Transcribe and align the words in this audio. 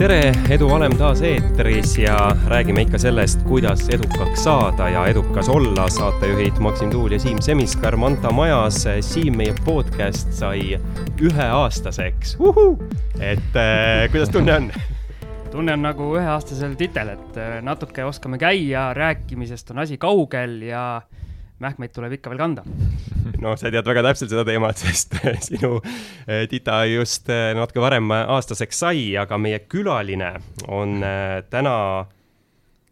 tere, 0.00 0.32
Edu 0.48 0.64
Valem 0.70 0.94
taas 0.96 1.20
eetris 1.28 1.90
ja 2.00 2.14
räägime 2.48 2.86
ikka 2.86 2.98
sellest, 2.98 3.42
kuidas 3.44 3.82
edukaks 3.92 4.44
saada 4.46 4.86
ja 4.88 5.02
edukas 5.06 5.48
olla. 5.48 5.88
saatejuhid 5.92 6.56
Maksim 6.58 6.90
Tuul 6.90 7.12
ja 7.12 7.18
Siim 7.20 7.42
Semiskar 7.44 7.96
Manta 7.96 8.30
majas. 8.32 8.86
Siim, 9.00 9.36
meie 9.36 9.52
podcast 9.64 10.32
sai 10.32 10.78
üheaastaseks. 11.20 12.38
et 13.20 13.56
äh, 13.60 14.08
kuidas 14.12 14.32
tunne 14.32 14.56
on? 14.56 14.72
tunne 15.50 15.76
on 15.76 15.84
nagu 15.84 16.08
üheaastasel 16.16 16.78
titel, 16.80 17.12
et 17.18 17.36
äh, 17.36 17.58
natuke 17.62 18.04
oskame 18.04 18.40
käia, 18.40 18.94
rääkimisest 18.96 19.70
on 19.70 19.84
asi 19.84 19.98
kaugel 20.00 20.62
ja 20.62 21.02
mähkmeid 21.60 21.92
tuleb 21.94 22.16
ikka 22.18 22.32
veel 22.32 22.40
kanda. 22.40 22.64
no 23.44 23.56
sa 23.60 23.72
tead 23.72 23.86
väga 23.86 24.04
täpselt 24.08 24.32
seda 24.32 24.44
teemat, 24.48 24.80
sest 24.84 25.18
sinu 25.46 25.76
äh, 25.80 26.46
tita 26.50 26.82
just 26.90 27.30
äh, 27.32 27.50
natuke 27.58 27.82
varem 27.84 28.10
aastaseks 28.20 28.84
sai, 28.84 29.10
aga 29.20 29.38
meie 29.40 29.62
külaline 29.70 30.34
on 30.68 31.00
täna 31.50 31.76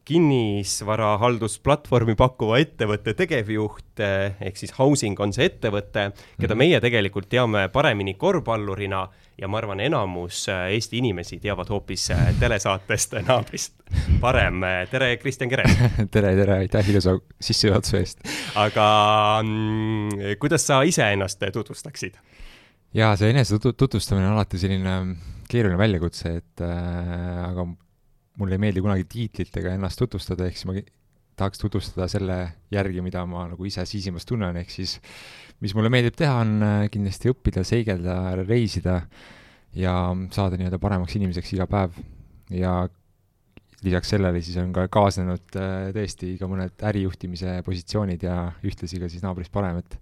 kinnisvarahaldusplatvormi 0.09 2.15
pakkuva 2.17 2.57
ettevõtte 2.63 3.13
tegevjuht 3.19 4.01
ehk 4.01 4.57
siis 4.57 4.73
Housing 4.79 5.21
on 5.21 5.35
see 5.37 5.45
ettevõte, 5.51 6.17
keda 6.41 6.55
mhm. 6.55 6.59
meie 6.63 6.79
tegelikult 6.81 7.29
teame 7.33 7.69
paremini 7.73 8.15
korvpallurina 8.17 9.09
ja 9.39 9.49
ma 9.51 9.59
arvan, 9.61 9.81
enamus 9.85 10.49
äh, 10.51 10.73
Eesti 10.75 10.99
inimesi 11.03 11.39
teavad 11.43 11.69
hoopis 11.71 12.11
äh, 12.15 12.19
telesaatest 12.41 13.13
naabrist 13.29 13.75
parem. 14.23 14.61
tere, 14.91 15.17
Kristjan 15.21 15.51
Kere 15.53 15.65
tere, 16.15 16.31
tere, 16.41 16.55
aitäh 16.65 16.91
ilusa 16.91 17.13
sissejuhatuse 17.41 17.97
eest. 18.01 18.19
aga 18.59 18.87
mm, 19.45 20.09
kuidas 20.41 20.63
sa 20.67 20.75
iseennast 20.83 21.43
tutvustaksid? 21.53 22.15
jaa, 22.97 23.17
see 23.21 23.31
enese 23.35 23.59
tutvustamine 23.61 24.27
on 24.27 24.33
alati 24.39 24.59
selline 24.59 24.95
keeruline 25.49 25.79
väljakutse, 25.81 26.29
et 26.41 26.61
äh, 26.65 26.69
aga 27.51 27.63
mulle 28.39 28.57
ei 28.57 28.63
meeldi 28.63 28.83
kunagi 28.85 29.07
tiitlitega 29.11 29.75
ennast 29.77 30.01
tutvustada, 30.01 30.47
ehk 30.47 30.59
siis 30.59 30.69
ma 30.69 30.77
tahaks 31.39 31.61
tutvustada 31.63 32.09
selle 32.11 32.39
järgi, 32.75 33.03
mida 33.05 33.25
ma 33.31 33.47
nagu 33.51 33.67
ise 33.69 33.85
sisimas 33.89 34.27
tunnen, 34.29 34.57
ehk 34.63 34.73
siis 34.75 34.99
mis 35.63 35.75
mulle 35.77 35.91
meeldib 35.93 36.17
teha, 36.19 36.39
on 36.43 36.55
äh, 36.65 36.85
kindlasti 36.93 37.33
õppida, 37.33 37.65
seigelda, 37.67 38.19
reisida 38.45 39.01
ja 39.79 39.95
saada 40.35 40.59
nii-öelda 40.59 40.81
paremaks 40.83 41.19
inimeseks 41.19 41.55
iga 41.57 41.69
päev. 41.71 41.99
ja 42.51 42.89
lisaks 43.85 44.11
sellele 44.15 44.41
siis 44.43 44.57
on 44.59 44.73
ka 44.75 44.87
kaasnenud 44.91 45.59
äh, 45.61 45.91
tõesti 45.95 46.35
ka 46.41 46.49
mõned 46.51 46.87
ärijuhtimise 46.91 47.61
positsioonid 47.67 48.25
ja 48.27 48.41
ühtlasi 48.67 48.99
ka 49.03 49.11
siis 49.11 49.23
naabrist 49.23 49.53
parem, 49.55 49.83
et 49.83 49.99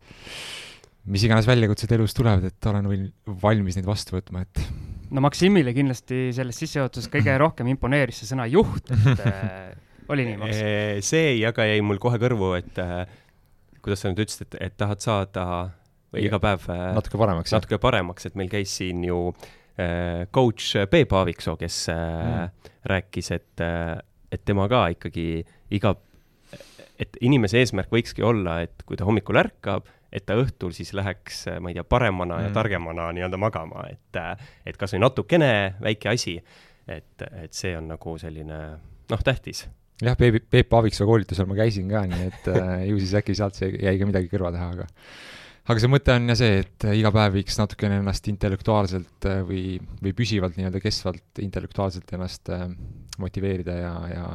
mis 1.13 1.25
iganes 1.27 1.49
väljakutsed 1.49 1.93
elus 1.97 2.17
tulevad, 2.17 2.47
et 2.49 2.71
olen 2.71 3.11
valmis 3.43 3.77
neid 3.77 3.89
vastu 3.89 4.17
võtma, 4.17 4.47
et 4.47 4.63
no 5.11 5.23
Maksimile 5.25 5.75
kindlasti 5.77 6.31
selles 6.37 6.59
sissejuhatuses 6.63 7.11
kõige 7.13 7.37
rohkem 7.45 7.71
imponeeris 7.75 8.23
see 8.23 8.31
sõna 8.31 8.49
juht, 8.51 8.91
et 8.91 9.25
äh, 9.27 9.75
oli 10.13 10.29
nii, 10.31 10.41
Maks? 10.43 10.63
see 11.11 11.33
ei, 11.35 11.41
aga 11.49 11.69
jäi 11.69 11.83
mul 11.85 12.03
kohe 12.03 12.21
kõrvu, 12.23 12.55
et 12.59 12.83
kuidas 13.87 14.03
sa 14.03 14.11
nüüd 14.11 14.25
ütlesid, 14.25 14.49
et, 14.51 14.59
et 14.67 14.79
tahad 14.79 15.03
saada 15.05 15.45
või 16.15 16.27
iga 16.27 16.41
päev 16.43 16.67
äh, 16.73 16.89
natuke 16.97 17.21
paremaks, 17.21 17.55
natuke 17.55 17.79
paremaks, 17.83 18.29
et 18.29 18.39
meil 18.39 18.51
käis 18.51 18.75
siin 18.79 19.05
ju 19.07 19.21
äh, 19.31 20.27
coach 20.35 20.75
Peep 20.91 21.15
Aaviksoo, 21.15 21.57
kes 21.61 21.85
äh, 21.93 22.01
mm. 22.01 22.73
rääkis, 22.93 23.33
et 23.37 23.65
äh,, 23.65 23.97
et 24.33 24.43
tema 24.45 24.67
ka 24.71 24.89
ikkagi 24.91 25.45
iga, 25.77 25.95
et 26.99 27.19
inimese 27.25 27.61
eesmärk 27.63 27.93
võikski 27.95 28.25
olla, 28.27 28.59
et 28.67 28.83
kui 28.89 28.99
ta 28.99 29.07
hommikul 29.07 29.39
ärkab, 29.39 29.87
et 30.13 30.27
ta 30.27 30.37
õhtul 30.39 30.75
siis 30.77 30.93
läheks, 30.97 31.47
äh, 31.51 31.61
ma 31.63 31.73
ei 31.73 31.79
tea, 31.79 31.87
paremana 31.89 32.39
mm. 32.39 32.49
ja 32.49 32.55
targemana 32.57 33.09
nii-öelda 33.17 33.41
magama, 33.41 33.87
et, 33.91 34.21
äh, 34.21 34.51
et 34.67 34.79
kas 34.81 34.95
või 34.97 35.05
natukene 35.07 35.51
väike 35.83 36.13
asi, 36.13 36.37
et, 36.87 37.27
et 37.27 37.57
see 37.57 37.75
on 37.79 37.91
nagu 37.95 38.17
selline 38.23 38.61
noh, 39.11 39.25
tähtis 39.27 39.67
jah, 40.03 40.19
Peep, 40.19 40.45
Peep 40.51 40.77
Aaviksoo 40.79 41.09
koolitusel 41.09 41.49
ma 41.51 41.59
käisin 41.59 41.89
ka, 41.91 42.05
nii 42.11 42.29
et 42.31 42.53
äh, 42.53 42.77
ju 42.91 43.01
siis 43.03 43.17
äkki 43.21 43.37
sealt 43.39 43.59
see 43.59 43.73
jäi 43.75 43.97
ka 44.01 44.09
midagi 44.09 44.31
kõrva 44.33 44.55
taha, 44.55 44.71
aga 44.77 44.89
aga 45.67 45.83
see 45.83 45.91
mõte 45.91 46.15
on 46.15 46.31
ja 46.31 46.39
see, 46.39 46.63
et 46.63 46.89
iga 46.95 47.11
päev 47.15 47.41
võiks 47.41 47.59
natukene 47.59 47.99
ennast 47.99 48.29
intellektuaalselt 48.31 49.27
või, 49.49 49.81
või 49.99 50.13
püsivalt 50.15 50.59
nii-öelda 50.61 50.83
kestvalt 50.85 51.43
intellektuaalselt 51.43 52.13
ennast 52.15 52.53
motiveerida 53.19 53.75
ja, 53.81 53.95
ja 54.13 54.27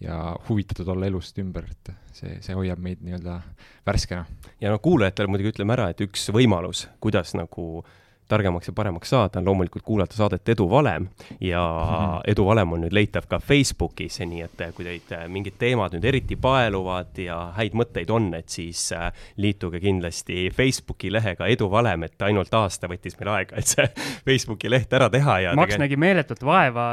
ja 0.00 0.36
huvitatud 0.48 0.88
olla 0.88 1.06
elust 1.06 1.38
ümber, 1.38 1.66
et 1.70 1.92
see, 2.16 2.38
see 2.40 2.56
hoiab 2.56 2.80
meid 2.80 3.02
nii-öelda 3.04 3.40
värskena. 3.86 4.24
ja 4.60 4.72
no 4.72 4.78
kuulajatele 4.82 5.28
muidugi 5.28 5.54
ütleme 5.54 5.76
ära, 5.76 5.90
et 5.92 6.00
üks 6.04 6.30
võimalus, 6.34 6.86
kuidas 7.04 7.34
nagu 7.36 7.66
äh, 7.82 7.98
targemaks 8.30 8.70
ja 8.70 8.74
paremaks 8.76 9.10
saada, 9.10 9.40
on 9.40 9.48
loomulikult 9.50 9.84
kuulata 9.84 10.16
saadet 10.16 10.48
Edu 10.54 10.68
valem 10.70 11.08
ja 11.40 11.62
mhm. 11.62 12.30
Edu 12.30 12.46
valem 12.46 12.76
on 12.76 12.84
nüüd 12.84 12.94
leitav 12.94 13.26
ka 13.30 13.40
Facebookis, 13.42 14.20
nii 14.20 14.44
et 14.46 14.64
kui 14.76 14.86
teid 14.86 15.14
äh, 15.16 15.26
mingid 15.32 15.58
teemad 15.60 15.94
nüüd 15.96 16.06
eriti 16.12 16.38
paeluvad 16.40 17.18
ja 17.20 17.40
häid 17.56 17.76
mõtteid 17.78 18.10
on, 18.14 18.30
et 18.38 18.48
siis 18.52 18.86
äh, 18.96 19.10
liituge 19.40 19.82
kindlasti 19.82 20.48
Facebooki 20.54 21.12
lehega 21.12 21.50
Edu 21.50 21.70
valem, 21.72 22.06
et 22.06 22.26
ainult 22.28 22.54
aasta 22.54 22.90
võttis 22.90 23.18
meil 23.20 23.34
aega, 23.34 23.60
et 23.60 23.74
see 23.74 23.86
Facebooki 24.26 24.70
leht 24.70 24.92
ära 24.96 25.10
teha 25.12 25.40
ja 25.46 25.54
Maks 25.58 25.74
tege... 25.74 25.84
nägi 25.86 26.00
meeletut 26.00 26.44
vaeva 26.46 26.88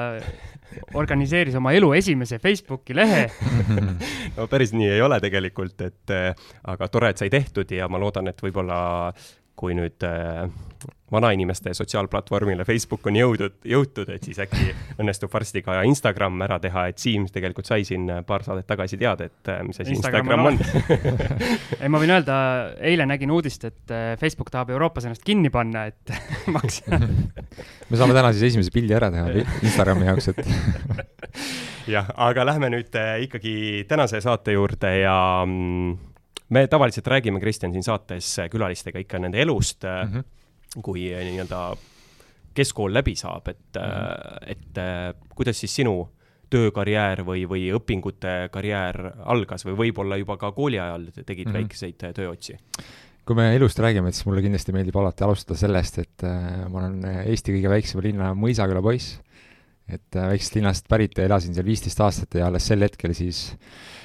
organiseeris 1.00 1.56
oma 1.58 1.72
elu 1.74 1.94
esimese 1.98 2.40
Facebooki 2.44 2.96
lehe 2.98 3.28
no 4.38 4.48
päris 4.52 4.74
nii 4.75 4.90
ei 4.98 5.02
ole 5.02 5.19
tegelikult, 5.24 5.81
et 5.81 6.16
aga 6.74 6.90
tore, 6.92 7.14
et 7.14 7.22
sai 7.22 7.31
tehtud 7.34 7.72
ja 7.72 7.88
ma 7.90 8.02
loodan, 8.02 8.30
et 8.31 8.44
võib-olla 8.44 8.80
kui 9.57 9.75
nüüd 9.78 10.06
äh, 10.06 10.45
vanainimeste 11.12 11.73
sotsiaalplatvormile 11.73 12.66
Facebook 12.66 13.06
on 13.07 13.16
jõudnud, 13.16 13.53
jõutud, 13.66 14.09
et 14.12 14.25
siis 14.28 14.40
äkki 14.44 14.73
õnnestub 15.00 15.31
varsti 15.31 15.62
ka 15.63 15.79
Instagram 15.88 16.41
ära 16.44 16.57
teha, 16.59 16.88
et 16.91 17.00
Siim 17.00 17.29
tegelikult 17.31 17.69
sai 17.69 17.85
siin 17.88 18.09
paar 18.28 18.44
saadet 18.44 18.68
tagasi 18.68 19.00
teada, 19.00 19.29
et 19.29 19.51
äh, 19.53 19.62
mis 19.68 19.79
asi 19.79 19.95
Instagram, 19.95 20.28
Instagram 20.28 20.50
on, 20.50 20.59
on. 20.59 21.79
ei, 21.81 21.91
ma 21.94 22.01
võin 22.03 22.12
öelda, 22.18 22.40
eile 22.91 23.07
nägin 23.07 23.31
uudist, 23.31 23.63
et 23.69 23.95
äh, 23.95 24.09
Facebook 24.19 24.51
tahab 24.51 24.73
Euroopas 24.75 25.07
ennast 25.07 25.23
kinni 25.28 25.51
panna, 25.53 25.85
et 25.94 26.13
maks 26.56 26.81
me 27.89 28.01
saame 28.01 28.18
täna 28.18 28.34
siis 28.35 28.51
esimese 28.51 28.75
pildi 28.75 28.97
ära 28.97 29.12
teha 29.13 29.47
Instagrami 29.62 30.09
jaoks, 30.12 30.34
et 30.34 30.44
jah, 31.88 32.12
aga 32.28 32.50
lähme 32.51 32.74
nüüd 32.75 33.00
äh, 33.00 33.16
ikkagi 33.29 33.56
tänase 33.88 34.19
saate 34.24 34.59
juurde 34.59 34.91
ja 35.00 35.18
mm, 35.47 35.95
me 36.50 36.68
tavaliselt 36.68 37.08
räägime, 37.08 37.40
Kristjan, 37.40 37.72
siin 37.72 37.85
saates 37.85 38.35
külalistega 38.52 39.02
ikka 39.03 39.19
nende 39.19 39.41
elust 39.41 39.84
mm, 39.84 40.13
-hmm. 40.13 40.81
kui 40.81 41.09
eh, 41.12 41.24
nii-öelda 41.28 41.62
keskkool 42.58 42.94
läbi 42.94 43.16
saab, 43.16 43.47
et 43.47 43.75
mm, 43.75 43.81
-hmm. 43.81 44.52
et 44.52 45.36
kuidas 45.36 45.59
siis 45.59 45.75
sinu 45.75 46.09
töökarjäär 46.50 47.25
või, 47.28 47.44
või 47.50 47.68
õpingute 47.75 48.50
karjäär 48.52 49.02
algas 49.25 49.66
või 49.66 49.75
võib-olla 49.78 50.18
juba 50.18 50.38
ka 50.38 50.52
kooli 50.52 50.80
ajal 50.80 51.09
tegid 51.25 51.47
mm 51.47 51.52
-hmm. 51.52 51.57
väikeseid 51.57 52.16
tööotsi? 52.16 52.57
kui 53.28 53.36
me 53.36 53.56
elust 53.56 53.80
räägime, 53.80 54.12
siis 54.12 54.25
mulle 54.25 54.41
kindlasti 54.41 54.72
meeldib 54.72 54.96
alati 54.96 55.24
alustada 55.24 55.59
sellest, 55.59 55.97
et 56.00 56.24
äh, 56.24 56.69
ma 56.72 56.80
olen 56.80 57.06
Eesti 57.25 57.52
kõige 57.52 57.69
väiksema 57.69 58.03
linna 58.03 58.30
Mõisaküla 58.34 58.81
poiss, 58.81 59.19
et 59.90 60.16
äh, 60.16 60.30
väiksest 60.30 60.56
linnast 60.56 60.88
pärit 60.88 61.18
ja 61.18 61.25
elasin 61.25 61.53
seal 61.53 61.66
viisteist 61.66 62.00
aastat 62.00 62.40
ja 62.40 62.47
alles 62.47 62.68
sel 62.68 62.81
hetkel 62.81 63.13
siis 63.13 63.52
äh, 63.52 63.57
Äh, 63.57 63.97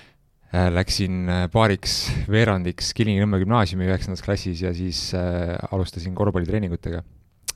läksin 0.52 1.28
äh, 1.32 1.44
paariks 1.52 2.10
veerandiks 2.30 2.92
Kilingi-Nõmme 2.96 3.40
gümnaasiumi 3.40 3.88
üheksandas 3.88 4.22
klassis 4.24 4.60
ja 4.60 4.72
siis 4.76 5.10
äh, 5.16 5.56
alustasin 5.72 6.14
korvpallitreeningutega. 6.14 7.02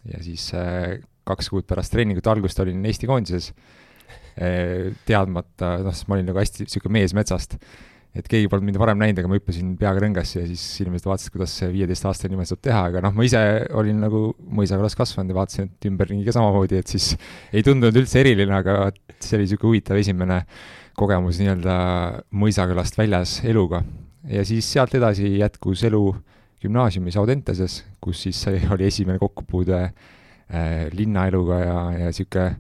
ja 0.07 0.23
siis 0.23 0.49
äh, 0.55 0.97
kaks 1.27 1.51
kuud 1.53 1.67
pärast 1.69 1.93
treeningute 1.93 2.31
algust 2.31 2.61
olin 2.63 2.85
Eesti 2.87 3.09
koondises 3.11 3.51
äh,, 4.39 4.95
teadmata, 5.05 5.77
noh, 5.85 6.01
ma 6.09 6.17
olin 6.17 6.31
nagu 6.31 6.41
hästi 6.41 6.65
niisugune 6.65 6.97
mees 7.01 7.13
metsast, 7.17 7.59
et 8.17 8.31
keegi 8.31 8.49
polnud 8.49 8.71
mind 8.71 8.79
varem 8.81 9.03
näinud, 9.03 9.21
aga 9.21 9.29
ma 9.29 9.37
hüppasin 9.37 9.75
peaga 9.81 10.01
rõngasse 10.01 10.39
ja 10.39 10.47
siis 10.49 10.63
inimesed 10.87 11.11
vaatasid, 11.11 11.35
kuidas 11.35 11.59
viieteistaastane 11.75 12.33
inimene 12.33 12.49
saab 12.49 12.63
teha, 12.65 12.87
aga 12.93 13.03
noh, 13.05 13.13
ma 13.19 13.27
ise 13.29 13.43
olin 13.77 14.01
nagu 14.07 14.23
mõisakülas 14.57 14.97
kasvanud 14.97 15.35
ja 15.35 15.41
vaatasin, 15.43 15.69
et 15.69 15.91
ümberringi 15.91 16.25
ka 16.25 16.39
samamoodi, 16.39 16.81
et 16.81 16.97
siis 16.97 17.13
ei 17.53 17.67
tundunud 17.67 18.01
üldse 18.01 18.23
eriline, 18.23 18.57
aga 18.63 18.89
see 19.19 19.37
oli 19.37 19.51
niisugune 19.51 19.75
huvitav 19.75 20.01
esimene 20.01 20.41
kogemus 20.97 21.41
nii-öelda 21.41 21.77
mõisakülast 22.33 22.99
väljas 22.99 23.41
eluga. 23.45 23.83
ja 24.27 24.45
siis 24.45 24.73
sealt 24.73 24.95
edasi 24.95 25.39
jätkus 25.39 25.85
elu 25.85 26.17
gümnaasiumis 26.63 27.17
Audenteses, 27.17 27.85
kus 28.01 28.23
siis 28.27 28.47
oli 28.75 28.89
esimene 28.89 29.19
kokkupuude 29.19 29.83
äh, 29.83 30.89
linnaeluga 30.93 31.61
ja, 31.61 31.77
ja 31.99 32.11
niisugune 32.11 32.57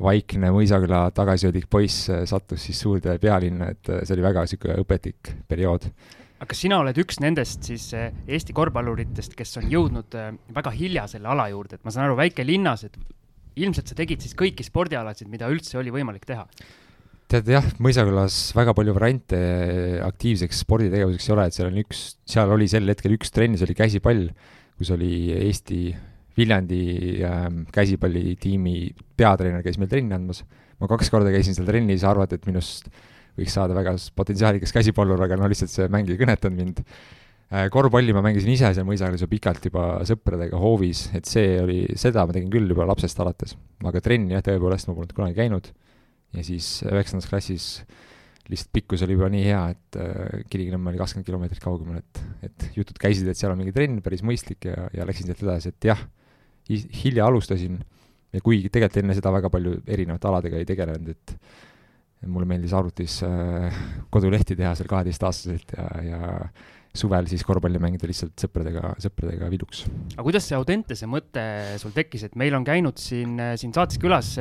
vaikne 0.00 0.52
mõisaküla 0.52 1.06
tagasihoidlik 1.16 1.68
poiss 1.72 2.10
äh, 2.12 2.24
sattus 2.28 2.66
siis 2.68 2.80
suurde 2.80 3.16
pealinna, 3.22 3.70
et 3.72 3.90
äh, 3.90 4.04
see 4.04 4.16
oli 4.16 4.24
väga 4.26 4.44
niisugune 4.46 4.78
õpetlik 4.82 5.32
periood 5.48 5.88
aga 6.36 6.48
kas 6.50 6.60
sina 6.66 6.80
oled 6.82 6.98
üks 7.00 7.20
nendest 7.24 7.64
siis 7.68 7.88
äh, 7.96 8.10
Eesti 8.28 8.56
korvpalluritest, 8.56 9.36
kes 9.38 9.56
on 9.62 9.70
jõudnud 9.72 10.16
väga 10.56 10.72
hilja 10.74 11.06
selle 11.10 11.30
ala 11.32 11.48
juurde, 11.52 11.78
et 11.78 11.86
ma 11.86 11.94
saan 11.94 12.08
aru, 12.08 12.18
väikelinnas, 12.20 12.88
et 12.88 12.98
ilmselt 13.56 13.88
sa 13.88 13.96
tegid 13.96 14.20
siis 14.20 14.36
kõiki 14.36 14.66
spordialasid, 14.66 15.30
mida 15.32 15.48
üldse 15.52 15.78
oli 15.80 15.94
võimalik 15.94 16.28
teha? 16.28 16.44
Tead 17.30 17.48
jah, 17.50 17.64
Mõisakülas 17.82 18.36
väga 18.56 18.74
palju 18.76 18.94
variante 18.96 19.38
aktiivseks 20.06 20.62
sporditegevuseks 20.62 21.26
ei 21.26 21.34
ole, 21.34 21.46
et 21.48 21.56
seal 21.56 21.70
on 21.70 21.80
üks, 21.82 22.02
seal 22.28 22.52
oli 22.54 22.68
sel 22.70 22.86
hetkel 22.90 23.16
üks 23.16 23.34
trenn, 23.34 23.58
see 23.58 23.66
oli 23.66 23.76
käsipall, 23.78 24.28
kus 24.78 24.92
oli 24.94 25.10
Eesti 25.34 25.80
Viljandi 26.36 26.80
ähm, 27.24 27.62
käsipallitiimi 27.72 28.76
peatreener 29.16 29.64
käis 29.64 29.78
meil 29.80 29.90
trenni 29.90 30.14
andmas. 30.14 30.42
ma 30.76 30.88
kaks 30.90 31.08
korda 31.10 31.32
käisin 31.32 31.56
seal 31.56 31.68
trennis, 31.68 32.04
arvati, 32.04 32.36
et 32.36 32.46
minust 32.46 32.90
võiks 33.36 33.54
saada 33.56 33.74
väga 33.76 33.94
potentsiaalikas 34.16 34.74
käsipallur, 34.76 35.22
aga 35.24 35.38
no 35.40 35.48
lihtsalt 35.48 35.72
see 35.72 35.86
mäng 35.92 36.10
ei 36.12 36.20
kõnetanud 36.20 36.60
mind 36.60 36.82
äh, 36.84 37.66
korvpalli 37.72 38.12
ma 38.16 38.22
mängisin 38.24 38.52
ise 38.52 38.74
seal 38.76 38.86
mõisakülas 38.86 39.24
ju 39.24 39.30
pikalt 39.32 39.66
juba 39.66 39.88
sõpradega 40.06 40.60
hoovis, 40.60 41.08
et 41.16 41.26
see 41.26 41.56
oli, 41.62 41.80
seda 41.98 42.26
ma 42.28 42.36
tegin 42.36 42.52
küll 42.52 42.68
juba 42.70 42.86
lapsest 42.86 43.18
alates. 43.24 43.56
aga 43.82 44.04
trenni 44.04 44.36
jah, 44.36 44.44
tõepoolest 44.44 44.92
ma 44.92 44.98
polnud 45.00 45.16
kunagi 45.16 45.40
käinud 45.40 45.72
ja 46.36 46.44
siis 46.46 46.80
üheksandas 46.86 47.28
klassis 47.30 47.68
lihtsalt 48.50 48.70
pikkus 48.76 49.02
oli 49.02 49.16
juba 49.16 49.28
nii 49.32 49.42
hea, 49.48 49.62
et 49.74 49.98
äh, 49.98 50.42
Kilingi-Nõmme 50.52 50.92
oli 50.92 51.00
kakskümmend 51.00 51.26
kilomeetrit 51.26 51.62
kaugemal, 51.62 51.98
et, 52.02 52.22
et 52.46 52.68
jutud 52.76 52.98
käisid, 53.02 53.26
et 53.30 53.38
seal 53.38 53.52
on 53.52 53.58
mingi 53.58 53.74
trenn, 53.74 53.98
päris 54.04 54.22
mõistlik 54.26 54.68
ja, 54.68 54.86
ja 54.94 55.06
läksin 55.08 55.26
sealt 55.26 55.42
edasi, 55.42 55.72
et 55.74 55.88
jah, 55.90 56.04
hilja 56.70 57.26
alustasin 57.26 57.80
ja 58.34 58.42
kuigi 58.44 58.70
tegelikult 58.70 59.02
enne 59.02 59.16
seda 59.16 59.32
väga 59.34 59.50
palju 59.52 59.80
erinevate 59.86 60.30
aladega 60.30 60.60
ei 60.60 60.68
tegelenud, 60.68 61.10
et 61.14 62.30
mulle 62.30 62.48
meeldis 62.48 62.74
arvutis 62.74 63.18
äh, 63.26 63.82
kodulehti 64.14 64.56
teha 64.58 64.72
seal 64.78 64.88
kaheteistaastaselt 64.90 65.74
ja, 65.76 65.86
ja 66.06 66.20
suvel 66.98 67.28
siis 67.30 67.44
korvpalli 67.46 67.80
mängida 67.82 68.08
lihtsalt 68.08 68.34
sõpradega, 68.46 68.94
sõpradega 69.02 69.50
viluks. 69.52 69.84
aga 70.14 70.26
kuidas 70.26 70.48
see 70.48 70.58
Audentese 70.58 71.08
mõte 71.10 71.44
sul 71.82 71.94
tekkis, 71.96 72.26
et 72.28 72.38
meil 72.38 72.54
on 72.58 72.64
käinud 72.66 72.98
siin, 73.00 73.36
siin 73.60 73.74
saates 73.76 74.00
külas 74.02 74.34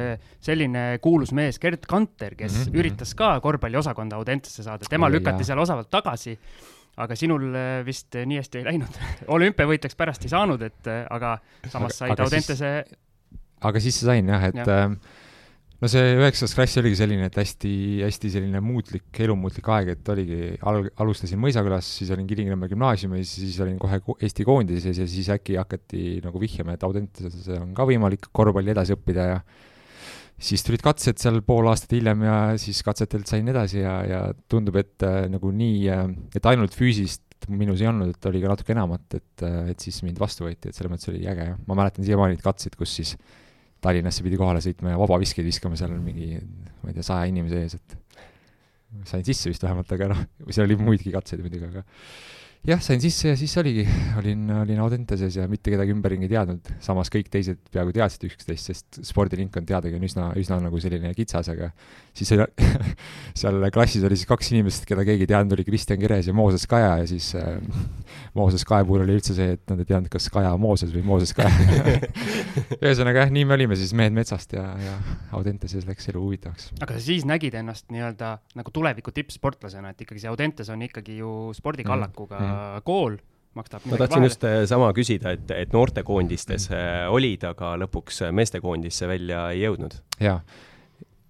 selline 0.43 0.85
kuulus 1.03 1.33
mees 1.35 1.59
Gerd 1.61 1.85
Kanter, 1.89 2.35
kes 2.35 2.53
mm 2.53 2.63
-hmm. 2.63 2.79
üritas 2.79 3.15
ka 3.15 3.35
korvpalliosakonda 3.43 4.15
Audentesse 4.15 4.63
saada, 4.63 4.85
tema 4.89 5.09
ja, 5.09 5.17
lükati 5.17 5.43
ja. 5.43 5.51
seal 5.51 5.59
osavalt 5.59 5.89
tagasi, 5.89 6.37
aga 6.97 7.15
sinul 7.15 7.49
äh, 7.51 7.85
vist 7.85 8.15
nii 8.15 8.39
hästi 8.39 8.61
ei 8.61 8.65
läinud 8.69 8.99
olümpiavõitjaks 9.35 9.95
pärast 9.99 10.23
ei 10.23 10.31
saanud, 10.31 10.61
et 10.61 10.87
äh, 10.87 11.03
aga 11.09 11.37
samas 11.67 11.99
said 11.99 12.19
Audentese 12.19 12.85
aga 13.65 13.81
siis 13.83 13.99
sain 13.99 14.29
jah, 14.29 14.49
et 14.49 14.61
ja. 14.61 14.85
äh, 14.85 15.23
no 15.81 15.89
see 15.91 16.15
üheksas 16.15 16.55
klass 16.55 16.79
oligi 16.79 16.97
selline, 16.99 17.27
et 17.29 17.37
hästi-hästi 17.39 18.31
selline 18.37 18.61
muutlik, 18.63 19.07
elumuutlik 19.25 19.67
aeg, 19.75 19.91
et 19.95 20.11
oligi, 20.13 20.39
al-, 20.67 20.89
alustasin 21.03 21.41
Mõisakülas, 21.41 21.89
siis 21.99 22.11
olin 22.15 22.27
Kilingi-Nõmme 22.29 22.69
gümnaasiumis, 22.71 23.35
siis 23.41 23.59
olin 23.63 23.77
kohe 23.81 23.99
Eesti 24.15 24.47
koondises 24.47 25.01
ja 25.01 25.07
siis 25.09 25.29
äkki 25.35 25.59
hakati 25.59 26.19
nagu 26.25 26.41
vihjama, 26.41 26.77
et 26.77 26.87
Audentases 26.87 27.49
on 27.59 27.75
ka 27.75 27.87
võimalik 27.89 28.29
korvpalli 28.31 28.75
edasi 28.75 28.95
õppida 28.95 29.29
ja 29.33 29.37
siis 30.39 30.63
tulid 30.67 30.83
katsed 30.83 31.19
seal 31.21 31.41
pool 31.47 31.67
aastat 31.71 31.95
hiljem 31.95 32.25
ja 32.27 32.39
siis 32.61 32.81
katsetelt 32.85 33.29
sain 33.29 33.47
edasi 33.51 33.81
ja, 33.83 33.99
ja 34.07 34.25
tundub, 34.51 34.79
et 34.79 35.05
äh, 35.07 35.25
nagu 35.31 35.51
nii 35.55 35.85
äh,, 35.91 36.09
et 36.35 36.51
ainult 36.51 36.75
füüsist 36.75 37.23
minus 37.51 37.81
ei 37.83 37.89
olnud, 37.91 38.15
et 38.15 38.25
oli 38.31 38.39
ka 38.41 38.49
natuke 38.49 38.73
enamat, 38.73 39.19
et, 39.19 39.43
äh, 39.43 39.73
et 39.73 39.83
siis 39.83 40.01
mind 40.07 40.19
vastu 40.23 40.47
võeti, 40.47 40.71
et 40.71 40.77
selles 40.77 40.91
mõttes 40.91 41.11
oli 41.11 41.27
äge 41.27 41.51
jah. 41.51 41.57
ma 41.67 41.77
mäletan 41.77 42.07
siiamaani 42.07 42.37
neid 42.37 42.43
katseid, 42.45 42.77
kus 42.79 42.95
siis 42.95 43.13
äh, 43.19 43.44
Tallinnasse 43.85 44.25
pidi 44.25 44.39
kohale 44.39 44.61
sõitma 44.63 44.93
ja 44.93 44.99
vabaviskeid 45.01 45.45
viskama 45.47 45.77
seal 45.79 45.93
mingi, 46.01 46.39
ma 46.81 46.91
ei 46.91 46.97
tea, 46.97 47.05
saja 47.05 47.29
inimese 47.29 47.61
ees, 47.61 47.77
et 47.77 47.97
sain 49.09 49.25
sisse 49.27 49.51
vist 49.51 49.65
vähemalt, 49.65 49.91
aga 49.95 50.09
noh, 50.13 50.23
seal 50.49 50.65
oli 50.67 50.77
muidki 50.79 51.13
katseid 51.13 51.43
muidugi, 51.43 51.69
aga 51.69 51.85
jah, 52.65 52.81
sain 52.81 53.01
sisse 53.01 53.29
ja 53.29 53.37
siis 53.37 53.53
oligi, 53.61 53.83
olin, 54.17 54.47
olin 54.57 54.79
Audenteses 54.81 55.35
ja 55.37 55.45
mitte 55.49 55.69
kedagi 55.69 55.93
ümberringi 55.93 56.27
teadnud, 56.31 56.71
samas 56.81 57.11
kõik 57.13 57.27
teised 57.33 57.59
peaaegu 57.73 57.93
teadsid 57.93 58.25
üksteist, 58.25 58.71
sest 58.71 58.99
spordilink 59.05 59.53
on 59.59 59.67
teadagi 59.69 59.99
on 59.99 60.05
üsna, 60.07 60.29
üsna 60.39 60.57
nagu 60.63 60.81
selline 60.81 61.11
kitsas, 61.17 61.51
aga 61.53 61.69
siis 62.15 62.31
oli, 62.33 62.47
seal 63.39 63.67
klassis 63.73 64.05
oli 64.07 64.17
siis 64.17 64.29
kaks 64.29 64.49
inimest, 64.55 64.87
keda 64.89 65.05
keegi 65.05 65.27
ei 65.27 65.29
teadnud, 65.29 65.53
oli 65.57 65.65
Kristjan 65.67 66.01
Keres 66.01 66.31
ja 66.31 66.33
Mooses 66.37 66.65
Kaja 66.69 66.95
ja 67.03 67.09
siis 67.09 67.29
äh, 67.37 67.59
Mooses 68.37 68.65
Kaja 68.65 68.87
puhul 68.87 69.05
oli 69.05 69.19
üldse 69.19 69.37
see, 69.37 69.59
et 69.59 69.63
nad 69.69 69.83
ei 69.83 69.89
teadnud, 69.91 70.09
kas 70.13 70.27
Kaja 70.33 70.55
on 70.57 70.63
Mooses 70.65 70.93
või 70.95 71.05
Mooses 71.05 71.35
Kaja 71.37 71.53
ühesõnaga 72.81 73.27
jah, 73.27 73.35
nii 73.35 73.45
me 73.45 73.57
olime 73.59 73.77
siis 73.77 73.93
mehed 73.97 74.17
metsast 74.17 74.57
ja, 74.57 74.65
ja 74.81 74.97
Audenteses 75.37 75.85
läks 75.85 76.09
elu 76.09 76.23
huvitavaks. 76.23 76.71
aga 76.81 76.97
sa 76.97 77.05
siis 77.11 77.29
nägid 77.29 77.61
ennast 77.61 77.93
nii-öelda 77.93 78.33
nagu 78.57 78.73
tuleviku 78.73 79.13
tippsportlasena, 79.13 79.93
et 79.93 80.01
ikkagi 80.01 80.25
see 80.25 80.33
Audentes 80.33 80.73
on 80.73 80.81
ikkagi 80.89 81.21
ju 81.21 81.31
spordikallakuga 81.53 82.41
mm. 82.41 82.49
-hmm 82.49 82.54
kool 82.87 83.17
maksab 83.55 83.85
ma 83.87 83.99
tahtsin 83.99 84.19
vahele. 84.19 84.29
just 84.29 84.45
äh, 84.47 84.61
sama 84.69 84.91
küsida, 84.95 85.35
et, 85.35 85.51
et 85.55 85.75
noortekoondistes 85.75 86.69
äh, 86.75 87.05
olid, 87.11 87.45
aga 87.47 87.75
lõpuks 87.85 88.25
äh, 88.27 88.33
meestekoondisse 88.35 89.07
välja 89.09 89.47
ei 89.53 89.63
jõudnud? 89.63 89.95
jaa. 90.23 90.39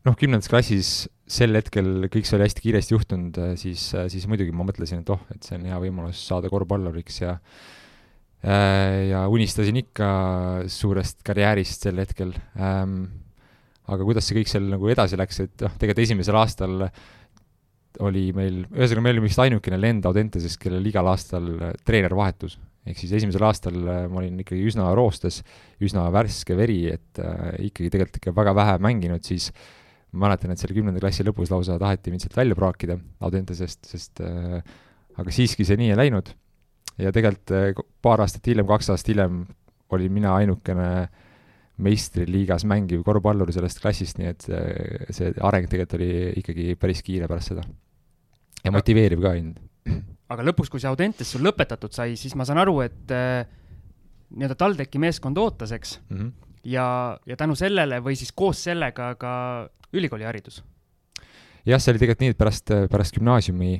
noh, 0.07 0.17
kümnendas 0.17 0.49
klassis 0.51 0.93
sel 1.25 1.57
hetkel 1.57 2.07
kõik 2.13 2.27
see 2.27 2.37
oli 2.37 2.47
hästi 2.47 2.63
kiiresti 2.65 2.93
juhtunud, 2.93 3.39
siis, 3.61 3.87
siis 4.13 4.27
muidugi 4.29 4.53
ma 4.53 4.65
mõtlesin, 4.67 5.01
et 5.01 5.09
oh, 5.13 5.21
et 5.33 5.45
see 5.45 5.57
on 5.57 5.65
hea 5.69 5.79
võimalus 5.81 6.21
saada 6.27 6.51
korvpalluriks 6.53 7.23
ja 7.23 7.39
ja 8.45 9.23
unistasin 9.33 9.79
ikka 9.79 10.07
suurest 10.69 11.23
karjäärist 11.25 11.87
sel 11.87 11.97
hetkel 11.97 12.35
ähm,. 12.61 13.07
aga 13.89 14.05
kuidas 14.05 14.27
see 14.27 14.37
kõik 14.37 14.51
seal 14.51 14.67
nagu 14.69 14.91
edasi 14.93 15.17
läks, 15.17 15.39
et 15.41 15.63
noh, 15.65 15.73
tegelikult 15.81 16.03
esimesel 16.03 16.37
aastal 16.37 16.85
oli 18.03 18.29
meil, 18.35 18.63
ühesõnaga 18.73 19.03
me 19.05 19.11
olime 19.13 19.29
vist 19.29 19.41
ainukene 19.41 19.79
lend 19.79 20.05
Audenteses, 20.09 20.57
kellel 20.61 20.85
igal 20.89 21.07
aastal 21.11 21.51
äh, 21.55 21.75
treener 21.87 22.15
vahetus. 22.17 22.57
ehk 22.85 22.99
siis 23.01 23.15
esimesel 23.17 23.41
aastal 23.47 23.77
äh, 23.81 24.03
ma 24.11 24.21
olin 24.21 24.37
ikkagi 24.43 24.65
üsna 24.69 24.91
roostes, 24.97 25.41
üsna 25.81 26.05
värske 26.13 26.57
veri, 26.57 26.83
et 26.93 27.21
äh, 27.21 27.55
ikkagi 27.69 27.89
tegelikult 27.93 28.21
ikka 28.21 28.35
väga 28.35 28.55
vähe 28.57 28.77
mänginud, 28.85 29.25
siis 29.25 29.51
ma 30.15 30.27
mäletan, 30.27 30.53
et 30.53 30.61
selle 30.61 30.75
kümnenda 30.77 31.01
klassi 31.01 31.25
lõpus 31.25 31.51
lausa 31.51 31.79
taheti 31.81 32.13
mind 32.13 32.23
sealt 32.23 32.37
välja 32.37 32.57
praakida 32.57 32.97
Audentesest, 33.25 33.85
sest 33.89 34.23
äh, 34.23 34.59
aga 35.19 35.33
siiski 35.33 35.67
see 35.67 35.79
nii 35.79 35.93
ei 35.93 35.99
läinud. 35.99 36.33
ja 37.01 37.11
tegelikult 37.15 37.55
äh, 37.55 37.85
paar 38.01 38.23
aastat 38.23 38.47
hiljem, 38.47 38.67
kaks 38.69 38.91
aastat 38.93 39.13
hiljem 39.13 39.45
olin 39.95 40.13
mina 40.13 40.35
ainukene 40.39 40.89
meistriliigas 41.85 42.63
mängiv 42.69 43.01
korvpallur 43.03 43.51
sellest 43.51 43.81
klassist, 43.83 44.19
nii 44.19 44.29
et 44.31 44.45
see 44.47 45.33
areng 45.43 45.67
tegelikult 45.67 45.97
oli 45.97 46.11
ikkagi 46.39 46.77
päris 46.79 47.03
kiire 47.03 47.27
pärast 47.27 47.51
seda 47.51 47.65
ja 48.65 48.73
motiveerib 48.73 49.21
ka 49.23 49.33
mind. 49.37 49.61
aga 50.33 50.47
lõpuks, 50.49 50.71
kui 50.73 50.81
see 50.81 50.89
Audentes 50.89 51.31
sul 51.35 51.45
lõpetatud 51.45 51.93
sai, 51.93 52.17
siis 52.19 52.35
ma 52.37 52.47
saan 52.47 52.61
aru, 52.63 52.79
et 52.85 53.13
äh, 53.13 53.45
nii-öelda 54.33 54.57
TalTechi 54.59 55.01
meeskond 55.01 55.37
ootas, 55.41 55.73
eks 55.75 55.99
mm. 56.09 56.17
-hmm. 56.17 56.31
ja, 56.73 56.87
ja 57.25 57.37
tänu 57.37 57.55
sellele 57.55 58.01
või 58.03 58.17
siis 58.19 58.31
koos 58.31 58.63
sellega 58.63 59.13
ka 59.21 59.33
ülikooliharidus. 59.93 60.63
jah, 61.65 61.81
see 61.81 61.93
oli 61.93 62.01
tegelikult 62.01 62.25
nii, 62.25 62.35
et 62.35 62.41
pärast, 62.41 62.73
pärast 62.91 63.17
gümnaasiumi 63.17 63.79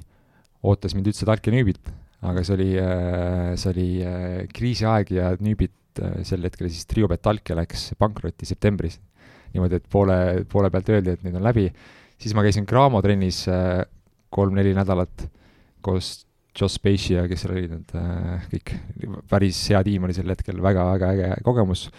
ootas 0.65 0.95
mind 0.95 1.09
üldse 1.11 1.25
TalTechi 1.25 1.53
Nüübit, 1.53 1.91
aga 2.25 2.43
see 2.43 2.55
oli, 2.57 2.69
äh, 2.81 3.55
see 3.59 3.71
oli 3.73 3.89
äh, 4.05 4.45
kriisiaeg 4.53 5.11
ja 5.11 5.33
Nüübit 5.39 6.01
äh, 6.01 6.21
sel 6.27 6.45
hetkel 6.45 6.69
siis 6.69 6.87
Triobet 6.89 7.21
TalTechi 7.25 7.57
läks 7.57 7.91
pankrotti 7.97 8.45
septembris. 8.45 9.01
niimoodi, 9.55 9.77
et 9.79 9.85
poole, 9.87 10.45
poole 10.51 10.69
pealt 10.69 10.89
öeldi, 10.91 11.13
et 11.15 11.21
nüüd 11.23 11.37
on 11.39 11.43
läbi. 11.43 11.69
siis 12.19 12.33
ma 12.35 12.43
käisin 12.43 12.65
Graamo 12.65 13.01
trennis 13.01 13.45
kolm-neli 14.35 14.75
nädalat 14.75 15.27
koos 15.85 16.25
Joss 16.55 16.79
Spacey 16.79 17.17
ja 17.17 17.25
kes 17.27 17.43
seal 17.43 17.55
olid 17.55 17.73
need 17.73 17.95
äh, 17.99 18.45
kõik, 18.53 18.75
päris 19.31 19.59
hea 19.71 19.81
tiim 19.85 20.05
oli 20.07 20.15
sel 20.15 20.31
hetkel 20.31 20.61
väga, 20.63 20.85
väga 20.93 21.09
äge 21.15 21.33
kogemus. 21.43 21.89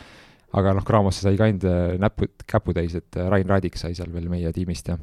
aga 0.56 0.72
noh, 0.78 0.84
Craamosse 0.86 1.26
sai 1.26 1.36
ka 1.36 1.44
ainult 1.44 1.66
äh, 1.68 1.98
näpud, 2.00 2.32
käputäis, 2.48 2.94
et 2.96 3.18
äh, 3.20 3.28
Rain 3.28 3.48
Radik 3.50 3.76
sai 3.76 3.92
seal 3.98 4.12
veel 4.14 4.30
meie 4.32 4.52
tiimist 4.56 4.88
ja 4.88 4.96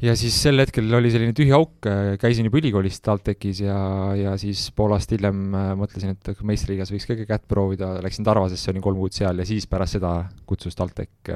ja 0.00 0.14
siis 0.16 0.34
sel 0.42 0.58
hetkel 0.58 0.90
oli 0.96 1.12
selline 1.12 1.36
tühi 1.36 1.52
auk, 1.54 1.86
äh, 1.86 2.16
käisin 2.18 2.48
juba 2.48 2.58
ülikoolis 2.58 2.98
TalTechis 3.04 3.62
ja, 3.62 3.78
ja 4.18 4.34
siis 4.40 4.66
pool 4.74 4.96
aastat 4.96 5.18
hiljem 5.18 5.54
mõtlesin, 5.78 6.16
et 6.16 6.42
meistriliigas 6.42 6.90
võiks 6.90 7.06
ka 7.12 7.18
kätt 7.28 7.46
proovida, 7.50 7.92
läksin 8.02 8.26
Tarvasesse, 8.26 8.72
olin 8.72 8.82
kolm 8.88 8.98
kuud 9.04 9.14
seal 9.14 9.38
ja 9.38 9.46
siis 9.46 9.70
pärast 9.70 10.00
seda 10.00 10.16
kutsus 10.50 10.74
TalTech 10.74 11.30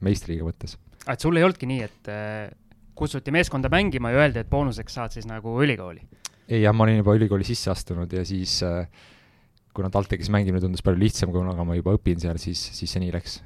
meistriliiga 0.00 0.48
mõttes. 0.48 0.78
et 1.04 1.20
sul 1.20 1.36
ei 1.36 1.44
olnudki 1.44 1.68
nii, 1.68 1.82
et 1.84 2.14
kutsuti 2.98 3.34
meeskonda 3.34 3.70
mängima 3.72 4.12
ja 4.14 4.22
öeldi, 4.24 4.44
et 4.44 4.50
boonuseks 4.50 5.00
saad 5.00 5.14
siis 5.16 5.26
nagu 5.30 5.56
ülikooli? 5.62 6.04
ei 6.48 6.60
jah, 6.62 6.74
ma 6.76 6.84
olin 6.84 7.00
juba 7.00 7.14
ülikooli 7.16 7.46
sisse 7.46 7.70
astunud 7.72 8.12
ja 8.12 8.24
siis 8.28 8.58
äh, 8.66 8.84
kuna 9.74 9.90
TalTechis 9.92 10.30
mängimine 10.32 10.62
tundus 10.62 10.84
palju 10.84 11.00
lihtsam, 11.00 11.32
kuna 11.34 11.66
ma 11.66 11.76
juba 11.78 11.96
õpin 11.96 12.20
seal, 12.22 12.38
siis, 12.42 12.60
siis 12.76 12.92
see 12.94 13.02
nii 13.02 13.14
läks. 13.14 13.40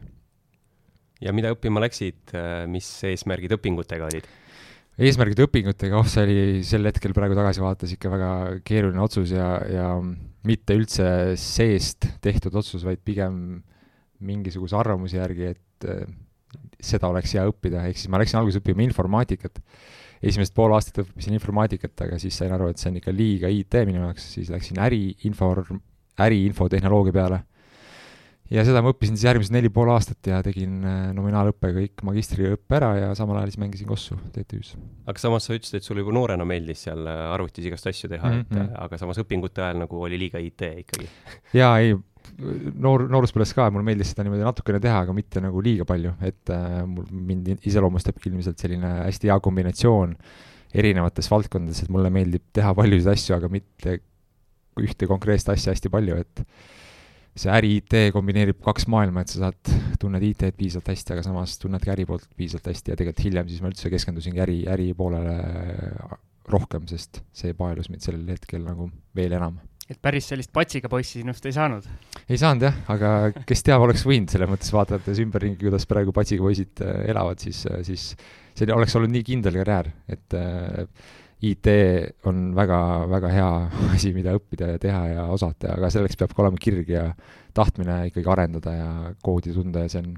ja 1.24 1.32
mida 1.34 1.52
õppima 1.54 1.82
läksid, 1.84 2.34
äh, 2.34 2.66
mis 2.70 2.90
eesmärgid 3.08 3.54
õpingutega 3.58 4.10
olid? 4.10 4.28
eesmärgid 4.98 5.44
õpingutega, 5.46 5.98
oh 6.00 6.06
see 6.10 6.26
oli 6.26 6.38
sel 6.66 6.90
hetkel 6.90 7.14
praegu 7.14 7.38
tagasi 7.38 7.62
vaadates 7.62 7.94
ikka 7.94 8.10
väga 8.12 8.30
keeruline 8.66 9.02
otsus 9.04 9.30
ja, 9.34 9.52
ja 9.70 9.90
mitte 10.48 10.74
üldse 10.78 11.36
seest 11.38 12.08
tehtud 12.24 12.56
otsus, 12.58 12.82
vaid 12.86 13.02
pigem 13.06 13.60
mingisuguse 14.18 14.74
arvamuse 14.74 15.20
järgi, 15.20 15.52
et 15.54 15.86
äh, 15.86 16.02
seda 16.78 17.10
oleks 17.10 17.34
hea 17.34 17.44
õppida, 17.48 17.84
ehk 17.88 17.98
siis 17.98 18.10
ma 18.12 18.20
läksin 18.22 18.40
alguses 18.40 18.62
õppima 18.62 18.84
informaatikat. 18.86 19.60
esimesed 20.18 20.50
pool 20.50 20.72
aastat 20.74 21.04
õppisin 21.04 21.36
informaatikat, 21.36 21.92
aga 22.02 22.16
siis 22.18 22.34
sain 22.34 22.50
aru, 22.50 22.72
et 22.72 22.80
see 22.80 22.88
on 22.90 22.96
ikka 22.98 23.12
liiga 23.14 23.50
IT 23.54 23.76
minu 23.86 24.00
jaoks, 24.02 24.24
siis 24.34 24.48
läksin 24.50 24.80
äri, 24.82 25.12
info, 25.28 25.52
äriinfotehnoloogia 26.18 27.14
peale. 27.14 27.38
ja 28.50 28.64
seda 28.64 28.80
ma 28.82 28.90
õppisin 28.90 29.14
siis 29.14 29.28
järgmised 29.28 29.52
neli 29.54 29.68
pool 29.70 29.92
aastat 29.92 30.26
ja 30.26 30.40
tegin 30.42 30.80
äh, 30.82 30.98
nominaalõppe 31.14 31.70
kõik 31.76 32.02
magistriõppe 32.08 32.78
ära 32.78 32.94
ja 32.96 33.10
samal 33.14 33.36
ajal 33.38 33.52
siis 33.52 33.60
mängisin 33.60 33.90
kossu 33.90 34.18
TTÜ-s. 34.32 34.74
aga 35.06 35.22
samas 35.22 35.46
sa 35.46 35.54
ütlesid, 35.54 35.78
et 35.78 35.86
sulle 35.86 36.02
juba 36.02 36.16
noorena 36.16 36.46
meeldis 36.48 36.86
seal 36.88 37.06
äh, 37.06 37.24
arvutis 37.30 37.68
igast 37.68 37.86
asju 37.92 38.10
teha 38.10 38.24
mm, 38.24 38.40
-hmm. 38.40 38.46
et 38.48 38.56
mhm. 38.56 38.72
äh, 38.72 38.84
aga 38.86 38.98
samas 38.98 39.20
õpingute 39.22 39.62
ajal 39.62 39.84
nagu 39.84 40.02
oli 40.02 40.18
liiga 40.18 40.42
IT 40.42 40.64
ikkagi 40.82 41.10
jaa, 41.60 41.76
ei, 41.78 41.94
noor, 42.82 43.06
nooruspõlves 43.10 43.54
ka, 43.56 43.68
mulle 43.72 43.86
meeldis 43.86 44.12
seda 44.12 44.26
niimoodi 44.26 44.46
natukene 44.46 44.80
teha, 44.82 45.02
aga 45.04 45.14
mitte 45.16 45.42
nagu 45.44 45.62
liiga 45.64 45.86
palju, 45.88 46.14
et 46.28 46.52
äh, 46.54 46.80
mul, 46.88 47.08
mind 47.10 47.52
iseloomustabki 47.58 48.30
ilmselt 48.30 48.60
selline 48.62 48.92
hästi 49.04 49.32
hea 49.32 49.38
kombinatsioon 49.44 50.16
erinevates 50.78 51.30
valdkondades, 51.32 51.84
et 51.84 51.92
mulle 51.92 52.10
meeldib 52.12 52.44
teha 52.56 52.74
paljusid 52.76 53.12
asju, 53.14 53.36
aga 53.38 53.50
mitte 53.52 53.98
ühte 54.78 55.08
konkreetset 55.10 55.54
asja 55.54 55.74
hästi 55.74 55.90
palju, 55.92 56.18
et 56.20 56.44
see 57.38 57.50
äri-IT 57.54 57.94
kombineerib 58.14 58.58
kaks 58.64 58.88
maailma, 58.90 59.22
et 59.22 59.32
sa 59.32 59.46
saad, 59.46 59.74
tunned 60.02 60.24
IT-d 60.26 60.54
piisavalt 60.58 60.90
hästi, 60.92 61.14
aga 61.14 61.24
samas 61.26 61.56
tunned 61.62 61.82
ka 61.84 61.94
äri 61.94 62.06
poolt 62.08 62.26
piisavalt 62.38 62.70
hästi 62.72 62.92
ja 62.92 62.98
tegelikult 62.98 63.24
hiljem 63.26 63.50
siis 63.50 63.62
ma 63.62 63.70
üldse 63.70 63.92
keskendusingi 63.92 64.42
äri, 64.42 64.58
äri 64.70 64.90
poolele 64.98 65.36
rohkem, 66.48 66.86
sest 66.90 67.22
see 67.36 67.54
paelus 67.56 67.90
mind 67.92 68.04
sellel 68.04 68.30
hetkel 68.32 68.64
nagu 68.64 68.88
veel 69.16 69.36
enam. 69.38 69.58
Et 69.88 70.00
päris 70.02 70.26
sellist 70.28 70.52
patsiga 70.54 70.90
poissi 70.92 71.22
sinust 71.22 71.46
ei 71.48 71.54
saanud? 71.56 71.86
ei 72.28 72.40
saanud 72.40 72.66
jah, 72.68 72.80
aga 72.92 73.12
kes 73.48 73.64
teab, 73.66 73.86
oleks 73.86 74.04
võinud, 74.08 74.30
selles 74.32 74.50
mõttes 74.50 74.72
vaadates 74.74 75.22
ümberringi, 75.24 75.60
kuidas 75.62 75.88
praegu 75.88 76.12
patsiga 76.16 76.44
poisid 76.44 76.84
äh, 76.84 77.06
elavad, 77.12 77.40
siis, 77.42 77.64
äh, 77.70 77.80
siis 77.86 78.10
see 78.58 78.74
oleks 78.74 78.96
olnud 78.98 79.14
nii 79.14 79.24
kindel 79.26 79.56
karjäär, 79.62 79.92
et 80.12 80.36
äh, 80.36 80.84
IT 81.48 81.70
on 82.26 82.48
väga, 82.56 82.78
väga 83.10 83.28
hea 83.30 83.50
asi, 83.94 84.12
mida 84.16 84.34
õppida 84.36 84.72
ja 84.74 84.80
teha 84.82 85.02
ja 85.14 85.28
osata, 85.32 85.76
aga 85.76 85.90
selleks 85.94 86.18
peab 86.18 86.34
ka 86.34 86.44
olema 86.44 86.60
kirg 86.60 86.90
ja 86.92 87.12
tahtmine 87.56 88.08
ikkagi 88.10 88.28
arendada 88.30 88.74
ja 88.74 88.90
koodi 89.24 89.54
tunda 89.54 89.86
ja 89.86 89.92
see 89.92 90.02
on, 90.02 90.16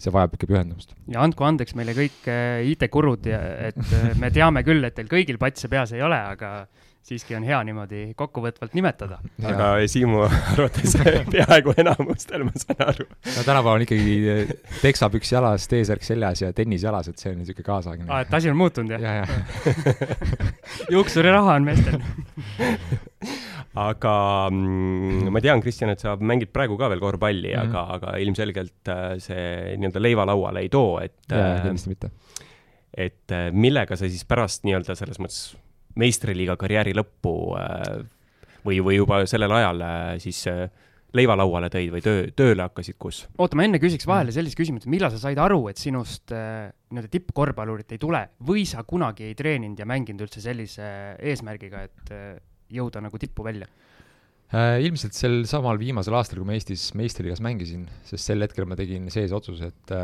see 0.00 0.12
vajab 0.12 0.34
ikka 0.34 0.48
pühendumust. 0.50 0.96
ja 1.12 1.22
andku 1.22 1.46
andeks 1.46 1.76
meile 1.78 1.94
kõik 1.96 2.26
äh, 2.32 2.64
IT-kurud 2.72 3.30
ja 3.30 3.38
et 3.70 3.78
me 4.18 4.32
teame 4.34 4.64
küll, 4.66 4.82
et 4.82 4.96
teil 4.96 5.12
kõigil 5.12 5.38
patse 5.38 5.70
peas 5.70 5.94
ei 5.94 6.02
ole, 6.02 6.18
aga 6.18 6.56
siiski 7.04 7.36
on 7.36 7.44
hea 7.44 7.58
niimoodi 7.68 8.02
kokkuvõtvalt 8.16 8.74
nimetada. 8.76 9.18
aga 9.44 9.68
Siimu 9.90 10.22
arvates 10.24 10.96
peaaegu 11.34 11.74
enamustel, 11.80 12.46
ma 12.48 12.54
saan 12.56 12.84
aru. 12.86 13.06
no 13.06 13.44
tänapäeval 13.44 13.78
on 13.78 13.84
ikkagi 13.86 14.14
eh, 14.32 14.52
teksapüks 14.80 15.34
jalas, 15.34 15.68
T-särk 15.68 16.06
seljas 16.06 16.44
ja 16.44 16.52
tennis 16.56 16.84
jalas, 16.86 17.10
et 17.12 17.20
see 17.20 17.32
on 17.32 17.42
niisugune 17.42 17.66
kaasaegne. 17.66 18.08
aa, 18.08 18.22
et 18.24 18.38
asi 18.40 18.52
on 18.52 18.56
muutunud, 18.60 18.94
jah 18.94 19.04
ja, 19.04 19.14
ja. 19.20 20.14
juuksuriraha 20.96 21.58
on 21.58 21.68
meestel 21.68 22.00
aga 23.84 24.14
mm, 24.50 25.28
ma 25.34 25.42
tean, 25.44 25.60
Kristjan, 25.64 25.92
et 25.92 26.00
sa 26.00 26.14
mängid 26.16 26.54
praegu 26.54 26.78
ka 26.80 26.88
veel 26.92 27.02
korvpalli 27.02 27.52
mm, 27.52 27.58
-hmm. 27.58 27.68
aga, 27.68 27.98
aga 27.98 28.16
ilmselgelt 28.22 28.92
äh, 28.92 29.04
see 29.18 29.76
nii-öelda 29.76 30.02
leiva 30.02 30.26
lauale 30.30 30.64
ei 30.64 30.72
too, 30.72 30.96
et. 31.02 31.18
jaa, 31.28 31.60
kindlasti 31.60 31.92
mitte. 31.92 32.10
et 32.96 33.34
äh, 33.34 33.50
millega 33.52 33.96
sa 33.96 34.08
siis 34.08 34.24
pärast 34.24 34.64
nii-öelda 34.64 34.96
selles 34.96 35.20
mõttes 35.20 35.52
meistriliiga 36.00 36.56
karjääri 36.60 36.94
lõppu 36.96 37.34
äh, 37.58 38.00
või, 38.64 38.80
või 38.84 38.98
juba 38.98 39.22
sellel 39.30 39.54
ajal 39.58 39.84
äh, 39.84 40.08
siis 40.22 40.40
äh, 40.50 40.64
leiva 41.14 41.36
lauale 41.38 41.70
tõid 41.70 41.92
või 41.94 42.02
töö, 42.02 42.24
tööle 42.34 42.66
hakkasid, 42.66 42.98
kus? 42.98 43.22
oota, 43.38 43.58
ma 43.58 43.66
enne 43.68 43.78
küsiks 43.82 44.08
vahele 44.10 44.34
sellise 44.34 44.58
küsimuse, 44.58 44.90
millal 44.90 45.12
sa 45.14 45.22
said 45.22 45.38
aru, 45.38 45.60
et 45.70 45.78
sinust 45.78 46.34
nii-öelda 46.34 47.12
tippkorvpallurit 47.12 47.94
ei 47.94 48.02
tule 48.02 48.24
või 48.46 48.66
sa 48.66 48.82
kunagi 48.86 49.28
ei 49.28 49.38
treeninud 49.38 49.78
ja 49.78 49.86
mänginud 49.86 50.26
üldse 50.26 50.42
sellise 50.42 50.88
eesmärgiga, 51.22 51.84
et 51.86 52.14
jõuda 52.74 53.04
nagu 53.04 53.20
tippu 53.22 53.46
välja? 53.46 53.70
ilmselt 54.54 55.16
sel 55.16 55.40
samal 55.50 55.80
viimasel 55.80 56.14
aastal, 56.14 56.38
kui 56.38 56.46
ma 56.46 56.54
Eestis 56.54 56.92
meistriliigas 56.94 57.40
mängisin, 57.42 57.88
sest 58.06 58.28
sel 58.28 58.44
hetkel 58.44 58.68
ma 58.70 58.76
tegin 58.78 59.08
sees 59.10 59.32
otsuse, 59.34 59.70
et 59.72 59.94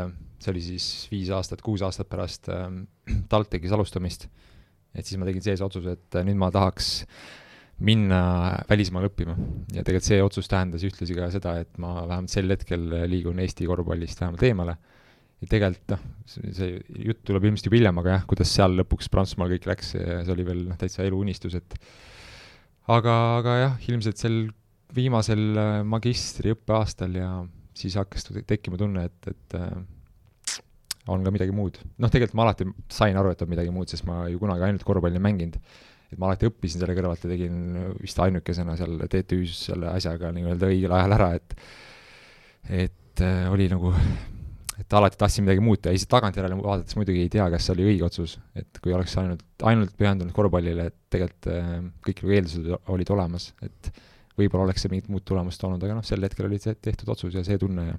see 0.41 0.51
oli 0.51 0.63
siis 0.65 0.87
viis 1.11 1.29
aastat, 1.31 1.61
kuus 1.63 1.83
aastat 1.85 2.09
pärast 2.11 2.49
TalTechis 3.31 3.75
alustamist 3.77 4.27
et 4.95 5.07
siis 5.07 5.19
ma 5.19 5.27
tegin 5.27 5.43
sees 5.45 5.63
otsuse, 5.63 5.95
et 5.97 6.19
nüüd 6.27 6.39
ma 6.39 6.51
tahaks 6.53 6.91
minna 7.81 8.21
välismaale 8.69 9.09
õppima 9.09 9.33
ja 9.73 9.81
tegelikult 9.81 10.07
see 10.07 10.21
otsus 10.21 10.49
tähendas 10.51 10.83
ühtlasi 10.85 11.17
ka 11.17 11.31
seda, 11.33 11.55
et 11.63 11.79
ma 11.81 12.01
vähemalt 12.05 12.33
sel 12.33 12.51
hetkel 12.53 12.83
liigun 13.09 13.41
Eesti 13.41 13.67
korvpallist 13.69 14.21
vähemalt 14.21 14.45
eemale. 14.45 14.75
ja 15.41 15.49
tegelikult 15.49 15.95
noh, 15.95 16.01
see 16.27 16.75
jutt 17.07 17.23
tuleb 17.25 17.47
ilmselt 17.49 17.69
juba 17.69 17.79
hiljem, 17.79 18.01
aga 18.03 18.17
jah, 18.17 18.25
kuidas 18.29 18.53
seal 18.53 18.77
lõpuks 18.77 19.09
Prantsusmaal 19.09 19.55
kõik 19.55 19.69
läks, 19.71 19.95
see 19.95 20.33
oli 20.35 20.45
veel 20.45 20.65
noh, 20.67 20.77
täitsa 20.77 21.07
eluunistus, 21.07 21.57
et 21.57 21.77
aga, 22.91 23.15
aga 23.39 23.57
jah, 23.63 23.79
ilmselt 23.89 24.21
sel 24.21 24.43
viimasel 24.93 25.57
magistriõppeaastal 25.87 27.17
ja 27.17 27.31
siis 27.73 27.95
hakkas 27.97 28.27
tekkima 28.45 28.77
tunne, 28.77 29.07
et, 29.09 29.31
et 29.31 29.57
on 31.09 31.23
ka 31.25 31.33
midagi 31.33 31.53
muud. 31.55 31.79
noh, 31.97 32.11
tegelikult 32.11 32.37
ma 32.37 32.47
alati 32.47 32.67
sain 32.91 33.17
aru, 33.17 33.33
et 33.33 33.41
on 33.41 33.49
midagi 33.49 33.73
muud, 33.73 33.89
sest 33.89 34.05
ma 34.09 34.25
ju 34.29 34.41
kunagi 34.41 34.67
ainult 34.67 34.85
korvpalli 34.85 35.17
ei 35.17 35.23
mänginud. 35.23 35.57
et 36.11 36.19
ma 36.19 36.27
alati 36.29 36.49
õppisin 36.49 36.83
selle 36.83 36.95
kõrvalt 36.97 37.23
ja 37.25 37.31
tegin 37.31 37.55
vist 38.01 38.19
ainukesena 38.19 38.75
seal 38.79 38.99
TTÜ-s 39.07 39.65
selle 39.71 39.89
asjaga 39.93 40.33
nii-öelda 40.35 40.69
õigel 40.69 40.93
ajal 40.97 41.17
ära, 41.17 41.31
et 41.39 41.55
et 42.69 43.23
äh, 43.25 43.47
oli 43.51 43.65
nagu, 43.71 43.93
et 44.77 44.93
alati 44.99 45.17
tahtsin 45.17 45.47
midagi 45.47 45.63
muuta 45.63 45.89
ja 45.89 45.97
siis 45.97 46.09
tagantjärele 46.11 46.59
vaadates 46.59 46.97
muidugi 46.99 47.23
ei 47.23 47.31
tea, 47.33 47.47
kas 47.49 47.65
see 47.65 47.73
oli 47.77 47.87
õige 47.93 48.05
otsus, 48.05 48.37
et 48.55 48.77
kui 48.83 48.93
oleks 48.93 49.17
ainult, 49.17 49.41
ainult 49.71 49.95
pühendunud 49.97 50.35
korvpallile, 50.35 50.91
et 50.91 50.99
tegelikult 51.15 51.49
äh, 51.55 51.73
kõik 52.05 52.21
nagu 52.21 52.37
eeldused 52.37 52.71
olid 52.93 53.15
olemas, 53.17 53.49
et 53.65 53.91
võib-olla 54.37 54.69
oleks 54.69 54.85
see 54.85 54.93
mingit 54.93 55.09
muud 55.11 55.25
tulemust 55.25 55.61
toonud, 55.61 55.81
aga 55.81 55.97
noh, 55.97 56.05
sel 56.05 56.21
hetkel 56.23 56.47
oli 56.47 56.61
see 56.61 56.77
tehtud 56.77 57.09
otsus 57.15 57.33
ja 57.35 57.43
see 57.47 57.57
tunne 57.61 57.89
ja 57.89 57.97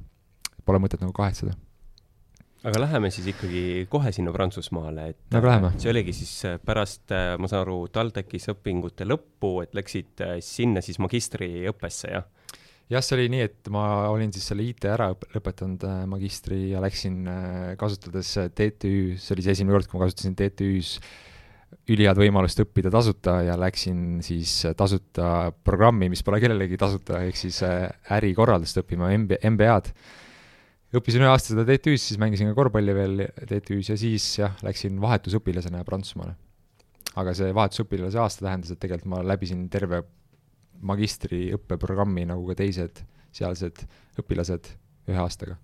pole 0.63 0.79
mõtet 0.79 1.03
nagu 1.03 1.13
kahetseda 1.17 1.57
aga 2.69 2.83
läheme 2.85 3.11
siis 3.11 3.27
ikkagi 3.33 3.63
kohe 3.91 4.13
sinna 4.15 4.33
Prantsusmaale, 4.35 5.09
et 5.13 5.35
nagu 5.35 5.49
läheme. 5.49 5.73
see 5.83 5.91
oligi 5.91 6.15
siis 6.15 6.35
äh, 6.47 6.61
pärast, 6.63 7.05
äh, 7.15 7.35
ma 7.41 7.51
saan 7.51 7.65
aru, 7.65 7.81
TalTechis 7.93 8.53
õpingute 8.55 9.07
lõppu, 9.09 9.57
et 9.65 9.75
läksid 9.75 10.23
äh, 10.23 10.37
sinna 10.45 10.83
siis 10.85 11.01
magistriõppesse, 11.03 12.13
jah? 12.15 12.29
jah, 12.93 13.03
see 13.03 13.19
oli 13.19 13.27
nii, 13.35 13.49
et 13.49 13.73
ma 13.75 13.85
olin 14.13 14.31
siis 14.35 14.47
selle 14.53 14.67
IT 14.69 14.87
ära 14.93 15.11
lõpetanud 15.35 15.89
magistri 16.11 16.63
ja 16.71 16.83
läksin 16.85 17.27
kasutades 17.81 18.31
TTÜ, 18.55 18.95
see 19.19 19.37
oli 19.37 19.47
see 19.47 19.57
esimene 19.57 19.79
kord, 19.79 19.91
kui 19.91 19.99
ma 19.99 20.07
kasutasin 20.07 20.39
TTÜ-s 20.39 20.97
ülihead 21.91 22.19
võimalust 22.21 22.61
õppida 22.63 22.93
tasuta 22.93 23.39
ja 23.47 23.57
läksin 23.59 24.21
siis 24.23 24.59
tasuta 24.79 25.51
programmi, 25.65 26.11
mis 26.13 26.23
pole 26.23 26.39
kellelegi 26.43 26.77
tasuta, 26.79 27.25
ehk 27.25 27.39
siis 27.41 27.63
ärikorraldust 27.65 28.85
õppima, 28.85 29.09
MB, 29.17 29.41
MBA-d 29.55 30.21
õppisin 30.99 31.25
ühe 31.25 31.31
aasta 31.33 31.55
seda 31.55 31.65
TTÜ-s, 31.69 32.11
siis 32.11 32.21
mängisin 32.21 32.51
ka 32.51 32.57
korvpalli 32.57 32.95
veel 32.97 33.25
TTÜ-s 33.41 33.93
ja 33.93 33.99
siis 34.01 34.27
jah, 34.41 34.57
läksin 34.65 35.01
vahetusõpilasena 35.03 35.85
Prantsusmaale. 35.89 36.37
aga 37.21 37.35
see 37.37 37.53
vahetusõpilase 37.53 38.21
aasta 38.21 38.47
tähendas, 38.47 38.73
et 38.73 38.81
tegelikult 38.81 39.11
ma 39.13 39.23
läbisin 39.27 39.67
terve 39.73 40.03
magistriõppeprogrammi 40.83 42.25
nagu 42.31 42.47
ka 42.49 42.57
teised 42.63 43.03
sealsed 43.33 43.85
õpilased 44.21 44.73
ühe 45.11 45.21
aastaga. 45.21 45.59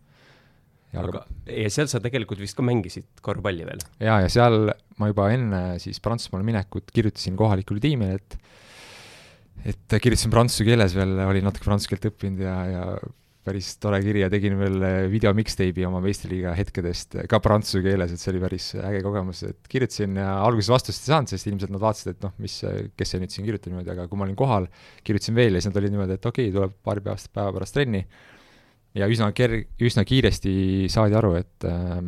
Ja 0.93 1.03
aga, 1.05 1.25
ja 1.53 1.69
seal 1.73 1.89
sa 1.91 2.01
tegelikult 2.01 2.41
vist 2.41 2.57
ka 2.57 2.65
mängisid 2.65 3.21
korvpalli 3.25 3.67
veel? 3.69 3.83
jaa, 4.01 4.23
ja 4.25 4.31
seal 4.33 4.71
ma 5.01 5.11
juba 5.11 5.29
enne 5.35 5.63
siis 5.83 6.01
Prantsusmaale 6.05 6.47
minekut 6.49 6.89
kirjutasin 6.95 7.37
kohalikule 7.37 7.83
tiimile, 7.85 8.17
et 8.17 8.39
et 9.69 9.99
kirjutasin 10.01 10.33
prantsuse 10.33 10.65
keeles 10.65 10.95
veel, 10.97 11.19
olin 11.27 11.45
natuke 11.49 11.67
prantsuse 11.67 11.91
keelt 11.93 12.09
õppinud 12.13 12.41
ja, 12.41 12.57
ja 12.73 12.85
päris 13.47 13.71
tore 13.81 14.01
kiri 14.05 14.23
ja 14.25 14.29
tegin 14.33 14.59
veel 14.61 14.85
eh, 14.85 14.97
video 15.11 15.33
mixtape'i 15.37 15.87
oma 15.89 16.01
meistriliiga 16.05 16.53
hetkedest 16.59 17.17
ka 17.31 17.41
prantsuse 17.43 17.83
keeles, 17.85 18.13
et 18.13 18.21
see 18.23 18.33
oli 18.33 18.43
päris 18.43 18.69
äge 18.77 19.01
kogemus, 19.05 19.43
et 19.49 19.71
kirjutasin 19.71 20.19
ja 20.21 20.35
alguses 20.45 20.71
vastust 20.73 21.05
ei 21.05 21.15
saanud, 21.15 21.33
sest 21.33 21.51
ilmselt 21.51 21.73
nad 21.75 21.83
vaatasid, 21.83 22.17
et 22.17 22.27
noh, 22.27 22.35
mis, 22.43 22.59
kes 22.99 23.15
see 23.15 23.23
nüüd 23.23 23.35
siin 23.35 23.49
kirjutab 23.49 23.73
niimoodi, 23.73 23.93
aga 23.95 24.09
kui 24.11 24.21
ma 24.21 24.27
olin 24.29 24.39
kohal, 24.39 24.69
kirjutasin 25.07 25.39
veel 25.39 25.57
ja 25.57 25.63
siis 25.63 25.73
nad 25.73 25.81
olid 25.81 25.95
niimoodi, 25.95 26.19
et 26.19 26.31
okei 26.31 26.49
okay,, 26.49 26.57
tuleb 26.57 26.79
paari 26.85 27.05
päevast, 27.07 27.33
päeva 27.35 27.55
pärast 27.57 27.79
trenni. 27.79 28.05
ja 28.99 29.09
üsna 29.09 29.31
ker-, 29.37 29.61
üsna 29.85 30.05
kiiresti 30.09 30.53
saadi 30.93 31.17
aru, 31.19 31.35
et 31.39 31.69
äh, 31.69 32.01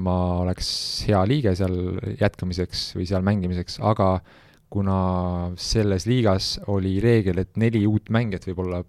ma 0.00 0.16
oleks 0.40 0.70
hea 1.08 1.20
liige 1.28 1.52
seal 1.58 1.76
jätkamiseks 2.20 2.92
või 2.96 3.06
seal 3.08 3.24
mängimiseks, 3.26 3.78
aga 3.84 4.16
kuna 4.72 5.52
selles 5.60 6.06
liigas 6.08 6.56
oli 6.72 6.96
reegel, 7.04 7.42
et 7.42 7.58
neli 7.60 7.84
uut 7.86 8.08
mängijat 8.14 8.46
võib 8.48 8.62
olla 8.64 8.80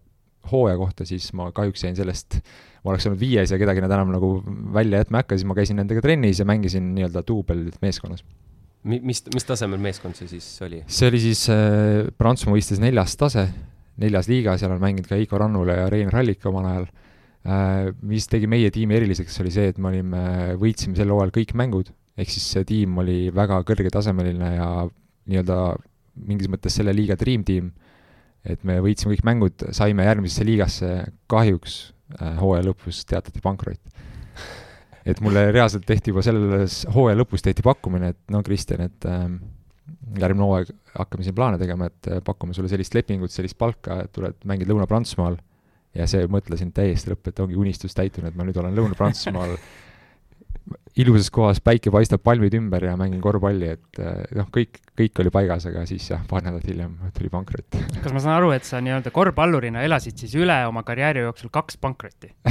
hooaja 0.51 0.77
kohta, 0.79 1.05
siis 1.07 1.29
ma 1.37 1.49
kahjuks 1.55 1.85
jäin 1.85 1.97
sellest, 1.97 2.39
ma 2.83 2.93
oleks 2.93 3.07
olnud 3.07 3.21
viies 3.21 3.53
ja 3.53 3.59
kedagi 3.61 3.83
nad 3.83 3.93
enam 3.95 4.11
nagu 4.13 4.31
välja 4.75 5.03
jätma 5.03 5.19
ei 5.19 5.25
hakka, 5.25 5.37
siis 5.37 5.47
ma 5.49 5.57
käisin 5.57 5.79
nendega 5.79 6.03
trennis 6.03 6.41
ja 6.41 6.47
mängisin 6.47 6.93
nii-öelda 6.97 7.23
duubelmeeskonnas. 7.27 8.25
Mi-, 8.83 8.99
mis, 8.99 9.23
mis 9.33 9.47
tasemel 9.47 9.79
meeskond 9.83 10.17
see 10.19 10.27
siis 10.33 10.47
oli? 10.65 10.81
see 10.91 11.07
oli 11.07 11.21
siis 11.23 11.45
äh, 11.53 12.09
Prantsusmaa 12.19 12.57
võistles 12.57 12.81
neljas 12.83 13.15
tase, 13.19 13.47
neljas 14.03 14.27
liiga, 14.27 14.57
seal 14.59 14.75
on 14.75 14.83
mänginud 14.83 15.07
ka 15.07 15.15
Heiko 15.19 15.39
Rannula 15.39 15.77
ja 15.83 15.87
Rein 15.93 16.11
Rallik 16.11 16.43
omal 16.51 16.67
ajal 16.71 16.89
äh,. 16.89 17.93
mis 18.03 18.27
tegi 18.27 18.49
meie 18.51 18.73
tiimi 18.75 18.97
eriliseks, 18.99 19.39
oli 19.43 19.53
see, 19.55 19.71
et 19.71 19.79
me 19.79 19.93
olime, 19.93 20.25
võitsime 20.59 20.99
sel 20.99 21.13
hooajal 21.15 21.31
kõik 21.37 21.55
mängud, 21.59 21.93
ehk 22.19 22.35
siis 22.35 22.49
see 22.57 22.67
tiim 22.67 22.99
oli 22.99 23.31
väga 23.33 23.61
kõrgetasemeline 23.69 24.51
ja 24.57 24.69
nii-öelda 25.31 25.61
mingis 26.27 26.51
mõttes 26.51 26.75
selle 26.77 26.91
liiga 26.93 27.15
dream 27.19 27.47
team 27.47 27.71
et 28.45 28.63
me 28.67 28.79
võitsime 28.83 29.13
kõik 29.13 29.25
mängud, 29.27 29.65
saime 29.75 30.05
järgmisesse 30.07 30.45
liigasse, 30.47 30.91
kahjuks 31.31 31.77
äh, 32.19 32.35
hooaja 32.41 32.67
lõpus 32.67 33.03
teatati 33.07 33.41
pankrot. 33.43 33.79
et 35.05 35.19
mulle 35.23 35.49
reaalselt 35.51 35.85
tehti 35.85 36.11
juba 36.11 36.23
selles 36.23 36.83
hooaja 36.93 37.17
lõpus 37.19 37.43
tehti 37.43 37.63
pakkumine, 37.63 38.13
et 38.13 38.19
no 38.31 38.43
Kristjan, 38.43 38.85
et 38.87 39.07
äh, 39.07 39.25
järgmine 40.19 40.47
hooaeg 40.47 40.75
hakkame 40.97 41.25
siin 41.25 41.35
plaane 41.35 41.57
tegema, 41.61 41.87
et 41.91 42.11
äh, 42.11 42.21
pakume 42.23 42.53
sulle 42.53 42.71
sellist 42.71 42.95
lepingut, 42.95 43.31
sellist 43.31 43.57
palka, 43.57 44.03
et 44.05 44.13
tuled, 44.15 44.37
mängid 44.47 44.69
Lõuna-Prantsusmaal 44.71 45.39
ja 45.97 46.07
see 46.09 46.27
mõtlesin 46.31 46.73
täiesti 46.75 47.11
lõpp, 47.11 47.29
et 47.29 47.41
ongi 47.43 47.57
unistus 47.59 47.95
täitunud, 47.97 48.35
ma 48.35 48.47
nüüd 48.47 48.59
olen 48.59 48.75
Lõuna-Prantsusmaal 48.77 49.55
ilusas 50.99 51.29
kohas, 51.33 51.59
päike 51.63 51.91
paistab, 51.93 52.21
palmid 52.25 52.53
ümber 52.57 52.83
ja 52.85 52.93
mängin 52.99 53.21
korvpalli, 53.21 53.71
et 53.75 54.01
eh, 54.01 54.19
noh, 54.37 54.49
kõik, 54.53 54.77
kõik 54.99 55.21
oli 55.23 55.31
paigas, 55.33 55.65
aga 55.69 55.85
siis 55.89 56.05
jah, 56.11 56.21
paar 56.29 56.43
nädalat 56.45 56.67
hiljem 56.69 56.93
tuli 57.15 57.31
pankrot. 57.33 57.79
kas 58.03 58.13
ma 58.13 58.21
saan 58.21 58.35
aru, 58.35 58.51
et 58.53 58.67
sa 58.67 58.81
nii-öelda 58.83 59.13
korvpallurina 59.13 59.81
elasid 59.87 60.21
siis 60.21 60.35
üle 60.37 60.59
oma 60.69 60.85
karjääri 60.85 61.25
jooksul 61.25 61.53
kaks 61.53 61.79
pankrotti? 61.81 62.33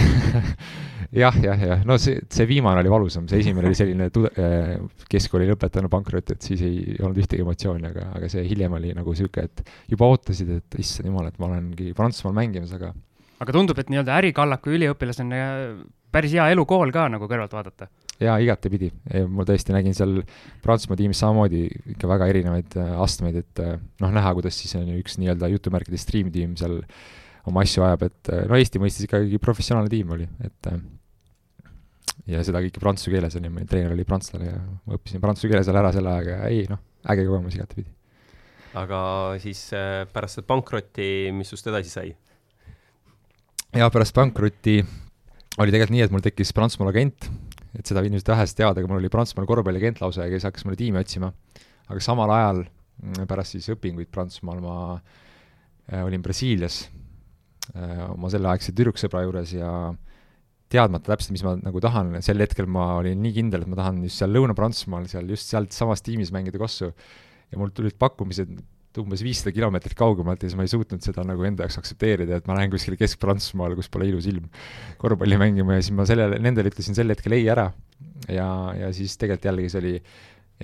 Jah, 1.12 1.34
jah, 1.44 1.60
jah, 1.60 1.80
no 1.84 1.98
see, 2.00 2.22
see 2.32 2.46
viimane 2.48 2.80
oli 2.80 2.88
valusam, 2.88 3.26
see 3.28 3.42
esimene 3.42 3.68
oli 3.68 3.76
selline 3.76 4.06
tude-, 4.14 4.30
eh, 4.40 4.78
keskkooli 5.12 5.44
lõpetanu 5.50 5.90
pankrot, 5.92 6.30
et 6.32 6.46
siis 6.46 6.62
ei 6.64 6.94
olnud 7.02 7.20
ühtegi 7.20 7.44
emotsiooni, 7.44 7.84
aga, 7.90 8.06
aga 8.16 8.30
see 8.32 8.46
hiljem 8.48 8.78
oli 8.78 8.94
nagu 8.96 9.12
niisugune, 9.12 9.44
et 9.44 9.92
juba 9.92 10.08
ootasid, 10.08 10.54
et 10.56 10.78
issand 10.80 11.10
jumal, 11.10 11.28
et 11.28 11.36
ma 11.42 11.50
olengi 11.50 11.92
Prantsusmaal 11.98 12.38
mängimas, 12.38 12.72
aga 12.78 12.94
aga 13.42 13.56
tundub, 13.58 13.82
et 13.82 13.92
nii-öelda 13.92 14.16
ärikallaku 14.22 14.72
üliõpilasena 14.78 15.42
päris 16.12 16.32
hea 16.36 16.48
elukool 16.54 16.92
ka 16.94 17.08
nagu 17.12 17.28
kõrvalt 17.28 17.54
vaadata 17.56 17.88
jaa, 18.22 18.36
igatepidi. 18.42 18.90
ma 19.30 19.46
tõesti 19.48 19.74
nägin 19.74 19.96
seal 19.96 20.20
Prantsusmaa 20.64 20.98
tiimis 20.98 21.20
samamoodi 21.22 21.64
ikka 21.94 22.10
väga 22.10 22.28
erinevaid 22.32 22.76
äh, 22.80 22.94
astmeid, 23.02 23.40
et 23.42 23.62
äh, 23.62 23.76
noh, 24.02 24.14
näha, 24.14 24.32
kuidas 24.38 24.58
siis 24.58 24.74
on 24.78 24.88
ju 24.88 24.98
üks 25.02 25.18
nii-öelda 25.20 25.50
jutumärkides 25.52 26.06
stream-tiim 26.06 26.56
seal 26.60 26.80
oma 27.50 27.64
asju 27.66 27.84
ajab, 27.86 28.06
et 28.08 28.32
äh, 28.32 28.44
no 28.50 28.58
Eesti 28.58 28.82
mõistes 28.82 29.06
ikkagi 29.08 29.40
professionaalne 29.42 29.92
tiim 29.92 30.12
oli, 30.14 30.28
et 30.46 30.70
ja 32.30 32.42
seda 32.46 32.62
kõike 32.62 32.82
prantsuse 32.82 33.12
keeles 33.12 33.36
oli, 33.38 33.50
meil 33.50 33.68
treener 33.70 33.94
oli 33.96 34.06
prantslane 34.06 34.50
ja 34.50 34.58
ma 34.62 34.98
õppisin 34.98 35.22
prantsuse 35.22 35.50
keele 35.50 35.64
seal 35.66 35.80
ära 35.80 35.90
selle 35.94 36.12
ajaga 36.12 36.38
ja 36.38 36.50
ei 36.52 36.66
noh, 36.70 36.82
äge 37.12 37.26
kogemus 37.26 37.58
igatepidi. 37.58 37.90
aga 38.78 38.98
siis 39.42 39.64
pärast 40.14 40.38
seda 40.38 40.48
pankrotti, 40.48 41.06
mis 41.34 41.50
sust 41.50 41.66
edasi 41.72 41.90
sai? 41.90 42.12
jaa, 43.72 43.88
pärast 43.90 44.14
pankrotti 44.14 44.80
oli 45.60 45.72
tegelikult 45.72 45.96
nii, 45.96 46.04
et 46.06 46.14
mul 46.14 46.24
tekkis 46.24 46.52
Prantsusmaal 46.56 46.92
agent, 46.92 47.28
et 47.78 47.88
seda 47.88 48.02
ilmselt 48.04 48.28
vähesed 48.34 48.58
teavad, 48.58 48.78
aga 48.78 48.90
mul 48.90 49.00
oli 49.00 49.10
Prantsusmaal 49.12 49.48
korvpalliagent 49.48 50.02
lausa, 50.02 50.28
kes 50.30 50.46
hakkas 50.48 50.66
mulle 50.66 50.78
tiimi 50.80 51.00
otsima. 51.00 51.32
aga 51.88 52.00
samal 52.00 52.30
ajal, 52.32 52.62
mm, 53.02 53.26
pärast 53.28 53.56
siis 53.56 53.68
õpinguid 53.74 54.10
Prantsusmaal, 54.12 54.60
ma 54.64 54.76
äh, 54.96 56.04
olin 56.04 56.22
Brasiilias 56.22 56.84
äh, 57.74 58.04
oma 58.10 58.30
selleaegse 58.32 58.74
tüdruksõbra 58.76 59.24
juures 59.26 59.52
ja 59.56 59.72
teadmata 60.72 61.12
täpselt, 61.12 61.34
mis 61.36 61.44
ma 61.44 61.56
nagu 61.60 61.80
tahan, 61.84 62.14
sel 62.24 62.40
hetkel 62.40 62.68
ma 62.70 62.94
olin 63.00 63.20
nii 63.24 63.34
kindel, 63.36 63.64
et 63.64 63.70
ma 63.70 63.78
tahan 63.80 64.00
just 64.06 64.22
seal 64.22 64.32
Lõuna-Prantsusmaal, 64.32 65.08
seal 65.10 65.28
just 65.32 65.52
sealt 65.52 65.76
samast 65.76 66.06
tiimis 66.06 66.32
mängida 66.32 66.60
kossu. 66.60 66.92
ja 67.52 67.58
mul 67.60 67.72
tulid 67.76 67.98
pakkumised 68.00 68.54
umbes 69.00 69.22
viissada 69.24 69.52
kilomeetrit 69.54 69.96
kaugemalt 69.98 70.42
ja 70.42 70.50
siis 70.50 70.58
ma 70.58 70.66
ei 70.66 70.72
suutnud 70.72 71.04
seda 71.04 71.24
nagu 71.26 71.46
enda 71.48 71.64
jaoks 71.64 71.78
aktsepteerida, 71.80 72.40
et 72.40 72.50
ma 72.50 72.56
lähen 72.58 72.72
kuskile 72.72 72.98
Kesk-Prantsusmaale, 73.00 73.76
kus 73.78 73.88
pole 73.92 74.08
ilus 74.10 74.28
ilm, 74.30 74.48
korvpalli 75.00 75.38
mängima 75.40 75.78
ja 75.78 75.84
siis 75.84 75.96
ma 75.96 76.06
sellele, 76.08 76.40
nendele 76.42 76.72
ütlesin 76.72 76.98
sel 76.98 77.12
hetkel 77.14 77.38
ei 77.38 77.48
ära. 77.52 77.70
ja, 78.28 78.46
ja 78.78 78.92
siis 78.94 79.16
tegelikult 79.18 79.48
jällegi 79.50 79.72
see 79.72 79.82
oli 79.82 79.94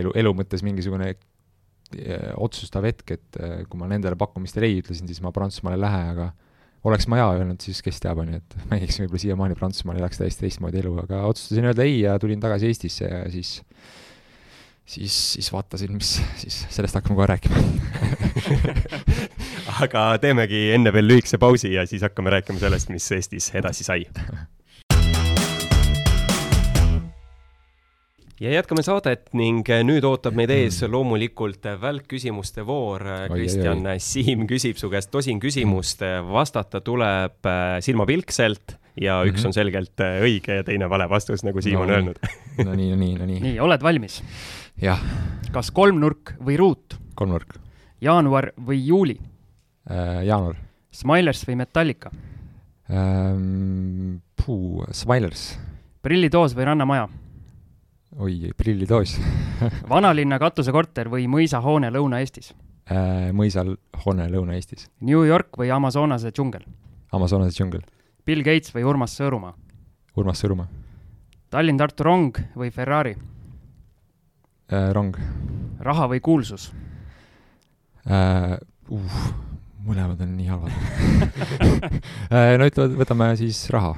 elu, 0.03 0.13
elu 0.23 0.35
mõttes 0.41 0.65
mingisugune 0.67 1.09
eh, 1.13 2.29
otsustav 2.37 2.87
hetk, 2.89 3.17
et 3.17 3.41
eh, 3.41 3.57
kui 3.71 3.81
ma 3.81 3.89
nendele 3.91 4.19
pakkumistele 4.21 4.69
ei 4.69 4.83
ütlesin, 4.83 5.09
siis 5.11 5.23
ma 5.25 5.33
Prantsusmaale 5.35 5.79
ei 5.79 5.85
lähe, 5.87 6.05
aga 6.13 6.29
oleks 6.89 7.09
ma 7.11 7.19
jaa 7.21 7.33
öelnud, 7.39 7.63
siis 7.65 7.81
kes 7.85 7.99
teab, 8.03 8.21
on 8.23 8.33
ju, 8.33 8.43
et 8.43 8.59
mängiks 8.71 9.01
võib-olla 9.03 9.23
siiamaani 9.25 9.59
Prantsusmaal, 9.59 9.99
elaks 10.03 10.21
täiesti 10.21 10.47
teistmoodi 10.47 10.83
elu, 10.83 10.95
aga 11.05 11.25
otsustasin 11.31 11.71
öelda 11.71 11.87
ei 11.87 12.03
ja 12.05 12.19
tulin 12.23 12.43
tagasi 12.43 12.71
Eestisse 12.71 13.09
ja 13.09 13.25
siis 13.33 13.59
siis, 14.89 15.33
siis 15.33 15.53
vaatasin, 15.53 15.93
mis, 15.93 16.17
siis 16.43 16.63
sellest 16.73 16.97
hakkame 16.99 17.19
kohe 17.19 17.29
rääkima 17.29 17.57
aga 19.85 20.11
teemegi 20.23 20.69
enne 20.77 20.93
veel 20.95 21.11
lühikese 21.11 21.41
pausi 21.41 21.75
ja 21.75 21.87
siis 21.87 22.05
hakkame 22.07 22.33
rääkima 22.39 22.61
sellest, 22.63 22.93
mis 22.93 23.11
Eestis 23.13 23.51
edasi 23.59 23.85
sai. 23.85 24.07
ja 28.41 28.53
jätkame 28.55 28.85
saadet 28.87 29.29
ning 29.37 29.67
nüüd 29.85 30.07
ootab 30.09 30.37
meid 30.39 30.51
ees 30.55 30.81
loomulikult 30.87 31.67
välkküsimuste 31.83 32.65
voor. 32.67 33.03
Kristjan 33.33 33.85
Siim 34.01 34.47
küsib 34.49 34.79
su 34.81 34.91
käest 34.93 35.11
tosin 35.11 35.41
küsimust, 35.43 36.05
vastata 36.33 36.81
tuleb 36.81 37.47
äh, 37.51 37.79
silmapilkselt 37.85 38.79
ja 39.01 39.23
üks 39.25 39.33
mm 39.33 39.43
-hmm. 39.43 39.47
on 39.47 39.53
selgelt 39.53 40.01
äh, 40.01 40.21
õige 40.23 40.61
ja 40.61 40.65
teine 40.65 40.89
vale 40.91 41.09
vastus, 41.09 41.45
nagu 41.45 41.63
Siim 41.63 41.79
no, 41.79 41.83
on 41.83 41.91
öelnud 41.91 42.19
no 42.67 42.75
nii, 42.75 42.91
no 42.91 42.97
nii, 42.97 43.15
no 43.19 43.27
nii. 43.27 43.41
nii, 43.41 43.59
oled 43.61 43.83
valmis? 43.83 44.23
jah. 44.83 45.01
kas 45.53 45.71
kolmnurk 45.71 46.35
või 46.45 46.57
ruut? 46.57 46.99
kolmnurk. 47.15 47.59
jaanuar 48.01 48.53
või 48.67 48.87
juuli 48.87 49.19
äh,? 49.91 50.25
jaanuar. 50.27 50.57
Smilers 50.91 51.45
või 51.49 51.57
Metallica 51.57 52.11
ähm,? 52.91 54.19
Puu, 54.45 54.85
Smilers. 54.93 55.59
prillitoos 56.03 56.57
või 56.57 56.65
Rannamaja? 56.65 57.09
oi, 58.19 58.51
prillitoos 58.57 59.19
vanalinna 59.93 60.39
katusekorter 60.39 61.09
või 61.09 61.29
mõisahoone 61.29 61.91
Lõuna-Eestis 61.91 62.55
äh,? 62.91 63.31
mõisal 63.33 63.77
hoone 64.05 64.29
Lõuna-Eestis. 64.33 64.89
New 65.01 65.25
York 65.27 65.59
või 65.59 65.71
Amazonase 65.71 66.33
džungel? 66.33 66.65
Amazonase 67.13 67.57
džungel. 67.57 67.83
Bill 68.29 68.45
Gates 68.45 68.75
või 68.75 68.85
Urmas 68.85 69.15
Sõõrumaa? 69.17 69.55
Urmas 70.21 70.43
Sõõrumaa. 70.43 70.69
Tallinn-Tartu 71.49 72.05
rong 72.05 72.41
või 72.61 72.69
Ferrari? 72.75 73.15
äh,? 74.69 74.91
rong. 74.93 75.17
raha 75.81 76.09
või 76.13 76.21
kuulsus 76.21 76.73
äh,? 78.05 78.59
Uh, 78.89 79.17
mõlemad 79.85 80.21
on 80.25 80.31
nii 80.33 80.47
halvad 80.49 80.73
äh, 82.33 82.55
no 82.57 82.69
ütleme, 82.69 82.97
võtame 82.97 83.27
siis 83.37 83.67
raha. 83.73 83.95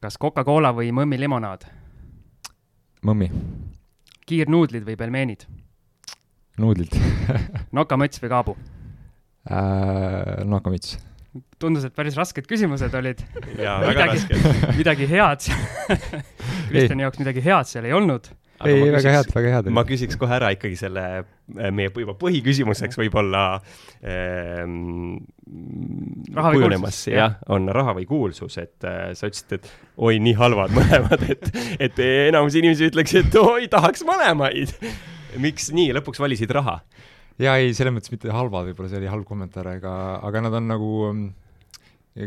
kas 0.00 0.18
Coca-Cola 0.20 0.74
või 0.76 0.90
mõmmi 0.92 1.16
limonaad? 1.20 1.64
mõmmi. 3.04 3.30
kiirnuudlid 4.28 4.84
või 4.88 4.96
pelmeenid? 5.00 5.46
nuudlid 6.60 6.96
nokamüts 7.80 8.20
või 8.24 8.32
kaabu 8.32 8.56
äh,? 9.48 10.44
nokamüts 10.44 10.98
tundus, 11.62 11.86
et 11.86 11.94
päris 11.94 12.16
rasked 12.18 12.46
küsimused 12.50 12.94
olid. 12.98 13.22
rasked. 13.56 14.46
midagi 14.80 15.08
head 15.10 15.46
Kristjani 16.70 17.06
jaoks 17.06 17.20
midagi 17.22 17.44
head 17.44 17.70
seal 17.70 17.86
ei 17.86 17.94
olnud 17.96 18.30
ei, 18.66 18.76
ei, 18.76 18.92
väga 18.92 19.12
head, 19.14 19.30
väga 19.34 19.52
head. 19.54 19.68
ma 19.72 19.84
küsiks 19.88 20.18
kohe 20.20 20.34
ära 20.36 20.50
ikkagi 20.54 20.76
selle 20.78 21.04
äh, 21.20 21.70
meie 21.74 21.92
juba 21.94 22.14
põhiküsimuseks 22.20 22.98
võib-olla 23.00 23.44
ähm, 24.04 25.22
kujunemas, 26.34 26.98
jah, 27.10 27.38
on 27.52 27.70
raha 27.72 27.94
või 27.96 28.06
kuulsus, 28.10 28.58
et 28.60 28.88
äh, 28.88 29.12
sa 29.18 29.30
ütlesid, 29.30 29.56
et 29.60 29.70
oi, 29.96 30.18
nii 30.22 30.36
halvad 30.38 30.74
mõlemad, 30.76 31.24
et, 31.32 31.48
et 31.80 32.02
enamus 32.28 32.58
inimesi 32.60 32.90
ütleks, 32.90 33.16
et 33.22 33.40
oi, 33.40 33.70
tahaks 33.72 34.04
mõlemaid. 34.08 34.76
miks 35.40 35.70
nii, 35.74 35.94
lõpuks 35.96 36.20
valisid 36.22 36.52
raha? 36.54 36.80
Jaa, 37.40 37.60
ei, 37.60 37.74
selles 37.76 37.94
mõttes 37.96 38.12
mitte 38.12 38.32
halvad, 38.34 38.70
võib-olla 38.70 38.90
see 38.92 39.00
oli 39.00 39.10
halb 39.10 39.28
kommentaar, 39.28 39.72
aga, 39.76 39.94
aga 40.26 40.42
nad 40.44 40.56
on 40.58 40.68
nagu 40.70 40.90
ähm, 41.08 41.24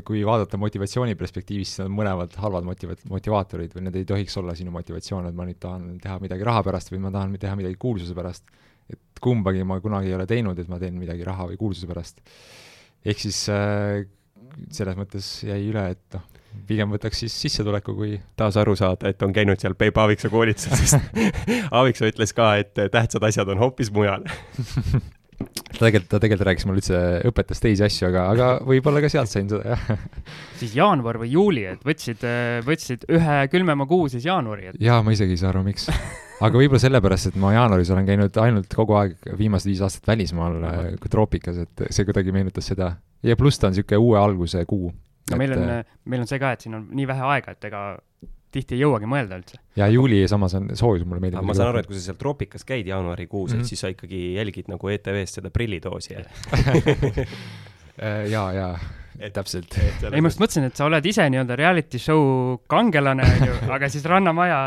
kui 0.07 0.23
vaadata 0.25 0.57
motivatsiooni 0.61 1.15
perspektiivist, 1.19 1.75
siis 1.75 1.81
nad 1.81 1.91
on 1.91 1.97
mõlemad 1.97 2.35
halvad 2.39 2.65
motiva-, 2.67 2.97
motivaatorid 3.11 3.75
või 3.75 3.87
need 3.87 3.99
ei 3.99 4.07
tohiks 4.09 4.37
olla 4.39 4.55
sinu 4.57 4.73
motivatsioon, 4.73 5.27
et 5.29 5.37
ma 5.37 5.47
nüüd 5.47 5.59
tahan 5.61 5.97
teha 6.03 6.17
midagi 6.23 6.47
raha 6.47 6.63
pärast 6.65 6.93
või 6.93 7.03
ma 7.03 7.11
tahan 7.13 7.35
teha 7.41 7.57
midagi 7.59 7.79
kuulsuse 7.81 8.15
pärast. 8.17 8.45
et 8.91 9.19
kumbagi 9.23 9.63
ma 9.63 9.79
kunagi 9.79 10.09
ei 10.11 10.15
ole 10.15 10.25
teinud, 10.27 10.59
et 10.59 10.67
ma 10.67 10.79
teen 10.79 10.97
midagi 10.99 11.23
raha 11.23 11.47
või 11.51 11.57
kuulsuse 11.59 11.87
pärast. 11.87 12.21
ehk 13.05 13.19
siis 13.19 13.43
äh, 13.51 14.05
selles 14.71 14.97
mõttes 14.97 15.43
jäi 15.43 15.61
üle, 15.67 15.89
et 15.91 16.15
noh, 16.17 16.25
pigem 16.67 16.93
võtaks 16.93 17.23
siis 17.23 17.35
sissetuleku, 17.45 17.95
kui 17.97 18.17
taas 18.39 18.57
aru 18.61 18.75
saada, 18.79 19.11
et 19.11 19.21
on 19.25 19.33
käinud 19.35 19.61
seal 19.61 19.75
Peep 19.79 19.97
Aaviksoo 19.97 20.31
koolitusel, 20.33 20.77
sest 20.81 21.71
Aaviksoo 21.71 22.11
ütles 22.11 22.35
ka, 22.35 22.53
et 22.63 22.73
tähtsad 22.77 23.25
asjad 23.29 23.51
on 23.53 23.61
hoopis 23.63 23.91
mujal 23.93 24.25
ta 25.43 25.87
tegelikult, 25.87 26.09
ta 26.11 26.19
tegelikult 26.21 26.47
rääkis 26.47 26.65
mulle 26.67 26.81
üldse, 26.81 26.99
õpetas 27.29 27.61
teisi 27.63 27.85
asju, 27.85 28.07
aga, 28.09 28.25
aga 28.33 28.49
võib-olla 28.67 29.01
ka 29.03 29.09
sealt 29.11 29.31
sain 29.31 29.49
seda, 29.51 29.75
jah. 29.75 30.03
siis 30.59 30.75
jaanuar 30.77 31.19
või 31.21 31.31
juuli, 31.33 31.65
et 31.73 31.83
võtsid, 31.87 32.25
võtsid 32.67 33.07
ühe 33.11 33.39
külmema 33.51 33.87
kuu 33.89 34.09
siis 34.11 34.27
jaanuari 34.27 34.71
et...? 34.71 34.81
jaa, 34.83 35.01
ma 35.05 35.15
isegi 35.15 35.35
ei 35.35 35.41
saa 35.41 35.51
aru, 35.53 35.63
miks. 35.67 35.89
aga 36.45 36.59
võib-olla 36.59 36.83
sellepärast, 36.83 37.31
et 37.31 37.39
ma 37.41 37.53
jaanuaris 37.55 37.93
olen 37.95 38.09
käinud 38.09 38.41
ainult 38.43 38.77
kogu 38.77 38.97
aeg, 38.99 39.17
viimased 39.39 39.71
viis 39.71 39.81
aastat 39.85 40.13
välismaal 40.13 40.59
troopikas, 41.09 41.63
et 41.65 41.87
see 41.89 42.07
kuidagi 42.07 42.35
meenutas 42.35 42.69
seda. 42.73 42.93
ja 43.23 43.39
pluss 43.39 43.61
ta 43.61 43.69
on 43.69 43.75
niisugune 43.75 44.03
uue 44.03 44.21
alguse 44.21 44.65
kuu. 44.69 44.93
No 45.31 45.35
et... 45.35 45.39
meil 45.39 45.55
on, 45.57 45.69
meil 46.05 46.25
on 46.25 46.29
see 46.29 46.41
ka, 46.41 46.53
et 46.55 46.65
siin 46.65 46.79
on 46.79 46.87
nii 46.91 47.07
vähe 47.09 47.29
aega, 47.35 47.55
et 47.55 47.69
ega 47.69 47.83
tihti 48.53 48.77
ei 48.77 48.83
jõuagi 48.83 49.09
mõelda 49.09 49.37
üldse. 49.39 49.59
ja 49.79 49.87
juuli 49.91 50.21
samas 50.29 50.53
on 50.59 50.69
soojus, 50.77 51.05
mulle 51.07 51.21
meeldib. 51.23 51.45
ma 51.45 51.55
saan 51.57 51.71
aru, 51.71 51.83
et 51.83 51.89
kui 51.89 51.97
sa 51.97 52.09
seal 52.09 52.19
troopikas 52.19 52.67
käid 52.69 52.89
jaanuarikuus 52.89 53.51
mm, 53.51 53.53
-hmm. 53.53 53.59
et 53.59 53.63
mhm. 53.63 53.69
siis 53.69 53.79
sa 53.85 53.93
ikkagi 53.93 54.21
jälgid 54.37 54.69
nagu 54.71 54.91
ETV-st 54.95 55.39
seda 55.41 55.49
prillidoosi 55.53 56.15
äh, 56.19 56.25
ja, 58.31 58.43
ja 58.53 58.67
et 59.19 59.33
täpselt. 59.33 59.77
ei, 59.77 60.21
ma 60.21 60.29
just 60.29 60.41
mõtlesin, 60.41 60.69
et 60.69 60.77
sa 60.77 60.87
oled 60.89 61.05
ise 61.05 61.25
nii-öelda 61.29 61.57
reality 61.59 62.01
show 62.01 62.57
kangelane, 62.67 63.25
onju, 63.37 63.59
aga 63.75 63.89
siis 63.89 64.05
Rannamaja 64.09 64.59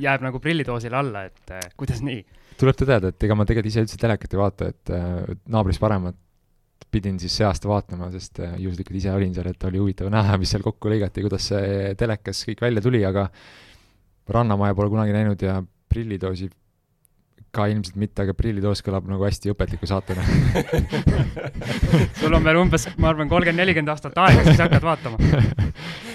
jääb 0.00 0.24
nagu 0.24 0.40
prillitoosile 0.40 0.96
alla, 0.96 1.26
et 1.30 1.54
äh, 1.54 1.70
kuidas 1.76 2.02
nii? 2.04 2.24
tuleb 2.56 2.76
tõdeda, 2.80 3.12
et 3.12 3.24
ega 3.26 3.36
ma 3.36 3.44
tegelikult 3.44 3.72
ise 3.72 3.82
üldse 3.84 3.98
telekat 4.00 4.32
ei 4.32 4.40
vaata, 4.40 4.70
et 4.72 4.94
äh, 4.96 5.34
naabrist 5.52 5.80
paremat 5.82 6.16
pidin 6.92 7.18
siis 7.20 7.34
see 7.38 7.46
aasta 7.46 7.68
vaatama, 7.68 8.10
sest 8.14 8.40
äh, 8.44 8.56
juhuslikult 8.62 8.98
ise 8.98 9.12
olin 9.12 9.34
seal, 9.34 9.48
et 9.50 9.64
oli 9.68 9.80
huvitav 9.82 10.10
näha, 10.12 10.36
mis 10.40 10.52
seal 10.54 10.64
kokku 10.64 10.92
lõigati, 10.92 11.24
kuidas 11.24 11.50
see 11.52 11.94
telekas 11.98 12.44
kõik 12.48 12.62
välja 12.66 12.84
tuli, 12.84 13.02
aga 13.06 13.28
Rannamaja 14.32 14.74
pole 14.74 14.90
kunagi 14.90 15.14
näinud 15.14 15.42
ja 15.42 15.60
prillidoosi 15.92 16.48
ka 17.56 17.66
ilmselt 17.72 17.96
mitte, 18.00 18.24
aga 18.24 18.34
prillitoos 18.36 18.82
kõlab 18.84 19.06
nagu 19.08 19.24
hästi 19.24 19.52
õpetliku 19.52 19.88
saatena 19.88 20.24
sul 22.20 22.34
on 22.36 22.44
veel 22.44 22.58
umbes, 22.60 22.88
ma 23.00 23.12
arvan, 23.12 23.30
kolmkümmend, 23.30 23.62
nelikümmend 23.62 23.92
aastat 23.94 24.18
aega, 24.20 24.44
siis 24.48 24.60
hakkad 24.60 24.84
vaatama. 24.84 25.20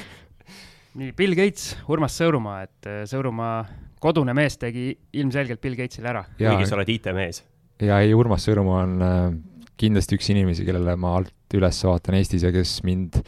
nii, 1.00 1.14
Bill 1.18 1.38
Gates, 1.40 1.72
Urmas 1.92 2.18
Sõõrumaa, 2.20 2.66
et 2.68 2.90
äh, 2.90 3.00
Sõõrumaa 3.10 3.64
kodune 4.02 4.36
mees 4.38 4.58
tegi 4.62 4.92
ilmselgelt 5.18 5.62
Bill 5.64 5.78
Gatesile 5.80 6.12
ära. 6.14 6.26
kuigi 6.38 6.68
sa 6.70 6.78
oled 6.78 6.90
IT-mees. 6.94 7.44
ja 7.82 8.02
ei, 8.04 8.14
Urmas 8.18 8.46
Sõõrumaa 8.48 8.84
on 8.86 8.96
äh, 9.06 9.26
kindlasti 9.82 10.18
üks 10.20 10.30
inimesi, 10.34 10.66
kellele 10.68 10.96
ma 11.00 11.18
alt 11.20 11.58
üles 11.58 11.82
vaatan 11.88 12.20
Eestis 12.20 12.46
ja 12.46 12.54
kes 12.54 12.80
mind 12.88 13.20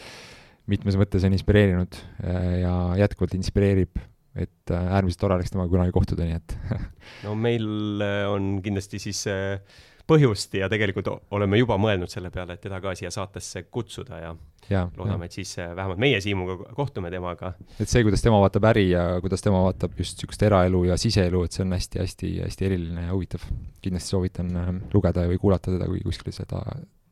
mitmes 0.71 0.95
mõttes 0.95 1.25
on 1.27 1.35
inspireerinud 1.35 1.99
äh, 2.23 2.49
ja 2.63 2.73
jätkuvalt 3.01 3.35
inspireerib 3.35 3.99
et 4.33 4.71
äh, 4.73 4.93
äärmiselt 4.97 5.21
tore 5.21 5.37
oleks 5.37 5.53
temaga 5.53 5.69
kunagi 5.73 5.93
kohtuda, 5.93 6.25
nii 6.25 6.37
et 6.39 6.55
no 7.25 7.35
meil 7.37 8.01
äh, 8.01 8.23
on 8.29 8.55
kindlasti 8.65 9.01
siis 9.01 9.25
äh, 9.29 9.59
põhjust 10.07 10.57
ja 10.57 10.67
tegelikult 10.71 11.07
oleme 11.31 11.59
juba 11.59 11.77
mõelnud 11.79 12.11
selle 12.11 12.31
peale, 12.33 12.57
et 12.57 12.63
teda 12.63 12.79
ka 12.83 12.91
siia 12.97 13.11
saatesse 13.13 13.65
kutsuda 13.71 14.19
ja, 14.19 14.33
ja 14.69 14.83
loodame, 14.97 15.29
et 15.29 15.37
siis 15.37 15.55
vähemalt 15.59 16.01
meie 16.01 16.19
Siimuga 16.23 16.57
kohtume 16.75 17.11
temaga. 17.13 17.53
et 17.79 17.87
see, 17.87 18.03
kuidas 18.03 18.23
tema 18.25 18.41
vaatab 18.43 18.67
äri 18.73 18.89
ja 18.89 19.05
kuidas 19.23 19.45
tema 19.45 19.63
vaatab 19.63 19.95
just 19.99 20.17
niisugust 20.17 20.43
eraelu 20.43 20.83
ja 20.89 20.97
siseelu, 20.99 21.45
et 21.45 21.55
see 21.55 21.63
on 21.63 21.77
hästi-hästi-hästi 21.77 22.67
eriline 22.69 23.07
ja 23.07 23.15
huvitav. 23.15 23.47
kindlasti 23.81 24.15
soovitan 24.15 24.51
lugeda 24.93 25.27
või 25.31 25.39
kuulata 25.39 25.71
teda, 25.71 25.87
kui 25.87 26.03
kuskil 26.03 26.35
seda 26.35 26.63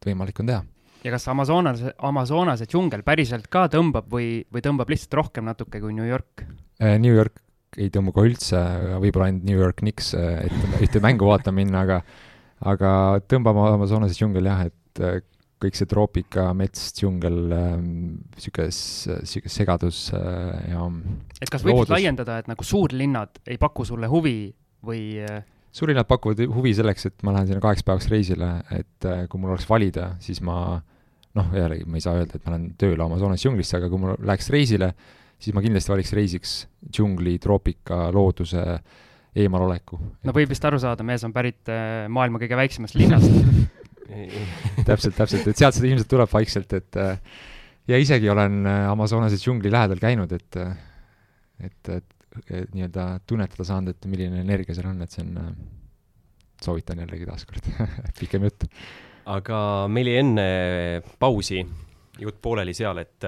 võimalik 0.05 0.43
on 0.43 0.51
teha 0.51 0.63
ja 1.03 1.13
kas 1.13 1.27
Amazonase, 1.31 1.93
Amazonase 2.07 2.67
džungel 2.69 3.05
päriselt 3.07 3.47
ka 3.51 3.67
tõmbab 3.71 4.09
või, 4.11 4.41
või 4.53 4.65
tõmbab 4.65 4.91
lihtsalt 4.91 5.17
rohkem 5.17 5.47
natuke 5.49 5.81
kui 5.81 5.95
New 5.97 6.07
York? 6.07 6.43
Äh, 6.81 6.97
New 7.01 7.15
York 7.15 7.39
ei 7.79 7.87
tõmba 7.93 8.11
ka 8.15 8.25
üldse, 8.27 8.59
võib-olla 8.99 9.29
ainult 9.29 9.47
New 9.47 9.57
York 9.57 9.79
Knicks, 9.79 10.11
äh, 10.17 10.43
et 10.47 10.83
ühte 10.83 11.01
mängu 11.03 11.29
vaatama 11.29 11.61
minna, 11.61 11.85
aga 11.87 12.01
aga 12.67 13.21
tõmbab 13.29 13.59
Amazonase 13.63 14.17
džungel 14.17 14.49
jah, 14.49 14.65
et 14.69 15.03
äh, 15.03 15.21
kõik 15.61 15.77
see 15.77 15.89
troopika, 15.89 16.47
mets, 16.57 16.89
džungel, 16.97 17.39
ähm, 17.53 17.89
niisugune 18.33 19.51
segadus 19.53 20.07
ja 20.09 20.87
et 21.37 21.51
kas 21.53 21.61
võib 21.61 21.83
siis 21.83 21.93
laiendada, 21.93 22.39
et 22.41 22.49
nagu 22.49 22.65
suurlinnad 22.65 23.43
ei 23.45 23.59
paku 23.61 23.85
sulle 23.85 24.09
huvi 24.09 24.49
või 24.81 25.03
suurlinnad 25.71 26.09
pakuvad 26.09 26.41
huvi 26.49 26.73
selleks, 26.73 27.05
et 27.11 27.21
ma 27.21 27.35
lähen 27.35 27.51
sinna 27.51 27.61
kaheks 27.61 27.85
päevaks 27.85 28.09
reisile, 28.09 28.55
et 28.73 29.05
kui 29.29 29.41
mul 29.41 29.53
oleks 29.53 29.69
valida, 29.69 30.15
siis 30.23 30.41
ma 30.41 30.81
noh, 31.37 31.53
jällegi 31.55 31.87
ma 31.87 31.99
ei 31.99 32.03
saa 32.03 32.17
öelda, 32.19 32.37
et 32.37 32.45
ma 32.45 32.55
lähen 32.55 32.71
tööle 32.79 33.05
Amazonas 33.05 33.43
džunglisse, 33.43 33.77
aga 33.79 33.89
kui 33.91 34.01
mul 34.01 34.17
läheks 34.27 34.49
reisile, 34.53 34.91
siis 35.41 35.55
ma 35.55 35.63
kindlasti 35.63 35.93
valiks 35.93 36.13
reisiks 36.17 36.55
džungli, 36.89 37.37
troopika, 37.41 38.09
looduse 38.13 38.65
eemaloleku. 39.35 39.99
no 40.27 40.35
võib 40.35 40.51
vist 40.51 40.65
aru 40.67 40.79
saada, 40.81 41.05
mees 41.07 41.23
on 41.27 41.33
pärit 41.35 41.69
äh, 41.71 42.07
maailma 42.11 42.41
kõige 42.41 42.59
väiksemast 42.59 42.97
linnast. 42.99 43.31
Täpselt, 44.89 45.15
täpselt, 45.15 45.45
et 45.47 45.59
sealt 45.59 45.77
seda 45.77 45.87
ilmselt 45.87 46.09
tuleb 46.11 46.31
vaikselt, 46.31 46.73
et 46.75 46.97
äh, 46.99 47.19
ja 47.87 47.99
isegi 48.01 48.29
olen 48.31 48.65
äh, 48.67 48.87
Amazonase 48.91 49.39
džungli 49.39 49.71
lähedal 49.71 50.01
käinud, 50.01 50.31
et 50.35 50.59
et, 51.61 51.89
et, 51.93 52.17
et 52.49 52.73
nii-öelda 52.73 53.21
tunnetada 53.29 53.67
saanud, 53.67 53.93
et 53.93 54.09
milline 54.09 54.41
energia 54.41 54.75
seal 54.75 54.89
on, 54.89 55.01
et 55.05 55.13
see 55.13 55.23
on, 55.23 55.55
soovitan 56.61 56.99
jällegi 57.03 57.25
taaskord. 57.25 57.67
Pikem 58.19 58.47
jutt. 58.49 58.65
Aga 59.31 59.57
meil 59.89 60.09
jäi 60.09 60.21
enne 60.21 60.45
pausi 61.21 61.61
jutt 62.21 62.41
pooleli 62.41 62.73
seal, 62.77 62.99
et 63.01 63.27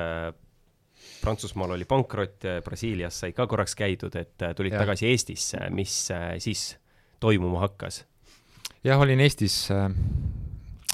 Prantsusmaal 1.23 1.77
oli 1.77 1.85
pankrot, 1.87 2.43
Brasiilias 2.65 3.21
sai 3.23 3.31
ka 3.35 3.47
korraks 3.47 3.77
käidud, 3.79 4.15
et 4.19 4.43
äh, 4.43 4.51
tulid 4.57 4.75
ja. 4.75 4.81
tagasi 4.83 5.07
Eestisse, 5.07 5.69
mis 5.71 5.95
äh, 6.11 6.33
siis 6.43 6.73
toimuma 7.23 7.63
hakkas? 7.63 8.03
jah, 8.83 8.99
olin 8.99 9.23
Eestis 9.23 9.55
äh,, 9.71 9.87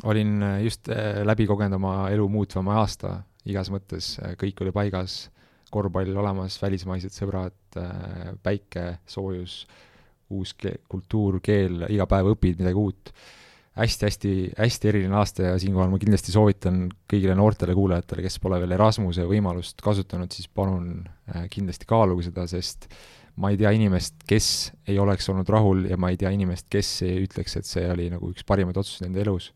olin 0.03 0.43
just 0.63 0.87
läbi 1.25 1.47
kogenud 1.49 1.79
oma 1.79 1.93
elu 2.13 2.27
muutvama 2.29 2.77
aasta 2.83 3.17
igas 3.49 3.71
mõttes, 3.73 4.13
kõik 4.37 4.61
oli 4.61 4.71
paigas, 4.75 5.17
korvpall 5.73 6.17
olemas, 6.21 6.59
välismaised 6.61 7.13
sõbrad 7.15 7.79
päike, 8.43 8.99
soojus, 9.09 9.63
uus 10.29 10.53
ke-, 10.53 10.79
kultuur, 10.89 11.39
keel, 11.41 11.87
iga 11.89 12.05
päev 12.09 12.35
õpid 12.35 12.61
midagi 12.61 12.77
uut 12.77 13.13
hästi-hästi, 13.79 14.33
hästi 14.57 14.89
eriline 14.91 15.15
aasta 15.19 15.51
ja 15.51 15.59
siinkohal 15.61 15.91
ma 15.91 15.99
kindlasti 16.01 16.33
soovitan 16.33 16.87
kõigile 17.09 17.35
noortele 17.37 17.75
kuulajatele, 17.77 18.25
kes 18.25 18.39
pole 18.43 18.59
veel 18.61 18.75
Erasmuse 18.75 19.25
võimalust 19.29 19.81
kasutanud, 19.85 20.31
siis 20.35 20.49
palun 20.51 21.05
äh, 21.31 21.47
kindlasti 21.53 21.87
kaaluge 21.89 22.27
seda, 22.27 22.45
sest 22.49 22.89
ma 23.39 23.53
ei 23.53 23.59
tea 23.59 23.71
inimest, 23.75 24.17
kes 24.27 24.49
ei 24.89 24.99
oleks 24.99 25.29
olnud 25.31 25.49
rahul 25.49 25.85
ja 25.89 25.97
ma 25.99 26.11
ei 26.11 26.19
tea 26.19 26.31
inimest, 26.35 26.67
kes 26.71 26.91
ei 27.07 27.23
ütleks, 27.23 27.55
et 27.59 27.69
see 27.69 27.85
oli 27.91 28.09
nagu 28.11 28.33
üks 28.33 28.45
parimaid 28.47 28.77
otsuseid 28.79 29.09
enda 29.09 29.23
elus. 29.23 29.53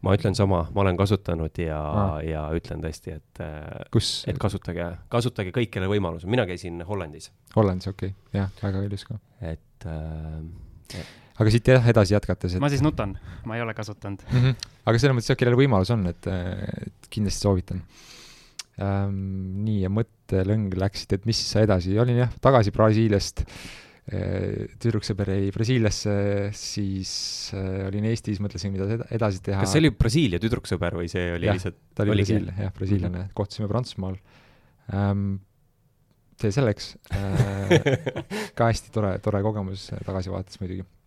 ma 0.00 0.14
ütlen 0.16 0.32
sama, 0.32 0.62
ma 0.72 0.80
olen 0.80 0.96
kasutanud 0.96 1.58
ja 1.60 1.78
ah., 1.78 2.14
ja 2.24 2.46
ütlen 2.56 2.80
tõesti, 2.80 3.18
et 3.18 3.42
äh, 3.44 4.30
et 4.30 4.38
kasutage, 4.40 4.86
kasutage 5.12 5.52
kõik, 5.52 5.74
kellel 5.74 5.92
võimalus 5.92 6.24
on, 6.24 6.32
mina 6.32 6.46
käisin 6.48 6.80
Hollandis. 6.88 7.28
Hollandis, 7.56 7.90
okei 7.90 8.14
okay., 8.14 8.38
jah, 8.40 8.54
väga 8.62 8.86
ilus 8.86 9.04
ka. 9.04 9.18
et 9.44 9.84
äh, 9.90 11.04
aga 11.40 11.52
siit 11.52 11.72
jah, 11.72 11.90
edasi 11.92 12.16
jätkates 12.16 12.54
et.... 12.54 12.62
ma 12.62 12.70
siis 12.72 12.84
nutan, 12.84 13.16
ma 13.48 13.56
ei 13.56 13.64
ole 13.64 13.74
kasutanud 13.76 14.22
mm. 14.28 14.40
-hmm. 14.44 14.70
aga 14.90 15.02
selles 15.02 15.16
mõttes 15.16 15.32
jah, 15.32 15.40
kellel 15.40 15.58
võimalus 15.58 15.92
on, 15.94 16.06
et, 16.10 16.28
et 16.28 17.12
kindlasti 17.12 17.46
soovitan 17.46 17.84
ähm,. 18.80 19.20
nii, 19.66 19.84
ja 19.86 19.92
mõttelõng 19.92 20.74
läksid, 20.80 21.16
et 21.18 21.28
mis 21.28 21.40
sa 21.50 21.64
edasi, 21.66 21.96
olin 22.00 22.24
jah, 22.24 22.34
tagasi 22.44 22.74
Brasiiliast 22.76 23.44
äh,, 23.46 24.68
tüdruksõber 24.82 25.32
jäi 25.36 25.50
Brasiiliasse, 25.56 26.14
siis 26.56 27.12
äh, 27.56 27.86
olin 27.88 28.10
Eestis, 28.12 28.42
mõtlesin, 28.44 28.76
mida 28.76 29.00
edasi 29.08 29.44
teha. 29.48 29.64
kas 29.64 29.76
see 29.76 29.84
oli 29.84 29.94
Brasiilia 29.96 30.42
tüdruksõber 30.42 31.00
või 31.00 31.08
see 31.12 31.30
oli 31.38 31.48
ja, 31.48 31.56
lihtsalt? 31.56 31.80
ta 31.94 32.04
oli 32.04 32.18
Brasiilia, 32.18 32.56
jah, 32.66 32.74
brasiillane 32.76 33.16
mm, 33.16 33.24
-hmm. 33.24 33.38
kohtusime 33.40 33.70
Prantsusmaal 33.72 34.20
ähm, 34.92 35.28
see 36.40 36.52
selleks 36.52 36.94
äh, 37.16 37.76
ka 38.56 38.72
hästi 38.72 38.92
tore, 38.92 39.18
tore 39.24 39.44
kogemus 39.44 39.88
tagasivaates 40.04 40.60
muidugi 40.60 40.84
Äh, 40.84 40.99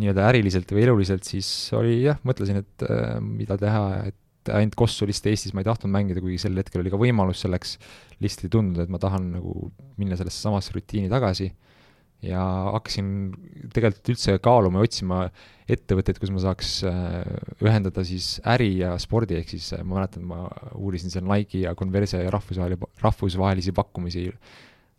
nii-öelda 0.00 0.26
äriliselt 0.30 0.72
või 0.72 0.86
eluliselt, 0.86 1.26
siis 1.28 1.48
oli 1.76 2.00
jah, 2.06 2.20
mõtlesin, 2.26 2.62
et 2.62 2.84
äh, 2.86 3.16
mida 3.22 3.58
teha, 3.60 3.84
et 4.08 4.52
ainult 4.52 4.74
kossu 4.78 5.06
lihtsalt 5.06 5.30
Eestis 5.30 5.52
ma 5.54 5.62
ei 5.62 5.68
tahtnud 5.68 5.92
mängida, 5.92 6.22
kuigi 6.22 6.40
sel 6.42 6.56
hetkel 6.58 6.82
oli 6.82 6.92
ka 6.92 7.00
võimalus 7.00 7.44
selleks, 7.44 7.76
lihtsalt 8.22 8.48
ei 8.48 8.54
tundunud, 8.56 8.80
et 8.82 8.92
ma 8.92 9.00
tahan 9.02 9.28
nagu 9.36 9.68
minna 10.00 10.18
sellesse 10.18 10.42
samasse 10.42 10.74
rutiini 10.74 11.12
tagasi. 11.12 11.52
Ja 12.22 12.40
hakkasin 12.70 13.06
tegelikult 13.74 14.12
üldse 14.12 14.36
kaaluma 14.38 14.78
ja 14.78 14.86
otsima 14.86 15.16
ettevõtteid, 15.74 16.20
kus 16.22 16.30
ma 16.30 16.42
saaks 16.44 16.76
äh, 16.86 17.16
ühendada 17.66 18.04
siis 18.06 18.36
äri 18.46 18.76
ja 18.78 18.92
spordi, 19.02 19.40
ehk 19.40 19.50
siis 19.50 19.72
ma 19.82 19.98
mäletan, 19.98 20.28
ma 20.30 20.44
uurisin 20.78 21.10
seal 21.10 21.26
Nike'i 21.26 21.64
ja 21.64 21.74
Converse 21.78 22.22
rahvusvahelisi, 22.30 22.92
rahvusvahelisi 23.02 23.74
pakkumisi, 23.74 24.28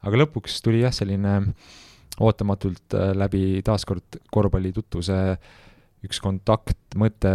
aga 0.04 0.20
lõpuks 0.20 0.60
tuli 0.66 0.84
jah, 0.84 0.92
selline 0.96 1.38
äh, 1.40 1.72
ootamatult 2.22 2.98
äh, 2.98 3.12
läbi 3.18 3.62
taaskord 3.66 4.20
korvpallitutvuse 4.32 5.20
üks 6.04 6.20
kontakt, 6.22 6.98
mõte, 7.00 7.32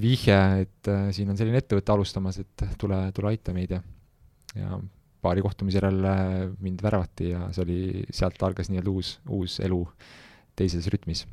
vihje, 0.00 0.38
et 0.64 0.90
äh, 0.90 1.08
siin 1.14 1.30
on 1.32 1.38
selline 1.38 1.60
ettevõte 1.62 1.94
alustamas, 1.94 2.40
et 2.42 2.64
tule, 2.80 2.98
tule 3.16 3.32
aita 3.32 3.54
meid 3.56 3.72
ja, 3.76 3.80
ja 4.58 4.80
paari 5.24 5.44
kohtumise 5.44 5.80
järel 5.80 6.04
äh, 6.08 6.32
mind 6.62 6.82
värvati 6.84 7.32
ja 7.32 7.48
see 7.54 7.64
oli, 7.64 7.80
sealt 8.14 8.40
algas 8.46 8.70
nii-öelda 8.70 8.92
uus, 8.92 9.14
uus 9.32 9.58
elu 9.64 9.80
teises 10.58 10.88
rütmis. 10.92 11.24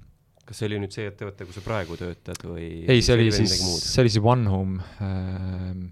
kas 0.48 0.62
see 0.62 0.70
oli 0.70 0.80
nüüd 0.80 0.96
see 0.96 1.08
ettevõte, 1.10 1.48
kus 1.48 1.60
sa 1.60 1.66
praegu 1.66 2.00
töötad 2.00 2.42
või? 2.48 2.68
ei, 2.88 3.04
see 3.04 3.18
oli 3.18 3.30
siis, 3.36 3.60
see 3.84 4.04
oli 4.04 4.14
siis 4.14 4.24
One 4.24 4.52
Home 4.52 4.84
äh, 5.04 5.86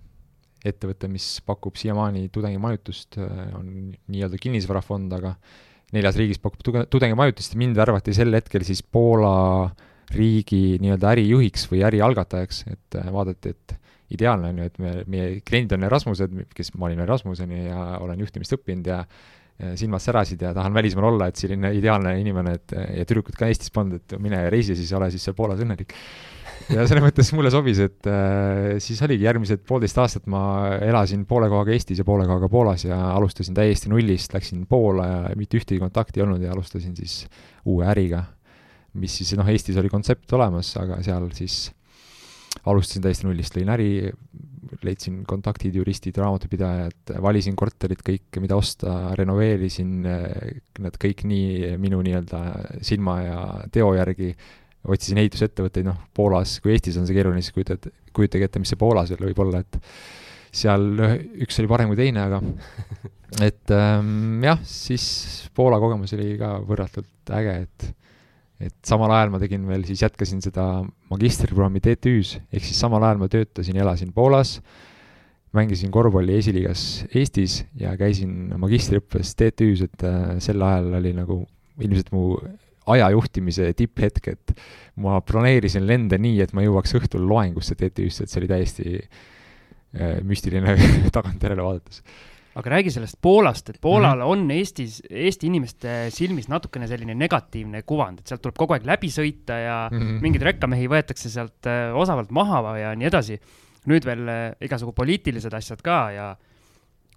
ettevõte, 0.66 1.10
mis 1.12 1.28
pakub 1.46 1.76
siiamaani 1.78 2.26
tudengimajutust, 2.34 3.20
on 3.54 3.68
nii-öelda 4.10 4.40
kinnisvarafond, 4.42 5.12
aga 5.14 5.36
neljas 5.94 6.18
riigis 6.20 6.42
pakub 6.42 6.88
tudengimajutust 6.90 7.54
ja 7.54 7.62
mind 7.62 7.78
värvati 7.78 8.16
sel 8.18 8.34
hetkel 8.36 8.66
siis 8.68 8.82
Poola 8.84 9.70
riigi 10.16 10.78
nii-öelda 10.82 11.14
ärijuhiks 11.16 11.66
või 11.72 11.82
ärialgatajaks, 11.88 12.66
et 12.72 12.98
äh, 13.00 13.10
vaadati, 13.14 13.54
et 13.56 13.80
ideaalne 14.16 14.52
on 14.52 14.60
ju, 14.62 14.68
et 14.70 14.78
me, 14.82 14.92
meie 15.10 15.40
kliendid 15.46 15.78
on 15.78 15.88
Erasmused, 15.88 16.36
kes 16.56 16.76
ma 16.78 16.90
olin 16.90 17.02
Erasmuseni 17.06 17.66
ja 17.66 17.88
olen 18.06 18.22
juhtimist 18.22 18.54
õppinud 18.58 18.92
ja 18.92 19.02
silmad 19.80 20.04
särasid 20.04 20.42
ja 20.42 20.52
tahan 20.54 20.74
välismaal 20.76 21.14
olla, 21.14 21.30
et 21.32 21.40
selline 21.40 21.72
ideaalne 21.78 22.18
inimene, 22.20 22.58
et 22.58 22.74
ja 22.76 23.06
tüdrukut 23.08 23.38
ka 23.40 23.48
Eestis 23.48 23.72
polnud, 23.72 24.02
et 24.02 24.18
mine 24.20 24.42
reisi, 24.52 24.76
siis 24.76 24.92
ole 24.98 25.08
siis 25.14 25.24
seal 25.24 25.38
Poolas 25.38 25.62
õnnelik. 25.64 25.96
Ja 26.74 26.86
selles 26.88 27.04
mõttes 27.04 27.32
mulle 27.36 27.52
sobis, 27.54 27.80
et 27.84 28.10
äh, 28.10 28.76
siis 28.84 29.02
oligi 29.06 29.28
järgmised 29.28 29.64
poolteist 29.68 30.00
aastat 30.02 30.30
ma 30.32 30.42
elasin 30.84 31.26
poole 31.30 31.50
kohaga 31.52 31.76
Eestis 31.76 32.02
ja 32.02 32.08
poole 32.08 32.28
kohaga 32.30 32.50
Poolas 32.52 32.86
ja 32.88 33.00
alustasin 33.14 33.58
täiesti 33.58 33.92
nullist, 33.92 34.34
läksin 34.36 34.66
Poola 34.70 35.08
ja 35.12 35.22
mitte 35.38 35.60
ühtegi 35.60 35.82
kontakti 35.82 36.22
ei 36.22 36.26
olnud 36.28 36.44
ja 36.46 36.54
alustasin 36.56 36.96
siis 36.98 37.24
uue 37.66 37.86
äriga, 37.92 38.24
mis 39.02 39.20
siis 39.20 39.36
noh, 39.40 39.50
Eestis 39.52 39.78
oli 39.82 39.92
kontsept 39.92 40.34
olemas, 40.38 40.74
aga 40.82 41.02
seal 41.06 41.30
siis 41.38 41.70
alustasin 42.66 43.04
täiesti 43.06 43.28
nullist, 43.28 43.58
lõin 43.58 43.72
äri, 43.76 43.90
leidsin 44.86 45.22
kontaktid, 45.28 45.76
juristid, 45.78 46.18
raamatupidajad, 46.18 47.16
valisin 47.22 47.56
korterit 47.58 48.02
kõik, 48.06 48.40
mida 48.42 48.58
osta, 48.58 49.14
renoveerisin 49.18 49.96
need 50.06 51.00
kõik 51.02 51.26
nii 51.30 51.76
minu 51.82 52.02
nii-öelda 52.06 52.42
silma 52.86 53.20
ja 53.22 53.40
teo 53.74 53.92
järgi, 53.98 54.32
otsisin 54.92 55.20
ehitusettevõtteid, 55.24 55.88
noh, 55.88 55.98
Poolas, 56.16 56.60
kui 56.64 56.76
Eestis 56.76 57.00
on 57.00 57.08
see 57.08 57.18
keeruline, 57.18 57.42
siis 57.44 57.56
kujutad, 57.56 57.90
kujutage 58.16 58.50
ette, 58.50 58.62
mis 58.62 58.72
see 58.74 58.80
Poolas 58.80 59.12
veel 59.14 59.28
võib 59.30 59.44
olla, 59.46 59.62
et 59.66 59.80
seal 60.56 60.88
üks 61.44 61.60
oli 61.62 61.70
parem 61.72 61.92
kui 61.92 62.00
teine, 62.00 62.26
aga 62.30 62.42
et 63.50 63.76
ähm, 63.76 64.40
jah, 64.46 64.62
siis 64.70 65.06
Poola 65.56 65.80
kogemus 65.84 66.16
oli 66.18 66.36
ka 66.40 66.56
võrratult 66.66 67.36
äge, 67.36 67.62
et 67.68 67.94
et 68.64 68.76
samal 68.88 69.12
ajal 69.12 69.34
ma 69.34 69.40
tegin 69.42 69.66
veel, 69.68 69.82
siis 69.84 70.00
jätkasin 70.06 70.40
seda 70.40 70.64
magistriprogrammi 71.12 71.82
TTÜ-s, 71.84 72.38
ehk 72.56 72.64
siis 72.64 72.80
samal 72.80 73.04
ajal 73.04 73.20
ma 73.20 73.28
töötasin 73.32 73.76
ja 73.76 73.84
elasin 73.84 74.14
Poolas, 74.16 74.62
mängisin 75.56 75.92
korvpalli 75.92 76.38
esiliigas 76.40 76.86
Eestis 77.12 77.62
ja 77.80 77.92
käisin 78.00 78.54
magistriõppes 78.62 79.34
TTÜ-s, 79.36 79.90
et 79.90 80.08
äh, 80.08 80.38
sel 80.44 80.64
ajal 80.64 80.94
oli 81.02 81.12
nagu 81.18 81.42
ilmselt 81.84 82.14
mu 82.16 82.30
aja 82.94 83.10
juhtimise 83.14 83.72
tipphetk, 83.74 84.28
et 84.28 84.54
ma 85.02 85.22
planeerisin 85.22 85.88
lende 85.88 86.20
nii, 86.22 86.40
et 86.46 86.54
ma 86.54 86.66
jõuaks 86.66 86.96
õhtul 87.00 87.26
loengusse 87.28 87.76
TTÜ-sse, 87.76 88.24
et 88.24 88.32
see 88.32 88.42
oli 88.44 88.52
täiesti 88.52 88.96
äh, 88.96 90.22
müstiline 90.24 90.78
tagantjärele 91.16 91.66
vaadates 91.66 92.04
aga 92.56 92.72
räägi 92.72 92.92
sellest 92.94 93.18
Poolast, 93.22 93.70
et 93.70 93.82
Poolal 93.82 94.18
mm 94.18 94.22
-hmm. 94.22 94.32
on 94.32 94.52
Eestis, 94.52 95.02
Eesti 95.10 95.48
inimeste 95.48 96.08
silmis 96.10 96.48
natukene 96.48 96.88
selline 96.88 97.16
negatiivne 97.16 97.82
kuvand, 97.84 98.20
et 98.20 98.28
sealt 98.28 98.42
tuleb 98.42 98.56
kogu 98.58 98.74
aeg 98.74 98.86
läbi 98.86 99.08
sõita 99.12 99.60
ja 99.60 99.90
mm 99.92 100.00
-hmm. 100.00 100.22
mingeid 100.22 100.42
rekkamehi 100.42 100.88
võetakse 100.88 101.30
sealt 101.30 101.68
äh, 101.68 101.96
osavalt 101.96 102.32
maha 102.32 102.78
ja 102.78 102.96
nii 102.96 103.08
edasi. 103.08 103.40
nüüd 103.86 104.06
veel 104.06 104.28
äh, 104.28 104.56
igasugu 104.62 104.94
poliitilised 104.94 105.54
asjad 105.54 105.82
ka 105.82 106.12
ja 106.12 106.38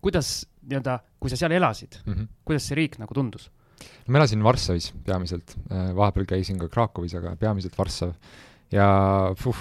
kuidas 0.00 0.46
nii-öelda, 0.68 0.98
kui 1.20 1.30
sa 1.30 1.36
seal 1.36 1.52
elasid 1.52 1.96
mm, 2.06 2.12
-hmm. 2.12 2.26
kuidas 2.44 2.68
see 2.68 2.74
riik 2.74 2.98
nagu 2.98 3.14
tundus? 3.14 3.50
Ma 4.08 4.20
elasin 4.20 4.44
Varssavis 4.44 4.92
peamiselt, 5.06 5.56
äh, 5.70 5.90
vahepeal 5.96 6.28
käisin 6.28 6.60
ka 6.60 6.70
Krakowis, 6.72 7.16
aga 7.18 7.34
peamiselt 7.40 7.76
Varssav. 7.78 8.14
Ja 8.72 8.86
puh, 9.42 9.58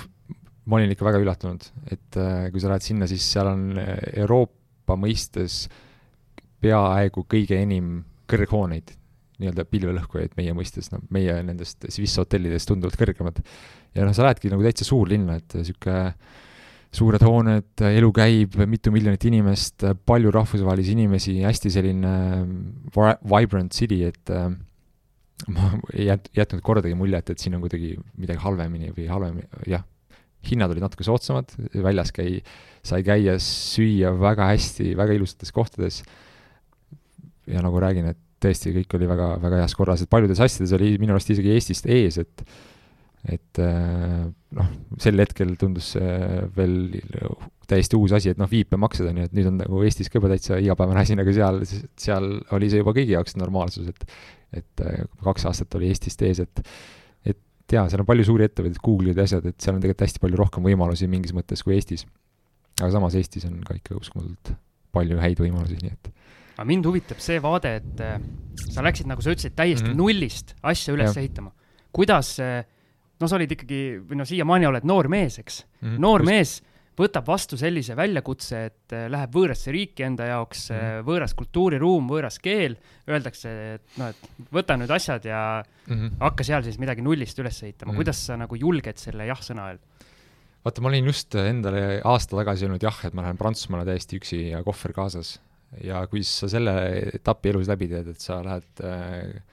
ma 0.67 0.79
olin 0.79 0.91
ikka 0.91 1.05
väga 1.07 1.19
üllatunud, 1.23 1.63
et 1.91 2.17
kui 2.51 2.59
sa 2.59 2.67
lähed 2.67 2.83
sinna, 2.83 3.07
siis 3.07 3.23
seal 3.31 3.47
on 3.47 3.69
Euroopa 3.79 4.57
Euroopa 4.87 5.03
mõistes 5.03 5.65
peaaegu 6.63 7.25
kõige 7.27 7.57
enim 7.59 8.05
kõrghooneid, 8.31 8.93
nii-öelda 9.37 9.65
pilvelõhkujaid 9.67 10.37
meie 10.39 10.53
mõistes, 10.55 10.87
no 10.93 11.01
meie 11.11 11.35
nendest 11.43 11.83
Swiss 11.91 12.15
hotellidest 12.21 12.71
tunduvalt 12.71 12.95
kõrgemad. 12.95 13.41
ja 13.93 14.05
noh, 14.05 14.15
sa 14.15 14.23
lähedki 14.23 14.47
nagu 14.47 14.63
täitsa 14.63 14.87
suurlinna, 14.87 15.35
et 15.41 15.57
niisugune 15.59 16.13
suured 16.97 17.23
hooned, 17.25 17.83
elu 17.85 18.09
käib, 18.15 18.55
mitu 18.69 18.91
miljonit 18.93 19.25
inimest, 19.29 19.85
palju 20.07 20.31
rahvusvahelisi 20.33 20.95
inimesi, 20.95 21.35
hästi 21.45 21.71
selline 21.73 22.13
vibrant 22.93 23.75
city, 23.75 24.01
et 24.07 24.33
äh, 24.33 24.49
ma 25.53 25.73
ei 25.93 26.07
jät-, 26.09 26.31
jätnud 26.37 26.63
kordagi 26.65 26.97
muljet, 26.97 27.29
et 27.33 27.43
siin 27.43 27.57
on 27.57 27.63
kuidagi 27.65 27.93
midagi 28.17 28.41
halvemini 28.41 28.93
või 28.95 29.09
halvemini, 29.11 29.49
jah, 29.69 29.85
hinnad 30.47 30.71
olid 30.73 30.85
natuke 30.85 31.05
soodsamad, 31.05 31.53
väljas 31.83 32.13
käi-, 32.15 32.41
sai 32.85 33.03
käia, 33.05 33.37
süüa 33.43 34.13
väga 34.17 34.49
hästi, 34.53 34.93
väga 34.97 35.17
ilusates 35.17 35.53
kohtades. 35.53 36.03
ja 37.47 37.61
nagu 37.63 37.79
räägin, 37.79 38.09
et 38.11 38.19
tõesti, 38.43 38.73
kõik 38.75 38.97
oli 38.97 39.07
väga, 39.09 39.27
väga 39.41 39.61
heas 39.63 39.75
korras, 39.77 40.01
et 40.03 40.09
paljudes 40.11 40.41
asjades 40.43 40.73
oli 40.77 40.95
minu 41.01 41.15
arust 41.15 41.31
isegi 41.33 41.53
Eestist 41.55 41.87
ees, 41.89 42.19
et 42.21 42.43
et 43.27 43.61
äh, 43.61 44.25
noh, 44.57 44.73
sel 45.03 45.19
hetkel 45.19 45.55
tundus 45.59 45.93
see 45.95 46.11
veel 46.55 46.77
täiesti 47.67 47.99
uus 47.99 48.13
asi, 48.15 48.31
et 48.31 48.39
noh, 48.39 48.49
viipemaksed 48.49 49.09
on 49.09 49.19
ju, 49.19 49.27
et 49.27 49.33
nüüd 49.35 49.49
on 49.49 49.57
nagu 49.59 49.81
Eestis 49.83 50.11
ka 50.11 50.21
juba 50.21 50.31
täitsa 50.31 50.59
igapäevane 50.63 51.03
asi, 51.03 51.17
aga 51.19 51.33
seal, 51.35 51.63
seal 51.99 52.29
oli 52.55 52.69
see 52.71 52.83
juba 52.83 52.95
kõigi 52.95 53.17
jaoks 53.17 53.39
normaalsus, 53.39 53.91
et 53.91 54.07
et 54.55 54.85
äh, 54.85 55.03
kaks 55.25 55.49
aastat 55.49 55.75
oli 55.75 55.91
Eestist 55.91 56.23
ees, 56.23 56.39
et 56.39 56.63
et 57.27 57.75
jaa, 57.75 57.89
seal 57.91 57.99
on 57.99 58.07
palju 58.07 58.23
suuri 58.29 58.47
ettevõtteid, 58.47 58.79
Google'id 58.79 59.19
ja 59.19 59.25
asjad, 59.27 59.43
et 59.49 59.59
seal 59.59 59.75
on 59.75 59.83
tegelikult 59.83 60.07
hästi 60.07 60.23
palju 60.23 60.39
rohkem 60.39 60.63
võimalusi 60.63 61.09
mingis 61.11 61.35
mõttes 61.35 61.65
kui 61.67 61.75
Eestis 61.75 62.05
aga 62.81 62.93
samas 62.93 63.17
Eestis 63.17 63.45
on 63.49 63.59
ka 63.65 63.75
ikka 63.77 63.97
uskumatult 63.97 64.53
palju 64.95 65.19
häid 65.21 65.41
võimalusi, 65.41 65.79
nii 65.81 65.93
et. 65.93 66.09
aga 66.55 66.65
mind 66.69 66.87
huvitab 66.89 67.19
see 67.21 67.41
vaade, 67.43 67.73
et 67.81 68.03
äh, 68.03 68.17
sa 68.73 68.85
läksid, 68.85 69.09
nagu 69.09 69.23
sa 69.23 69.33
ütlesid, 69.33 69.55
täiesti 69.57 69.85
mm 69.85 69.93
-hmm. 69.93 70.01
nullist 70.01 70.55
asja 70.63 70.95
üles 70.95 71.13
ja. 71.13 71.21
ehitama. 71.21 71.51
kuidas, 71.91 72.37
no 73.19 73.29
sa 73.29 73.37
olid 73.39 73.53
ikkagi, 73.57 73.83
või 74.07 74.19
no 74.19 74.25
siiamaani 74.27 74.69
oled 74.69 74.87
noor 74.87 75.09
mees, 75.11 75.39
eks 75.41 75.63
mm. 75.63 75.87
-hmm. 75.87 76.01
noor 76.03 76.25
Just. 76.25 76.31
mees 76.31 76.57
võtab 76.97 77.27
vastu 77.29 77.57
sellise 77.59 77.95
väljakutse, 77.97 78.61
et 78.71 78.95
äh, 78.95 79.05
läheb 79.13 79.35
võõrasse 79.35 79.73
riiki 79.73 80.05
enda 80.07 80.31
jaoks 80.31 80.69
mm, 80.71 80.79
-hmm. 80.79 81.07
võõras 81.07 81.35
kultuuriruum, 81.37 82.07
võõras 82.09 82.39
keel, 82.41 82.77
öeldakse, 83.09 83.53
et 83.75 83.99
noh, 84.01 84.13
et 84.13 84.47
võta 84.53 84.77
nüüd 84.79 84.93
asjad 84.93 85.25
ja 85.29 85.41
mm 85.61 85.93
-hmm. 85.93 86.17
hakka 86.23 86.47
seal 86.47 86.65
siis 86.65 86.79
midagi 86.81 87.05
nullist 87.05 87.39
üles 87.39 87.61
ehitama 87.63 87.91
mm, 87.91 87.93
-hmm. 87.93 88.01
kuidas 88.01 88.25
sa 88.25 88.37
nagu 88.37 88.55
julged 88.55 88.97
selle 88.97 89.29
jah-sõna 89.29 89.69
öelda? 89.71 89.85
vaata, 90.65 90.81
ma 90.81 90.89
olin 90.91 91.05
just 91.05 91.35
endale 91.35 92.01
aasta 92.03 92.37
tagasi 92.37 92.65
öelnud 92.65 92.83
jah, 92.83 92.97
et 93.05 93.13
ma 93.13 93.23
lähen 93.23 93.37
Prantsusmaale 93.37 93.85
täiesti 93.85 94.19
üksi 94.19 94.41
ja 94.49 94.63
kohver 94.63 94.93
kaasas. 94.93 95.39
ja 95.83 96.05
kui 96.07 96.23
sa 96.23 96.49
selle 96.49 96.73
etapi 97.13 97.49
elus 97.49 97.67
läbi 97.67 97.87
teed, 97.87 98.07
et 98.07 98.23
sa 98.23 98.41
lähed 98.43 98.83
äh, 98.83 99.43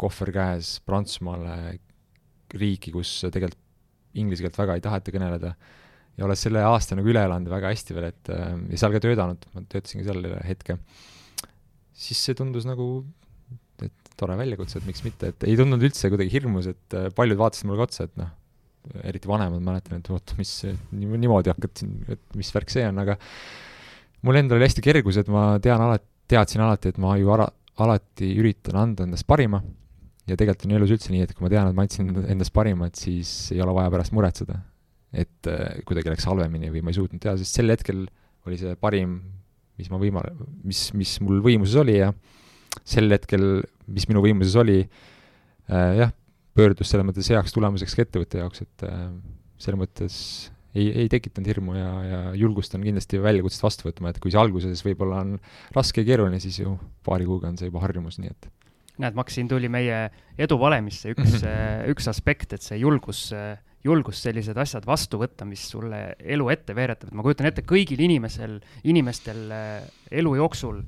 kohver 0.00 0.32
käes 0.32 0.78
Prantsusmaale, 0.86 1.78
riiki, 2.58 2.92
kus 2.94 3.20
tegelikult 3.26 3.66
inglise 4.18 4.42
keelt 4.42 4.58
väga 4.58 4.74
ei 4.74 4.82
taheta 4.82 5.12
kõneleda, 5.14 5.52
ja 6.18 6.26
oled 6.26 6.38
selle 6.38 6.64
aasta 6.66 6.96
nagu 6.98 7.10
üle 7.10 7.22
elanud 7.22 7.50
väga 7.52 7.70
hästi 7.70 7.96
veel, 7.96 8.10
et 8.10 8.30
äh, 8.34 8.52
ja 8.72 8.82
seal 8.82 8.94
ka 8.96 9.02
töötanud, 9.04 9.46
ma 9.54 9.64
töötasingi 9.70 10.06
seal 10.06 10.26
hetke, 10.46 10.76
siis 11.94 12.20
see 12.26 12.36
tundus 12.38 12.66
nagu 12.68 12.90
et 13.80 14.12
tore 14.20 14.36
väljakutse, 14.36 14.80
et 14.80 14.88
miks 14.88 15.04
mitte, 15.06 15.30
et 15.32 15.48
ei 15.48 15.56
tundnud 15.56 15.82
üldse 15.86 16.10
kuidagi 16.12 16.34
hirmus, 16.34 16.68
et 16.74 16.98
äh, 16.98 17.08
paljud 17.16 17.40
vaatasid 17.40 17.70
mulle 17.70 17.80
ka 17.80 17.88
otsa, 17.88 18.08
et 18.10 18.20
noh, 18.20 18.34
eriti 19.06 19.28
vanemad, 19.28 19.62
mäletan, 19.64 20.00
et 20.00 20.10
oota, 20.12 20.36
mis 20.40 20.52
niimoodi 20.96 21.52
hakkad 21.52 21.82
siin, 21.82 21.96
et 22.10 22.22
mis 22.38 22.50
värk 22.54 22.72
see 22.72 22.86
on, 22.88 23.00
aga 23.02 23.16
mul 24.26 24.40
endal 24.40 24.58
oli 24.58 24.68
hästi 24.68 24.84
kergus, 24.84 25.20
et 25.20 25.30
ma 25.32 25.52
tean 25.62 25.82
alati, 25.84 26.08
teadsin 26.30 26.64
alati, 26.64 26.92
et 26.92 27.00
ma 27.02 27.16
ju 27.20 27.30
ala, 27.34 27.48
alati 27.84 28.32
üritan 28.40 28.78
anda 28.80 29.06
endast 29.06 29.28
parima 29.28 29.60
ja 30.30 30.38
tegelikult 30.38 30.68
on 30.68 30.76
elus 30.78 30.94
üldse 30.94 31.12
nii, 31.12 31.26
et 31.26 31.34
kui 31.34 31.44
ma 31.44 31.50
tean, 31.52 31.70
et 31.70 31.76
ma 31.76 31.86
andsin 31.86 32.10
endast 32.30 32.54
parimat, 32.54 32.96
siis 32.98 33.50
ei 33.54 33.62
ole 33.64 33.74
vaja 33.76 33.92
pärast 33.92 34.14
muretseda. 34.16 34.60
et 35.10 35.48
äh, 35.50 35.80
kuidagi 35.82 36.12
läks 36.12 36.28
halvemini 36.30 36.68
või 36.70 36.84
ma 36.86 36.92
ei 36.92 36.96
suutnud 37.00 37.18
teha, 37.22 37.34
sest 37.40 37.56
sel 37.58 37.72
hetkel 37.72 38.04
oli 38.46 38.58
see 38.60 38.76
parim, 38.78 39.16
mis 39.80 39.88
ma 39.90 39.98
võima-, 39.98 40.22
mis, 40.62 40.84
mis 40.94 41.16
mul 41.24 41.40
võimuses 41.42 41.74
oli 41.82 41.96
ja 41.96 42.12
sel 42.86 43.10
hetkel, 43.10 43.64
mis 43.90 44.06
minu 44.06 44.22
võimuses 44.22 44.54
oli 44.60 44.84
äh,, 44.84 45.98
jah, 45.98 46.14
pöördus 46.54 46.92
selles 46.92 47.08
mõttes 47.08 47.30
heaks 47.32 47.56
tulemuseks 47.56 47.96
ka 47.96 48.06
ettevõtte 48.06 48.38
jaoks, 48.38 48.62
et 48.62 48.86
äh, 48.86 49.02
selles 49.58 49.82
mõttes 49.82 50.20
ei, 50.78 50.86
ei 51.02 51.10
tekitanud 51.10 51.50
hirmu 51.50 51.74
ja, 51.74 51.90
ja 52.06 52.20
julgustan 52.38 52.86
kindlasti 52.86 53.18
väljakutset 53.22 53.66
vastu 53.66 53.88
võtma, 53.88 54.12
et 54.12 54.22
kui 54.22 54.30
see 54.30 54.38
alguses 54.38 54.86
võib-olla 54.86 55.24
on 55.24 55.36
raske 55.74 56.04
ja 56.04 56.12
keeruline, 56.12 56.38
siis 56.42 56.62
ju 56.62 56.76
paari 57.06 57.26
kuuga 57.26 57.50
on 57.50 57.58
see 57.58 57.70
juba 57.70 57.82
harjumus, 57.82 58.20
nii 58.22 58.30
et 58.30 58.50
näed, 59.00 59.16
Max, 59.18 59.34
siin 59.36 59.48
tuli 59.50 59.70
meie 59.72 60.06
eduvalemisse 60.38 61.14
üks 61.14 61.26
mm, 61.26 61.42
-hmm. 61.42 61.90
üks 61.94 62.08
aspekt, 62.12 62.54
et 62.56 62.64
see 62.64 62.78
julgus, 62.80 63.30
julgus 63.84 64.22
sellised 64.22 64.58
asjad 64.60 64.86
vastu 64.86 65.20
võtta, 65.20 65.46
mis 65.48 65.62
sulle 65.72 66.14
elu 66.20 66.50
ette 66.52 66.76
veeretavad. 66.76 67.14
ma 67.14 67.24
kujutan 67.26 67.50
ette, 67.50 67.64
kõigil 67.66 68.00
inimesel, 68.00 68.60
inimestel 68.84 69.46
elu 70.10 70.34
jooksul 70.42 70.82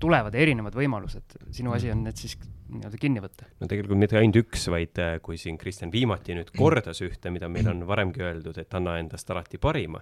tulevad 0.00 0.34
erinevad 0.34 0.76
võimalused. 0.76 1.38
sinu 1.50 1.72
asi 1.72 1.90
on 1.90 2.04
need 2.04 2.16
siis 2.20 2.36
nii-öelda 2.66 2.98
kinni 3.00 3.22
võtta. 3.22 3.46
no 3.60 3.68
tegelikult 3.70 3.98
mitte 4.00 4.18
ainult 4.18 4.38
üks, 4.40 4.66
vaid 4.72 4.98
äh, 5.02 5.16
kui 5.24 5.38
siin 5.40 5.58
Kristjan 5.60 5.92
viimati 5.92 6.34
nüüd 6.36 6.50
kordas 6.56 7.00
ühte, 7.04 7.30
mida 7.34 7.48
meil 7.52 7.68
on 7.70 7.84
varemgi 7.88 8.24
öeldud, 8.24 8.58
et 8.60 8.74
anna 8.74 8.96
endast 9.00 9.30
alati 9.30 9.60
parima, 9.62 10.00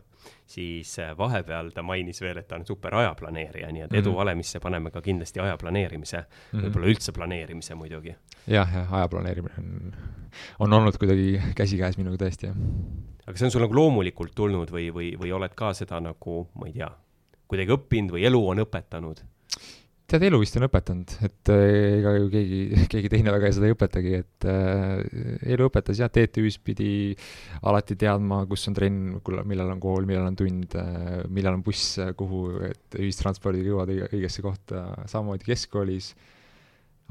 siis 0.48 0.94
äh, 1.02 1.12
vahepeal 1.18 1.72
ta 1.74 1.84
mainis 1.86 2.22
veel, 2.24 2.40
et 2.40 2.48
ta 2.48 2.58
on 2.58 2.66
super 2.68 2.96
ajaplaneerija, 3.02 3.70
nii 3.72 3.84
et 3.84 3.90
mm 3.90 3.96
-hmm. 3.96 4.00
eduvalemisse 4.00 4.60
paneme 4.64 4.90
ka 4.90 5.02
kindlasti 5.02 5.40
aja 5.40 5.56
planeerimise 5.60 6.18
mm 6.18 6.26
-hmm., 6.26 6.64
võib-olla 6.64 6.92
üldse 6.94 7.12
planeerimise 7.12 7.74
muidugi. 7.74 8.16
jah, 8.46 8.74
jah, 8.74 8.92
aja 8.92 9.08
planeerimine 9.08 9.54
on, 9.58 9.94
on 10.58 10.72
olnud 10.72 10.98
kuidagi 10.98 11.40
käsikäes 11.54 11.98
minuga 11.98 12.24
tõesti, 12.24 12.46
jah. 12.46 12.56
aga 13.26 13.38
see 13.38 13.46
on 13.46 13.50
sul 13.50 13.60
nagu 13.60 13.74
loomulikult 13.74 14.34
tulnud 14.34 14.70
või, 14.70 14.90
või, 14.92 15.14
või 15.20 15.32
oled 15.32 15.54
ka 15.54 15.74
seda 15.74 16.00
nagu, 16.00 16.48
ma 16.54 16.66
ei 16.66 16.72
tea, 16.72 16.90
kuidagi 17.48 17.72
õppinud 17.72 18.10
või 18.16 18.24
elu 18.24 18.48
on 18.48 18.58
õpetanud? 18.58 19.24
Tead, 20.10 20.24
elu 20.28 20.38
vist 20.40 20.58
on 20.58 20.66
õpetanud, 20.66 21.14
et 21.26 21.50
äh, 21.52 21.62
ega 22.00 22.14
ju 22.18 22.28
keegi, 22.32 22.60
keegi 22.92 23.10
teine 23.12 23.32
väga 23.34 23.50
seda 23.54 23.68
ei 23.68 23.76
õpetagi, 23.76 24.12
et 24.20 24.46
äh, 24.50 25.48
elu 25.54 25.68
õpetas 25.70 26.00
jah, 26.02 26.12
TTÜ-s 26.12 26.60
pidi 26.64 26.92
alati 27.64 27.96
teadma, 28.00 28.42
kus 28.50 28.68
on 28.70 28.76
trenn, 28.76 29.16
millal 29.48 29.72
on 29.74 29.82
kool, 29.82 30.08
millal 30.08 30.28
on 30.30 30.38
tund 30.38 30.76
äh,, 30.80 31.24
millal 31.32 31.58
on 31.58 31.64
buss, 31.66 31.96
kuhu, 32.18 32.44
et 32.68 33.00
ühistranspordiga 33.00 33.72
jõuad 33.72 33.94
õigesse 34.10 34.44
kohta, 34.44 34.86
samamoodi 35.10 35.52
keskkoolis, 35.52 36.14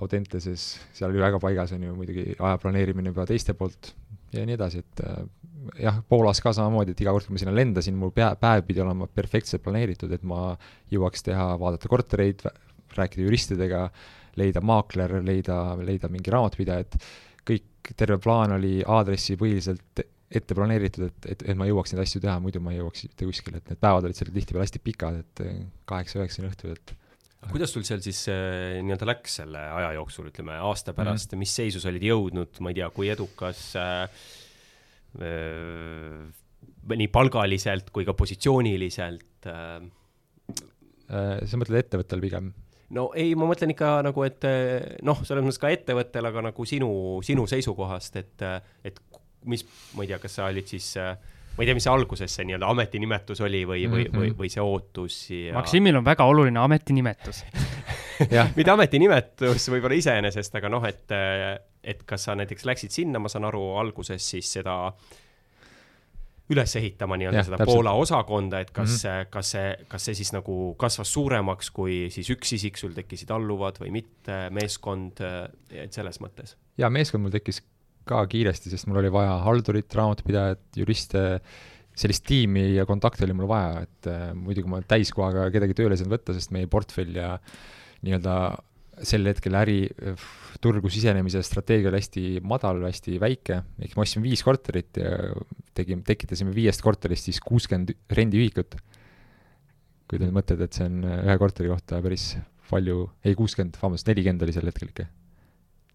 Audenteses, 0.01 0.71
seal 0.97 1.11
oli 1.11 1.19
väga 1.21 1.37
paigas, 1.37 1.69
on 1.75 1.83
ju 1.85 1.91
muidugi 1.93 2.31
aja 2.33 2.57
planeerimine 2.57 3.11
juba 3.11 3.27
teiste 3.29 3.53
poolt 3.53 3.91
ja 4.33 4.45
nii 4.47 4.55
edasi, 4.57 4.81
et 4.81 5.01
äh, 5.05 5.19
jah, 5.85 5.99
Poolas 6.09 6.41
ka 6.43 6.53
samamoodi, 6.55 6.95
et 6.95 7.03
iga 7.03 7.13
kord, 7.13 7.27
kui 7.27 7.35
ma 7.35 7.41
sinna 7.41 7.53
lendasin, 7.55 7.95
mul 7.99 8.13
pea, 8.15 8.31
päev 8.39 8.65
pidi 8.67 8.81
olema 8.83 9.07
perfektselt 9.09 9.63
planeeritud, 9.65 10.11
et 10.15 10.23
ma 10.27 10.53
jõuaks 10.93 11.25
teha, 11.27 11.51
vaadata 11.61 11.91
kortereid, 11.91 12.41
rääkida 12.99 13.27
juristidega, 13.27 13.83
leida 14.39 14.63
maakler, 14.65 15.19
leida, 15.25 15.59
leida 15.83 16.09
mingi 16.11 16.33
raamatupidaja, 16.33 16.87
et 16.87 16.97
kõik, 17.45 17.93
terve 17.99 18.17
plaan 18.23 18.55
oli 18.55 18.79
aadressi 18.87 19.37
põhiliselt 19.39 20.03
ette 20.33 20.55
planeeritud, 20.57 21.05
et, 21.11 21.29
et, 21.29 21.45
et 21.51 21.57
ma 21.57 21.67
jõuaks 21.69 21.93
neid 21.93 22.01
asju 22.05 22.23
teha, 22.23 22.39
muidu 22.41 22.61
ma 22.63 22.73
ei 22.73 22.79
jõuaks 22.79 23.05
mitte 23.05 23.29
kuskile, 23.29 23.59
et 23.61 23.69
need 23.69 23.81
päevad 23.83 24.07
olid 24.07 24.17
seal 24.17 24.31
tihtipeale 24.33 24.65
hästi 24.65 24.81
pikad, 24.81 25.19
et 25.21 25.43
kaheksa-üheksani 25.89 26.49
õhtul, 26.49 26.73
et 26.73 26.95
kuidas 27.51 27.73
sul 27.75 27.83
seal 27.87 28.01
siis 28.03 28.21
äh, 28.31 28.79
nii-öelda 28.83 29.07
läks 29.09 29.39
selle 29.41 29.63
aja 29.77 29.91
jooksul, 29.97 30.29
ütleme 30.31 30.55
aasta 30.63 30.93
pärast 30.95 31.31
mm, 31.31 31.35
-hmm. 31.35 31.43
mis 31.43 31.55
seisu 31.59 31.81
sa 31.83 31.91
olid 31.91 32.05
jõudnud, 32.07 32.61
ma 32.63 32.71
ei 32.71 32.79
tea, 32.79 32.89
kui 32.95 33.09
edukas 33.11 33.63
äh, 33.79 34.07
äh, 35.19 36.23
nii 36.93 37.09
palgaliselt 37.11 37.91
kui 37.95 38.07
ka 38.07 38.15
positsiooniliselt 38.17 39.49
äh 39.49 39.91
sa 41.13 41.59
mõtled 41.59 41.77
ettevõttel 41.83 42.21
pigem? 42.23 42.53
No 42.95 43.09
ei, 43.17 43.33
ma 43.39 43.47
mõtlen 43.49 43.73
ikka 43.73 43.97
nagu, 44.07 44.25
et 44.27 44.47
eh, 44.49 44.95
noh, 45.05 45.21
selles 45.25 45.45
mõttes 45.45 45.61
ka 45.61 45.71
ettevõttel, 45.73 46.29
aga 46.29 46.47
nagu 46.49 46.67
sinu, 46.69 46.89
sinu 47.25 47.45
seisukohast, 47.49 48.19
et, 48.21 48.45
et 48.85 48.99
mis, 49.49 49.65
ma 49.97 50.05
ei 50.05 50.13
tea, 50.13 50.19
kas 50.23 50.39
sa 50.39 50.49
olid 50.51 50.69
siis 50.69 50.93
ma 50.97 51.61
ei 51.61 51.69
tea, 51.69 51.77
mis 51.77 51.85
see 51.85 51.93
alguses 51.93 52.37
see 52.37 52.45
nii-öelda 52.49 52.69
ametinimetus 52.73 53.43
oli 53.45 53.61
või, 53.69 53.83
või, 53.85 54.07
või, 54.07 54.29
mhm. 54.31 54.37
või 54.39 54.49
see 54.49 54.63
ootus 54.63 55.17
ja 55.33 55.57
Maksimil 55.57 55.99
on 55.99 56.05
väga 56.05 56.25
oluline 56.25 56.61
ametinimetus 56.63 57.43
mitte 58.57 58.71
ametinimetus 58.73 59.67
võib-olla 59.73 59.99
iseenesest, 59.99 60.55
aga 60.57 60.71
noh, 60.73 60.87
et, 60.89 61.13
et 61.83 62.01
kas 62.09 62.29
sa 62.29 62.37
näiteks 62.39 62.65
läksid 62.69 62.95
sinna, 62.95 63.21
ma 63.21 63.29
saan 63.29 63.45
aru, 63.49 63.67
alguses 63.83 64.25
siis 64.33 64.49
seda 64.57 64.79
äh, 64.89 65.13
üles 66.51 66.75
ehitama 66.75 67.15
nii-öelda 67.19 67.45
seda 67.47 67.59
täpselt. 67.61 67.71
Poola 67.71 67.93
osakonda, 67.95 68.59
et 68.63 68.71
kas 68.75 68.89
mm, 68.89 69.09
-hmm. 69.09 69.29
kas 69.31 69.51
see, 69.55 69.69
kas 69.87 70.07
see 70.09 70.17
siis 70.19 70.33
nagu 70.35 70.55
kasvas 70.79 71.13
suuremaks, 71.15 71.69
kui 71.71 72.09
siis 72.11 72.29
üks 72.35 72.55
isik, 72.57 72.77
sul 72.77 72.91
tekkisid 72.97 73.31
alluvad 73.31 73.79
või 73.79 73.93
mitte, 74.01 74.49
meeskond, 74.51 75.23
et 75.71 75.93
selles 75.93 76.19
mõttes? 76.23 76.57
jaa, 76.77 76.89
meeskond 76.89 77.23
mul 77.23 77.31
tekkis 77.31 77.61
ka 78.07 78.25
kiiresti, 78.27 78.71
sest 78.73 78.89
mul 78.89 78.99
oli 78.99 79.11
vaja 79.13 79.37
haldurit, 79.45 79.93
raamatupidajat, 79.95 80.63
juriste, 80.75 81.23
sellist 81.95 82.25
tiimi 82.27 82.73
ja 82.73 82.85
kontakte 82.89 83.23
oli 83.27 83.35
mul 83.37 83.47
vaja, 83.47 83.85
et 83.85 84.09
äh, 84.11 84.25
muidugi 84.35 84.71
ma 84.71 84.81
täiskohaga 84.81 85.47
kedagi 85.53 85.77
tööle 85.77 85.95
ei 85.95 86.01
saanud 86.01 86.17
võtta, 86.17 86.35
sest 86.35 86.51
meie 86.55 86.67
portfell 86.67 87.15
ja 87.15 87.37
nii-öelda 88.03 88.35
sel 89.01 89.25
hetkel 89.25 89.55
äriturgu 89.57 90.91
sisenemise 90.93 91.41
strateegia 91.45 91.89
oli 91.89 91.99
hästi 92.01 92.23
madal, 92.45 92.83
hästi 92.85 93.17
väike, 93.21 93.59
ehk 93.81 93.95
me 93.97 94.05
ostsime 94.05 94.27
viis 94.27 94.43
korterit 94.45 94.99
ja 95.01 95.33
tegime, 95.77 96.05
tekitasime 96.05 96.53
viiest 96.55 96.83
korterist 96.85 97.29
siis 97.29 97.41
kuuskümmend 97.43 97.95
rendiühikut. 98.13 98.77
kui 100.07 100.19
te 100.19 100.27
nüüd 100.27 100.35
mõtlete, 100.35 100.67
et 100.67 100.77
see 100.77 100.85
on 100.85 101.05
ühe 101.09 101.37
korteri 101.41 101.71
kohta 101.71 102.01
päris 102.03 102.33
palju, 102.69 103.07
ei 103.25 103.37
kuuskümmend, 103.37 103.79
vabandust, 103.81 104.09
nelikümmend 104.09 104.45
oli 104.45 104.53
sel 104.53 104.69
hetkel 104.69 104.91
ikka. 104.91 105.07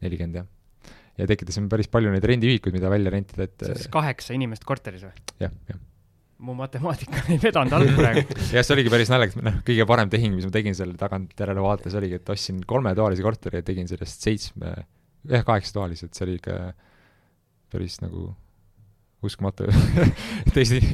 nelikümmend, 0.03 0.41
jah. 0.41 0.97
ja 1.19 1.29
tekitasime 1.31 1.71
päris 1.71 1.91
palju 1.93 2.11
neid 2.15 2.27
rendiühikuid, 2.27 2.75
mida 2.75 2.91
välja 2.91 3.15
rentida, 3.15 3.47
et 3.47 3.69
siis 3.75 3.93
kaheksa 3.95 4.35
inimest 4.35 4.67
korteris 4.67 5.07
või? 5.07 5.15
jah, 5.45 5.55
jah 5.71 5.87
mu 6.44 6.55
matemaatika 6.59 7.24
ei 7.33 7.38
vedanud 7.42 7.74
alt 7.74 7.94
praegu. 7.98 8.24
Jah, 8.53 8.64
see 8.64 8.74
oligi 8.77 8.92
päris 8.92 9.11
naljakas, 9.12 9.38
noh, 9.42 9.61
kõige 9.66 9.87
parem 9.90 10.11
tehing, 10.12 10.37
mis 10.38 10.46
ma 10.46 10.55
tegin 10.55 10.77
selle 10.79 10.98
tagantjärele 10.98 11.62
vaates, 11.64 11.96
oligi, 11.98 12.20
et 12.20 12.35
ostsin 12.35 12.61
kolmetoalise 12.68 13.24
korteri 13.24 13.62
ja 13.62 13.66
tegin 13.66 13.88
sellest 13.90 14.27
seitsme, 14.27 14.74
jah, 15.29 15.46
kaheksatoalise, 15.46 16.09
et 16.09 16.18
see 16.18 16.29
oli 16.29 16.37
ikka 16.38 16.59
päris 17.72 17.98
nagu 18.05 18.31
uskumatu. 19.24 19.66
Teised 20.55 20.85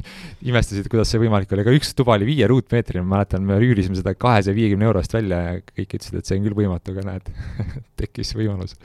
imestasid, 0.48 0.88
kuidas 0.92 1.10
see 1.12 1.20
võimalik 1.20 1.52
oli, 1.52 1.64
aga 1.66 1.74
üks 1.76 1.92
tuba 1.96 2.16
oli 2.16 2.30
viie 2.30 2.48
ruutmeetrine, 2.48 3.04
ma 3.04 3.18
mäletan, 3.18 3.44
me 3.44 3.58
üürisime 3.60 3.98
seda 3.98 4.14
kahesaja 4.16 4.56
viiekümne 4.56 4.88
euro 4.88 5.02
eest 5.02 5.12
välja 5.16 5.42
ja 5.44 5.58
kõik 5.60 5.98
ütlesid, 5.98 6.16
et 6.20 6.30
see 6.30 6.40
on 6.40 6.48
küll 6.48 6.56
võimatu, 6.62 6.94
aga 6.94 7.04
näed 7.10 7.28
tekkis 8.00 8.32
võimalus. 8.38 8.78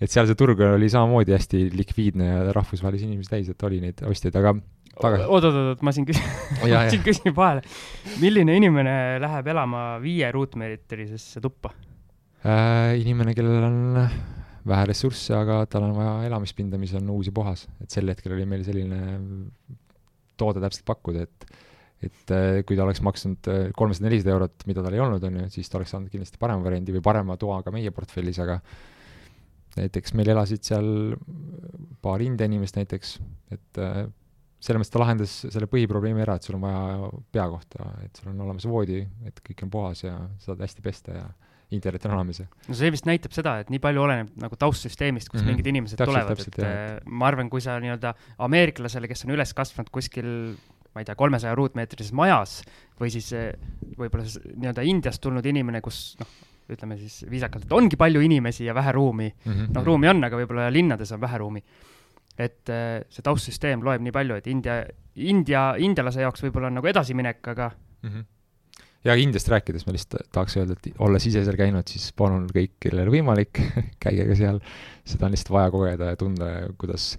et 0.00 0.08
seal 0.14 0.30
see 0.30 0.38
turg 0.38 0.60
oli 0.64 0.88
samamoodi 0.88 1.34
hästi 1.34 1.62
likviidne 1.76 2.30
ja 2.30 2.56
rahvusvahelisi 2.56 3.08
inimesi 3.10 3.34
täis, 3.34 3.52
et 3.52 3.68
oli 3.68 3.82
neid 3.84 4.00
ostjaid, 4.08 4.36
aga 4.40 4.56
oot-oot-oot, 5.02 5.84
ma 5.86 5.94
siin 5.94 6.06
küsin 6.08 6.24
ma 6.62 6.86
siin 6.90 7.04
küsin 7.04 7.34
vahele. 7.36 7.62
milline 8.22 8.56
inimene 8.60 8.96
läheb 9.22 9.52
elama 9.54 9.84
viie 10.02 10.30
ruutmeetrisesse 10.34 11.42
tuppa 11.44 11.72
äh,? 12.44 12.98
inimene, 13.00 13.36
kellel 13.38 13.68
on 13.68 13.78
vähe 14.68 14.90
ressursse, 14.90 15.32
aga 15.36 15.62
tal 15.70 15.86
on 15.88 15.94
vaja 15.96 16.18
elamispinda, 16.28 16.80
mis 16.80 16.92
on 16.98 17.08
uus 17.14 17.30
ja 17.30 17.34
puhas. 17.34 17.66
et 17.82 17.94
sel 17.94 18.10
hetkel 18.10 18.34
oli 18.36 18.46
meil 18.48 18.66
selline 18.66 19.00
toode 20.38 20.62
täpselt 20.62 20.86
pakkuda, 20.88 21.26
et 21.26 21.50
et 21.98 22.30
äh, 22.30 22.60
kui 22.62 22.76
ta 22.78 22.84
oleks 22.84 23.00
maksnud 23.02 23.48
äh, 23.50 23.64
kolmsada, 23.74 24.06
nelisada 24.06 24.36
eurot, 24.36 24.62
mida 24.70 24.84
tal 24.84 24.94
ei 24.94 25.02
olnud, 25.02 25.24
on 25.26 25.40
ju, 25.40 25.48
siis 25.56 25.70
ta 25.70 25.80
oleks 25.80 25.90
saanud 25.94 26.12
kindlasti 26.12 26.38
parema 26.38 26.62
variandi 26.62 26.94
või 26.94 27.02
parema 27.02 27.34
toa 27.40 27.58
ka 27.66 27.72
meie 27.74 27.90
portfellis, 27.94 28.38
aga 28.44 28.60
näiteks 29.74 30.14
meil 30.18 30.30
elasid 30.30 30.62
seal 30.66 31.16
paar 32.04 32.22
India 32.22 32.46
inimest 32.46 32.78
näiteks, 32.78 33.16
et 33.54 33.82
äh, 33.82 34.04
selles 34.58 34.80
mõttes 34.80 34.94
ta 34.94 35.02
lahendas 35.02 35.34
selle 35.46 35.68
põhiprobleemi 35.70 36.24
ära, 36.24 36.38
et 36.38 36.46
sul 36.46 36.56
on 36.58 36.64
vaja 36.66 37.10
peakohta, 37.34 37.90
et 38.06 38.18
sul 38.18 38.32
on 38.32 38.40
olemas 38.46 38.66
voodi, 38.68 39.04
et 39.28 39.42
kõik 39.44 39.66
on 39.66 39.70
puhas 39.70 40.02
ja 40.02 40.16
saad 40.42 40.64
hästi 40.64 40.84
pesta 40.84 41.14
ja 41.14 41.28
internet 41.74 42.06
on 42.08 42.14
olemas 42.16 42.40
ja. 42.40 42.46
no 42.66 42.76
see 42.76 42.90
vist 42.92 43.06
näitab 43.08 43.34
seda, 43.36 43.58
et 43.62 43.70
nii 43.72 43.80
palju 43.82 44.02
oleneb 44.02 44.32
nagu 44.40 44.56
taustsüsteemist, 44.58 45.28
kus 45.28 45.40
mm 45.40 45.44
-hmm. 45.44 45.52
mingid 45.52 45.70
inimesed 45.72 46.00
täpselt, 46.00 46.24
tulevad, 46.24 46.40
et 46.40 46.58
jah. 46.58 46.98
ma 47.04 47.28
arvan, 47.28 47.50
kui 47.52 47.60
sa 47.60 47.78
nii-öelda 47.82 48.14
ameeriklasele, 48.38 49.08
kes 49.08 49.26
on 49.26 49.36
üles 49.36 49.54
kasvanud 49.54 49.92
kuskil 49.92 50.56
ma 50.94 51.02
ei 51.02 51.06
tea, 51.06 51.14
kolmesaja 51.14 51.54
ruutmeetrises 51.54 52.12
majas 52.16 52.62
või 52.98 53.12
siis 53.14 53.30
eh, 53.36 53.52
võib-olla 53.98 54.24
nii-öelda 54.24 54.86
Indiast 54.88 55.22
tulnud 55.22 55.46
inimene, 55.46 55.82
kus 55.84 56.16
noh, 56.18 56.32
ütleme 56.72 56.98
siis 56.98 57.22
viisakalt, 57.30 57.68
et 57.68 57.72
ongi 57.72 57.96
palju 57.96 58.20
inimesi 58.24 58.64
ja 58.64 58.74
vähe 58.74 58.92
ruumi 58.92 59.28
mm. 59.28 59.52
-hmm. 59.52 59.70
noh, 59.76 59.84
ruumi 59.84 60.08
on, 60.08 60.24
aga 60.24 60.40
võib-olla 60.40 60.72
linnades 60.72 61.12
on 61.12 61.20
vähe 61.20 61.38
ruumi 61.38 61.62
et 62.38 62.72
äh, 62.72 63.02
see 63.10 63.26
taustsüsteem 63.26 63.82
loeb 63.84 64.02
nii 64.04 64.14
palju, 64.14 64.38
et 64.38 64.48
India, 64.50 64.80
India, 65.18 65.68
indialase 65.82 66.22
jaoks 66.22 66.44
võib-olla 66.46 66.70
on 66.70 66.78
nagu 66.78 66.90
edasiminek, 66.90 67.42
aga 67.54 67.70
mm. 67.74 68.10
-hmm 68.10 68.26
ja 69.06 69.14
Indiast 69.14 69.48
rääkides 69.48 69.86
ma 69.86 69.92
lihtsalt 69.94 70.26
tahaks 70.34 70.56
öelda, 70.58 70.74
et 70.74 70.96
olles 70.98 71.26
ise 71.26 71.44
seal 71.46 71.56
käinud, 71.56 71.86
siis 71.86 72.10
palun 72.18 72.48
kõik, 72.50 72.74
kellel 72.82 73.10
võimalik 73.12 73.60
käige 74.04 74.26
ka 74.26 74.34
seal, 74.38 74.58
seda 75.06 75.28
on 75.28 75.36
lihtsalt 75.36 75.54
vaja 75.54 75.70
kogeda 75.70 76.10
ja 76.10 76.18
tunda, 76.18 76.48
kuidas 76.80 77.12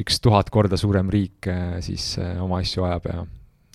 üks 0.00 0.18
tuhat 0.20 0.50
korda 0.50 0.76
suurem 0.80 1.10
riik 1.14 1.46
äh, 1.50 1.78
siis 1.86 2.16
äh, 2.18 2.34
oma 2.42 2.58
asju 2.64 2.86
ajab 2.88 3.10
ja 3.10 3.24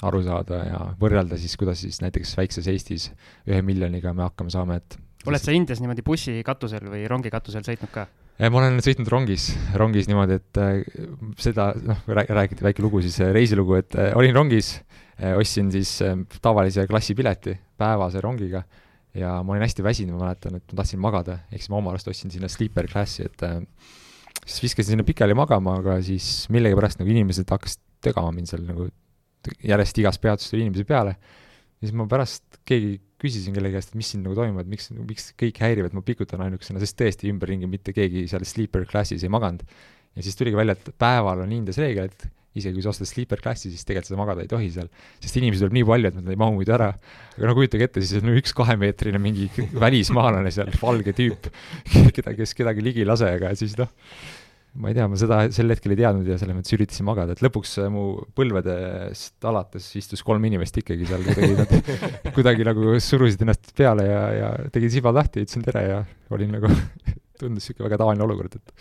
aru 0.09 0.21
saada 0.23 0.63
ja 0.63 0.79
võrrelda 0.99 1.39
siis, 1.39 1.55
kuidas 1.59 1.81
siis 1.83 1.99
näiteks 2.03 2.35
väikses 2.39 2.67
Eestis 2.71 3.09
ühe 3.47 3.61
miljoniga 3.65 4.13
me 4.15 4.27
hakkama 4.27 4.51
saame, 4.53 4.79
et 4.79 4.99
oled 5.27 5.43
sa 5.43 5.55
Indias 5.55 5.81
niimoodi 5.83 6.03
bussi 6.05 6.39
katusel 6.45 6.87
või 6.91 7.05
rongi 7.11 7.31
katusel 7.31 7.65
sõitnud 7.67 7.91
ka? 7.93 8.07
Ma 8.39 8.62
olen 8.62 8.80
sõitnud 8.84 9.10
rongis, 9.12 9.49
rongis 9.80 10.08
niimoodi, 10.08 10.39
et 10.39 10.60
äh, 10.63 10.99
seda, 11.41 11.71
noh, 11.84 12.04
räägiti 12.08 12.63
väike 12.63 12.84
lugu 12.86 13.02
siis, 13.04 13.17
äh, 13.23 13.34
reisilugu, 13.36 13.75
et 13.82 13.97
olin 14.15 14.36
rongis, 14.36 14.78
ostsin 15.36 15.67
siis 15.73 15.97
tavalise 16.39 16.86
klassipileti 16.88 17.52
päevase 17.75 18.21
rongiga 18.23 18.62
ja 19.19 19.34
ma 19.43 19.52
olin 19.52 19.65
hästi 19.65 19.84
väsinud, 19.84 20.15
ma 20.15 20.30
mäletan, 20.30 20.56
et 20.56 20.71
ma 20.71 20.80
tahtsin 20.80 21.02
magada, 21.04 21.41
ehk 21.52 21.60
siis 21.60 21.71
ma 21.73 21.82
oma 21.82 21.91
arust 21.91 22.08
ostsin 22.08 22.32
sinna 22.32 22.47
sleeper 22.47 22.88
klassi, 22.88 23.25
et 23.28 23.43
siis 24.45 24.63
viskasin 24.63 24.93
sinna 24.93 25.04
pikali 25.04 25.36
magama, 25.36 25.75
aga 25.82 25.97
siis 26.06 26.47
millegipärast 26.54 27.02
nagu 27.02 27.12
inimesed 27.12 27.52
hakkasid 27.52 27.84
tögama 28.08 28.32
mind 28.38 28.47
seal 28.47 28.63
nagu 28.63 28.88
järjest 29.63 29.99
igas 30.02 30.19
peatuses 30.21 30.52
tuli 30.52 30.65
inimesi 30.65 30.88
peale. 30.88 31.15
Ja 31.80 31.88
siis 31.88 31.96
ma 31.96 32.08
pärast, 32.12 32.60
keegi 32.67 32.98
küsisin 33.19 33.56
kellegi 33.56 33.75
käest, 33.75 33.94
et 33.94 34.00
mis 34.00 34.10
siin 34.13 34.23
nagu 34.23 34.36
toimub, 34.38 34.62
et 34.63 34.71
miks, 34.71 34.90
miks 34.96 35.30
kõik 35.40 35.60
häirivad, 35.63 35.96
ma 35.96 36.04
pikutan 36.06 36.44
ainukesena, 36.46 36.82
sest 36.84 36.98
tõesti 37.00 37.32
ümberringi 37.32 37.67
mitte 37.71 37.96
keegi 37.96 38.25
seal 38.32 38.46
sleeper 38.48 38.86
klassis 38.90 39.23
ei 39.25 39.32
maganud. 39.32 39.63
ja 40.15 40.25
siis 40.25 40.36
tuligi 40.40 40.58
välja, 40.58 40.75
et 40.75 40.92
päeval 41.00 41.44
on 41.44 41.52
Indias 41.56 41.80
reegel, 41.80 42.10
et 42.12 42.27
isegi 42.58 42.80
kui 42.80 42.84
sa 42.84 42.92
ostad 42.92 43.08
sleeper 43.10 43.42
klassi, 43.44 43.69
siis 43.71 43.86
tegelikult 43.86 44.10
seda 44.10 44.19
magada 44.19 44.44
ei 44.44 44.50
tohi 44.50 44.69
seal. 44.73 44.90
sest 45.21 45.38
inimesi 45.38 45.63
tuleb 45.63 45.75
nii 45.77 45.86
palju, 45.88 46.12
et 46.12 46.17
nad 46.17 46.32
ei 46.34 46.40
mahu 46.40 46.56
muidu 46.58 46.73
ära. 46.75 46.90
aga 47.38 47.50
no 47.50 47.56
kujutage 47.58 47.88
ette, 47.90 48.04
siis 48.04 48.23
on 48.23 48.34
üks 48.40 48.56
kahemeetrine 48.58 49.21
mingi 49.21 49.50
välismaalane 49.84 50.52
seal, 50.56 50.71
valge 50.82 51.13
tüüp, 51.17 51.52
keda, 52.15 52.34
kes 52.38 52.56
kedagi 52.58 52.86
ligi 52.86 53.04
ei 53.06 53.10
lase, 53.10 53.30
aga 53.38 53.54
siis 53.60 53.77
noh, 53.80 53.92
ma 54.77 54.91
ei 54.91 54.95
tea, 54.97 55.07
ma 55.09 55.17
seda 55.17 55.39
sel 55.53 55.73
hetkel 55.73 55.95
ei 55.95 55.99
teadnud 56.03 56.27
ja 56.29 56.37
selles 56.39 56.57
mõttes 56.57 56.75
üritasin 56.75 57.07
magada, 57.07 57.33
et 57.33 57.41
lõpuks 57.43 57.75
äh, 57.81 57.89
mu 57.93 58.03
põlvedest 58.37 59.47
alates 59.49 59.87
istus 59.97 60.21
kolm 60.25 60.45
inimest 60.49 60.77
ikkagi 60.81 61.07
seal 61.09 61.25
kuidagi 61.25 61.79
kuidagi 62.37 62.67
nagu 62.67 62.97
surusid 63.03 63.41
ennast 63.45 63.71
peale 63.77 64.05
ja, 64.05 64.21
ja 64.37 64.51
tegid 64.73 64.93
sibad 64.93 65.17
lahti, 65.17 65.45
ütlesin 65.45 65.65
tere 65.65 65.85
ja 65.87 66.03
olin 66.35 66.53
nagu 66.59 66.69
tundus 67.39 67.63
niisugune 67.63 67.87
väga 67.87 68.01
tavaline 68.01 68.27
olukord, 68.27 68.59
et 68.59 68.75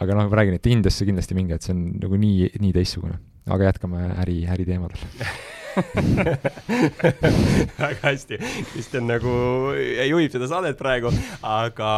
aga 0.00 0.16
noh, 0.16 0.30
ma 0.30 0.40
räägin, 0.40 0.56
et 0.58 0.72
Indiasse 0.72 1.06
kindlasti 1.06 1.36
minge, 1.36 1.58
et 1.58 1.66
see 1.66 1.74
on 1.76 1.84
nagu 2.00 2.18
nii, 2.18 2.54
nii 2.62 2.72
teistsugune. 2.74 3.20
aga 3.44 3.68
jätkame 3.68 4.08
äri, 4.24 4.40
äriteemadel 4.48 5.04
väga 7.78 8.02
hästi, 8.02 8.38
Kristjan 8.72 9.08
nagu 9.08 9.32
juhib 10.08 10.34
seda 10.34 10.48
saadet 10.50 10.78
praegu, 10.78 11.12
aga 11.42 11.90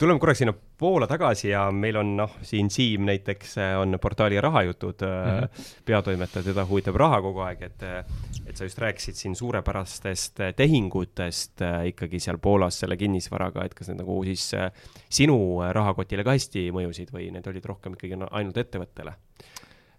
tuleme 0.00 0.22
korraks 0.22 0.44
sinna 0.44 0.56
Poola 0.74 1.06
tagasi 1.06 1.52
ja 1.52 1.68
meil 1.70 1.94
on 2.00 2.08
noh, 2.18 2.32
siin 2.42 2.66
Siim 2.72 3.04
näiteks 3.06 3.52
on 3.78 3.94
portaali 4.02 4.40
Rahajutud 4.42 5.04
mm 5.06 5.38
-hmm. 5.38 5.68
peatoimetaja, 5.86 6.44
teda 6.44 6.64
huvitab 6.66 6.96
raha 6.98 7.20
kogu 7.22 7.44
aeg, 7.46 7.62
et 7.62 7.84
et 8.46 8.56
sa 8.56 8.64
just 8.64 8.78
rääkisid 8.78 9.14
siin 9.14 9.36
suurepärastest 9.36 10.40
tehingutest 10.56 11.60
ikkagi 11.84 12.20
seal 12.20 12.38
Poolas 12.38 12.80
selle 12.80 12.96
kinnisvaraga, 12.96 13.64
et 13.64 13.74
kas 13.74 13.88
need 13.88 14.02
nagu 14.02 14.24
siis 14.24 14.50
sinu 15.08 15.38
rahakotile 15.72 16.24
ka 16.24 16.30
hästi 16.30 16.72
mõjusid 16.72 17.14
või 17.14 17.30
need 17.30 17.46
olid 17.46 17.64
rohkem 17.64 17.92
ikkagi 17.92 18.18
ainult 18.30 18.56
ettevõttele? 18.56 19.14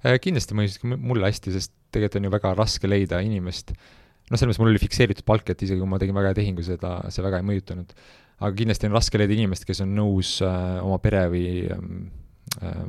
Äh, 0.06 0.20
kindlasti 0.22 0.54
mõjusid 0.58 0.84
ka 0.84 0.98
mulle 1.02 1.30
hästi, 1.32 1.54
sest 1.56 1.74
tegelikult 1.96 2.20
on 2.20 2.28
ju 2.28 2.34
väga 2.36 2.52
raske 2.60 2.90
leida 2.90 3.22
inimest, 3.26 3.72
noh, 3.74 4.38
selles 4.38 4.52
mõttes 4.52 4.62
mul 4.62 4.74
oli 4.74 4.82
fikseeritud 4.84 5.26
palk, 5.26 5.50
et 5.50 5.64
isegi 5.66 5.82
kui 5.82 5.90
ma 5.90 6.00
tegin 6.02 6.18
väga 6.18 6.34
hea 6.34 6.40
tehingu, 6.42 6.66
seda, 6.66 6.98
see 7.14 7.26
väga 7.26 7.42
ei 7.42 7.48
mõjutanud. 7.48 7.96
aga 8.36 8.52
kindlasti 8.60 8.90
on 8.90 8.98
raske 8.98 9.18
leida 9.18 9.34
inimest, 9.34 9.66
kes 9.66 9.82
on 9.86 9.96
nõus 9.96 10.38
äh, 10.46 10.78
oma 10.84 11.00
pere 11.02 11.24
või 11.32 11.46
äh, 11.72 12.84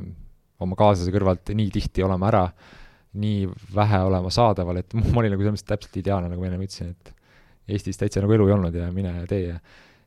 oma 0.59 0.77
kaaslase 0.77 1.13
kõrvalt 1.13 1.53
nii 1.55 1.71
tihti 1.73 2.03
olema 2.05 2.27
ära, 2.29 2.43
nii 3.17 3.47
vähe 3.73 4.01
olema 4.09 4.29
saadaval, 4.33 4.83
et 4.83 4.93
ma 5.13 5.23
olin 5.23 5.33
nagu 5.33 5.41
selles 5.41 5.57
mõttes 5.57 5.71
täpselt 5.71 5.97
ideaalne, 6.03 6.29
nagu 6.33 6.43
ma 6.43 6.51
enne 6.51 6.61
ütlesin, 6.61 6.93
et 6.93 7.13
Eestis 7.67 7.97
täitsa 7.99 8.21
nagu 8.23 8.31
elu 8.31 8.45
ei 8.47 8.53
olnud 8.55 8.75
ja 8.79 8.85
mine 8.95 9.09
tee 9.27 9.41
ja 9.41 9.57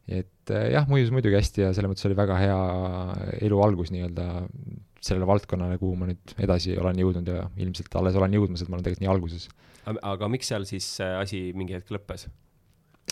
et 0.08 0.52
äh, 0.52 0.70
jah, 0.76 0.86
mõjus 0.88 1.10
muidugi 1.12 1.36
hästi 1.36 1.66
ja 1.66 1.72
selles 1.74 1.90
mõttes 1.90 2.06
oli 2.08 2.16
väga 2.16 2.38
hea 2.40 2.60
elu 3.48 3.58
algus 3.66 3.90
nii-öelda 3.94 4.28
sellele 5.00 5.28
valdkonnale, 5.28 5.78
kuhu 5.80 5.96
ma 5.96 6.10
nüüd 6.10 6.34
edasi 6.44 6.76
olen 6.78 7.00
jõudnud 7.00 7.28
ja 7.30 7.46
ilmselt 7.60 7.94
alles 7.96 8.18
olen 8.20 8.36
jõudmas, 8.36 8.62
et 8.62 8.70
ma 8.70 8.76
olen 8.76 8.86
tegelikult 8.86 9.04
nii 9.06 9.12
alguses. 9.12 9.48
aga 10.12 10.28
miks 10.32 10.52
seal 10.52 10.66
siis 10.68 10.88
asi 11.00 11.50
mingi 11.56 11.78
hetk 11.78 11.92
lõppes? 11.94 12.26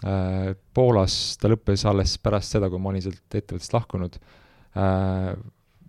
Äh, 0.07 0.53
Poolas 0.75 1.39
ta 1.41 1.51
lõppes 1.51 1.83
alles 1.89 2.19
pärast 2.23 2.55
seda, 2.55 2.69
kui 2.71 2.79
ma 2.83 2.93
olin 2.93 3.03
sealt 3.03 3.35
ettevõttest 3.35 3.75
lahkunud 3.75 4.19
äh, 4.79 5.33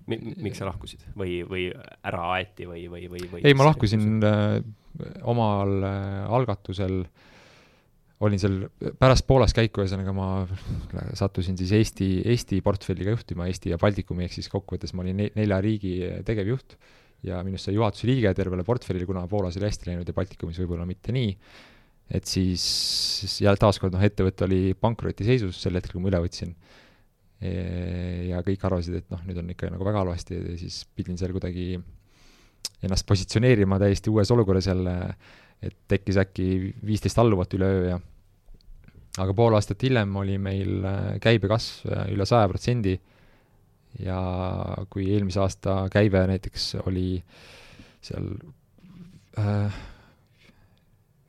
Mi. 0.10 0.18
miks 0.42 0.58
sa 0.58 0.66
lahkusid 0.66 1.04
või, 1.14 1.44
või 1.46 1.68
ära 2.10 2.24
aeti 2.40 2.66
või, 2.66 2.88
või, 2.90 3.04
või, 3.12 3.28
või? 3.30 3.44
ei, 3.46 3.54
ma 3.54 3.68
lahkusin 3.68 4.24
äh, 4.26 4.56
omal 5.30 5.84
äh, 5.86 6.24
algatusel 6.40 7.04
äh, 7.04 7.28
olin 8.20 8.42
seal 8.42 8.56
pärast 9.00 9.26
Poolas 9.28 9.54
käiku, 9.56 9.84
ühesõnaga 9.84 10.14
ma 10.16 10.30
sattusin 11.16 11.58
siis 11.60 11.72
Eesti, 11.78 12.10
Eesti 12.34 12.60
portfelliga 12.66 13.14
juhtima, 13.14 13.48
Eesti 13.48 13.72
ja 13.72 13.80
Baltikumi, 13.80 14.26
ehk 14.28 14.36
siis 14.36 14.50
kokkuvõttes 14.52 14.92
ma 14.96 15.06
olin 15.06 15.24
nelja 15.38 15.60
riigi 15.64 15.94
tegevjuht 16.28 16.76
ja 17.28 17.40
minust 17.44 17.68
sai 17.68 17.76
juhatuse 17.76 18.08
liige 18.10 18.32
tervele 18.36 18.66
portfellile, 18.68 19.08
kuna 19.08 19.26
Poolas 19.32 19.58
oli 19.60 19.68
hästi 19.68 19.92
läinud 19.92 20.08
ja 20.08 20.16
Baltikumis 20.16 20.60
võib-olla 20.62 20.88
mitte 20.88 21.16
nii, 21.16 21.32
et 22.16 22.28
siis, 22.28 22.66
ja 23.44 23.54
taaskord 23.60 23.96
noh, 23.96 24.04
ettevõte 24.04 24.48
oli 24.48 24.62
pankrotiseisus 24.80 25.60
sel 25.62 25.78
hetkel, 25.78 25.98
kui 25.98 26.04
ma 26.04 26.12
üle 26.12 26.24
võtsin. 26.26 26.56
E, 27.40 27.52
ja 28.32 28.42
kõik 28.44 28.64
arvasid, 28.68 28.98
et 29.00 29.12
noh, 29.14 29.22
nüüd 29.28 29.38
on 29.40 29.52
ikka 29.54 29.70
nagu 29.72 29.86
väga 29.88 30.02
halvasti 30.04 30.40
ja 30.40 30.58
siis 30.60 30.82
pidin 30.96 31.20
seal 31.20 31.32
kuidagi 31.36 31.78
ennast 32.84 33.08
positsioneerima 33.08 33.78
täiesti 33.80 34.12
uues 34.12 34.32
olukorras 34.36 34.68
jälle 34.68 34.96
et 35.64 35.76
tekkis 35.92 36.18
äkki 36.22 36.48
viisteist 36.86 37.20
alluvat 37.20 37.54
üleöö 37.58 37.90
ja 37.90 38.00
aga 39.18 39.36
pool 39.36 39.56
aastat 39.58 39.82
hiljem 39.84 40.14
oli 40.22 40.38
meil 40.42 40.86
äh, 40.86 41.16
käibekasv 41.24 41.90
äh, 41.90 42.04
üle 42.14 42.28
saja 42.30 42.50
protsendi 42.52 42.96
ja 44.04 44.20
kui 44.92 45.08
eelmise 45.10 45.42
aasta 45.42 45.82
käibe 45.92 46.22
näiteks 46.30 46.76
oli 46.86 47.18
seal 48.06 48.30
äh, 49.42 49.80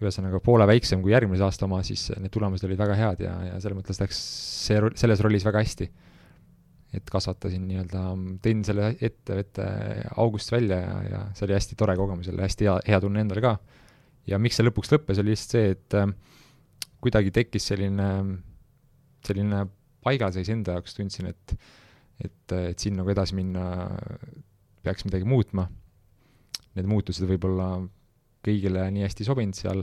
ühesõnaga 0.01 0.41
poole 0.45 0.67
väiksem 0.69 1.03
kui 1.05 1.13
järgmise 1.13 1.45
aasta 1.45 1.67
oma, 1.67 1.83
siis 1.85 2.07
need 2.17 2.33
tulemused 2.33 2.65
olid 2.69 2.79
väga 2.81 2.97
head 2.97 3.25
ja, 3.25 3.35
ja 3.51 3.59
selles 3.61 3.81
mõttes 3.81 4.01
läks 4.01 4.21
see, 4.67 4.81
selles 5.01 5.21
rollis 5.25 5.45
väga 5.45 5.65
hästi. 5.65 5.91
et 6.97 7.11
kasvatasin 7.11 7.67
nii-öelda, 7.69 8.01
tõin 8.43 8.63
selle 8.67 8.95
ettevõtte 8.99 9.67
august 10.19 10.53
välja 10.53 10.81
ja, 10.81 10.95
ja 11.09 11.21
see 11.35 11.47
oli 11.47 11.55
hästi 11.55 11.77
tore 11.79 11.95
kogemus 11.97 12.31
jälle, 12.31 12.43
hästi 12.43 12.67
hea, 12.67 12.79
hea 12.89 13.01
tunne 13.01 13.23
endale 13.25 13.45
ka 13.45 13.59
ja 14.31 14.39
miks 14.39 14.59
see 14.59 14.67
lõpuks 14.67 14.93
lõppes, 14.95 15.21
oli 15.23 15.35
lihtsalt 15.35 15.57
see, 15.57 15.75
et 15.75 15.99
äh, 15.99 16.09
kuidagi 17.03 17.33
tekkis 17.35 17.71
selline, 17.73 18.09
selline 19.27 19.65
paigalseis 20.05 20.51
enda 20.53 20.79
jaoks, 20.79 20.97
tundsin, 20.97 21.33
et 21.33 21.57
et, 22.21 22.53
et 22.53 22.83
siin 22.83 22.99
nagu 22.99 23.09
edasi 23.09 23.33
minna 23.33 23.63
peaks 24.85 25.07
midagi 25.07 25.25
muutma. 25.29 25.67
Need 26.77 26.89
muutused 26.89 27.25
võib-olla 27.29 27.79
kõigile 28.45 28.87
nii 28.93 29.05
hästi 29.07 29.25
ei 29.25 29.29
sobinud 29.29 29.57
seal 29.59 29.81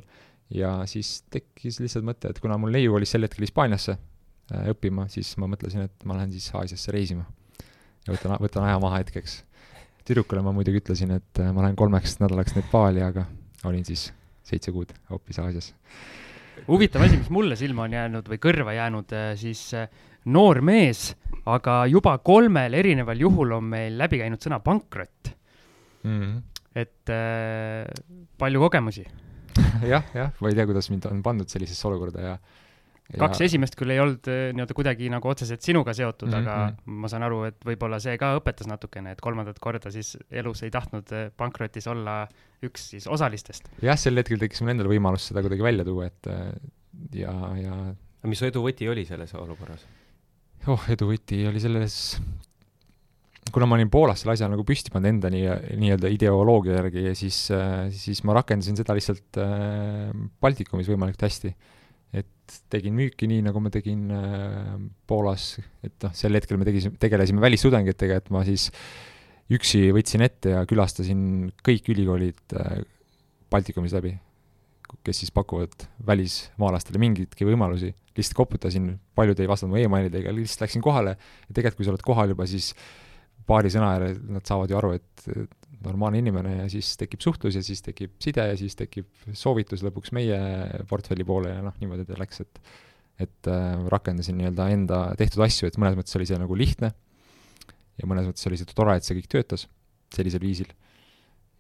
ja 0.54 0.72
siis 0.90 1.22
tekkis 1.34 1.82
lihtsalt 1.84 2.06
mõte, 2.08 2.32
et 2.32 2.40
kuna 2.42 2.58
mul 2.62 2.74
neiu 2.74 2.94
kolis 2.96 3.12
sel 3.14 3.26
hetkel 3.26 3.46
Hispaaniasse 3.46 3.98
äh, 3.98 4.70
õppima, 4.74 5.08
siis 5.12 5.34
ma 5.42 5.50
mõtlesin, 5.52 5.88
et 5.90 6.08
ma 6.08 6.18
lähen 6.18 6.32
siis 6.34 6.48
Aasiasse 6.56 6.94
reisima. 6.96 7.26
ja 8.06 8.14
võtan, 8.14 8.38
võtan 8.42 8.70
aja 8.70 8.80
maha 8.80 9.02
hetkeks. 9.04 9.42
tüdrukule 10.08 10.42
ma 10.42 10.54
muidugi 10.56 10.82
ütlesin, 10.82 11.12
et 11.20 11.42
äh, 11.44 11.52
ma 11.54 11.66
lähen 11.66 11.76
kolmeks 11.76 12.20
nädalaks 12.22 12.56
Nepaali, 12.56 13.04
aga 13.04 13.28
olin 13.68 13.86
siis 13.86 14.12
seitse 14.48 14.74
kuud 14.76 14.94
hoopis 15.12 15.40
Aasias. 15.44 15.72
huvitav 16.68 17.06
asi, 17.06 17.20
mis 17.20 17.32
mulle 17.34 17.58
silma 17.60 17.86
on 17.86 17.96
jäänud 17.98 18.30
või 18.32 18.42
kõrva 18.42 18.76
jäänud, 18.78 19.14
äh, 19.16 19.32
siis 19.40 19.64
äh, 19.78 19.88
noor 20.34 20.62
mees, 20.66 21.12
aga 21.48 21.84
juba 21.92 22.18
kolmel 22.26 22.76
erineval 22.80 23.20
juhul 23.28 23.58
on 23.60 23.70
meil 23.76 23.98
läbi 24.00 24.22
käinud 24.24 24.44
sõna 24.44 24.60
pankrot 24.64 25.32
mm. 26.04 26.20
-hmm. 26.22 26.42
et 26.76 27.14
äh, 27.14 27.88
palju 28.38 28.64
kogemusi 28.66 29.06
jah, 29.94 30.06
jah, 30.14 30.34
ma 30.40 30.50
ei 30.50 30.58
tea, 30.58 30.66
kuidas 30.70 30.90
mind 30.94 31.06
on 31.12 31.24
pandud 31.24 31.50
sellisesse 31.50 31.88
olukorda 31.88 32.22
ja 32.32 32.38
ja... 33.14 33.20
kaks 33.24 33.44
esimest 33.48 33.78
küll 33.80 33.94
ei 33.94 34.02
olnud 34.04 34.28
äh, 34.32 34.50
nii-öelda 34.56 34.76
kuidagi 34.78 35.10
nagu 35.12 35.30
otseselt 35.32 35.64
sinuga 35.66 35.94
seotud 35.98 36.30
mm, 36.30 36.34
-hmm. 36.34 36.48
aga 36.48 36.72
mhm. 36.72 36.98
ma 37.04 37.12
saan 37.12 37.28
aru, 37.28 37.44
et 37.50 37.68
võib-olla 37.68 38.00
see 38.04 38.18
ka 38.20 38.34
õpetas 38.40 38.70
natukene, 38.70 39.14
et 39.16 39.22
kolmandat 39.24 39.62
korda 39.64 39.92
siis 39.94 40.16
elus 40.32 40.64
ei 40.68 40.74
tahtnud 40.74 41.14
äh, 41.16 41.30
pankrotis 41.38 41.88
olla 41.92 42.20
üks 42.66 42.90
siis 42.94 43.08
osalistest. 43.08 43.72
jah, 43.84 44.00
sel 44.00 44.20
hetkel 44.20 44.42
tekkis 44.42 44.64
mul 44.64 44.76
endal 44.76 44.92
võimalus 44.92 45.30
seda 45.32 45.46
kuidagi 45.46 45.66
välja 45.66 45.88
tuua, 45.88 46.10
et 46.12 46.32
äh, 46.32 46.52
ja, 47.24 47.38
ja 47.62 47.78
aga 47.94 48.34
mis 48.34 48.42
su 48.42 48.50
edu 48.50 48.66
võti 48.66 48.90
oli 48.92 49.06
selles 49.08 49.34
olukorras? 49.38 49.88
oh, 50.68 50.84
edu 50.92 51.12
võti 51.14 51.46
oli 51.48 51.64
selles, 51.64 52.18
kuna 53.54 53.70
ma 53.70 53.78
olin 53.78 53.92
Poolas 53.94 54.24
selle 54.24 54.36
asja 54.36 54.52
nagu 54.52 54.66
püsti 54.68 54.92
pannud 54.92 55.14
enda 55.14 55.32
nii, 55.32 55.48
nii-öelda 55.80 56.12
ideoloogia 56.12 56.82
järgi 56.82 57.08
ja 57.08 57.16
siis, 57.16 57.40
siis 57.96 58.24
ma 58.28 58.36
rakendasin 58.42 58.76
seda 58.76 58.98
lihtsalt 58.98 59.40
Baltikumis 60.44 60.90
võimalikult 60.92 61.24
hästi 61.30 61.54
et 62.16 62.60
tegin 62.72 62.96
müüki 62.96 63.28
nii, 63.30 63.44
nagu 63.46 63.62
ma 63.64 63.72
tegin 63.74 64.08
äh, 64.14 64.76
Poolas, 65.10 65.58
et 65.86 65.96
noh, 66.06 66.14
sel 66.16 66.38
hetkel 66.40 66.60
me 66.60 66.68
tegisime, 66.68 67.00
tegelesime 67.02 67.44
välistudengitega, 67.44 68.22
et 68.22 68.30
ma 68.34 68.44
siis 68.48 68.70
üksi 69.54 69.88
võtsin 69.96 70.24
ette 70.26 70.56
ja 70.56 70.64
külastasin 70.68 71.52
kõik 71.66 71.92
ülikoolid 71.94 72.56
äh, 72.60 72.80
Baltikumis 73.52 73.96
läbi, 73.96 74.14
kes 75.08 75.24
siis 75.24 75.32
pakuvad 75.36 75.88
välismaalastele 76.08 77.00
mingeidki 77.00 77.48
võimalusi, 77.48 77.94
lihtsalt 78.18 78.40
koputasin, 78.40 78.94
paljud 79.16 79.40
ei 79.40 79.50
vastanud 79.50 79.76
mu 79.76 79.82
emailidega, 79.82 80.34
lihtsalt 80.36 80.66
läksin 80.66 80.84
kohale. 80.84 81.16
Ja 81.48 81.56
tegelikult, 81.56 81.80
kui 81.80 81.88
sa 81.88 81.94
oled 81.94 82.06
kohal 82.08 82.34
juba, 82.34 82.48
siis 82.50 82.74
paari 83.48 83.72
sõna 83.74 83.94
järel 83.96 84.20
nad 84.36 84.46
saavad 84.48 84.72
ju 84.72 84.78
aru, 84.80 84.92
et 84.98 85.28
normaalne 85.86 86.20
inimene 86.22 86.56
ja 86.58 86.68
siis 86.72 86.96
tekib 87.00 87.22
suhtlus 87.24 87.58
ja 87.58 87.64
siis 87.66 87.84
tekib 87.86 88.16
side 88.24 88.44
ja 88.50 88.56
siis 88.60 88.76
tekib 88.78 89.08
soovitus 89.38 89.84
lõpuks 89.86 90.14
meie 90.16 90.38
portfelli 90.90 91.26
poole 91.28 91.54
ja 91.54 91.64
noh, 91.66 91.76
niimoodi 91.82 92.08
ta 92.08 92.20
läks, 92.20 92.44
et 92.46 92.62
et 93.18 93.50
äh, 93.50 93.80
rakendasin 93.90 94.36
nii-öelda 94.38 94.68
enda 94.70 94.98
tehtud 95.18 95.42
asju, 95.42 95.66
et 95.66 95.78
mõnes 95.82 95.96
mõttes 95.98 96.14
oli 96.20 96.28
see 96.30 96.38
nagu 96.38 96.54
lihtne 96.54 96.92
ja 97.98 98.10
mõnes 98.10 98.28
mõttes 98.30 98.46
oli 98.50 98.60
see 98.60 98.70
tore, 98.78 98.94
et 98.94 99.08
see 99.08 99.18
kõik 99.18 99.32
töötas 99.32 99.66
sellisel 100.14 100.44
viisil. 100.44 100.70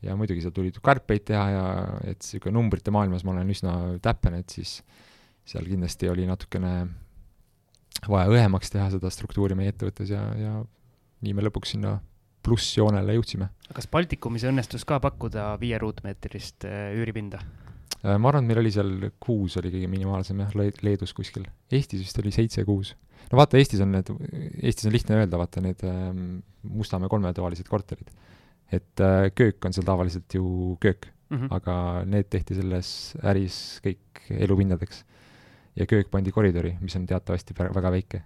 ja 0.05 0.13
muidugi 0.13 0.43
seal 0.43 0.53
tuli 0.53 0.69
kärpeid 0.69 1.25
teha 1.25 1.45
ja 1.49 1.65
et 2.05 2.21
niisugune 2.21 2.53
numbrite 2.53 2.93
maailmas 2.93 3.25
ma 3.25 3.33
olen 3.33 3.49
üsna 3.49 3.73
täpne, 4.05 4.43
et 4.43 4.53
siis 4.53 4.77
seal 5.47 5.65
kindlasti 5.65 6.09
oli 6.11 6.27
natukene 6.29 6.73
vaja 8.05 8.29
õhemaks 8.29 8.69
teha 8.69 8.91
seda 8.93 9.09
struktuuri 9.09 9.57
meie 9.57 9.73
ettevõttes 9.73 10.11
ja, 10.13 10.21
ja 10.37 10.53
nii 11.21 11.33
me 11.33 11.45
lõpuks 11.47 11.75
sinna 11.75 11.97
plussjoonele 12.47 13.17
jõudsime. 13.17 13.49
kas 13.75 13.89
Baltikumis 13.91 14.45
õnnestus 14.47 14.85
ka 14.87 14.99
pakkuda 15.03 15.53
viie 15.61 15.79
ruutmeetrist 15.81 16.67
äh, 16.67 16.93
üüripinda? 16.97 17.41
Äh, 18.03 18.15
ma 18.21 18.29
arvan, 18.31 18.45
et 18.45 18.51
meil 18.51 18.61
oli 18.61 18.71
seal 18.73 19.09
kuus 19.23 19.57
oli 19.59 19.71
kõige 19.73 19.89
minimaalsem 19.91 20.43
jah, 20.43 20.53
Leedus 20.85 21.13
kuskil. 21.17 21.47
Eestis 21.73 22.03
vist 22.05 22.21
oli 22.21 22.31
seitse-kuus. 22.35 22.93
no 23.31 23.41
vaata, 23.41 23.59
Eestis 23.59 23.81
on 23.83 23.91
need, 23.95 24.11
Eestis 24.61 24.87
on 24.87 24.95
lihtne 24.95 25.19
öelda, 25.19 25.39
vaata 25.41 25.63
need 25.65 25.83
ähm, 25.87 26.39
Mustamäe 26.67 27.09
kolmetoalised 27.11 27.67
korterid. 27.67 28.09
et 28.71 28.99
äh, 28.99 29.31
köök 29.31 29.65
on 29.65 29.73
seal 29.73 29.85
tavaliselt 29.87 30.33
ju 30.33 30.77
köök 30.79 31.07
mm, 31.29 31.37
-hmm. 31.37 31.47
aga 31.55 32.03
need 32.05 32.27
tehti 32.29 32.55
selles 32.55 33.15
äris 33.23 33.79
kõik 33.83 34.27
elupindadeks. 34.29 35.05
ja 35.75 35.85
köök 35.85 36.09
pandi 36.11 36.31
koridori, 36.31 36.77
mis 36.81 36.95
on 36.95 37.05
teatavasti 37.05 37.53
väga 37.57 37.91
väike. 37.91 38.23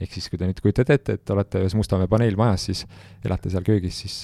Ehk 0.00 0.12
siis, 0.16 0.28
kui 0.30 0.40
te 0.40 0.48
nüüd 0.48 0.60
kujutate 0.62 0.98
ette, 0.98 1.18
et 1.18 1.34
olete 1.34 1.62
ühes 1.62 1.74
Mustamäe 1.78 2.10
paneelmajas, 2.10 2.68
siis 2.70 2.84
elate 3.24 3.52
seal 3.52 3.66
köögis, 3.66 3.98
siis, 4.04 4.20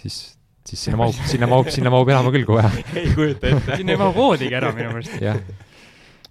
siis 0.00 0.22
siis 0.68 0.84
sinna 0.84 1.00
mahub, 1.00 1.18
sinna 1.28 1.48
mahub, 1.50 1.68
sinna 1.72 1.92
mahub 1.92 2.08
elama 2.08 2.32
küll, 2.34 2.46
kui 2.48 2.56
vaja. 2.56 2.70
ei 3.00 3.10
kujuta 3.12 3.50
ette. 3.52 3.76
sinna 3.80 3.96
ei 3.96 4.00
mahu 4.00 4.14
voodigi 4.16 4.56
ära 4.56 4.72
minu 4.76 4.94
meelest. 4.94 5.52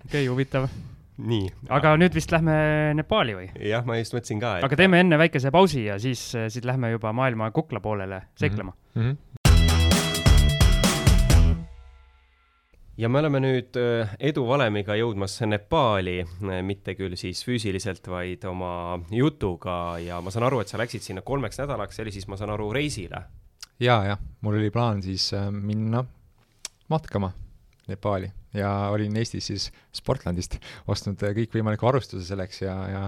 okei 0.07 0.25
huvitav. 0.27 0.67
nii. 1.29 1.51
aga 1.77 1.93
nüüd 2.01 2.15
vist 2.17 2.33
lähme 2.33 2.55
Nepaali 2.97 3.37
või? 3.37 3.51
jah, 3.69 3.85
ma 3.85 3.99
just 3.99 4.15
mõtlesin 4.17 4.41
ka 4.41 4.57
et.... 4.57 4.65
aga 4.65 4.79
teeme 4.79 5.03
enne 5.03 5.19
väikese 5.21 5.53
pausi 5.53 5.85
ja 5.85 5.99
siis, 6.01 6.23
siis 6.33 6.65
lähme 6.65 6.89
juba 6.95 7.13
maailma 7.13 7.51
kukla 7.53 7.83
poolele 7.83 8.23
seiklema 8.39 8.73
mm. 8.73 9.01
-hmm. 9.03 9.32
Ja 12.97 13.09
me 13.09 13.19
oleme 13.19 13.41
nüüd 13.41 13.77
äh, 13.79 14.13
eduvalemiga 14.21 14.95
jõudmas 14.97 15.39
Nepaali, 15.47 16.19
äh, 16.23 16.59
mitte 16.65 16.95
küll 16.97 17.15
siis 17.19 17.43
füüsiliselt, 17.45 18.05
vaid 18.09 18.45
oma 18.49 18.99
jutuga. 19.13 19.97
Ja 20.03 20.21
ma 20.21 20.33
saan 20.33 20.47
aru, 20.49 20.61
et 20.63 20.71
sa 20.71 20.81
läksid 20.81 21.05
sinna 21.05 21.23
kolmeks 21.25 21.61
nädalaks, 21.61 21.97
see 21.97 22.05
oli 22.05 22.15
siis, 22.15 22.27
ma 22.29 22.37
saan 22.39 22.53
aru, 22.53 22.69
reisile. 22.75 23.23
Jaa, 23.81 24.03
jah, 24.11 24.21
mul 24.45 24.59
oli 24.61 24.71
plaan 24.73 25.01
siis 25.05 25.31
äh, 25.37 25.49
minna 25.51 26.03
matkama 26.93 27.33
Nepaali. 27.89 28.31
Ja 28.53 28.69
olin 28.93 29.15
Eestis 29.17 29.49
siis 29.49 29.71
Sportlandist 29.95 30.59
ostnud 30.87 31.17
kõikvõimaliku 31.17 31.87
varustuse 31.87 32.27
selleks 32.27 32.61
ja, 32.61 32.75
ja 32.91 33.07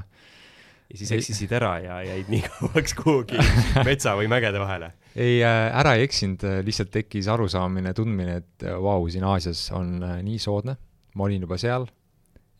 ja 0.89 0.99
siis 0.99 1.11
eksisid 1.15 1.51
ära 1.57 1.73
ja 1.83 1.99
jäid 2.05 2.31
nii 2.31 2.43
kauaks 2.53 2.95
kuhugi 2.97 3.41
metsa 3.87 4.15
või 4.19 4.29
mägede 4.31 4.61
vahele? 4.61 4.93
ei 5.15 5.39
äh,, 5.43 5.67
ära 5.73 5.95
ei 5.97 6.05
eksinud, 6.07 6.43
äh, 6.45 6.61
lihtsalt 6.65 6.93
tekkis 6.93 7.29
arusaamine, 7.31 7.93
tundmine, 7.97 8.41
et 8.43 8.67
vau 8.69 9.01
wow,, 9.01 9.11
siin 9.11 9.25
Aasias 9.27 9.67
on 9.75 9.97
äh, 10.03 10.17
nii 10.25 10.41
soodne, 10.41 10.77
ma 11.15 11.29
olin 11.29 11.47
juba 11.47 11.59
seal 11.61 11.87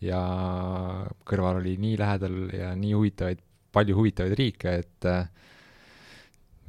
ja 0.03 0.19
kõrval 1.28 1.61
oli 1.61 1.76
nii 1.82 1.97
lähedal 1.99 2.38
ja 2.53 2.73
nii 2.78 2.93
huvitavaid, 2.95 3.41
palju 3.76 3.97
huvitavaid 3.97 4.36
riike, 4.38 4.76
et 4.84 5.07
äh, 5.09 5.28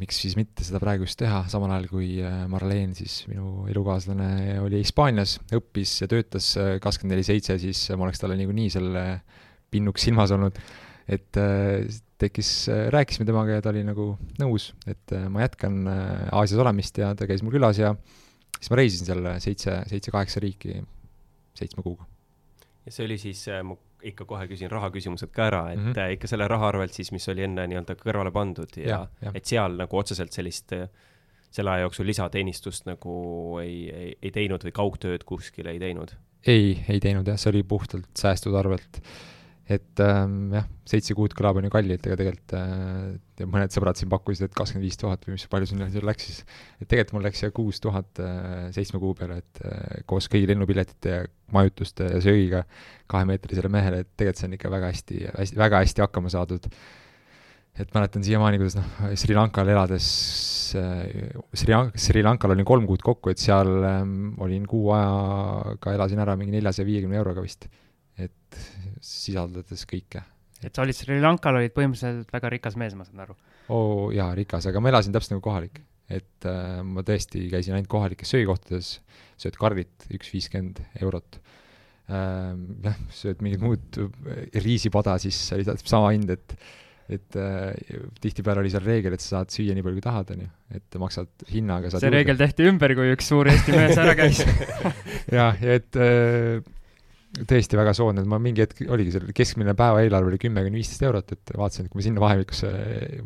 miks 0.01 0.19
siis 0.21 0.37
mitte 0.39 0.65
seda 0.67 0.81
praegu 0.83 1.07
just 1.07 1.19
teha, 1.21 1.45
samal 1.51 1.73
ajal 1.73 1.89
kui 1.91 2.11
äh, 2.21 2.45
Marleen, 2.53 2.95
siis 2.99 3.23
minu 3.31 3.67
elukaaslane, 3.71 4.59
oli 4.65 4.83
Hispaanias, 4.83 5.39
õppis 5.57 5.99
ja 6.03 6.11
töötas 6.11 6.53
äh, 6.61 6.77
kakskümmend 6.83 7.17
neli 7.17 7.27
seitse, 7.27 7.59
siis 7.63 7.87
ma 7.95 8.09
oleks 8.09 8.23
talle 8.23 8.39
niikuinii 8.41 8.73
selle 8.77 9.07
pinnuks 9.73 10.07
silmas 10.07 10.35
olnud. 10.37 10.59
Et 11.09 11.39
äh, 11.41 11.87
tekkis, 12.19 12.51
rääkisime 12.93 13.27
temaga 13.29 13.59
ja 13.59 13.63
ta 13.65 13.71
oli 13.75 13.83
nagu 13.85 14.15
nõus, 14.41 14.71
et 14.89 15.13
ma 15.29 15.43
jätkan 15.45 15.83
Aasias 16.33 16.63
olemist 16.63 16.97
ja 16.97 17.11
ta 17.13 17.27
käis 17.29 17.43
mul 17.45 17.53
külas 17.53 17.77
ja 17.77 17.91
siis 18.57 18.71
ma 18.73 18.79
reisisin 18.81 19.11
seal 19.11 19.29
seitse, 19.45 19.75
seitse-kaheksa 19.91 20.41
riiki 20.41 20.79
seitsme 21.57 21.85
kuuga. 21.85 22.07
ja 22.87 22.95
see 22.95 23.05
oli 23.05 23.19
siis 23.21 23.45
mu 23.69 23.77
ikka 24.07 24.25
kohe 24.29 24.47
küsin 24.49 24.71
rahaküsimused 24.71 25.33
ka 25.35 25.47
ära, 25.51 25.63
et 25.73 25.81
mm 25.81 25.93
-hmm. 25.93 26.17
ikka 26.17 26.29
selle 26.31 26.49
raha 26.49 26.69
arvelt 26.69 26.93
siis, 26.93 27.13
mis 27.13 27.29
oli 27.29 27.43
enne 27.43 27.67
nii-öelda 27.67 27.97
kõrvale 28.01 28.33
pandud 28.33 28.77
ja, 28.77 28.87
ja, 28.89 29.07
ja. 29.23 29.33
et 29.35 29.45
seal 29.45 29.77
nagu 29.77 29.99
otseselt 29.99 30.33
sellist 30.33 30.73
äh, 30.73 30.89
selle 31.51 31.71
aja 31.71 31.87
jooksul 31.87 32.07
lisateenistust 32.07 32.87
nagu 32.87 33.15
ei, 33.63 33.77
ei, 33.91 34.13
ei 34.23 34.31
teinud 34.35 34.65
või 34.67 34.75
kaugtööd 34.77 35.25
kuskil 35.25 35.71
ei 35.73 35.81
teinud? 35.83 36.13
ei, 36.47 36.85
ei 36.89 37.01
teinud 37.01 37.27
jah, 37.27 37.39
see 37.41 37.51
oli 37.55 37.63
puhtalt 37.63 38.11
säästude 38.19 38.59
arvelt 38.59 39.01
et 39.67 40.01
ähm, 40.03 40.53
jah, 40.55 40.67
seitse 40.87 41.15
kuud 41.19 41.33
kõlab 41.35 41.59
on 41.59 41.65
ju 41.67 41.73
kallilt, 41.75 42.05
aga 42.07 42.17
tegelikult 42.21 42.53
äh, 42.55 43.47
mõned 43.51 43.73
sõbrad 43.75 43.99
siin 43.99 44.11
pakkusid, 44.13 44.47
et 44.47 44.55
kakskümmend 44.55 44.87
viis 44.87 44.99
tuhat 45.01 45.25
või 45.27 45.35
mis 45.35 45.47
palju 45.51 45.71
seal 45.71 46.07
läks 46.07 46.27
siis. 46.29 46.43
et 46.79 46.87
tegelikult 46.87 47.17
mul 47.17 47.25
läks 47.27 47.43
siia 47.43 47.55
kuus 47.55 47.81
tuhat 47.83 48.21
äh, 48.23 48.69
seitsme 48.77 49.01
kuu 49.03 49.17
peale, 49.19 49.41
et 49.43 49.63
äh, 49.67 50.05
koos 50.07 50.29
kõigi 50.31 50.53
lennupiletite 50.53 51.17
ja 51.17 51.25
majutuste 51.55 52.07
ja 52.13 52.21
söögiga 52.23 52.63
kahemeetrisele 53.11 53.71
mehele, 53.73 54.05
et 54.05 54.13
tegelikult 54.15 54.43
see 54.43 54.51
on 54.51 54.55
ikka 54.59 54.71
väga 54.77 54.91
hästi, 54.93 55.19
hästi, 55.33 55.59
väga 55.59 55.81
hästi 55.83 56.05
hakkama 56.05 56.31
saadud. 56.31 56.69
et 57.77 57.91
mäletan 57.93 58.23
siiamaani, 58.25 58.61
kuidas 58.61 58.79
noh, 58.79 58.87
Sri 59.19 59.35
Lankal 59.35 59.69
elades 59.69 60.07
äh,, 60.79 61.35
Sri, 61.53 61.75
Sri 62.07 62.23
Lankal 62.23 62.55
olin 62.55 62.65
kolm 62.65 62.87
kuud 62.87 63.03
kokku, 63.03 63.35
et 63.35 63.43
seal 63.43 63.83
äh, 63.83 63.99
olin 64.47 64.71
kuu 64.71 64.95
ajaga, 64.95 65.97
elasin 65.99 66.23
ära 66.23 66.39
mingi 66.39 66.55
neljasaja 66.55 66.87
viiekümne 66.87 67.19
euroga 67.19 67.43
vist 67.43 67.67
et 68.17 68.61
sisaldades 69.07 69.85
kõike. 69.89 70.23
et 70.63 70.73
sa 70.73 70.85
olid 70.85 70.97
Sri 70.97 71.19
Lankal, 71.23 71.61
olid 71.61 71.75
põhimõtteliselt 71.77 72.33
väga 72.33 72.53
rikas 72.57 72.79
mees, 72.81 72.97
ma 72.99 73.07
saan 73.09 73.27
aru? 73.27 73.37
oo 73.75 74.09
jaa, 74.15 74.33
rikas, 74.39 74.69
aga 74.71 74.83
ma 74.83 74.93
elasin 74.93 75.15
täpselt 75.15 75.37
nagu 75.37 75.45
kohalik. 75.47 75.83
et 76.09 76.49
äh, 76.49 76.81
ma 76.87 77.05
tõesti 77.07 77.49
käisin 77.53 77.77
ainult 77.77 77.91
kohalikes 77.93 78.33
söögikohtades, 78.35 78.97
sööd 79.43 79.61
karbit, 79.61 80.09
üks 80.15 80.33
viiskümmend 80.35 80.83
eurot 81.03 81.41
äh,. 82.09 82.57
jah, 82.87 82.99
sööd 83.11 83.45
mingit 83.45 83.63
muud 83.65 84.03
riisipada, 84.55 85.19
siis 85.23 85.41
täpselt 85.51 85.89
sama 85.91 86.13
hind, 86.15 86.35
et 86.35 86.59
et 87.07 87.37
äh, 87.39 87.71
tihtipeale 88.19 88.63
oli 88.63 88.71
seal 88.73 88.83
reegel, 88.83 89.15
et 89.15 89.23
sa 89.23 89.37
saad 89.39 89.53
süüa 89.55 89.75
nii 89.77 89.85
palju, 89.87 89.99
kui 90.01 90.05
tahad, 90.05 90.31
on 90.35 90.43
ju, 90.43 90.49
et 90.75 90.97
maksad 90.99 91.45
hinnaga. 91.53 91.91
see 91.91 92.01
juurde. 92.01 92.15
reegel 92.17 92.41
tehti 92.41 92.67
ümber, 92.67 92.95
kui 92.99 93.13
üks 93.15 93.29
suur 93.31 93.51
Eesti 93.51 93.75
mees 93.77 94.01
ära 94.03 94.17
käis 94.19 94.43
jah, 95.39 95.55
ja 95.63 95.77
et 95.79 95.99
äh, 96.03 96.59
tõesti 97.45 97.77
väga 97.77 97.93
soodne, 97.97 98.23
et 98.23 98.31
ma 98.31 98.39
mingi 98.43 98.63
hetk 98.65 98.85
oligi 98.93 99.13
seal, 99.15 99.27
keskmine 99.37 99.75
päeva 99.77 100.01
eelarve 100.05 100.33
oli 100.33 100.39
kümme 100.41 100.63
kuni 100.65 100.81
viisteist 100.81 101.05
eurot, 101.05 101.35
et 101.35 101.53
vaatasin, 101.59 101.87
et 101.87 101.93
kui 101.93 102.01
ma 102.01 102.07
sinna 102.07 102.23
vahemikusse 102.23 102.71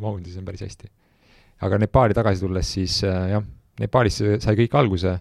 mahun, 0.01 0.23
siis 0.25 0.39
on 0.41 0.47
päris 0.47 0.65
hästi. 0.65 0.89
aga 1.61 1.77
Nepaali 1.77 2.17
tagasi 2.17 2.43
tulles, 2.43 2.73
siis 2.77 2.97
äh, 3.07 3.29
jah, 3.35 3.45
Nepaalis 3.81 4.17
sai 4.43 4.57
kõik 4.59 4.75
alguse, 4.77 5.15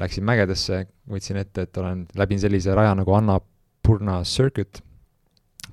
läksin 0.00 0.24
mägedesse, 0.24 0.84
võtsin 1.10 1.40
ette, 1.40 1.66
et 1.66 1.80
olen, 1.80 2.04
läbin 2.16 2.40
sellise 2.40 2.74
raja 2.76 2.94
nagu 2.96 3.14
Annapurna 3.16 4.20
Circuit, 4.24 4.82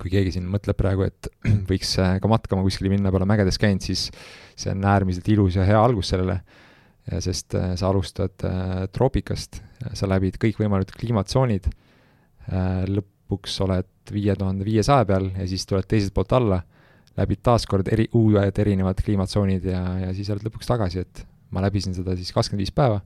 kui 0.01 0.11
keegi 0.13 0.33
siin 0.35 0.47
mõtleb 0.49 0.77
praegu, 0.79 1.05
et 1.07 1.29
võiks 1.71 1.93
äh, 2.01 2.17
ka 2.23 2.31
matkama 2.31 2.65
kuskile 2.65 2.91
minna, 2.93 3.13
pole 3.13 3.27
mägedes 3.29 3.61
käinud, 3.61 3.85
siis 3.85 4.07
see 4.57 4.73
on 4.73 4.87
äärmiselt 4.87 5.29
ilus 5.29 5.59
ja 5.59 5.67
hea 5.67 5.81
algus 5.81 6.13
sellele, 6.13 6.41
sest 7.23 7.53
sa 7.55 7.87
alustad 7.87 8.33
troopikast, 8.91 9.61
sa 9.95 10.09
läbid 10.11 10.35
kõikvõimalikud 10.41 10.97
kliimatsoonid 10.99 11.69
lõpuks 12.47 13.59
oled 13.65 14.11
viie 14.13 14.35
tuhande 14.39 14.65
viiesaja 14.65 15.05
peal 15.07 15.29
ja 15.35 15.47
siis 15.49 15.65
tuled 15.67 15.87
teiselt 15.89 16.13
poolt 16.15 16.33
alla, 16.37 16.61
läbid 17.17 17.41
taaskord 17.43 17.89
eri, 17.91 18.07
uued 18.15 18.59
erinevad 18.63 19.01
kliimatsoonid 19.03 19.65
ja, 19.67 19.83
ja 20.05 20.13
siis 20.15 20.29
oled 20.31 20.45
lõpuks 20.47 20.69
tagasi, 20.69 21.03
et 21.03 21.23
ma 21.51 21.63
läbisin 21.63 21.95
seda 21.97 22.15
siis 22.15 22.31
kakskümmend 22.35 22.63
viis 22.63 22.73
päeva 22.75 23.01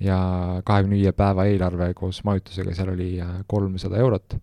ja 0.00 0.18
kahekümne 0.64 0.98
viie 0.98 1.12
päeva 1.16 1.46
eelarve 1.48 1.92
koos 1.96 2.22
majutusega, 2.24 2.74
seal 2.76 2.92
oli 2.92 3.14
äh, 3.20 3.40
kolmsada 3.48 4.00
eurot. 4.00 4.38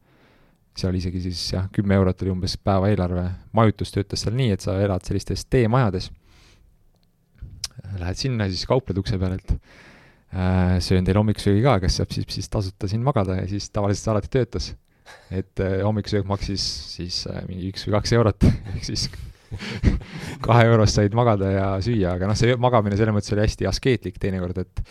seal 0.77 0.95
isegi 0.97 1.19
siis 1.21 1.39
jah, 1.53 1.67
kümme 1.69 1.93
eurot 1.93 2.21
oli 2.25 2.31
umbes 2.33 2.57
päeva 2.57 2.89
eelarve, 2.89 3.27
majutus 3.53 3.91
töötas 3.93 4.23
seal 4.25 4.33
nii, 4.33 4.55
et 4.55 4.61
sa 4.61 4.79
elad 4.81 5.05
sellistes 5.05 5.45
teemajades. 5.45 6.09
Lähed 7.99 8.17
sinna, 8.17 8.47
siis 8.49 8.65
kaupled 8.65 8.97
ukse 8.97 9.19
peal, 9.21 9.35
et 9.37 9.53
äh, 9.53 9.83
söön 10.81 11.05
teil 11.05 11.19
hommikusöögi 11.19 11.61
ka, 11.65 11.75
kas 11.83 11.99
saab 11.99 12.13
siis, 12.15 12.25
siis 12.33 12.49
tasuta 12.49 12.89
siin 12.89 13.03
magada 13.05 13.37
ja 13.37 13.45
siis 13.49 13.67
tavaliselt 13.73 14.05
see 14.05 14.13
alati 14.13 14.31
töötas. 14.33 14.73
et 15.29 15.59
äh, 15.59 15.81
hommikusöök 15.83 16.25
maksis 16.25 16.63
siis 16.95 17.25
äh, 17.27 17.43
mingi 17.47 17.67
üks 17.73 17.83
või 17.85 17.97
kaks 17.97 18.13
eurot, 18.15 18.45
ehk 18.75 18.85
siis 18.87 19.09
kahe 20.45 20.63
eurost 20.69 20.97
said 20.97 21.13
magada 21.17 21.49
ja 21.51 21.65
süüa, 21.83 22.15
aga 22.17 22.29
noh, 22.29 22.37
see 22.39 22.55
magamine 22.57 22.97
selles 22.97 23.13
mõttes 23.15 23.33
oli 23.35 23.43
hästi 23.43 23.67
askeetlik 23.69 24.17
teinekord, 24.21 24.63
et 24.63 24.81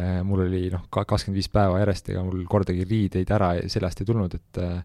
äh, 0.00 0.18
mul 0.26 0.46
oli 0.46 0.64
noh, 0.72 0.88
ka 0.90 1.04
kakskümmend 1.04 1.38
viis 1.38 1.50
päeva 1.52 1.82
järjest, 1.82 2.10
ega 2.14 2.24
mul 2.26 2.42
kordagi 2.50 2.88
riideid 2.88 3.30
ära 3.36 3.52
seljast 3.70 4.02
ei 4.02 4.08
tulnud, 4.08 4.34
et 4.40 4.62
äh, 4.64 4.80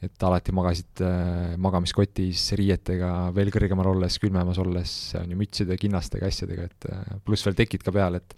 et 0.00 0.24
alati 0.24 0.52
magasid 0.56 1.02
äh, 1.04 1.56
magamiskotis 1.60 2.46
riietega 2.56 3.10
veel 3.36 3.50
kõrgemal 3.52 3.90
olles, 3.90 4.16
külmemas 4.20 4.60
olles, 4.62 4.92
on 5.20 5.28
ju 5.28 5.36
mütside, 5.36 5.76
kinnastega, 5.80 6.30
asjadega, 6.30 6.68
et 6.70 6.86
äh, 6.88 7.18
pluss 7.24 7.44
veel 7.44 7.58
tekid 7.58 7.84
ka 7.84 7.92
peal, 7.92 8.16
et 8.16 8.32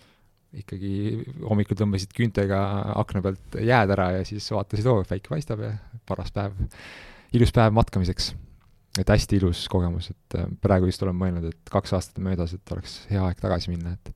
ikkagi 0.61 1.22
hommikul 1.46 1.78
tõmbasid 1.78 2.12
küüntega 2.16 2.61
akna 3.00 3.22
pealt 3.24 3.57
jääd 3.57 3.92
ära 3.94 4.11
ja 4.18 4.24
siis 4.28 4.46
vaatasid, 4.53 4.88
oo, 4.90 5.03
päike 5.09 5.32
paistab 5.32 5.62
ja 5.64 5.72
paras 6.09 6.32
päev, 6.34 6.57
ilus 7.36 7.55
päev 7.55 7.74
matkamiseks. 7.76 8.32
et 9.00 9.09
hästi 9.09 9.38
ilus 9.40 9.64
kogemus, 9.72 10.11
et 10.12 10.36
äh, 10.36 10.48
praegu 10.61 10.90
just 10.90 11.03
olen 11.03 11.16
mõelnud, 11.16 11.46
et 11.48 11.70
kaks 11.72 11.94
aastat 11.96 12.18
möödas, 12.20 12.53
et 12.53 12.72
oleks 12.74 13.07
hea 13.09 13.22
aeg 13.24 13.40
tagasi 13.40 13.72
minna, 13.72 13.94
et 13.96 14.12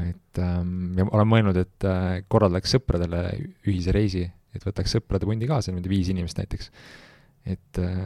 et 0.00 0.38
ähm, 0.38 0.94
ja 0.96 1.04
olen 1.10 1.28
mõelnud, 1.28 1.58
et 1.58 1.84
äh, 1.84 2.20
korraldaks 2.30 2.76
sõpradele 2.76 3.24
ühise 3.66 3.92
reisi, 3.92 4.22
et 4.54 4.62
võtaks 4.64 4.94
sõprade 4.94 5.26
pundi 5.26 5.48
kaasa, 5.50 5.72
niimoodi 5.72 5.90
viis 5.90 6.08
inimest 6.12 6.38
näiteks. 6.38 6.70
et 7.50 7.82
äh, 7.82 7.98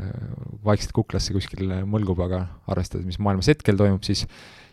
vaikselt 0.65 0.97
kuklasse 0.97 1.37
kuskil 1.37 1.69
mõlgub, 1.85 2.25
aga 2.25 2.47
arvestades, 2.71 3.05
mis 3.05 3.21
maailmas 3.21 3.53
hetkel 3.53 3.77
toimub, 3.77 4.03
siis 4.07 4.25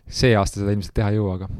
see 0.08 0.32
aasta 0.38 0.62
seda 0.62 0.72
ilmselt 0.72 0.96
teha 0.96 1.12
ei 1.12 1.20
jõua, 1.20 1.36
aga 1.36 1.52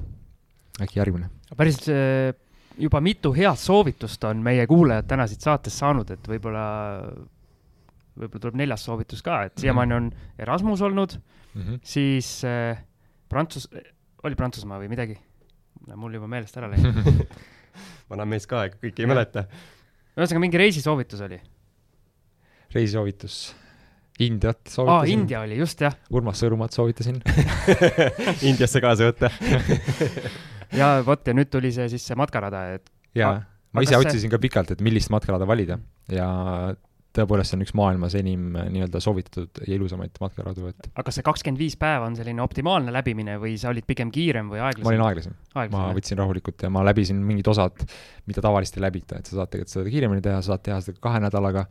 äkki 0.86 1.00
järgmine. 1.00 1.30
päris 1.58 1.82
äh, 1.90 2.34
juba 2.80 3.02
mitu 3.02 3.34
head 3.36 3.60
soovitust 3.60 4.24
on 4.30 4.42
meie 4.44 4.66
kuulajad 4.70 5.08
täna 5.10 5.28
siit 5.30 5.44
saatest 5.44 5.82
saanud, 5.82 6.12
et 6.14 6.28
võib-olla, 6.28 6.66
võib-olla 8.20 8.46
tuleb 8.46 8.60
neljas 8.62 8.86
soovitus 8.88 9.24
ka, 9.26 9.44
et 9.50 9.62
siiamaani 9.62 9.98
on 9.98 10.12
Erasmus 10.40 10.84
olnud 10.88 11.18
mm, 11.18 11.62
-hmm. 11.62 11.80
siis 11.84 12.42
äh, 12.48 12.84
Prantsus-, 13.30 13.70
oli 14.24 14.36
Prantsusmaa 14.36 14.80
või 14.82 14.92
midagi? 14.92 15.20
mul 15.96 16.14
juba 16.14 16.28
meelest 16.30 16.58
ära 16.58 16.70
läinud 16.70 17.26
vana 18.12 18.26
mees 18.26 18.46
ka, 18.48 18.66
ega 18.68 18.78
kõike 18.78 19.02
ei 19.02 19.10
mäleta. 19.10 19.48
ühesõnaga, 20.14 20.44
mingi 20.46 20.62
reisisoovitus 20.62 21.26
oli? 21.26 21.42
reisisoovitus 22.76 23.42
Indiat 24.22 24.68
soovitasin. 24.70 25.00
aa, 25.00 25.06
India 25.10 25.40
oli, 25.42 25.56
just, 25.58 25.82
jah. 25.82 25.96
Urmas 26.14 26.38
Sõõrumaad 26.44 26.76
soovitasin 26.76 27.18
Indiasse 28.50 28.82
kaasa 28.84 29.10
võtta 29.10 29.32
ja 30.78 30.94
vot, 31.06 31.26
ja 31.28 31.36
nüüd 31.38 31.52
tuli 31.52 31.74
see 31.76 31.90
siis 31.92 32.06
see 32.12 32.20
matkarada, 32.20 32.68
et 32.78 32.94
jaa, 33.18 33.40
ma 33.72 33.84
ise 33.86 34.00
otsisin 34.00 34.28
see... 34.28 34.34
ka 34.34 34.42
pikalt, 34.42 34.74
et 34.76 34.82
millist 34.86 35.12
matkarada 35.14 35.48
valida 35.50 35.80
ja 36.12 36.30
tõepoolest 37.16 37.52
see 37.52 37.58
on 37.58 37.66
üks 37.66 37.74
maailmas 37.76 38.16
enim 38.16 38.56
äh, 38.56 38.68
nii-öelda 38.72 39.02
soovitatud 39.04 39.62
ja 39.66 39.76
ilusamaid 39.76 40.16
matkaradu, 40.24 40.70
et 40.72 40.90
aga 40.94 41.06
kas 41.08 41.20
see 41.20 41.26
kakskümmend 41.28 41.60
viis 41.60 41.76
päeva 41.80 42.08
on 42.08 42.16
selline 42.16 42.44
optimaalne 42.44 42.94
läbimine 42.96 43.36
või 43.42 43.58
sa 43.60 43.72
olid 43.74 43.88
pigem 43.88 44.14
kiirem 44.16 44.52
või 44.52 44.62
aeglasem? 44.64 44.86
ma 44.86 44.94
olin 44.94 45.06
aeglasem, 45.10 45.36
aeglasem. 45.52 45.76
ma 45.76 45.98
võtsin 45.98 46.22
rahulikult 46.22 46.64
ja 46.68 46.72
ma 46.72 46.86
läbisin 46.88 47.20
mingid 47.28 47.50
osad, 47.52 47.84
mida 48.32 48.44
tavaliselt 48.44 48.80
ei 48.80 48.86
läbita, 48.86 49.20
et 49.20 49.28
sa 49.28 49.42
saad 49.42 49.52
tegelikult 49.52 49.76
seda 49.76 49.96
kiiremini 49.96 50.24
teha, 50.24 50.40
sa 50.40 50.54
saad 50.54 50.64
teha 50.70 50.80
seda 50.86 51.04
kahe 51.04 51.20
nädalaga, 51.26 51.66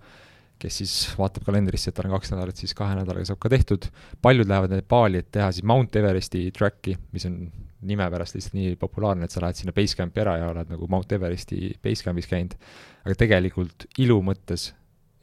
kes 0.61 0.83
siis 0.83 0.95
vaatab 1.17 1.49
kalendrisse, 1.49 1.89
et 1.89 1.97
tal 1.97 2.11
on 2.11 2.19
kaks 2.19 2.35
nädalat, 2.35 2.61
siis 2.61 2.77
kahe 2.77 2.99
nädalaga 2.99 3.31
saab 3.31 3.41
ka 3.41 3.49
tehtud. 3.53 3.89
paljud 4.21 4.49
lähevad 4.51 4.77
Nepaali, 4.77 5.25
et 5.25 5.33
teha 5.33 5.49
siis 5.57 5.65
Mount 5.65 5.97
Everesti 5.97 6.51
track'i, 6.53 6.99
mis 7.17 7.25
on 7.31 7.47
nime 7.87 8.07
pärast 8.13 8.37
lihtsalt 8.37 8.57
nii 8.59 8.75
populaarne, 8.81 9.25
et 9.25 9.35
sa 9.35 9.43
lähed 9.45 9.59
sinna 9.59 9.75
Basecampi 9.77 10.23
ära 10.23 10.37
ja 10.41 10.51
oled 10.53 10.71
nagu 10.73 10.89
Mount 10.93 11.13
Everesti 11.17 11.73
Basecampis 11.83 12.29
käinud. 12.31 12.57
aga 13.05 13.17
tegelikult 13.17 13.87
ilu 13.99 14.19
mõttes 14.25 14.71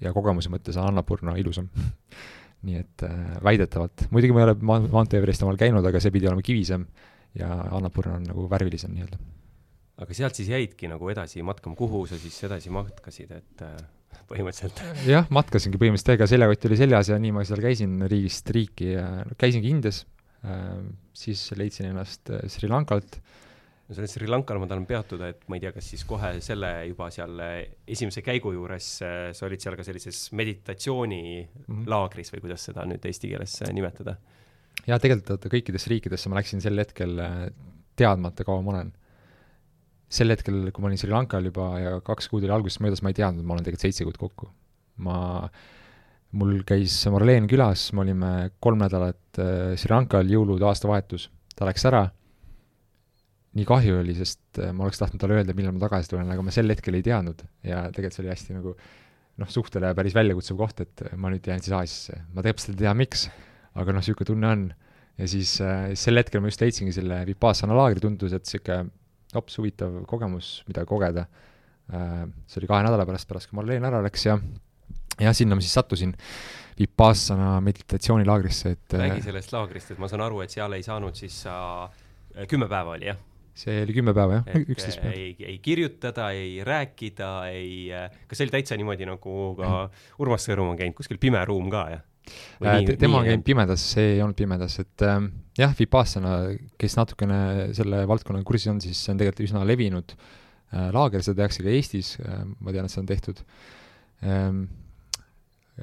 ja 0.01 0.13
kogemuse 0.13 0.49
mõttes 0.53 0.77
on 0.77 0.89
Annapurna 0.91 1.35
ilusam 1.37 1.69
nii 2.67 2.79
et 2.81 3.05
äh, 3.05 3.35
väidetavalt, 3.45 4.07
muidugi 4.11 4.33
ma 4.33 4.43
ei 4.43 4.49
ole 4.49 4.57
Mount 4.89 5.13
Everesti 5.13 5.45
omal 5.45 5.59
käinud, 5.59 5.85
aga 5.85 6.01
see 6.01 6.13
pidi 6.13 6.29
olema 6.29 6.45
kivisem 6.45 6.87
ja 7.37 7.51
Annapurna 7.77 8.17
on 8.17 8.25
nagu 8.31 8.47
värvilisem 8.49 8.95
nii-öelda. 8.95 9.19
aga 10.01 10.17
sealt 10.17 10.39
siis 10.39 10.49
jäidki 10.53 10.89
nagu 10.89 11.13
edasi 11.13 11.45
matkama, 11.45 11.77
kuhu 11.77 12.05
sa 12.09 12.17
siis 12.17 12.41
edasi 12.49 12.73
matkasid, 12.73 13.31
et 13.37 13.63
äh 13.65 13.77
põhimõtteliselt. 14.27 14.81
jah, 15.07 15.27
matkasingi 15.33 15.79
põhimõtteliselt 15.79 16.11
täiega, 16.11 16.27
seljakott 16.29 16.67
oli 16.69 16.77
seljas 16.79 17.11
ja 17.11 17.17
nii 17.21 17.33
ma 17.35 17.43
seal 17.47 17.61
käisin 17.63 17.97
riigist 18.11 18.49
riiki 18.55 18.91
ja 18.95 19.07
käisingi 19.39 19.71
Indias 19.71 20.03
siis 21.17 21.41
leidsin 21.57 21.91
ennast 21.91 22.29
äh, 22.33 22.45
Sri 22.51 22.69
Lankalt. 22.69 23.19
no 23.87 23.95
sellel 23.95 24.11
Sri 24.11 24.29
Lankal 24.29 24.59
ma 24.61 24.67
tahan 24.69 24.85
peatuda, 24.89 25.31
et 25.33 25.47
ma 25.49 25.57
ei 25.57 25.63
tea, 25.63 25.71
kas 25.75 25.89
siis 25.93 26.03
kohe 26.07 26.33
selle 26.45 26.71
juba 26.89 27.09
seal 27.13 27.39
äh, 27.43 27.55
esimese 27.87 28.23
käigu 28.25 28.53
juures 28.55 28.91
äh, 29.05 29.17
sa 29.37 29.47
olid 29.47 29.63
seal 29.63 29.77
ka 29.79 29.85
sellises 29.87 30.27
meditatsioonilaagris 30.37 32.29
mhm. 32.29 32.35
või 32.35 32.45
kuidas 32.45 32.67
seda 32.69 32.85
nüüd 32.89 33.07
eesti 33.09 33.33
keeles 33.33 33.57
nimetada? 33.73 34.17
jaa, 34.85 34.99
tegelikult 35.01 35.33
vaata 35.35 35.51
kõikidesse 35.51 35.91
riikidesse 35.95 36.31
ma 36.31 36.39
läksin 36.39 36.63
sel 36.63 36.77
hetkel 36.79 37.17
teadmata, 37.97 38.45
kaua 38.45 38.61
ma 38.61 38.75
olen 38.75 38.93
sel 40.07 40.31
hetkel, 40.31 40.69
kui 40.71 40.83
ma 40.83 40.91
olin 40.91 40.99
Sri 41.01 41.11
Lankal 41.11 41.49
juba 41.49 41.71
ja 41.81 41.97
kaks 42.05 42.29
kuud 42.31 42.45
oli 42.45 42.53
algusest 42.55 42.83
möödas, 42.85 43.01
ma 43.03 43.11
ei 43.11 43.17
teadnud, 43.17 43.43
ma 43.43 43.55
olen 43.55 43.65
tegelikult 43.65 43.87
seitse 43.87 44.07
kuud 44.07 44.19
kokku. 44.21 44.51
ma, 45.03 45.17
mul 46.35 46.61
käis 46.67 46.95
Marleen 47.11 47.47
külas, 47.49 47.87
me 47.95 48.03
olime 48.03 48.31
kolm 48.63 48.81
nädalat 48.83 49.39
äh, 49.41 49.73
Sri 49.79 49.93
Lankal, 49.93 50.29
jõulud, 50.31 50.63
aastavahetus, 50.67 51.29
ta 51.55 51.67
läks 51.69 51.87
ära, 51.87 52.03
nii 53.57 53.65
kahju 53.67 54.01
oli, 54.01 54.15
sest 54.17 54.61
äh, 54.61 54.73
ma 54.75 54.85
oleks 54.85 54.99
tahtnud 55.01 55.21
talle 55.21 55.39
öelda, 55.39 55.55
millal 55.57 55.75
ma 55.77 55.83
tagasi 55.85 56.11
tulen, 56.11 56.29
aga 56.33 56.45
ma 56.45 56.53
sel 56.53 56.69
hetkel 56.73 56.99
ei 56.99 57.05
teadnud 57.05 57.45
ja 57.65 57.85
tegelikult 57.93 58.17
see 58.17 58.25
oli 58.25 58.33
hästi 58.33 58.57
nagu 58.57 58.75
noh, 59.37 59.49
suhtele 59.53 59.93
päris 59.97 60.15
väljakutsuv 60.17 60.59
koht, 60.59 60.83
et 60.83 61.05
ma 61.17 61.31
nüüd 61.33 61.47
jään 61.47 61.63
siis 61.63 61.75
Aasiasse. 61.77 62.21
ma 62.33 62.43
täpselt 62.45 62.75
ei 62.75 62.83
tea, 62.83 62.93
miks, 62.97 63.27
aga 63.77 63.95
noh, 63.95 64.03
niisugune 64.03 64.31
tunne 64.31 64.51
on. 64.51 64.69
ja 65.17 65.27
siis 65.29 65.57
äh, 65.63 65.91
sel 65.97 66.19
hetkel 66.19 66.43
ma 66.43 66.51
just 66.51 66.61
leidsingi 66.61 66.93
selle 66.95 67.23
Vipassana 67.29 67.77
laagri, 67.77 68.03
tundus, 68.03 68.35
et 68.35 68.45
niisugune 68.45 68.91
hops, 69.35 69.57
huvitav 69.59 69.91
kogemus, 70.07 70.61
mida 70.69 70.85
kogeda. 70.87 71.25
Äh, 71.93 72.23
see 72.49 72.61
oli 72.61 72.69
kahe 72.69 72.85
nädala 72.85 73.05
pärast, 73.07 73.27
pärast 73.29 73.49
kui 73.49 73.57
Marleen 73.59 73.85
ära 73.87 74.01
läks 74.05 74.27
ja, 74.27 74.37
ja 75.21 75.33
sinna 75.33 75.57
ma 75.57 75.63
siis 75.65 75.77
sattusin 75.77 76.15
Vipassana 76.77 77.55
meditatsioonilaagrisse, 77.65 78.75
et 78.75 78.93
äh, 78.93 79.07
räägi 79.07 79.25
sellest 79.25 79.53
laagrist, 79.55 79.95
et 79.95 80.01
ma 80.01 80.09
saan 80.11 80.21
aru, 80.27 80.43
et 80.45 80.53
seal 80.53 80.77
ei 80.77 80.85
saanud 80.85 81.17
siis 81.17 81.39
sa 81.47 81.55
äh, 81.87 82.45
kümme 82.49 82.69
päeva 82.69 82.93
oli, 82.97 83.09
jah? 83.09 83.17
see 83.57 83.79
oli 83.81 83.95
kümme 83.95 84.13
päeva, 84.13 84.41
jah, 84.43 84.59
üksteist 84.61 85.01
päeva. 85.01 85.15
ei, 85.17 85.31
ei 85.53 85.57
kirjutada, 85.63 86.29
ei 86.37 86.59
rääkida, 86.65 87.31
ei, 87.49 87.71
kas 88.29 88.37
see 88.37 88.45
oli 88.45 88.53
täitsa 88.59 88.77
niimoodi, 88.77 89.07
nagu 89.09 89.55
ka 89.57 89.71
Urmas 90.21 90.45
Sõõrum 90.45 90.75
on 90.75 90.77
käinud, 90.77 90.93
kuskil 90.99 91.17
pime 91.21 91.41
ruum 91.49 91.71
ka, 91.73 91.87
jah? 91.95 92.05
Äh, 92.61 92.81
nii, 92.81 92.97
tema 92.99 93.21
on 93.21 93.27
käinud 93.27 93.45
pimedas, 93.47 93.83
see 93.93 94.15
ei 94.15 94.23
olnud 94.23 94.37
pimedas, 94.37 94.77
et 94.83 95.05
äh, 95.05 95.19
jah, 95.59 95.75
Vipassana, 95.77 96.33
kes 96.79 96.97
natukene 96.99 97.39
selle 97.77 98.03
valdkonnaga 98.09 98.47
kursis 98.47 98.71
on, 98.71 98.81
siis 98.83 98.99
see 99.03 99.13
on 99.13 99.21
tegelikult 99.21 99.47
üsna 99.47 99.63
levinud 99.67 100.13
äh, 100.13 100.89
laager, 100.95 101.23
seda 101.25 101.43
tehakse 101.43 101.65
ka 101.65 101.71
Eestis 101.73 102.15
äh,, 102.23 102.43
ma 102.59 102.75
tean, 102.75 102.87
et 102.87 102.93
see 102.93 103.01
on 103.03 103.09
tehtud 103.09 103.41
ähm,. 104.25 104.67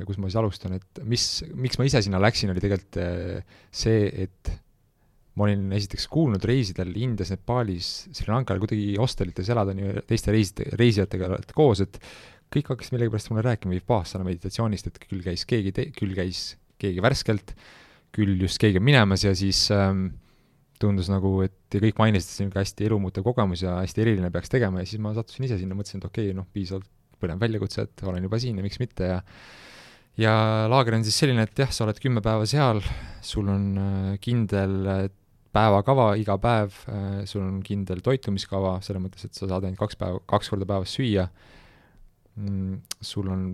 Kus 0.02 0.18
ma 0.18 0.28
siis 0.28 0.40
alustan, 0.40 0.74
et 0.80 1.00
mis, 1.06 1.24
miks 1.54 1.78
ma 1.78 1.86
ise 1.86 2.02
sinna 2.02 2.20
läksin, 2.22 2.50
oli 2.50 2.62
tegelikult 2.62 2.98
äh, 3.02 3.58
see, 3.70 4.08
et 4.26 4.50
ma 5.38 5.48
olin 5.48 5.70
esiteks 5.74 6.06
kuulnud 6.10 6.44
reisidel 6.46 6.92
Indias, 6.98 7.32
Nepaalis, 7.34 7.90
Sri 8.14 8.30
Lankal 8.30 8.60
kuidagi 8.62 8.94
hostelites 9.00 9.50
elada 9.50 9.74
nii 9.74 10.04
teiste 10.08 10.34
reiside, 10.34 10.68
reisijatega 10.78 11.30
koos, 11.54 11.82
et 11.82 11.98
kõik 12.54 12.70
hakkasid 12.70 12.94
millegipärast 12.94 13.32
mulle 13.32 13.46
rääkima 13.46 13.74
Vipassana 13.74 14.26
meditatsioonist, 14.26 14.90
et 14.90 15.00
küll 15.08 15.24
käis 15.24 15.46
keegi 15.48 15.74
küll 15.96 16.14
käis 16.14 16.52
keegi 16.80 17.02
värskelt, 17.02 17.54
küll 18.14 18.36
just 18.38 18.60
keegi 18.62 18.78
on 18.78 18.86
minemas 18.86 19.24
ja 19.26 19.32
siis 19.34 19.66
ähm, 19.74 20.06
tundus 20.82 21.10
nagu, 21.10 21.36
et 21.46 21.74
ja 21.74 21.82
kõik 21.82 21.98
mainisid, 21.98 22.28
et 22.28 22.34
see 22.34 22.44
on 22.44 22.50
niisugune 22.50 22.62
hästi 22.62 22.88
elumuutev 22.88 23.26
kogemus 23.26 23.64
ja 23.64 23.78
hästi 23.80 24.04
eriline 24.04 24.30
peaks 24.34 24.52
tegema 24.52 24.82
ja 24.82 24.90
siis 24.90 25.02
ma 25.02 25.14
sattusin 25.16 25.48
ise 25.48 25.58
sinna, 25.60 25.76
mõtlesin, 25.78 26.02
et 26.02 26.08
okei 26.10 26.30
okay,, 26.30 26.38
noh, 26.38 26.46
piisavalt 26.54 26.90
põnev 27.22 27.42
väljakutse, 27.42 27.86
et 27.86 28.06
olen 28.06 28.26
juba 28.26 28.40
siin 28.42 28.58
ja 28.58 28.66
miks 28.66 28.80
mitte 28.82 29.10
ja 29.14 29.20
ja 30.20 30.32
laager 30.70 30.98
on 30.98 31.04
siis 31.06 31.18
selline, 31.18 31.46
et 31.48 31.58
jah, 31.58 31.72
sa 31.74 31.86
oled 31.86 31.98
kümme 32.02 32.22
päeva 32.24 32.46
seal, 32.48 32.82
sul 33.24 33.48
on 33.50 33.68
äh, 33.80 34.16
kindel 34.22 35.10
päevakava 35.54 36.14
iga 36.18 36.36
päev, 36.42 36.76
äh, 36.90 37.20
sul 37.30 37.44
on 37.44 37.60
kindel 37.64 38.02
toitumiskava, 38.04 38.78
selles 38.84 39.02
mõttes, 39.04 39.26
et 39.26 39.36
sa 39.36 39.46
saad 39.46 39.66
ainult 39.66 39.80
kaks 39.80 39.98
päeva, 40.00 40.22
kaks 40.30 40.50
korda 40.50 40.68
päevas 40.68 40.94
süüa 40.96 41.28
mm,, 42.34 42.80
sul 43.04 43.30
on, 43.30 43.46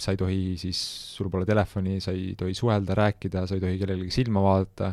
sa 0.00 0.12
ei 0.12 0.20
tohi 0.20 0.40
siis, 0.60 0.80
sul 1.16 1.30
pole 1.32 1.48
telefoni, 1.48 1.98
sa 2.04 2.12
ei 2.12 2.34
tohi 2.38 2.56
suhelda, 2.56 2.96
rääkida, 2.98 3.46
sa 3.48 3.56
ei 3.56 3.64
tohi 3.64 3.80
kellelegi 3.80 4.12
silma 4.18 4.44
vaadata, 4.44 4.92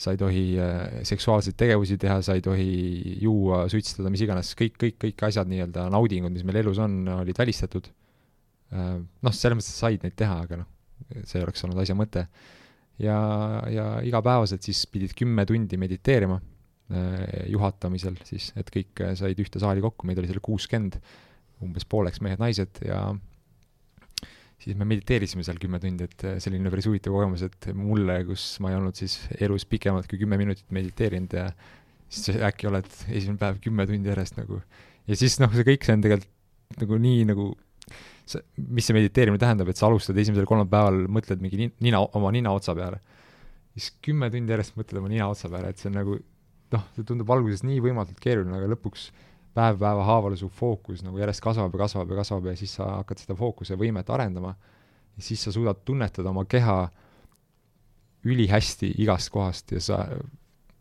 sa 0.00 0.14
ei 0.14 0.20
tohi 0.20 0.44
äh, 0.56 1.00
seksuaalseid 1.08 1.58
tegevusi 1.60 2.00
teha, 2.00 2.20
sa 2.24 2.38
ei 2.38 2.44
tohi 2.44 2.70
juua, 3.20 3.66
suitsetada, 3.72 4.12
mis 4.12 4.24
iganes, 4.24 4.54
kõik, 4.56 4.78
kõik, 4.80 5.00
kõik 5.04 5.26
asjad 5.28 5.50
nii-öelda, 5.50 5.90
naudingud, 5.92 6.32
mis 6.32 6.46
meil 6.48 6.62
elus 6.62 6.80
on, 6.80 7.02
olid 7.20 7.40
välistatud. 7.40 7.92
Noh, 8.70 9.34
selles 9.34 9.58
mõttes, 9.58 9.78
said 9.82 10.04
neid 10.04 10.14
teha, 10.18 10.36
aga 10.44 10.60
noh, 10.60 10.68
see 11.26 11.42
oleks 11.42 11.64
olnud 11.66 11.80
asja 11.82 11.96
mõte. 11.98 12.26
ja, 13.02 13.16
ja 13.72 13.86
igapäevaselt 14.06 14.66
siis 14.66 14.84
pidid 14.92 15.14
kümme 15.18 15.46
tundi 15.48 15.78
mediteerima 15.80 16.36
äh, 16.36 17.48
juhatamisel 17.50 18.18
siis, 18.28 18.50
et 18.60 18.70
kõik 18.70 19.02
äh, 19.02 19.14
said 19.18 19.40
ühte 19.40 19.62
saali 19.62 19.82
kokku, 19.82 20.06
meid 20.06 20.20
oli 20.20 20.30
seal 20.30 20.42
kuuskümmend 20.44 21.00
umbes 21.64 21.86
pooleks 21.88 22.22
mehed-naised 22.24 22.82
ja 22.86 23.00
siis 24.60 24.76
me 24.76 24.86
mediteerisime 24.88 25.42
seal 25.44 25.58
kümme 25.60 25.80
tundi, 25.80 26.06
et 26.06 26.26
selline 26.44 26.70
päris 26.72 26.86
huvitav 26.88 27.16
kogemus, 27.16 27.42
et 27.48 27.70
mulle, 27.76 28.20
kus 28.28 28.44
ma 28.62 28.70
ei 28.70 28.78
olnud 28.78 28.96
siis 28.96 29.16
elus 29.40 29.64
pikemalt 29.68 30.08
kui 30.08 30.20
kümme 30.20 30.38
minutit 30.40 30.68
mediteerinud 30.76 31.36
ja 31.40 31.48
siis 32.10 32.38
äkki 32.38 32.68
oled 32.70 32.88
esimene 33.08 33.40
päev 33.40 33.58
kümme 33.64 33.88
tundi 33.88 34.12
järjest 34.12 34.38
nagu 34.38 34.60
ja 35.08 35.18
siis 35.18 35.40
noh, 35.42 35.50
see 35.56 35.66
kõik, 35.66 35.86
see 35.86 35.96
on 35.96 36.04
tegelikult 36.06 36.36
nagu 36.80 37.00
nii 37.02 37.26
nagu 37.32 37.50
see, 38.28 38.42
mis 38.56 38.86
see 38.88 38.96
mediteerimine 38.96 39.40
tähendab, 39.40 39.70
et 39.70 39.80
sa 39.80 39.88
alustad 39.88 40.18
esimesel 40.20 40.48
kolmel 40.48 40.68
päeval, 40.70 41.04
mõtled 41.12 41.42
mingi 41.44 41.70
nina, 41.80 42.02
oma 42.18 42.32
nina 42.34 42.52
otsa 42.56 42.74
peale. 42.78 43.00
siis 43.74 43.92
kümme 44.02 44.30
tundi 44.30 44.52
järjest 44.52 44.76
mõtled 44.76 44.98
oma 44.98 45.08
nina 45.08 45.28
otsa 45.30 45.48
peale, 45.48 45.70
et 45.70 45.78
see 45.78 45.90
on 45.90 45.98
nagu 46.00 46.16
noh, 46.74 46.86
see 46.96 47.06
tundub 47.06 47.30
alguses 47.34 47.62
nii 47.66 47.80
võimatult 47.84 48.18
keeruline, 48.22 48.56
aga 48.56 48.70
lõpuks 48.74 49.10
päev 49.54 49.78
päeva 49.80 50.04
haaval 50.06 50.36
su 50.38 50.48
fookus 50.54 51.02
nagu 51.02 51.18
järjest 51.18 51.42
kasvab 51.42 51.74
ja 51.74 51.82
kasvab 51.84 52.10
ja 52.12 52.20
kasvab 52.20 52.50
ja 52.50 52.56
siis 52.58 52.76
sa 52.78 52.86
hakkad 53.00 53.22
seda 53.22 53.36
fookuse 53.38 53.78
võimet 53.78 54.10
arendama 54.14 54.54
ja 54.54 55.24
siis 55.26 55.42
sa 55.42 55.52
suudad 55.54 55.82
tunnetada 55.84 56.30
oma 56.30 56.44
keha 56.46 56.76
ülihästi 58.30 58.92
igast 59.02 59.32
kohast 59.34 59.72
ja 59.74 59.80
sa 59.82 60.04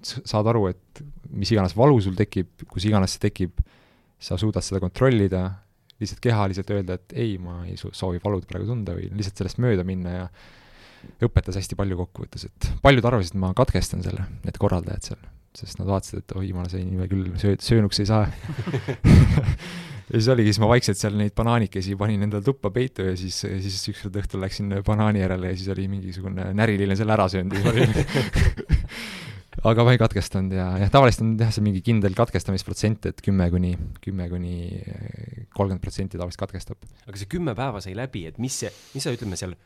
saad 0.04 0.48
aru, 0.48 0.68
et 0.72 1.02
mis 1.36 1.50
iganes 1.52 1.76
valu 1.76 1.98
sul 2.04 2.16
tekib, 2.18 2.64
kus 2.72 2.86
iganes 2.88 3.16
see 3.16 3.26
tekib, 3.28 3.60
sa 4.20 4.38
suudad 4.40 4.64
seda 4.64 4.80
kontrollida, 4.84 5.44
lihtsalt 6.00 6.22
kehaliselt 6.24 6.70
öelda, 6.76 7.00
et 7.00 7.18
ei, 7.18 7.38
ma 7.42 7.62
ei 7.68 7.76
soovi 7.80 8.22
valu 8.24 8.42
praegu 8.48 8.70
tunda 8.70 8.96
või 8.98 9.10
lihtsalt 9.12 9.44
sellest 9.44 9.60
mööda 9.64 9.86
minna 9.88 10.16
ja 10.16 10.30
õpetas 11.24 11.60
hästi 11.60 11.78
palju 11.80 11.98
kokkuvõttes, 12.00 12.48
et 12.50 12.72
paljud 12.84 13.06
arvasid, 13.08 13.36
et 13.36 13.42
ma 13.42 13.52
katkestan 13.58 14.04
selle, 14.06 14.26
need 14.46 14.60
korraldajad 14.60 15.12
seal 15.12 15.28
sest 15.58 15.80
nad 15.80 15.90
vaatasid, 15.90 16.24
et 16.24 16.34
oi 16.38 16.50
jumala, 16.50 16.70
see 16.72 16.84
inimene 16.84 17.08
küll 17.10 17.30
söö-, 17.42 17.60
söönuks 17.64 18.04
ei 18.04 18.10
saa. 18.10 18.28
Ja 20.10 20.18
siis 20.18 20.28
oligi, 20.34 20.50
siis 20.50 20.58
ma 20.64 20.68
vaikselt 20.72 20.98
seal 20.98 21.14
neid 21.20 21.36
banaanikesi 21.38 21.94
panin 21.94 22.26
endale 22.26 22.42
tuppa 22.42 22.72
peitu 22.74 23.04
ja 23.06 23.12
siis, 23.14 23.36
siis 23.46 23.76
ükskord 23.92 24.16
õhtul 24.18 24.42
läksin 24.42 24.72
banaani 24.88 25.22
järele 25.22 25.52
ja 25.52 25.58
siis 25.60 25.70
oli 25.70 25.86
mingisugune 25.92 26.48
näriline 26.58 26.98
selle 26.98 27.14
ära 27.14 27.28
söönud. 27.30 27.54
ja 27.54 27.62
siis 27.62 27.70
oli 27.70 27.86
aga 29.70 29.84
ma 29.86 29.94
ei 29.96 30.00
katkestanud 30.02 30.54
ja 30.56 30.68
jah, 30.84 30.92
tavaliselt 30.94 31.26
on 31.26 31.34
jah, 31.42 31.54
see 31.54 31.66
mingi 31.66 31.82
kindel 31.86 32.16
katkestamisprotsent, 32.18 33.10
et 33.12 33.24
kümme 33.26 33.50
kuni, 33.54 33.74
kümme 34.04 34.30
kuni 34.32 34.56
kolmkümmend 35.56 35.84
protsenti 35.84 36.20
tavaliselt 36.20 36.46
katkestab. 36.46 36.86
aga 37.08 37.22
see 37.22 37.32
kümme 37.32 37.56
päeva 37.58 37.82
sai 37.84 37.96
läbi, 37.98 38.26
et 38.30 38.40
mis 38.42 38.62
see, 38.64 38.72
mis 38.94 39.08
sa 39.08 39.14
ütleme 39.16 39.40
seal 39.40 39.58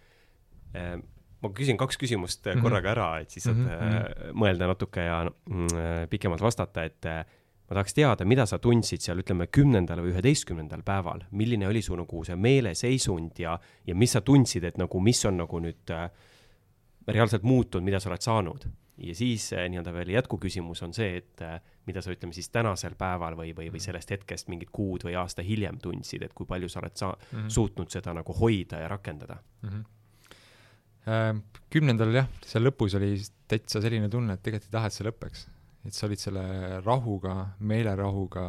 äh, 0.78 0.96
ma 1.44 1.52
küsin 1.52 1.78
kaks 1.80 2.00
küsimust 2.00 2.46
mm 2.46 2.52
-hmm. 2.52 2.64
korraga 2.64 2.92
ära, 2.96 3.10
et 3.22 3.30
siis 3.32 3.44
saad 3.44 3.58
mm 3.58 3.70
-hmm. 3.70 4.34
mõelda 4.34 4.68
natuke 4.72 5.02
ja 5.02 5.24
mm, 5.26 6.10
pikemalt 6.10 6.42
vastata, 6.42 6.84
et 6.84 7.06
äh, 7.06 7.26
ma 7.70 7.76
tahaks 7.76 7.94
teada, 7.94 8.26
mida 8.26 8.46
sa 8.46 8.60
tundsid 8.60 9.02
seal, 9.02 9.20
ütleme, 9.20 9.48
kümnendal 9.48 10.00
või 10.04 10.14
üheteistkümnendal 10.14 10.84
päeval, 10.84 11.24
milline 11.32 11.68
oli 11.68 11.82
su 11.82 11.96
nagu 11.96 12.24
see 12.24 12.36
meeleseisund 12.36 13.40
ja, 13.40 13.60
ja 13.88 13.96
mis 13.96 14.12
sa 14.12 14.22
tundsid, 14.22 14.64
et 14.64 14.78
nagu, 14.78 15.00
mis 15.00 15.26
on 15.26 15.38
nagu 15.38 15.60
nüüd 15.60 15.92
äh, 15.92 16.10
reaalselt 17.08 17.44
muutunud, 17.44 17.86
mida 17.86 18.00
sa 18.00 18.10
oled 18.10 18.22
saanud? 18.22 18.68
Ja 18.98 19.16
siis 19.18 19.48
äh, 19.54 19.66
nii-öelda 19.72 19.94
veel 19.94 20.14
jätkuküsimus 20.14 20.84
on 20.86 20.94
see, 20.94 21.18
et 21.22 21.42
äh, 21.42 21.58
mida 21.88 22.02
sa, 22.02 22.14
ütleme 22.14 22.36
siis 22.36 22.50
tänasel 22.54 22.98
päeval 23.00 23.38
või, 23.40 23.54
või, 23.56 23.72
või 23.72 23.80
mhm. 23.80 23.88
sellest 23.88 24.14
hetkest 24.14 24.52
mingid 24.54 24.70
kuud 24.72 25.08
või 25.08 25.18
aasta 25.20 25.46
hiljem 25.46 25.80
tundsid, 25.82 26.24
et 26.24 26.34
kui 26.38 26.50
palju 26.50 26.70
sa 26.70 26.84
oled 26.84 26.96
sa- 26.96 27.16
mm, 27.16 27.40
-hmm. 27.40 27.50
suutnud 27.50 27.90
seda 27.90 28.14
nagu 28.14 28.36
hoida 28.38 28.80
ja 28.84 28.88
rakendada 28.88 29.42
mm? 29.62 29.70
-hmm. 29.70 29.90
Kümnendal 31.70 32.14
jah, 32.16 32.28
seal 32.48 32.64
lõpus 32.64 32.94
oli 32.96 33.18
täitsa 33.48 33.82
selline 33.84 34.08
tunne, 34.10 34.38
et 34.38 34.44
tegelikult 34.44 34.70
ei 34.70 34.76
taha, 34.78 34.88
et 34.88 34.96
see 34.96 35.04
lõpeks 35.04 35.42
et 35.88 35.96
sa 35.96 36.08
olid 36.08 36.22
selle 36.22 36.44
rahuga, 36.84 37.36
meelerahuga, 37.68 38.48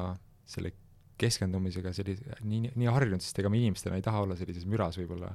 selle 0.48 0.72
keskendumisega 1.18 1.92
sellise, 1.94 2.38
nii, 2.46 2.72
nii 2.74 2.90
harjunud, 2.90 3.22
sest 3.22 3.38
ega 3.42 3.50
me 3.50 3.58
inimestena 3.60 3.98
ei 3.98 4.04
taha 4.04 4.24
olla 4.24 4.36
sellises 4.38 4.66
müras 4.70 4.98
võib-olla, 5.00 5.30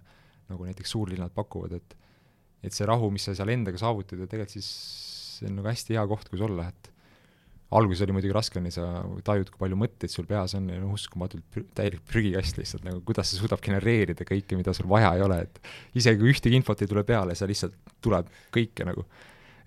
nagu 0.49 0.68
näiteks 0.68 0.95
suurlinnad 0.95 1.34
pakuvad, 1.36 1.78
et 1.80 1.95
et 2.64 2.76
see 2.76 2.88
rahu, 2.88 3.10
mis 3.14 3.28
sa 3.28 3.36
seal 3.38 3.51
endaga 3.53 3.80
saavutad 3.82 4.20
ja 4.20 4.30
tegelikult 4.30 4.55
siis 4.57 4.70
see 5.39 5.49
on 5.49 5.60
nagu 5.60 5.70
hästi 5.72 5.95
hea 5.95 6.05
koht, 6.12 6.32
kus 6.32 6.41
olla, 6.43 6.68
et 6.68 6.89
alguses 7.78 8.01
oli 8.03 8.16
muidugi 8.16 8.34
raske, 8.34 8.57
on 8.60 8.68
ju, 8.68 8.74
sa 8.74 8.88
tajud, 9.26 9.51
kui 9.53 9.62
palju 9.62 9.78
mõtteid 9.78 10.12
sul 10.12 10.26
peas 10.30 10.55
on 10.57 10.66
ja 10.72 10.80
noh, 10.82 10.95
uskumatult 10.97 11.45
prü 11.53 11.64
täielik 11.78 12.01
prügikast 12.10 12.57
lihtsalt 12.57 12.88
nagu, 12.88 13.03
kuidas 13.05 13.30
see 13.30 13.39
suudab 13.39 13.62
genereerida 13.64 14.26
kõike, 14.28 14.57
mida 14.57 14.74
sul 14.76 14.89
vaja 14.89 15.14
ei 15.18 15.24
ole, 15.26 15.43
et 15.45 15.62
isegi 16.01 16.20
kui 16.20 16.34
ühtegi 16.34 16.57
infot 16.57 16.82
ei 16.82 16.89
tule 16.89 17.05
peale, 17.07 17.38
sa 17.38 17.47
lihtsalt 17.49 17.78
tuleb 18.03 18.32
kõike 18.55 18.88
nagu, 18.89 19.05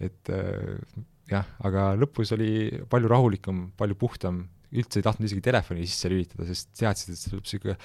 et 0.03 0.33
äh, 0.35 0.99
jah, 1.31 1.47
aga 1.69 1.93
lõpus 1.99 2.35
oli 2.35 2.83
palju 2.91 3.13
rahulikum, 3.13 3.69
palju 3.79 3.99
puhtam, 4.01 4.43
üldse 4.73 4.99
ei 4.99 5.07
tahtnud 5.07 5.29
isegi 5.29 5.45
telefoni 5.45 5.87
sisse 5.87 6.11
lülitada, 6.11 6.49
sest 6.49 6.73
teadsid, 6.81 7.15
et 7.15 7.21
see 7.21 7.31
tuleb 7.31 7.47
niisugune 7.47 7.79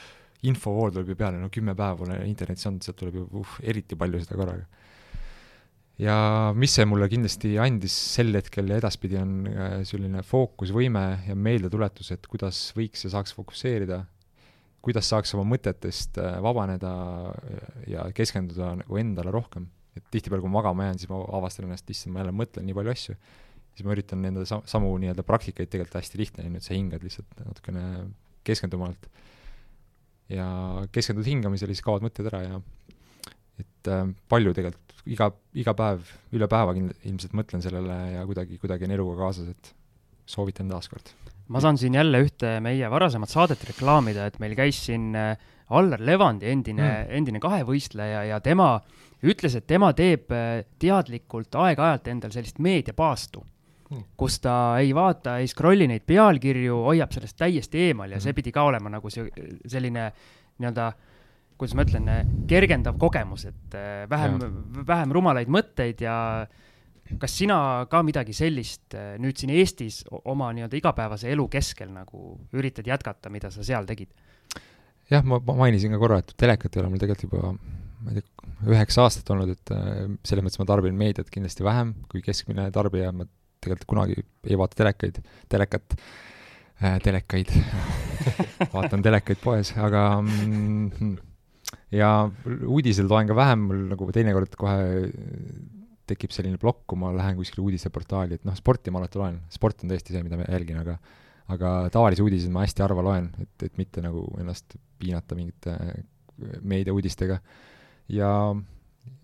infovool 0.47 0.93
tuleb 0.93 1.13
ju 1.13 1.17
peale, 1.19 1.39
no 1.41 1.49
kümme 1.53 1.73
päeva 1.77 1.97
pole 2.01 2.17
internetis 2.29 2.67
olnud, 2.69 2.85
sealt 2.85 2.97
tuleb 2.99 3.17
ju 3.17 3.25
uh, 3.41 3.55
eriti 3.65 3.97
palju 3.99 4.21
seda 4.23 4.37
korraga. 4.39 4.65
Ja 6.01 6.17
mis 6.57 6.75
see 6.77 6.85
mulle 6.89 7.07
kindlasti 7.11 7.55
andis 7.61 7.95
sel 8.15 8.35
hetkel 8.37 8.69
ja 8.69 8.81
edaspidi, 8.81 9.17
on 9.21 9.47
äh, 9.49 9.79
selline 9.87 10.21
fookusvõime 10.25 11.07
ja 11.29 11.35
meeldetuletus, 11.35 12.11
et 12.15 12.27
kuidas 12.29 12.67
võiks 12.77 13.07
ja 13.07 13.13
saaks 13.15 13.33
fokusseerida, 13.37 14.03
kuidas 14.85 15.09
saaks 15.09 15.33
oma 15.35 15.47
mõtetest 15.55 16.19
äh, 16.21 16.37
vabaneda 16.43 16.93
ja 17.89 18.05
keskenduda 18.15 18.75
nagu 18.83 19.01
endale 19.01 19.33
rohkem 19.33 19.67
et 19.97 20.07
tihtipeale, 20.13 20.43
kui 20.43 20.51
ma 20.51 20.61
magama 20.61 20.87
jään, 20.87 21.01
siis 21.01 21.11
ma 21.11 21.19
avastan 21.39 21.67
ennast, 21.67 21.89
issand, 21.91 22.13
ma 22.13 22.23
jälle 22.23 22.33
mõtlen 22.35 22.67
nii 22.67 22.75
palju 22.77 22.93
asju, 22.93 23.17
siis 23.73 23.87
ma 23.87 23.93
üritan 23.95 24.21
nende 24.23 24.45
sam-, 24.49 24.65
samu 24.69 24.93
nii-öelda 25.01 25.25
praktikaid 25.27 25.71
tegelikult 25.73 25.99
hästi 25.99 26.21
lihtne 26.21 26.45
on 26.45 26.57
ju, 26.57 26.61
et 26.61 26.67
sa 26.67 26.75
hingad 26.75 27.05
lihtsalt 27.05 27.43
natukene 27.43 27.85
keskendumalt. 28.47 29.09
ja 30.31 30.47
keskendud 30.91 31.27
hingamisele, 31.27 31.75
siis 31.75 31.85
kaovad 31.85 32.03
mõtted 32.03 32.27
ära 32.31 32.43
ja 32.43 32.57
et 33.61 33.91
äh, 33.91 34.03
palju 34.29 34.53
tegelikult, 34.57 34.95
iga, 35.07 35.31
iga 35.57 35.73
päev, 35.77 36.11
üle 36.35 36.49
päeva 36.51 36.75
ilmselt 36.77 37.35
mõtlen 37.37 37.63
sellele 37.63 37.97
ja 38.17 38.25
kuidagi, 38.27 38.59
kuidagi 38.61 38.87
on 38.87 38.95
eluga 38.97 39.17
kaasas, 39.23 39.49
et 39.53 39.73
soovitan 40.27 40.69
taaskord. 40.69 41.13
ma 41.47 41.61
saan 41.63 41.77
siin 41.79 41.95
jälle 41.95 42.19
ühte 42.25 42.57
meie 42.59 42.89
varasemat 42.91 43.31
saadet 43.31 43.63
reklaamida, 43.69 44.27
et 44.27 44.39
meil 44.43 44.55
käis 44.57 44.81
siin 44.89 45.13
äh, 45.15 45.35
Allar 45.69 45.99
Levandi, 46.03 46.47
endine 46.51 46.83
mm., 46.83 47.11
endine 47.19 47.39
kahevõistleja 47.43 48.23
ja 48.29 48.39
tema 48.43 48.77
ütles, 49.23 49.55
et 49.57 49.67
tema 49.67 49.91
teeb 49.95 50.31
äh, 50.31 50.63
teadlikult 50.79 51.55
aeg-ajalt 51.55 52.07
endal 52.11 52.33
sellist 52.35 52.59
meediapaastu 52.63 53.43
mm., 53.43 54.03
kus 54.19 54.39
ta 54.43 54.77
ei 54.81 54.93
vaata, 54.95 55.37
ei 55.41 55.47
scroll'i 55.47 55.87
neid 55.89 56.05
pealkirju, 56.07 56.83
hoiab 56.89 57.15
sellest 57.15 57.39
täiesti 57.39 57.87
eemal 57.89 58.11
ja 58.11 58.19
mm. 58.19 58.27
see 58.27 58.37
pidi 58.37 58.53
ka 58.55 58.67
olema 58.67 58.91
nagu 58.93 59.11
see, 59.13 59.27
selline 59.67 60.11
nii-öelda 60.57 60.91
kuidas 61.57 61.75
ma 61.77 61.85
ütlen, 61.87 62.07
kergendav 62.49 62.97
kogemus, 63.01 63.47
et 63.49 63.77
äh, 63.77 64.05
vähem, 64.09 64.39
vähem 64.87 65.13
rumalaid 65.15 65.51
mõtteid 65.51 66.03
ja 66.05 66.17
kas 67.21 67.37
sina 67.39 67.57
ka 67.91 68.01
midagi 68.05 68.35
sellist 68.35 68.95
äh, 68.97 69.15
nüüd 69.21 69.39
siin 69.39 69.53
Eestis 69.55 70.01
oma 70.27 70.51
nii-öelda 70.55 70.79
igapäevase 70.79 71.31
elu 71.31 71.47
keskel 71.51 71.91
nagu 71.93 72.35
üritad 72.57 72.87
jätkata, 72.87 73.31
mida 73.33 73.51
sa 73.53 73.65
seal 73.65 73.87
tegid? 73.89 74.11
jah, 75.11 75.23
ma 75.23 75.39
mainisin 75.39 75.93
ka 75.95 76.01
korra, 76.01 76.19
et 76.23 76.33
telekat 76.39 76.75
ei 76.75 76.83
ole 76.83 76.91
mul 76.91 77.01
tegelikult 77.01 77.27
juba, 77.29 77.53
ma 78.03 78.13
ei 78.13 78.19
tea, 78.19 78.47
üheksa 78.67 79.05
aastat 79.05 79.29
olnud, 79.33 79.53
et 79.55 79.73
äh, 79.75 80.05
selles 80.27 80.45
mõttes 80.45 80.61
ma 80.61 80.67
tarbin 80.69 80.97
meediat 80.99 81.31
kindlasti 81.33 81.65
vähem 81.65 81.93
kui 82.11 82.23
keskmine 82.25 82.67
tarbija, 82.75 83.13
ma 83.15 83.27
tegelikult 83.63 83.89
kunagi 83.89 84.19
ei 84.47 84.59
vaata 84.59 84.77
telekaid, 84.83 85.21
telekat 85.49 85.95
äh,, 86.81 86.99
telekaid. 87.03 87.53
Vaatan 88.73 89.03
telekaid 89.05 89.39
poes, 89.41 89.71
aga 89.79 90.03
mm, 90.19 91.15
ja 91.91 92.11
uudiseid 92.67 93.09
loen 93.09 93.29
ka 93.29 93.37
vähem, 93.37 93.67
mul 93.69 93.85
nagu 93.91 94.09
teinekord 94.15 94.57
kohe 94.59 95.11
tekib 96.07 96.31
selline 96.31 96.59
plokk, 96.61 96.85
kui 96.87 96.99
ma 96.99 97.11
lähen 97.15 97.35
kuskile 97.39 97.65
uudiseportaali, 97.65 98.39
et 98.39 98.45
noh, 98.47 98.55
sporti 98.55 98.93
ma 98.93 99.01
alati 99.01 99.19
loen, 99.19 99.41
sport 99.51 99.83
on 99.83 99.91
tõesti 99.91 100.15
see, 100.15 100.23
mida 100.23 100.39
ma 100.39 100.47
jälgin, 100.47 100.79
aga 100.83 100.97
aga 101.53 101.73
tavalisi 101.93 102.23
uudiseid 102.23 102.51
ma 102.51 102.65
hästi 102.65 102.83
harva 102.83 103.03
loen, 103.05 103.29
et, 103.39 103.67
et 103.69 103.77
mitte 103.79 104.03
nagu 104.03 104.25
ennast 104.41 104.75
piinata 104.99 105.35
mingite 105.37 105.75
meediauudistega. 106.67 107.39
ja, 108.13 108.31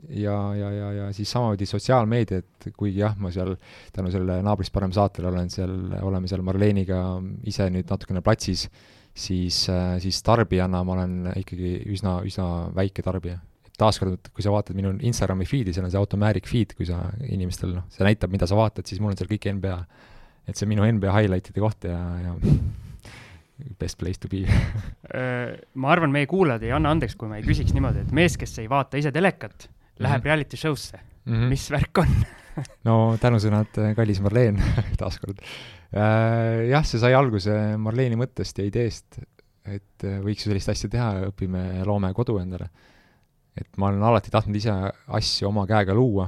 ja, 0.09 0.37
ja, 0.55 0.69
ja, 0.71 0.91
ja 0.99 1.09
siis 1.13 1.31
samamoodi 1.31 1.67
sotsiaalmeediat, 1.67 2.69
kuigi 2.77 3.01
jah, 3.01 3.17
ma 3.19 3.31
seal 3.31 3.55
tänu 3.95 4.11
sellele 4.11 4.39
Naabrist 4.45 4.73
parem 4.73 4.95
saatele 4.95 5.27
olen 5.29 5.51
seal, 5.51 5.75
oleme 6.01 6.31
seal 6.31 6.43
Marleeniga 6.45 7.03
ise 7.47 7.67
nüüd 7.73 7.91
natukene 7.91 8.23
platsis, 8.23 8.69
siis, 9.13 9.65
siis 10.03 10.21
tarbijana 10.25 10.83
ma 10.83 10.93
olen 10.95 11.33
ikkagi 11.39 11.75
üsna, 11.93 12.19
üsna 12.25 12.47
väike 12.75 13.05
tarbija 13.05 13.39
taaskord, 13.77 14.29
kui 14.33 14.43
sa 14.45 14.51
vaatad 14.53 14.77
minu 14.77 14.91
Instagrami 15.01 15.45
feed'i, 15.49 15.73
seal 15.73 15.87
on 15.87 15.91
see 15.91 15.99
automatic 15.99 16.45
feed, 16.45 16.75
kui 16.77 16.85
sa 16.85 16.99
inimestel, 17.25 17.71
noh, 17.73 17.87
see 17.89 18.05
näitab, 18.05 18.29
mida 18.33 18.45
sa 18.49 18.57
vaatad, 18.57 18.85
siis 18.85 19.01
mul 19.01 19.13
on 19.13 19.17
seal 19.17 19.31
kõik 19.31 19.49
NBA 19.57 19.77
et 20.47 20.57
see 20.57 20.67
on 20.67 20.73
minu 20.73 20.87
NBA 20.97 21.13
highlight'ide 21.15 21.63
koht 21.63 21.87
ja, 21.87 21.99
ja 22.23 22.33
best 23.81 23.99
place 23.99 24.19
to 24.19 24.29
be 24.31 24.43
äh, 24.43 25.53
ma 25.79 25.93
arvan, 25.93 26.11
meie 26.13 26.27
kuulajad 26.29 26.65
ei 26.67 26.73
anna 26.75 26.91
andeks, 26.93 27.15
kui 27.19 27.31
ma 27.31 27.39
ei 27.39 27.45
küsiks 27.45 27.75
niimoodi, 27.75 28.03
et 28.03 28.15
mees, 28.15 28.35
kes 28.39 28.57
ei 28.63 28.69
vaata 28.71 28.99
ise 28.99 29.13
telekat, 29.15 29.69
läheb 29.99 30.03
mm 30.03 30.19
-hmm. 30.19 30.25
reality 30.25 30.59
show'sse 30.59 30.99
mm. 30.99 31.33
-hmm. 31.33 31.53
mis 31.53 31.69
värk 31.71 32.03
on 32.03 32.11
no 32.87 32.97
tänusõnad, 33.21 33.71
äh, 33.79 33.95
kallis 33.95 34.21
Marleen 34.21 34.61
taaskord. 35.01 35.39
Äh, 35.93 36.69
jah, 36.71 36.85
see 36.87 37.01
sai 37.01 37.13
alguse 37.13 37.53
Marleeni 37.77 38.17
mõttest 38.17 38.57
ja 38.57 38.65
ideest, 38.65 39.19
et 39.69 40.05
võiks 40.25 40.43
ju 40.43 40.49
sellist 40.49 40.71
asja 40.73 40.89
teha, 40.91 41.09
õpime, 41.29 41.83
loome 41.87 42.09
kodu 42.17 42.39
endale. 42.41 42.69
et 43.53 43.77
ma 43.77 43.91
olen 43.91 44.01
alati 44.01 44.31
tahtnud 44.33 44.57
ise 44.57 44.73
asju 45.13 45.47
oma 45.51 45.67
käega 45.69 45.93
luua 45.93 46.25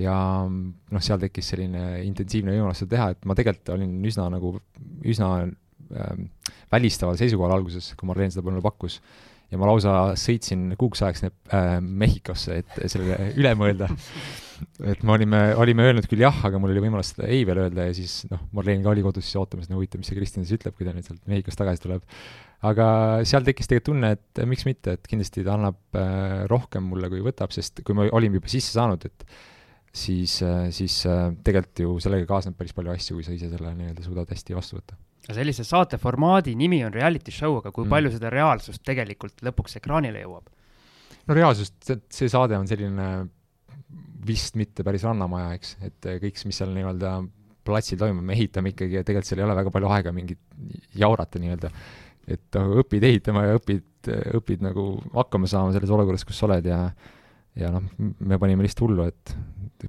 ja 0.00 0.14
noh, 0.48 1.02
seal 1.04 1.20
tekkis 1.20 1.50
selline 1.52 1.82
intensiivne 2.06 2.54
võimalus 2.54 2.80
seda 2.82 2.94
teha, 2.94 3.08
et 3.12 3.26
ma 3.28 3.36
tegelikult 3.36 3.74
olin 3.74 3.92
üsna 4.08 4.28
nagu, 4.32 4.54
üsna 5.04 5.28
ähm, 5.44 6.30
välistaval 6.72 7.18
seisukohal 7.20 7.58
alguses, 7.58 7.92
kui 7.98 8.08
Marleen 8.08 8.32
seda 8.32 8.46
mulle 8.46 8.64
pakkus. 8.64 9.00
ja 9.52 9.60
ma 9.60 9.68
lausa 9.68 10.14
sõitsin 10.16 10.72
kuuks 10.80 11.02
ajaks 11.04 11.26
äh, 11.28 11.76
Mehhikosse, 11.84 12.62
et 12.62 12.80
sellele 12.86 13.34
üle 13.36 13.52
mõelda. 13.58 13.90
et 14.86 15.02
me 15.06 15.14
olime, 15.14 15.40
olime 15.60 15.84
öelnud 15.88 16.06
küll 16.10 16.22
jah, 16.24 16.36
aga 16.46 16.58
mul 16.60 16.72
oli 16.74 16.82
võimalus 16.84 17.12
seda 17.12 17.28
ei 17.32 17.44
veel 17.48 17.62
öelda 17.64 17.86
ja 17.88 17.94
siis 17.96 18.22
noh, 18.30 18.40
Marleen 18.56 18.82
ka 18.84 18.92
oli 18.92 19.04
kodus 19.04 19.26
siis 19.28 19.38
ootamas, 19.40 19.68
et 19.68 19.72
no 19.72 19.78
huvitav, 19.78 20.02
mis 20.02 20.10
see 20.10 20.18
Kristjan 20.18 20.46
siis 20.46 20.60
ütleb, 20.60 20.76
kui 20.78 20.88
ta 20.88 20.94
nüüd 20.94 21.06
sealt 21.06 21.22
Mehhikost 21.30 21.60
tagasi 21.60 21.84
tuleb. 21.84 22.04
aga 22.68 22.86
seal 23.28 23.46
tekkis 23.46 23.70
tegelikult 23.70 23.90
tunne, 23.90 24.12
et 24.16 24.42
miks 24.48 24.66
mitte, 24.68 24.96
et 24.98 25.08
kindlasti 25.10 25.44
ta 25.46 25.56
annab 25.56 25.98
äh, 25.98 26.36
rohkem 26.50 26.86
mulle, 26.92 27.10
kui 27.12 27.24
võtab, 27.24 27.54
sest 27.54 27.84
kui 27.86 27.96
me 27.98 28.08
olime 28.14 28.40
juba 28.40 28.52
sisse 28.52 28.74
saanud, 28.76 29.06
et 29.08 29.26
siis, 29.92 30.38
äh, 30.46 30.70
siis 30.74 31.02
äh, 31.10 31.28
tegelikult 31.44 31.84
ju 31.84 31.98
sellega 32.06 32.28
kaasneb 32.30 32.56
päris 32.58 32.74
palju 32.76 32.94
asju, 32.94 33.18
kui 33.18 33.26
sa 33.26 33.36
ise 33.36 33.50
selle 33.52 33.74
nii-öelda 33.76 34.06
suudad 34.06 34.30
hästi 34.32 34.58
vastu 34.58 34.78
võtta. 34.78 34.98
sellise 35.28 35.66
saate 35.66 35.98
formaadi 36.02 36.56
nimi 36.58 36.80
on 36.86 36.94
reality 36.94 37.34
show, 37.34 37.60
aga 37.60 37.70
kui 37.70 37.84
mm. 37.86 37.94
palju 37.94 38.16
seda 38.16 38.32
reaalsust 38.32 38.82
tegelikult 38.86 39.44
lõpuks 39.44 39.78
ekraanile 39.82 40.24
jõuab? 40.24 40.50
no 41.28 41.36
reaalsust, 41.38 41.94
see 42.10 42.30
saade 42.30 42.58
on 42.58 42.66
selline 42.70 43.12
vist 44.26 44.56
mitte 44.58 44.84
päris 44.86 45.04
Rannamaja, 45.06 45.54
eks, 45.58 45.76
et 45.86 46.10
kõik, 46.22 46.42
mis 46.48 46.58
seal 46.60 46.72
nii-öelda 46.76 47.16
platsil 47.66 47.98
toimub, 48.00 48.24
me 48.26 48.34
ehitame 48.36 48.72
ikkagi 48.72 48.98
ja 48.98 49.04
tegelikult 49.06 49.28
seal 49.28 49.42
ei 49.42 49.46
ole 49.46 49.56
väga 49.58 49.72
palju 49.74 49.90
aega 49.94 50.12
mingit 50.14 50.40
jaurata 50.98 51.42
nii-öelda. 51.42 51.70
et 52.32 52.58
õpid 52.82 53.02
ehitama 53.06 53.46
ja 53.48 53.58
õpid, 53.58 54.10
õpid 54.38 54.62
nagu 54.62 54.86
hakkama 55.14 55.50
saama 55.50 55.74
selles 55.74 55.90
olukorras, 55.90 56.24
kus 56.26 56.38
sa 56.38 56.46
oled 56.48 56.66
ja 56.70 56.84
ja 57.58 57.68
noh, 57.74 57.84
me 57.98 58.38
panime 58.40 58.64
lihtsalt 58.64 58.86
hullu, 58.86 59.06
et 59.10 59.34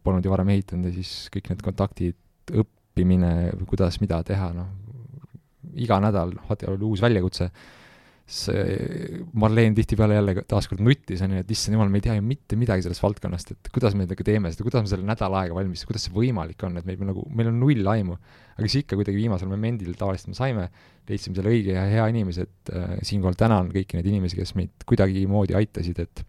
polnud 0.03 0.25
ju 0.25 0.31
varem 0.33 0.49
ehitanud 0.51 0.89
ja 0.89 0.95
siis 0.97 1.29
kõik 1.33 1.51
need 1.51 1.61
kontaktid, 1.63 2.17
õppimine, 2.51 3.53
kuidas 3.69 4.01
mida 4.01 4.19
teha, 4.27 4.49
noh, 4.57 4.67
iga 5.79 5.99
nädal 6.03 6.33
oli 6.43 6.83
uus 6.89 7.01
väljakutse 7.01 7.47
see 8.23 9.23
Marleen 9.35 9.75
tihtipeale 9.75 10.15
jälle 10.15 10.35
taaskord 10.47 10.79
nuttis, 10.83 11.21
on 11.25 11.33
ju, 11.35 11.41
et 11.43 11.49
issand 11.51 11.75
jumal, 11.75 11.89
me 11.91 11.99
ei 11.99 12.05
tea 12.05 12.15
ju 12.15 12.23
mitte 12.23 12.55
midagi 12.59 12.85
sellest 12.85 13.03
valdkonnast, 13.03 13.51
et 13.51 13.71
kuidas 13.75 13.97
me 13.99 14.07
nagu 14.07 14.25
teeme 14.25 14.51
seda, 14.53 14.63
kuidas 14.63 14.85
me 14.85 14.91
selle 14.93 15.07
nädal 15.07 15.35
aega 15.41 15.57
valmis, 15.57 15.83
kuidas 15.89 16.07
see 16.07 16.15
võimalik 16.15 16.63
on, 16.63 16.79
et 16.79 16.87
meil 16.87 17.03
nagu, 17.09 17.25
meil 17.35 17.51
on 17.51 17.59
null 17.59 17.91
aimu. 17.93 18.15
aga 18.53 18.69
siis 18.69 18.85
ikka 18.85 18.95
kuidagi 18.99 19.17
viimasel 19.17 19.49
momendil 19.51 19.97
tavaliselt 19.99 20.31
me 20.31 20.37
saime, 20.37 20.69
leidsime 21.09 21.35
selle 21.35 21.51
õige 21.51 21.75
ja 21.75 21.83
hea 21.89 22.07
inimese, 22.13 22.47
et 22.47 22.71
äh, 22.71 22.95
siinkohal 23.03 23.35
tänan 23.35 23.73
kõiki 23.73 23.99
neid 23.99 24.07
inimesi, 24.07 24.39
kes 24.39 24.55
meid 24.55 24.87
kuidagimoodi 24.87 25.57
aitasid, 25.59 25.99
et 25.99 26.23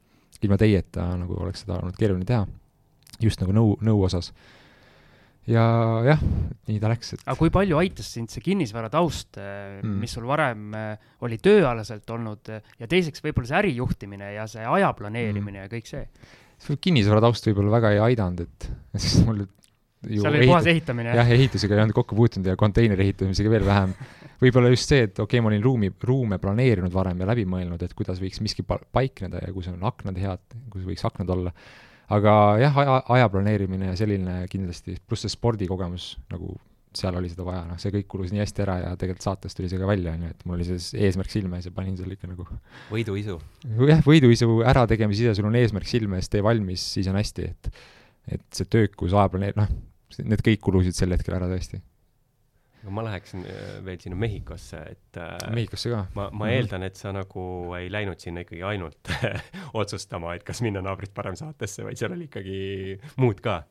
ilma 0.45 0.59
teieta 0.61 1.07
nagu 1.21 1.39
oleks 1.41 1.63
seda 1.65 1.79
olnud 1.79 1.97
keeruline 1.97 2.27
teha, 2.29 2.43
just 3.23 3.41
nagu 3.41 3.55
nõu, 3.55 3.79
nõu 3.87 4.03
osas 4.09 4.33
ja 5.51 5.65
jah, 6.07 6.23
nii 6.69 6.79
ta 6.81 6.91
läks, 6.93 7.15
et. 7.17 7.25
aga 7.27 7.37
kui 7.39 7.53
palju 7.53 7.81
aitas 7.81 8.09
sind 8.17 8.33
see 8.33 8.45
kinnisvara 8.45 8.89
taust 8.93 9.37
mm., 9.41 9.99
mis 10.01 10.15
sul 10.17 10.25
varem 10.29 10.73
äh, 10.79 11.11
oli 11.27 11.39
tööalaselt 11.43 12.09
olnud 12.15 12.53
äh, 12.55 12.65
ja 12.81 12.89
teiseks 12.91 13.25
võib-olla 13.25 13.51
see 13.51 13.61
ärijuhtimine 13.61 14.33
ja 14.39 14.47
see 14.51 14.65
aja 14.65 14.93
planeerimine 14.97 15.59
mm. 15.59 15.67
ja 15.67 15.73
kõik 15.73 15.91
see? 15.91 16.07
see 16.65 16.81
kinnisvara 16.81 17.21
taust 17.25 17.45
võib-olla 17.51 17.77
väga 17.77 17.93
ei 17.97 18.03
aidanud, 18.11 18.47
et 18.47 18.71
sest 19.05 19.25
mul 19.29 19.45
seal 20.05 20.33
oli 20.33 20.49
puhas 20.49 20.69
ehitamine? 20.73 21.15
jah, 21.17 21.31
ehitusega 21.37 21.77
ei 21.77 21.85
olnud 21.85 21.97
kokku 21.97 22.17
puutunud 22.17 22.49
ja 22.49 22.57
konteineri 22.61 23.07
ehitamisega 23.07 23.53
veel 23.53 23.67
vähem. 23.69 23.95
võib-olla 24.43 24.73
just 24.73 24.91
see, 24.91 25.07
et 25.07 25.19
okei 25.19 25.39
okay,, 25.39 25.45
ma 25.45 25.53
olin 25.53 25.65
ruumi, 25.65 25.91
ruume 26.05 26.41
planeerinud 26.43 26.93
varem 26.93 27.21
ja 27.23 27.29
läbi 27.31 27.47
mõelnud, 27.49 27.85
et 27.85 27.95
kuidas 27.97 28.21
võiks 28.23 28.43
miski 28.45 28.65
paikneda 28.65 29.45
ja 29.45 29.53
kus 29.55 29.71
on 29.73 29.85
aknad 29.89 30.21
head, 30.21 30.45
kus 30.73 30.85
võiks 30.89 31.05
aknad 31.09 31.33
olla 31.37 31.53
aga 32.13 32.35
jah, 32.61 32.79
aja, 32.83 33.01
aja 33.17 33.33
planeerimine 33.33 33.93
ja 33.93 33.97
selline 33.99 34.45
kindlasti, 34.53 34.99
pluss 35.09 35.25
see 35.25 35.33
spordikogemus, 35.33 36.15
nagu 36.33 36.57
seal 36.95 37.17
oli 37.19 37.31
seda 37.31 37.47
vaja, 37.47 37.65
noh, 37.67 37.79
see 37.83 37.91
kõik 37.95 38.07
kulus 38.11 38.31
nii 38.31 38.43
hästi 38.43 38.63
ära 38.63 38.77
ja 38.79 38.91
tegelikult 38.99 39.25
saates 39.27 39.57
tuli 39.57 39.71
see 39.71 39.81
ka 39.81 39.89
välja, 39.89 40.13
on 40.15 40.27
ju, 40.27 40.35
et 40.35 40.45
mul 40.47 40.59
oli 40.59 40.67
see 40.69 41.07
eesmärk 41.09 41.33
silme 41.33 41.59
ees 41.59 41.67
ja 41.67 41.73
panin 41.75 41.97
selle 41.99 42.15
ikka 42.15 42.31
nagu 42.31 42.47
võiduisu. 42.93 43.39
jah, 43.91 44.05
võiduisu 44.07 44.61
ärategemise 44.71 45.27
ise, 45.27 45.35
sul 45.39 45.49
on 45.51 45.59
eesmärk 45.59 45.91
silme 45.91 46.21
ees, 46.21 46.31
tee 46.31 46.45
valmis, 46.45 46.85
siis 46.99 47.11
on 47.11 47.19
hästi, 47.19 47.51
et 47.51 47.73
et 48.39 48.45
see 48.57 48.71
töökus, 48.71 49.13
aja 49.13 49.27
planeer-, 49.33 49.59
noh, 49.59 49.69
need 50.23 50.41
kõik 50.47 50.63
kulusid 50.65 50.97
sel 50.97 51.13
hetkel 51.13 51.35
ära 51.37 51.51
tõesti 51.51 51.83
ma 52.93 53.05
läheksin 53.07 53.45
äh, 53.49 53.77
veel 53.85 54.01
sinna 54.03 54.19
Mehhikosse, 54.19 54.81
et 54.95 55.19
äh, 55.21 55.37
Mehhikosse 55.55 55.93
ka? 55.93 56.05
ma, 56.17 56.29
ma 56.31 56.47
mhm. 56.47 56.55
eeldan, 56.57 56.87
et 56.89 57.01
sa 57.01 57.13
nagu 57.15 57.45
ei 57.79 57.91
läinud 57.93 58.21
sinna 58.23 58.45
ikkagi 58.45 58.65
ainult 58.67 59.13
otsustama, 59.81 60.35
et 60.37 60.45
kas 60.47 60.63
minna 60.65 60.83
naabrit 60.85 61.15
parem 61.17 61.39
saatesse, 61.39 61.85
vaid 61.87 62.01
seal 62.01 62.17
oli 62.17 62.29
ikkagi 62.29 62.59
muud 63.23 63.43
ka. 63.45 63.63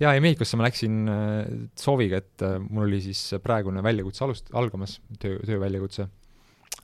jaa, 0.00 0.12
ja 0.14 0.22
Mehhikosse 0.24 0.60
ma 0.60 0.68
läksin 0.68 1.00
äh, 1.12 1.40
sooviga, 1.78 2.22
et 2.22 2.46
mul 2.68 2.86
oli 2.88 3.02
siis 3.08 3.22
praegune 3.44 3.84
väljakutse 3.84 4.24
alust-, 4.28 4.52
algamas, 4.56 5.00
töö, 5.22 5.40
tööväljakutse. 5.46 6.08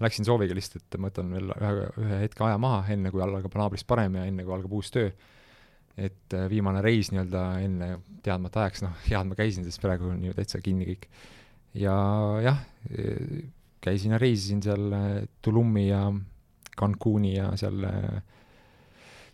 Läksin 0.03 0.27
sooviga 0.27 0.55
lihtsalt, 0.57 0.87
et 0.89 0.99
ma 0.99 1.11
võtan 1.11 1.29
veel 1.31 1.53
ühe, 1.53 1.73
ühe 2.01 2.23
hetke 2.25 2.43
aja 2.47 2.57
maha, 2.59 2.81
enne 2.91 3.13
kui 3.13 3.23
algab 3.23 3.55
naabrist 3.61 3.87
parem 3.87 4.17
ja 4.19 4.25
enne 4.27 4.45
kui 4.47 4.55
algab 4.57 4.73
uus 4.81 4.91
töö 4.91 5.13
et 6.01 6.35
viimane 6.49 6.81
reis 6.85 7.11
nii-öelda 7.13 7.43
enne 7.61 7.89
teadmata 8.25 8.63
ajaks, 8.63 8.81
noh, 8.85 8.95
hea, 9.05 9.21
et 9.21 9.29
ma 9.29 9.37
käisin, 9.37 9.67
sest 9.67 9.83
praegu 9.83 10.09
on 10.09 10.23
ju 10.25 10.35
täitsa 10.37 10.61
kinni 10.65 10.87
kõik 10.89 11.09
ja 11.75 11.95
jah, 12.43 12.61
käisin 13.83 14.15
ja 14.15 14.21
reisisin 14.21 14.63
seal 14.63 14.93
äh, 14.93 15.09
Tulumi 15.43 15.89
ja 15.89 16.05
Cancuni 16.79 17.35
ja 17.37 17.51
seal 17.57 17.85
äh, 17.85 18.23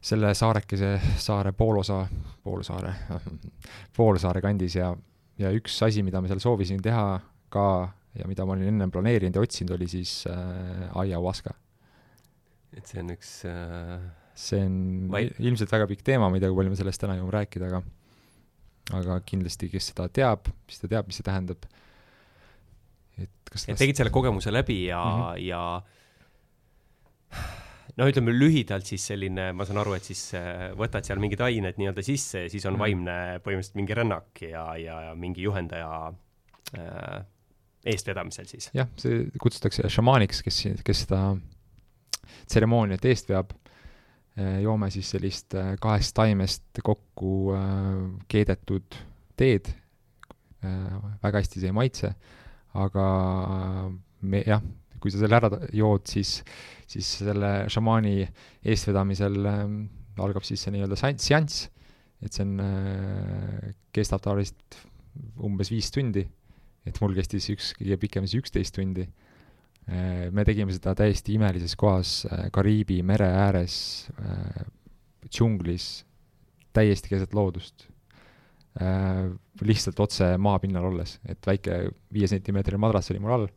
selle 0.01 0.33
saarekese, 0.35 0.95
saare 1.19 1.53
poolosa, 1.53 2.05
poolsaare 2.45 2.95
poolsaare 3.97 4.43
kandis 4.45 4.79
ja, 4.79 4.93
ja 5.39 5.53
üks 5.55 5.81
asi, 5.87 6.05
mida 6.07 6.23
ma 6.23 6.31
seal 6.31 6.43
soovisin 6.43 6.83
teha 6.83 7.19
ka 7.53 7.67
ja 8.19 8.29
mida 8.29 8.47
ma 8.47 8.55
olin 8.55 8.73
ennem 8.73 8.93
planeerinud 8.95 9.37
ja 9.37 9.45
otsinud, 9.45 9.75
oli 9.77 9.89
siis 9.91 10.23
äh, 10.31 10.87
aiahuaska. 10.99 11.55
et 12.77 12.87
see 12.87 13.03
on 13.03 13.13
üks 13.15 13.35
äh, 13.49 13.99
see 14.39 14.63
on 14.65 14.79
vai... 15.13 15.27
ilmselt 15.39 15.73
väga 15.73 15.89
pikk 15.91 16.05
teema, 16.07 16.29
ma 16.31 16.39
ei 16.39 16.43
tea, 16.43 16.51
kui 16.53 16.63
palju 16.63 16.75
me 16.75 16.79
sellest 16.79 17.03
täna 17.03 17.19
jõuame 17.19 17.35
rääkida, 17.35 17.71
aga 17.71 17.83
aga 18.99 19.19
kindlasti, 19.29 19.69
kes 19.69 19.91
seda 19.91 20.07
teab, 20.09 20.49
siis 20.71 20.81
ta 20.81 20.89
teab, 20.95 21.09
mis 21.11 21.19
see 21.19 21.27
tähendab 21.27 21.67
et 23.23 23.51
kas 23.51 23.69
et 23.69 23.79
tegid 23.81 23.97
selle 23.99 24.13
kogemuse 24.15 24.53
läbi 24.53 24.85
ja 24.87 25.03
mm, 25.05 25.23
-hmm. 25.23 25.47
ja 25.49 25.63
no 27.99 28.07
ütleme 28.09 28.35
lühidalt 28.35 28.87
siis 28.89 29.09
selline, 29.11 29.51
ma 29.57 29.67
saan 29.67 29.81
aru, 29.83 29.97
et 29.99 30.07
siis 30.07 30.23
äh, 30.39 30.69
võtad 30.79 31.07
seal 31.07 31.21
mingid 31.23 31.43
ained 31.45 31.81
nii-öelda 31.81 32.05
sisse 32.07 32.45
ja 32.47 32.53
siis 32.53 32.67
on 32.67 32.77
mm 32.77 32.77
-hmm. 32.77 32.85
vaimne 32.85 33.17
põhimõtteliselt 33.45 33.81
mingi 33.81 33.97
rännak 33.99 34.43
ja, 34.43 34.65
ja, 34.79 35.01
ja 35.09 35.15
mingi 35.15 35.43
juhendaja 35.43 36.13
äh, 36.79 37.25
eestvedamisel 37.85 38.47
siis. 38.47 38.71
jah, 38.75 38.89
see 38.97 39.25
kutsutakse 39.41 39.89
šamaaniks, 39.89 40.43
kes, 40.47 40.63
kes 40.85 41.07
seda 41.07 41.23
tseremooniat 42.47 43.05
eest 43.05 43.29
veab. 43.29 43.53
Äh, 44.39 44.61
joome 44.63 44.91
siis 44.95 45.11
sellist 45.11 45.55
äh, 45.55 45.75
kahest 45.81 46.15
taimest 46.15 46.83
kokku 46.85 47.55
keedetud 48.29 48.95
teed. 49.37 49.75
väga 51.23 51.39
hästi 51.39 51.61
see 51.61 51.69
ei 51.71 51.73
maitse 51.73 52.09
aga 52.77 53.07
me 54.29 54.43
jah, 54.47 54.63
kui 54.99 55.13
sa 55.15 55.23
selle 55.23 55.39
ära 55.39 55.51
jood, 55.75 56.07
siis, 56.11 56.41
siis 56.91 57.11
selle 57.23 57.53
šamaani 57.71 58.17
eestvedamisel 58.67 59.39
äh, 59.49 59.65
algab 60.25 60.47
siis 60.47 60.63
see 60.65 60.75
nii-öelda 60.75 60.99
seanss, 60.99 61.69
et 62.23 62.35
see 62.35 62.45
on 62.45 62.59
äh,, 62.63 63.71
kestab 63.95 64.23
tavaliselt 64.25 64.81
umbes 65.45 65.71
viis 65.73 65.91
tundi, 65.95 66.25
et 66.87 66.99
mul 67.03 67.15
kestis 67.17 67.49
üks, 67.53 67.73
kõige 67.79 67.99
pikem 68.03 68.27
siis 68.27 68.43
üksteist 68.43 68.77
tundi. 68.79 69.07
Äh,. 69.89 70.29
me 70.35 70.45
tegime 70.45 70.75
seda 70.75 70.95
täiesti 70.99 71.37
imelises 71.39 71.77
kohas 71.79 72.25
äh,, 72.29 72.49
Kariibi 72.55 73.01
mere 73.07 73.31
ääres 73.45 73.77
äh,, 74.19 74.67
džunglis, 75.29 76.05
täiesti 76.77 77.15
keset 77.15 77.35
loodust. 77.37 77.87
äh, 77.87 77.98
lihtsalt 78.79 80.01
otse 80.01 80.37
maapinnal 80.39 80.85
olles, 80.87 81.17
et 81.27 81.47
väike 81.47 81.81
viiesentimeetrine 82.15 82.79
madras 82.79 83.11
oli 83.11 83.23
mul 83.23 83.35
all, 83.35 83.49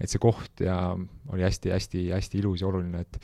et 0.00 0.10
see 0.12 0.20
koht 0.20 0.60
ja 0.64 0.76
oli 1.32 1.46
hästi-hästi-hästi 1.46 2.40
ilus 2.42 2.64
ja 2.64 2.68
oluline, 2.68 3.04
et 3.06 3.18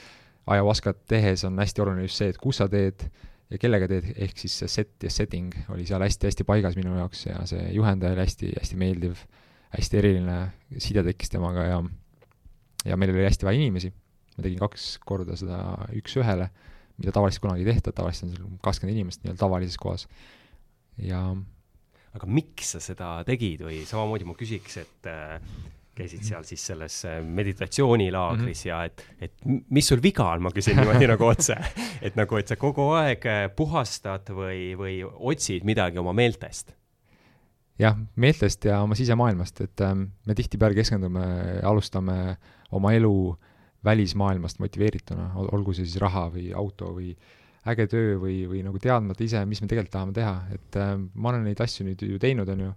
ajavaskat 0.48 1.02
tehes 1.10 1.44
on 1.44 1.58
hästi 1.60 1.84
oluline 1.84 2.06
just 2.06 2.22
see, 2.22 2.30
et 2.32 2.38
kus 2.40 2.62
sa 2.62 2.68
teed 2.72 3.04
ja 3.50 3.60
kellega 3.60 3.88
teed, 3.90 4.08
ehk 4.16 4.40
siis 4.40 4.56
see 4.62 4.72
set 4.72 5.04
ja 5.04 5.12
setting 5.12 5.52
oli 5.74 5.84
seal 5.88 6.04
hästi-hästi 6.04 6.46
paigas 6.48 6.78
minu 6.78 6.96
jaoks 6.96 7.26
ja 7.26 7.42
see 7.48 7.66
juhendaja 7.76 8.16
oli 8.16 8.24
hästi-hästi 8.24 8.80
meeldiv, 8.80 9.20
hästi 9.76 10.00
eriline 10.00 10.38
side 10.80 11.04
tekkis 11.10 11.32
temaga 11.34 11.68
ja 11.68 11.82
ja 12.86 12.96
meil 12.96 13.12
oli 13.12 13.26
hästi 13.26 13.44
vähe 13.44 13.58
inimesi, 13.58 13.92
ma 14.36 14.44
tegin 14.46 14.60
kaks 14.62 14.90
korda 15.04 15.36
seda 15.36 15.60
üks-ühele, 15.98 16.48
mida 16.98 17.12
tavaliselt 17.12 17.42
kunagi 17.44 17.66
ei 17.66 17.72
tehta, 17.72 17.92
tavaliselt 17.92 18.30
on 18.30 18.36
seal 18.36 18.60
kakskümmend 18.64 18.96
inimest 18.96 19.24
nii-öelda 19.24 19.42
tavalises 19.42 19.80
kohas 19.80 20.06
ja 20.98 21.22
aga 22.16 22.28
miks 22.30 22.74
sa 22.74 22.82
seda 22.82 23.18
tegid 23.26 23.64
või 23.66 23.82
samamoodi 23.86 24.26
ma 24.28 24.36
küsiks, 24.38 24.78
et 24.80 25.10
äh, 25.10 25.36
käisid 25.98 26.24
seal 26.26 26.46
siis 26.46 26.64
selles 26.70 26.96
äh, 27.08 27.18
meditatsioonilaagris 27.24 28.64
mm 28.64 28.68
-hmm. 28.68 28.68
ja 28.68 28.84
et, 28.84 29.04
et 29.20 29.70
mis 29.70 29.88
sul 29.88 30.02
viga 30.02 30.30
on, 30.32 30.42
ma 30.46 30.52
küsin 30.54 30.78
niimoodi 30.78 31.10
nagu 31.10 31.26
otse. 31.26 31.56
et 32.06 32.16
nagu, 32.16 32.38
et 32.38 32.48
sa 32.48 32.56
kogu 32.56 32.90
aeg 32.98 33.26
äh, 33.26 33.46
puhastad 33.56 34.30
või, 34.30 34.74
või 34.78 35.00
otsid 35.04 35.66
midagi 35.68 35.98
oma 35.98 36.12
meeltest? 36.12 36.74
jah, 37.78 37.98
meeltest 38.16 38.64
ja 38.64 38.80
oma 38.82 38.94
sisemaailmast, 38.98 39.60
et 39.60 39.80
ähm, 39.86 40.08
me 40.26 40.34
tihtipeale 40.34 40.74
keskendume, 40.74 41.22
alustame 41.62 42.36
oma 42.74 42.92
elu 42.92 43.38
välismaailmast 43.84 44.58
motiveerituna, 44.58 45.28
olgu 45.38 45.72
see 45.72 45.86
siis 45.86 46.00
raha 46.02 46.24
või 46.34 46.48
auto 46.50 46.90
või 46.96 47.12
äh, 47.12 47.37
äge 47.68 47.88
töö 47.90 48.16
või, 48.22 48.42
või 48.50 48.62
nagu 48.66 48.80
teadmata 48.82 49.24
ise, 49.24 49.42
mis 49.48 49.60
me 49.62 49.68
tegelikult 49.70 49.94
tahame 49.96 50.14
teha, 50.16 50.34
et 50.54 50.78
äh, 50.78 50.94
ma 51.14 51.32
olen 51.32 51.44
neid 51.48 51.60
asju 51.64 51.86
nüüd 51.88 52.04
ju 52.06 52.20
teinud, 52.22 52.48
on 52.54 52.68
ju. 52.68 52.72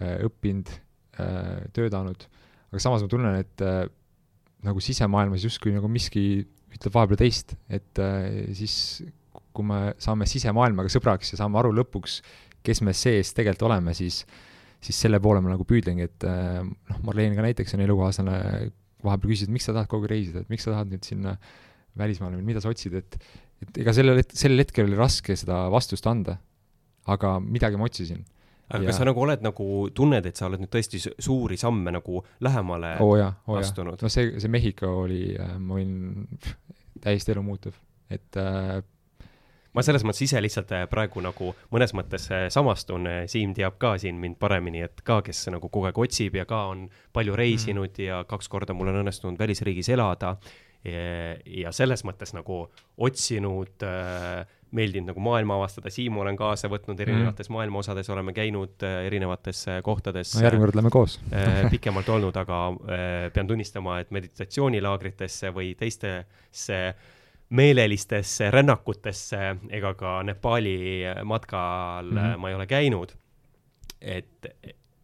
Äh,, 0.00 0.20
õppinud 0.26 0.70
äh,, 1.20 1.64
töötanud, 1.76 2.26
aga 2.70 2.82
samas 2.82 3.04
ma 3.04 3.10
tunnen, 3.10 3.40
et 3.42 3.64
äh, 3.66 3.82
nagu 4.66 4.82
sisemaailmas 4.84 5.44
justkui 5.46 5.72
nagu 5.74 5.88
miski 5.90 6.44
ütleb 6.70 6.94
vahepeal 6.94 7.18
teist, 7.20 7.56
et 7.72 7.98
äh, 8.02 8.52
siis 8.56 9.02
kui 9.54 9.66
me 9.66 9.90
saame 10.00 10.28
sisemaailmaga 10.30 10.92
sõbraks 10.92 11.34
ja 11.34 11.40
saame 11.40 11.58
aru 11.60 11.72
lõpuks, 11.74 12.20
kes 12.64 12.82
me 12.86 12.94
sees 12.96 13.34
tegelikult 13.34 13.68
oleme, 13.70 13.96
siis 13.96 14.22
siis 14.80 14.96
selle 14.96 15.20
poole 15.20 15.42
ma 15.44 15.52
nagu 15.52 15.66
püüdlengi, 15.68 16.06
et 16.08 16.24
äh, 16.24 16.62
noh, 16.64 17.00
Marleen 17.04 17.34
ka 17.36 17.44
näiteks 17.44 17.76
on 17.76 17.82
elukaaslane, 17.84 18.36
vahepeal 19.04 19.32
küsis, 19.32 19.48
et 19.48 19.52
miks 19.52 19.68
sa 19.68 19.74
tahad 19.76 19.90
kogu 19.90 20.06
aeg 20.06 20.14
reisida, 20.14 20.44
et 20.44 20.52
miks 20.52 20.64
sa 20.64 20.72
tahad 20.74 20.92
nüüd 20.92 21.04
sinna 21.04 21.34
välismaale 22.00 22.38
minna, 22.38 22.46
mida 22.46 22.62
sa 22.64 22.72
otsid, 22.72 22.96
et 22.96 23.18
et 23.62 23.80
ega 23.82 23.92
sellel, 23.96 24.22
sellel 24.32 24.64
hetkel 24.64 24.88
oli 24.88 24.98
raske 24.98 25.36
seda 25.36 25.62
vastust 25.72 26.06
anda, 26.10 26.38
aga 27.10 27.38
midagi 27.40 27.80
ma 27.80 27.88
otsisin. 27.90 28.24
aga 28.70 28.82
Ja- 28.84 28.86
kas 28.92 29.00
sa 29.02 29.04
nagu 29.04 29.20
oled 29.20 29.42
nagu, 29.42 29.90
tunned, 29.94 30.26
et 30.26 30.36
sa 30.36 30.46
oled 30.46 30.60
nüüd 30.62 30.70
tõesti 30.70 31.00
su- 31.02 31.16
suuri 31.18 31.56
samme 31.58 31.90
nagu 31.90 32.22
lähemale 32.40 32.96
oo 33.00 33.16
jaa, 33.16 33.32
oo 33.46 33.56
jaa. 33.56 33.64
astunud? 33.66 34.02
no 34.02 34.08
see, 34.08 34.38
see 34.38 34.48
Mehhiko 34.48 34.92
oli, 35.02 35.36
ma 35.58 35.74
võin, 35.74 36.26
täiesti 37.04 37.32
elumuutuv, 37.34 37.74
et 38.10 38.36
äh, 38.38 38.78
ma 39.74 39.82
selles 39.86 40.04
mõttes 40.06 40.22
ise 40.26 40.40
lihtsalt 40.42 40.72
äh, 40.74 40.86
praegu 40.90 41.22
nagu 41.24 41.52
mõnes 41.74 41.92
mõttes 41.98 42.28
äh, 42.30 42.46
samastun, 42.52 43.08
Siim 43.30 43.54
teab 43.54 43.76
ka 43.82 43.96
siin 43.98 44.18
mind 44.22 44.38
paremini, 44.38 44.82
et 44.86 45.02
ka, 45.06 45.20
kes 45.26 45.46
nagu 45.50 45.68
kogu 45.68 45.90
aeg 45.90 45.98
otsib 45.98 46.38
ja 46.38 46.46
ka 46.48 46.64
on 46.72 46.88
palju 47.12 47.36
reisinud 47.38 47.90
mm. 47.90 48.04
ja 48.06 48.24
kaks 48.30 48.48
korda 48.48 48.74
mul 48.74 48.90
on 48.92 49.02
õnnestunud 49.02 49.38
välisriigis 49.38 49.90
elada. 49.94 50.36
Ja 50.84 51.72
selles 51.76 52.04
mõttes 52.08 52.32
nagu 52.32 52.62
otsinud 52.96 53.84
äh,, 53.84 54.46
meeldinud 54.70 55.10
nagu 55.10 55.22
maailma 55.22 55.56
avastada, 55.58 55.90
Siimu 55.90 56.22
olen 56.22 56.36
kaasa 56.38 56.70
võtnud 56.70 57.00
erinevates 57.02 57.48
mm. 57.48 57.56
maailma 57.56 57.80
osades, 57.82 58.10
oleme 58.12 58.34
käinud 58.36 58.84
äh, 58.86 59.00
erinevates 59.08 59.62
äh, 59.68 59.80
kohtades 59.86 60.34
no 60.36 60.44
järgmine 60.44 60.68
kord 60.68 60.78
lähme 60.78 60.92
koos. 60.94 61.16
äh, 61.34 61.64
pikemalt 61.72 62.08
olnud, 62.14 62.36
aga 62.38 62.60
pean 63.34 63.50
tunnistama, 63.50 63.98
et 64.02 64.12
meditatsioonilaagritesse 64.14 65.50
või 65.54 65.72
teistesse 65.78 66.80
meelelistesse 67.50 68.50
rännakutesse 68.54 69.40
ega 69.74 69.94
ka 69.98 70.20
Nepaali 70.26 70.76
matkal 71.26 72.12
mm 72.14 72.38
ma 72.40 72.50
ei 72.50 72.54
ole 72.54 72.66
käinud. 72.70 73.16
et, 74.00 74.46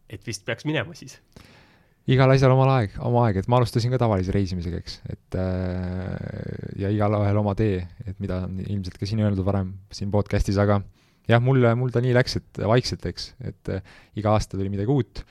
et 0.09 0.27
vist 0.27 0.45
peaks 0.45 0.65
minema 0.65 0.95
siis. 0.95 1.19
Igal 2.07 2.31
asjal 2.31 2.53
omal 2.53 2.71
aeg, 2.77 2.93
oma 3.03 3.25
aeg, 3.27 3.41
et 3.41 3.49
ma 3.51 3.59
alustasin 3.59 3.91
ka 3.91 3.99
tavalise 4.01 4.31
reisimisega, 4.35 4.79
eks, 4.79 4.99
et 5.11 5.37
äh, 5.39 6.77
ja 6.79 6.91
igalühel 6.93 7.41
oma 7.41 7.55
tee, 7.59 7.81
et 8.07 8.15
mida 8.23 8.43
on 8.45 8.61
ilmselt 8.63 8.99
ka 8.99 9.09
siin 9.09 9.23
öeldud 9.23 9.45
varem 9.47 9.73
siin 9.93 10.13
podcast'is, 10.13 10.59
aga 10.63 10.79
jah, 11.27 11.43
mul, 11.43 11.65
mul 11.79 11.91
ta 11.93 12.03
nii 12.03 12.15
läks, 12.15 12.39
et 12.39 12.61
vaikselt, 12.71 13.03
eks, 13.11 13.31
et 13.51 13.73
äh, 13.73 13.97
iga 14.19 14.33
aasta 14.35 14.57
tuli 14.57 14.71
midagi 14.73 14.93
uut. 14.93 15.23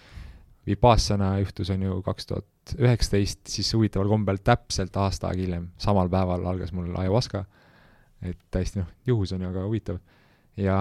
Vipassana 0.66 1.36
juhtus, 1.38 1.70
on 1.70 1.84
ju, 1.86 2.00
kaks 2.02 2.26
tuhat 2.26 2.72
üheksateist, 2.82 3.44
siis 3.48 3.68
huvitaval 3.76 4.10
kombel 4.10 4.40
täpselt 4.44 4.96
aasta 4.98 5.30
aega 5.30 5.44
hiljem, 5.44 5.68
samal 5.80 6.10
päeval 6.10 6.42
algas 6.50 6.74
mul 6.74 6.90
ayahuasca. 6.98 7.44
et 8.26 8.38
täiesti 8.50 8.80
noh, 8.80 8.88
juhus 9.06 9.32
on 9.36 9.44
ju, 9.44 9.52
aga 9.52 9.64
huvitav. 9.64 10.00
ja, 10.58 10.80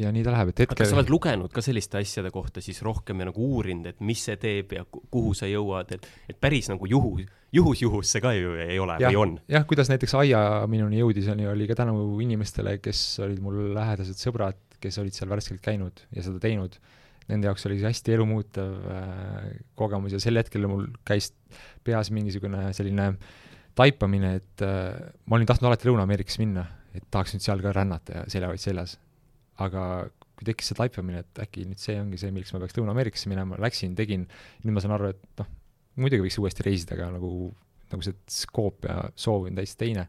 ja 0.00 0.10
nii 0.12 0.24
ta 0.24 0.32
läheb, 0.34 0.50
et 0.52 0.60
aga 0.64 0.74
kas 0.74 0.88
sa 0.88 0.96
hetkel 0.96 0.98
oled 1.02 1.10
lugenud 1.12 1.52
ka 1.54 1.62
selliste 1.64 1.98
asjade 2.00 2.30
kohta 2.34 2.62
siis 2.64 2.80
rohkem 2.82 3.20
ja 3.22 3.28
nagu 3.28 3.48
uurinud, 3.56 3.86
et 3.92 4.00
mis 4.00 4.22
see 4.24 4.36
teeb 4.40 4.72
ja 4.72 4.84
ku- 4.88 5.02
kuhu 5.12 5.34
sa 5.36 5.48
jõuad, 5.50 5.92
et, 5.98 6.06
et 6.32 6.38
päris 6.40 6.70
nagu 6.72 6.88
juhus, 6.90 7.26
juhus, 7.54 7.82
juhus 7.84 8.10
see 8.12 8.22
ka 8.24 8.32
ju 8.36 8.54
ei 8.60 8.78
ole 8.82 8.96
Jah. 9.00 9.12
või 9.12 9.20
on? 9.22 9.34
jah, 9.52 9.66
kuidas 9.68 9.90
näiteks 9.92 10.16
aia 10.22 10.40
minuni 10.70 11.00
jõudis, 11.02 11.28
on 11.32 11.44
ju, 11.44 11.50
oli 11.52 11.68
ka 11.68 11.76
tänu 11.82 11.96
inimestele, 12.24 12.78
kes 12.82 13.02
olid 13.24 13.40
mul 13.44 13.74
lähedased 13.76 14.18
sõbrad, 14.20 14.58
kes 14.80 14.98
olid 15.02 15.16
seal 15.16 15.30
värskelt 15.30 15.62
käinud 15.64 16.02
ja 16.14 16.24
seda 16.24 16.40
teinud. 16.42 16.76
Nende 17.26 17.48
jaoks 17.48 17.64
oli 17.66 17.80
see 17.80 17.88
hästi 17.90 18.12
elumuutev 18.14 18.74
äh, 18.92 19.46
kogemus 19.74 20.12
ja 20.14 20.20
sel 20.22 20.38
hetkel 20.38 20.68
mul 20.70 20.84
käis 21.06 21.32
peas 21.82 22.12
mingisugune 22.14 22.68
selline 22.76 23.08
taipamine, 23.76 24.36
et 24.38 24.62
äh, 24.62 25.10
ma 25.26 25.36
olin 25.36 25.48
tahtnud 25.48 25.68
alati 25.72 25.88
Lõuna-Ameerikasse 25.88 26.38
minna, 26.44 26.62
et 26.94 27.02
tahaks 27.10 27.34
nüüd 27.34 27.42
seal 27.44 27.64
ka 27.64 27.72
rännata 27.74 28.20
ja 28.20 28.22
seljahoid 28.30 28.62
seljas. 28.62 28.94
Aga 29.64 29.82
kui 30.36 30.48
tekkis 30.50 30.72
see 30.72 30.78
taipamine, 30.78 31.22
et 31.24 31.44
äkki 31.46 31.64
nüüd 31.64 31.80
see 31.80 31.96
ongi 32.00 32.18
see, 32.20 32.32
milleks 32.34 32.52
ma 32.52 32.60
peaks 32.60 32.76
Lõuna-Ameerikasse 32.76 33.30
minema, 33.32 33.56
läksin, 33.62 33.94
tegin, 33.96 34.26
nüüd 34.64 34.76
ma 34.76 34.82
saan 34.84 34.96
aru, 34.98 35.12
et 35.14 35.40
noh, 35.40 35.48
muidugi 36.02 36.26
võiks 36.26 36.36
uuesti 36.42 36.66
reisida, 36.66 36.96
aga 36.98 37.14
nagu 37.14 37.30
nagu 37.92 38.02
see 38.02 38.16
skoop 38.32 38.88
ja 38.88 38.98
soov 39.18 39.46
on 39.48 39.56
täiesti 39.58 39.84
teine. 39.84 40.08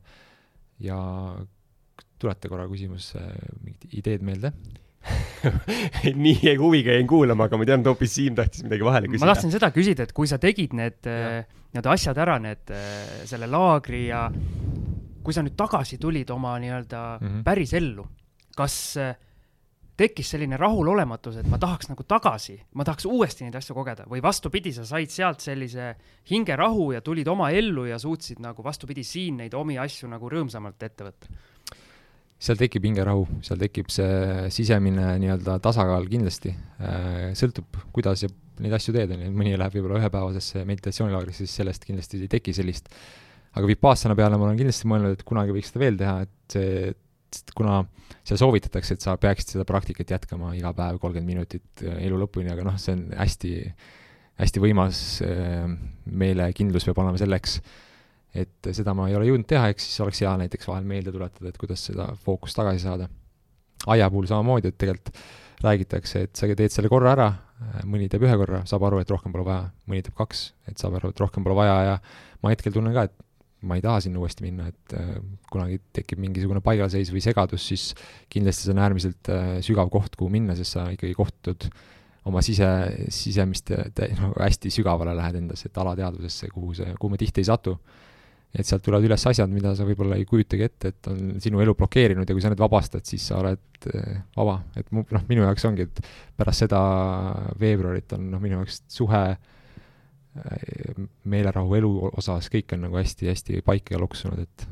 ja 0.82 0.98
tuleta 2.22 2.50
korra 2.50 2.68
küsimus, 2.70 3.14
mingid 3.64 3.98
ideed 3.98 4.26
meelde? 4.26 4.52
nii 6.26 6.56
huviga 6.60 6.96
jäin 6.98 7.08
kuulama, 7.08 7.46
aga 7.48 7.60
ma 7.60 7.66
tean, 7.70 7.84
et 7.84 7.88
hoopis 7.88 8.16
Siim 8.18 8.36
tahtis 8.36 8.66
midagi 8.66 8.84
vahele 8.84 9.08
ma 9.08 9.14
küsida. 9.14 9.30
tahtsin 9.32 9.54
seda 9.54 9.70
küsida, 9.72 10.08
et 10.08 10.14
kui 10.18 10.28
sa 10.30 10.40
tegid 10.42 10.74
need 10.76 11.08
äh, 11.08 11.46
nii-öelda 11.72 11.94
asjad 11.94 12.20
ära, 12.20 12.36
need, 12.44 12.74
selle 13.30 13.48
laagri 13.50 14.08
ja 14.10 14.26
kui 15.24 15.36
sa 15.36 15.46
nüüd 15.46 15.56
tagasi 15.60 16.00
tulid 16.02 16.30
oma 16.34 16.58
nii-öelda 16.60 17.04
mm. 17.22 17.28
-hmm. 17.28 17.46
päris 17.48 17.74
ellu, 17.78 18.08
kas 18.58 18.76
äh, 19.00 19.16
tekkis 19.98 20.30
selline 20.36 20.60
rahulolematus, 20.62 21.40
et 21.42 21.50
ma 21.50 21.58
tahaks 21.62 21.90
nagu 21.90 22.06
tagasi, 22.06 22.58
ma 22.78 22.86
tahaks 22.86 23.08
uuesti 23.10 23.48
neid 23.48 23.58
asju 23.58 23.76
kogeda 23.78 24.06
või 24.10 24.22
vastupidi, 24.24 24.74
sa 24.76 24.86
said 24.86 25.14
sealt 25.14 25.42
sellise 25.42 25.94
hingerahu 26.30 26.92
ja 26.94 27.02
tulid 27.06 27.28
oma 27.32 27.50
ellu 27.56 27.88
ja 27.90 27.98
suutsid 28.02 28.42
nagu 28.44 28.66
vastupidi 28.66 29.06
siin 29.08 29.42
neid 29.42 29.58
omi 29.58 29.80
asju 29.82 30.10
nagu 30.12 30.30
rõõmsamalt 30.30 30.86
ette 30.86 31.08
võtta? 31.08 31.38
seal 32.38 32.60
tekib 32.60 32.86
hingerahu, 32.86 33.24
seal 33.42 33.58
tekib 33.58 33.88
see 33.90 34.50
sisemine 34.54 35.16
nii-öelda 35.24 35.58
tasakaal 35.64 36.06
kindlasti. 36.10 36.52
sõltub, 37.38 37.80
kuidas 37.96 38.28
ja 38.28 38.30
neid 38.62 38.76
asju 38.78 38.94
teed, 38.94 39.14
on 39.16 39.24
ju, 39.26 39.32
mõni 39.34 39.56
läheb 39.58 39.74
võib-olla 39.78 40.04
ühepäevasesse 40.04 40.62
meditatsioonilaagrisse, 40.70 41.46
siis 41.46 41.58
sellest 41.62 41.88
kindlasti 41.88 42.22
ei 42.22 42.30
teki 42.32 42.54
sellist. 42.54 42.94
aga 43.58 43.66
Vipassana 43.66 44.14
peale 44.14 44.38
ma 44.38 44.46
olen 44.46 44.60
kindlasti 44.60 44.90
mõelnud, 44.90 45.18
et 45.18 45.26
kunagi 45.26 45.56
võiks 45.56 45.72
seda 45.72 45.82
veel 45.82 45.98
teha, 45.98 46.16
et 46.28 46.54
see, 46.54 46.94
kuna 47.56 47.82
seal 48.28 48.40
soovitatakse, 48.40 48.98
et 48.98 49.04
sa 49.04 49.18
peaksid 49.22 49.56
seda 49.56 49.66
praktikat 49.68 50.12
jätkama 50.16 50.54
iga 50.58 50.74
päev 50.78 51.00
kolmkümmend 51.02 51.34
minutit 51.34 51.84
äh, 51.84 52.00
elu 52.08 52.20
lõpuni, 52.24 52.52
aga 52.54 52.66
noh, 52.68 52.78
see 52.82 52.96
on 52.98 53.04
hästi, 53.18 53.54
hästi 54.44 54.64
võimas 54.64 55.02
äh, 55.26 55.68
meelekindlus 56.06 56.88
peab 56.88 57.04
olema 57.04 57.20
selleks 57.22 57.60
et 58.38 58.70
seda 58.76 58.94
ma 58.98 59.08
ei 59.10 59.16
ole 59.18 59.30
jõudnud 59.30 59.48
teha, 59.50 59.72
ehk 59.72 59.82
siis 59.82 59.98
oleks 60.04 60.22
hea 60.24 60.34
näiteks 60.44 60.70
vahel 60.70 60.88
meelde 60.88 61.14
tuletada, 61.14 61.50
et 61.50 61.58
kuidas 61.60 61.84
seda 61.90 62.10
fookust 62.26 62.58
tagasi 62.60 62.84
saada. 62.84 63.10
aia 63.88 64.10
puhul 64.10 64.26
samamoodi, 64.28 64.72
et 64.72 64.78
tegelikult 64.78 65.20
räägitakse, 65.64 66.22
et 66.28 66.36
sa 66.36 66.48
teed 66.50 66.74
selle 66.74 66.90
korra 66.90 67.14
ära, 67.14 67.28
mõni 67.86 68.10
teeb 68.10 68.26
ühe 68.26 68.36
korra, 68.38 68.64
saab 68.70 68.84
aru, 68.90 69.00
et 69.02 69.10
rohkem 69.10 69.34
pole 69.34 69.46
vaja, 69.46 69.70
mõni 69.90 70.04
teeb 70.06 70.18
kaks, 70.18 70.42
et 70.70 70.78
saab 70.82 70.98
aru, 71.00 71.14
et 71.14 71.22
rohkem 71.22 71.46
pole 71.46 71.56
vaja 71.58 71.78
ja 71.86 71.96
ma 72.44 72.54
hetkel 72.54 72.74
tunnen 72.74 72.94
ka, 72.94 73.08
et 73.08 73.16
ma 73.66 73.78
ei 73.78 73.82
taha 73.82 74.02
sinna 74.06 74.22
uuesti 74.22 74.46
minna, 74.46 74.68
et 74.70 74.96
äh, 74.98 75.14
kunagi 75.52 75.80
tekib 75.98 76.22
mingisugune 76.22 76.62
paigalseis 76.66 77.10
või 77.14 77.24
segadus, 77.26 77.64
siis 77.72 77.92
kindlasti 78.34 78.68
see 78.68 78.74
on 78.76 78.82
äärmiselt 78.86 79.32
äh, 79.34 79.54
sügav 79.66 79.90
koht, 79.94 80.18
kuhu 80.20 80.30
minna, 80.34 80.56
sest 80.58 80.78
sa 80.78 80.88
ikkagi 80.94 81.16
kohtud 81.18 81.70
oma 82.28 82.44
sise, 82.44 82.68
sisemist, 83.14 83.72
no 84.20 84.34
hästi 84.36 84.72
sügavale 84.74 85.16
lähed 85.18 85.40
endas, 85.40 85.64
et 85.66 85.80
alateadvusesse, 85.80 86.52
kuhu 86.52 86.76
see, 86.78 86.92
kuhu 87.00 87.14
me 87.14 87.20
tihti 87.22 87.42
ei 87.44 87.50
satu. 87.50 87.78
Et 88.58 88.66
sealt 88.68 88.82
tulevad 88.84 89.04
üles 89.04 89.24
asjad, 89.28 89.52
mida 89.52 89.74
sa 89.76 89.86
võib-olla 89.86 90.16
ei 90.18 90.26
kujutagi 90.28 90.64
ette, 90.66 90.92
et 90.94 91.10
on 91.12 91.36
sinu 91.44 91.60
elu 91.64 91.74
blokeerinud 91.78 92.28
ja 92.28 92.36
kui 92.36 92.44
sa 92.44 92.52
need 92.52 92.62
vabastad, 92.62 93.04
siis 93.08 93.26
sa 93.30 93.42
oled 93.42 93.88
vaba, 94.36 94.62
et 94.80 94.88
mu, 94.96 95.04
noh, 95.14 95.26
minu 95.28 95.44
jaoks 95.44 95.68
ongi, 95.68 95.88
et 95.88 96.00
pärast 96.40 96.64
seda 96.66 96.80
veebruarit 97.60 98.16
on 98.18 98.30
noh, 98.32 98.42
minu 98.44 98.62
jaoks 98.62 98.82
suhe, 98.92 99.24
meelerahu 101.28 101.78
elu 101.80 101.92
osas, 102.18 102.50
kõik 102.54 102.76
on 102.76 102.86
nagu 102.88 103.00
hästi-hästi 103.00 103.64
paika 103.66 103.96
ja 103.96 104.02
loksunud, 104.02 104.44
et 104.44 104.68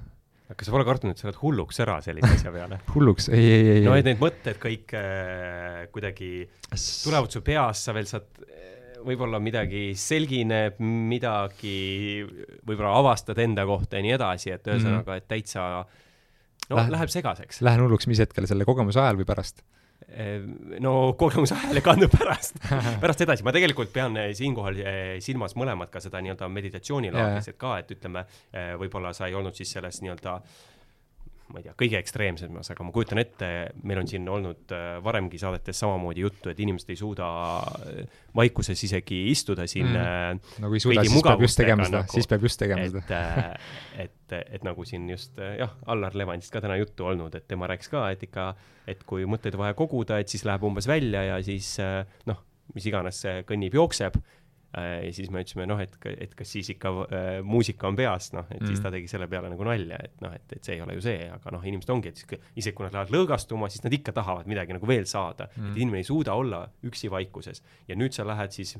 kas 0.55 0.69
sa 0.69 0.75
pole 0.75 0.85
kartnud, 0.87 1.15
et 1.15 1.21
sa 1.21 1.27
oled 1.29 1.39
hulluks 1.41 1.81
ära 1.83 1.97
sellise 2.05 2.35
asja 2.37 2.53
peale? 2.53 2.79
hulluks, 2.93 3.29
ei, 3.33 3.45
ei, 3.49 3.69
ei, 3.79 3.83
no 3.87 3.95
et 3.97 4.07
need 4.07 4.21
mõtted 4.21 4.59
kõik 4.61 4.93
äh, 4.99 5.85
kuidagi 5.93 6.31
tulevad 7.03 7.33
su 7.33 7.41
peas, 7.45 7.81
sa 7.87 7.95
veel 7.97 8.07
saad 8.09 8.43
äh, 8.45 9.01
võib-olla 9.05 9.41
midagi 9.43 9.87
selgineb, 9.99 10.79
midagi 10.79 12.23
võib-olla 12.65 12.95
avastad 13.01 13.41
enda 13.41 13.65
kohta 13.67 13.99
ja 13.99 14.05
nii 14.05 14.15
edasi, 14.17 14.53
et 14.55 14.69
ühesõnaga, 14.69 15.19
et 15.19 15.27
täitsa 15.29 15.67
no 16.69 16.77
Lähe- 16.79 16.93
läheb 16.95 17.11
segaseks. 17.13 17.61
Lähen 17.65 17.83
hulluks 17.85 18.07
mis 18.09 18.21
hetkel, 18.23 18.47
selle 18.49 18.65
kogemuse 18.65 19.01
ajal 19.01 19.19
või 19.21 19.27
pärast? 19.29 19.61
No 20.83 20.91
kogemuse 21.19 21.55
ajal 21.57 21.79
ja 21.79 21.83
kandub 21.83 22.13
pärast, 22.13 22.59
pärast 23.01 23.23
edasi, 23.25 23.43
ma 23.43 23.53
tegelikult 23.55 23.91
pean 23.93 24.15
eh, 24.21 24.29
siinkohal 24.37 24.77
eh, 24.79 25.01
silmas 25.23 25.57
mõlemat 25.59 25.91
ka 25.91 26.01
seda 26.03 26.21
nii-öelda 26.23 26.49
meditatsioonilaagris, 26.51 27.49
et 27.51 27.59
ka, 27.59 27.77
et 27.81 27.91
ütleme, 27.97 28.25
võib-olla 28.79 29.13
sa 29.17 29.29
ei 29.29 29.35
olnud 29.35 29.57
siis 29.57 29.73
selles 29.75 30.01
nii-öelda 30.03 30.37
ma 31.51 31.59
ei 31.61 31.65
tea, 31.67 31.75
kõige 31.77 31.99
ekstreemsemas, 32.01 32.71
aga 32.73 32.85
ma 32.87 32.93
kujutan 32.95 33.19
ette, 33.21 33.47
meil 33.85 33.99
on 34.01 34.07
siin 34.09 34.25
olnud 34.31 34.71
äh, 34.73 34.85
varemgi 35.05 35.37
saadetes 35.41 35.77
samamoodi 35.83 36.23
juttu, 36.23 36.49
et 36.49 36.59
inimesed 36.63 36.89
ei 36.89 36.97
suuda 36.99 37.27
äh, 37.61 38.23
vaikuses 38.35 38.81
isegi 38.87 39.21
istuda 39.31 39.67
siin 39.69 39.85
Mm. 39.85 40.39
mm. 40.41 40.61
no 40.63 40.69
kui 40.71 40.79
ei 40.79 40.83
suuda, 40.83 41.03
siis 41.05 41.23
peab 41.23 41.43
just 41.45 41.59
tegema 41.59 41.85
seda 41.85 42.01
nagu., 42.01 42.15
siis 42.17 42.27
peab 42.31 42.45
just 42.47 42.59
tegema 42.59 42.85
et 42.85 42.95
seda., 42.95 43.19
et, 44.05 44.35
et 44.57 44.65
nagu 44.65 44.85
siin 44.87 45.05
just 45.11 45.37
äh, 45.39 45.55
jah, 45.61 45.75
Allar 45.93 46.17
Levandist 46.17 46.53
ka 46.53 46.63
täna 46.63 46.79
juttu 46.81 47.05
olnud, 47.11 47.35
et 47.37 47.45
tema 47.47 47.69
rääkis 47.69 47.91
ka, 47.93 48.07
et 48.15 48.25
ikka, 48.25 48.49
et 48.89 49.05
kui 49.07 49.27
mõtteid 49.29 49.57
vaja 49.59 49.77
koguda, 49.77 50.17
et 50.19 50.31
siis 50.33 50.45
läheb 50.47 50.65
umbes 50.65 50.89
välja 50.89 51.23
ja 51.29 51.37
siis 51.45 51.75
äh, 51.83 52.01
noh, 52.29 52.41
mis 52.73 52.89
iganes 52.89 53.21
see 53.21 53.45
kõnnib, 53.47 53.77
jookseb. 53.77 54.17
Ja 54.75 55.11
siis 55.15 55.29
me 55.31 55.43
ütlesime 55.43 55.67
noh, 55.69 55.79
et, 55.79 55.93
et 56.11 56.33
kas 56.35 56.49
siis 56.51 56.69
ikka 56.73 56.91
äh, 57.05 57.27
muusika 57.45 57.87
on 57.87 57.95
peas, 57.95 58.31
noh, 58.35 58.47
et 58.49 58.59
mm. 58.59 58.67
siis 58.67 58.79
Mhm. 58.79 58.83
ta 58.83 58.91
tegi 58.91 59.07
selle 59.07 59.27
peale 59.31 59.49
nagu 59.53 59.63
nalja, 59.63 59.99
et 60.03 60.19
noh, 60.25 60.33
et, 60.35 60.57
et 60.57 60.63
see 60.67 60.75
ei 60.75 60.81
ole 60.83 60.97
ju 60.97 61.05
see, 61.05 61.29
aga 61.31 61.53
noh, 61.55 61.63
inimesed 61.63 61.93
ongi, 61.93 62.11
et 62.11 62.19
siis 62.19 62.41
isegi 62.55 62.75
kui 62.75 62.87
nad 62.87 62.93
lähevad 62.97 63.13
lõõgastuma, 63.15 63.69
siis 63.71 63.85
nad 63.85 63.93
ikka 63.95 64.11
tahavad 64.17 64.49
midagi 64.51 64.75
nagu 64.75 64.87
veel 64.89 65.05
saada 65.07 65.47
mm., 65.47 65.61
Mhm. 65.61 65.71
et 65.71 65.77
inimene 65.85 66.03
ei 66.03 66.09
suuda 66.09 66.33
olla 66.35 66.65
üksi 66.83 67.11
vaikuses 67.11 67.63
ja 67.87 67.95
nüüd 67.95 68.11
sa 68.17 68.27
lähed 68.27 68.51
siis 68.51 68.75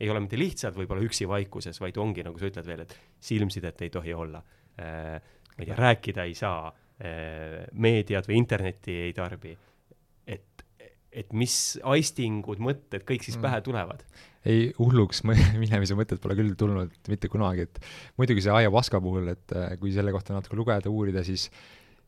ei 0.00 0.10
ole 0.12 0.20
mitte 0.20 0.36
lihtsalt 0.36 0.76
võib-olla 0.76 1.02
üksi 1.06 1.24
vaikuses, 1.28 1.80
vaid 1.80 1.96
ongi, 1.96 2.22
nagu 2.22 2.38
sa 2.38 2.50
ütled 2.50 2.66
veel, 2.68 2.82
et 2.84 2.96
silmsidet 3.20 3.80
ei 3.82 3.90
tohi 3.90 4.12
olla 4.14 4.42
äh,. 4.78 5.20
ma 5.56 5.64
ei 5.64 5.66
tea, 5.70 5.76
rääkida 5.78 6.26
ei 6.28 6.34
saa 6.36 6.68
äh,, 6.68 7.64
meediat 7.72 8.28
või 8.28 8.36
internetti 8.36 8.92
ei 9.06 9.12
tarbi. 9.16 9.56
et, 10.26 10.64
et 11.16 11.32
mis 11.32 11.78
aistingud, 11.82 12.60
mõtted 12.60 13.06
kõik 13.08 13.24
siis 13.24 13.38
mm. 13.38 13.42
pähe 13.48 13.60
tulevad? 13.64 14.04
Ei, 14.46 14.68
hulluks 14.78 15.24
minemise 15.62 15.96
mõtet 15.98 16.22
pole 16.22 16.36
küll 16.38 16.54
tulnud 16.58 16.94
mitte 17.10 17.30
kunagi, 17.32 17.66
et 17.66 17.82
muidugi 18.20 18.44
see 18.44 18.54
ayahuasca 18.54 19.02
puhul, 19.02 19.32
et 19.34 19.56
äh, 19.56 19.74
kui 19.80 19.94
selle 19.94 20.14
kohta 20.14 20.36
natuke 20.36 20.58
lugeda, 20.58 20.92
uurida, 20.92 21.24
siis 21.26 21.50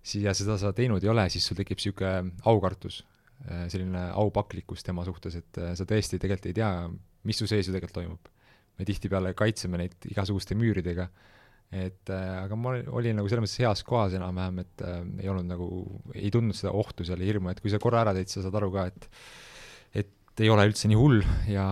siis 0.09 0.25
ja 0.25 0.35
seda 0.37 0.57
sa 0.61 0.73
teinud 0.77 1.05
ei 1.05 1.13
ole, 1.13 1.27
siis 1.33 1.47
sul 1.49 1.59
tekib 1.59 1.81
niisugune 1.81 2.35
aukartus, 2.49 3.03
äh, 3.47 3.67
selline 3.73 4.09
aupaklikkus 4.19 4.85
tema 4.87 5.05
suhtes, 5.07 5.39
et 5.41 5.61
äh, 5.61 5.75
sa 5.79 5.87
tõesti 5.89 6.21
tegelikult 6.21 6.51
ei 6.51 6.59
tea, 6.61 6.71
mis 7.29 7.41
su 7.41 7.49
sees 7.51 7.69
ju 7.69 7.75
tegelikult 7.75 8.01
toimub. 8.03 8.35
me 8.79 8.85
tihtipeale 8.87 9.33
kaitseme 9.35 9.79
neid 9.81 10.05
igasuguste 10.07 10.55
müüridega, 10.55 11.09
et 11.75 12.11
aga 12.15 12.55
ma 12.57 12.77
olin 12.95 13.17
nagu 13.19 13.27
selles 13.29 13.43
mõttes 13.43 13.59
heas 13.59 13.81
kohas 13.85 14.15
enam-vähem, 14.15 14.61
et 14.63 14.85
äh, 14.87 15.01
ei 15.25 15.33
olnud 15.33 15.49
nagu, 15.51 15.67
ei 16.15 16.31
tundnud 16.31 16.57
seda 16.57 16.71
ohtu 16.79 17.05
seal, 17.05 17.25
hirmu, 17.27 17.51
et 17.51 17.61
kui 17.65 17.73
sa 17.73 17.81
korra 17.83 18.05
ära 18.05 18.15
teed, 18.15 18.31
sa 18.31 18.45
saad 18.45 18.55
aru 18.61 18.71
ka, 18.77 18.87
et 18.93 19.09
et 20.39 20.45
ei 20.47 20.53
ole 20.55 20.69
üldse 20.71 20.87
nii 20.87 20.99
hull 20.99 21.23
ja, 21.51 21.67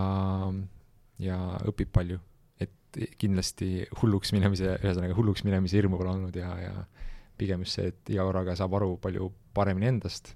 ja 1.23 1.37
õpib 1.71 1.93
palju. 1.95 2.19
et 2.59 2.99
kindlasti 3.21 3.85
hulluks 4.01 4.33
minemise, 4.35 4.79
ühesõnaga 4.81 5.14
hulluks 5.14 5.45
minemise 5.47 5.79
hirmu 5.79 6.01
pole 6.01 6.11
olnud 6.17 6.37
ja, 6.37 6.51
ja 6.59 6.73
pigem 7.39 7.62
just 7.62 7.79
see, 7.79 7.93
et 7.93 8.11
iga 8.11 8.25
korraga 8.27 8.57
saab 8.59 8.75
aru 8.79 8.97
palju 8.99 9.31
paremini 9.55 9.91
endast 9.93 10.33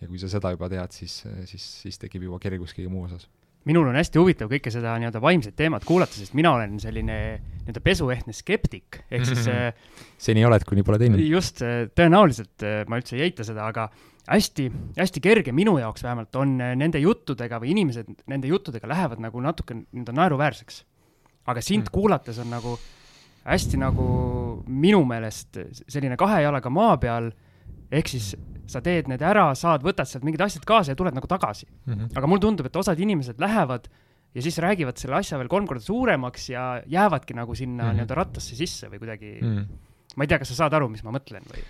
ja 0.00 0.08
kui 0.08 0.18
sa 0.18 0.30
seda 0.32 0.50
juba 0.54 0.70
tead, 0.72 0.96
siis, 0.96 1.20
siis, 1.46 1.68
siis 1.84 2.00
tekib 2.02 2.26
juba 2.26 2.40
kergus 2.42 2.74
kõige 2.74 2.90
muu 2.90 3.06
osas 3.06 3.28
minul 3.68 3.86
on 3.86 3.94
hästi 3.94 4.18
huvitav 4.18 4.50
kõike 4.50 4.72
seda 4.74 4.96
nii-öelda 4.98 5.20
vaimset 5.22 5.54
teemat 5.54 5.84
kuulata, 5.86 6.16
sest 6.18 6.34
mina 6.34 6.50
olen 6.56 6.80
selline 6.82 7.18
nii-öelda 7.38 7.82
pesuehtne 7.84 8.34
skeptik, 8.34 9.04
ehk 9.06 9.28
siis 9.28 9.44
mm 9.44 9.52
-hmm. 9.52 10.08
seni 10.18 10.42
oled, 10.48 10.64
kuni 10.66 10.82
pole 10.82 10.98
teinud. 10.98 11.22
just, 11.22 11.62
tõenäoliselt 11.94 12.66
ma 12.90 12.98
üldse 12.98 13.14
ei 13.20 13.28
eita 13.28 13.46
seda, 13.46 13.68
aga 13.70 13.86
hästi, 14.28 14.68
hästi 14.98 15.20
kerge 15.20 15.52
minu 15.52 15.76
jaoks 15.78 16.04
vähemalt 16.04 16.36
on 16.36 16.56
nende 16.58 17.00
juttudega 17.02 17.58
või 17.62 17.72
inimesed 17.74 18.10
nende 18.30 18.50
juttudega 18.50 18.88
lähevad 18.88 19.22
nagu 19.22 19.40
natuke 19.42 19.74
nii-öelda 19.74 20.14
naeruväärseks. 20.18 20.84
aga 21.46 21.60
sind 21.60 21.88
mm. 21.88 21.92
kuulates 21.92 22.38
on 22.38 22.50
nagu 22.50 22.76
hästi 23.44 23.80
nagu 23.82 24.06
minu 24.66 25.02
meelest 25.04 25.58
selline 25.88 26.16
kahe 26.16 26.42
jalaga 26.44 26.70
maa 26.70 26.96
peal, 27.02 27.32
ehk 27.90 28.08
siis 28.08 28.36
sa 28.70 28.80
teed 28.80 29.08
need 29.10 29.22
ära, 29.26 29.50
saad, 29.58 29.82
võtad 29.82 30.06
sealt 30.08 30.24
mingid 30.24 30.40
asjad 30.44 30.64
kaasa 30.64 30.94
ja 30.94 30.96
tuled 30.96 31.14
nagu 31.14 31.26
tagasi 31.26 31.66
mm. 31.66 31.92
-hmm. 31.92 32.16
aga 32.16 32.26
mulle 32.30 32.46
tundub, 32.46 32.66
et 32.66 32.76
osad 32.76 33.00
inimesed 33.00 33.42
lähevad 33.42 33.88
ja 34.34 34.42
siis 34.42 34.58
räägivad 34.58 34.96
selle 34.96 35.18
asja 35.18 35.38
veel 35.38 35.50
kolm 35.50 35.66
korda 35.66 35.82
suuremaks 35.82 36.50
ja 36.50 36.82
jäävadki 36.86 37.34
nagu 37.34 37.54
sinna 37.54 37.82
mm 37.82 37.88
-hmm. 37.88 37.94
nii-öelda 37.94 38.14
rattasse 38.14 38.56
sisse 38.56 38.88
või 38.88 38.98
kuidagi 38.98 39.38
mm, 39.42 39.56
-hmm. 39.56 39.66
ma 40.16 40.24
ei 40.24 40.28
tea, 40.28 40.38
kas 40.38 40.48
sa 40.48 40.54
saad 40.54 40.72
aru, 40.72 40.88
mis 40.88 41.04
ma 41.04 41.10
mõtlen 41.10 41.42
või? 41.50 41.64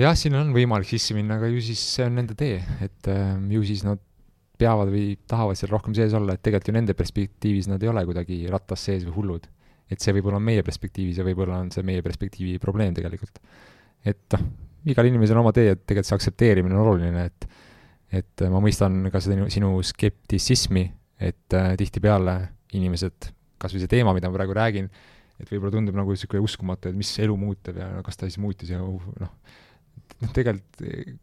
Jah, 0.00 0.16
siin 0.18 0.36
on 0.38 0.52
võimalik 0.54 0.88
sisse 0.88 1.16
minna, 1.16 1.36
aga 1.40 1.50
ju 1.52 1.60
siis 1.64 1.82
see 1.96 2.06
on 2.08 2.16
nende 2.20 2.36
tee, 2.38 2.60
et 2.84 3.10
äh, 3.12 3.34
ju 3.52 3.62
siis 3.68 3.84
nad 3.86 4.00
peavad 4.62 4.92
või 4.92 5.16
tahavad 5.28 5.58
seal 5.58 5.72
rohkem 5.72 5.94
sees 5.96 6.14
olla, 6.16 6.36
et 6.36 6.42
tegelikult 6.44 6.70
ju 6.70 6.76
nende 6.76 6.94
perspektiivis 6.96 7.68
nad 7.70 7.82
ei 7.82 7.90
ole 7.90 8.04
kuidagi 8.08 8.44
rattas 8.52 8.84
sees 8.88 9.06
või 9.08 9.16
hullud. 9.18 9.48
et 9.92 10.00
see 10.00 10.14
võib-olla 10.16 10.38
on 10.38 10.44
meie 10.46 10.62
perspektiivis 10.64 11.18
ja 11.20 11.24
võib-olla 11.26 11.58
on 11.60 11.68
see 11.74 11.82
meie 11.84 12.00
perspektiivi 12.04 12.58
probleem 12.62 12.94
tegelikult. 12.96 13.40
et 14.04 14.36
noh, 14.36 14.46
igal 14.92 15.08
inimesel 15.08 15.36
on 15.36 15.44
oma 15.44 15.52
tee, 15.56 15.74
et 15.74 15.82
tegelikult 15.84 16.08
see 16.08 16.18
aktsepteerimine 16.20 16.76
on 16.78 16.86
oluline, 16.86 17.26
et 17.26 17.48
et 18.12 18.44
ma 18.52 18.60
mõistan 18.60 19.06
ka 19.08 19.22
seda 19.24 19.46
sinu 19.48 19.78
skeptitsismi, 19.88 20.84
et 21.16 21.56
äh, 21.56 21.72
tihtipeale 21.80 22.36
inimesed, 22.76 23.30
kas 23.60 23.72
või 23.72 23.80
see 23.80 23.88
teema, 23.88 24.12
mida 24.12 24.28
ma 24.28 24.36
praegu 24.36 24.56
räägin, 24.56 24.90
et 25.40 25.48
võib-olla 25.48 25.72
tundub 25.72 25.96
nagu 25.96 26.12
niisugune 26.12 26.44
uskumatu, 26.44 26.90
et 26.90 26.98
mis 26.98 27.12
elu 27.24 27.36
muutub 27.40 27.78
ja 27.80 27.88
kas 28.04 28.20
ta 28.20 28.28
siis 28.28 28.36
muutis 28.42 28.72
ja 28.74 28.82
noh, 28.82 29.32
noh, 30.20 30.34
tegelikult 30.36 30.84
eh, 30.86 31.14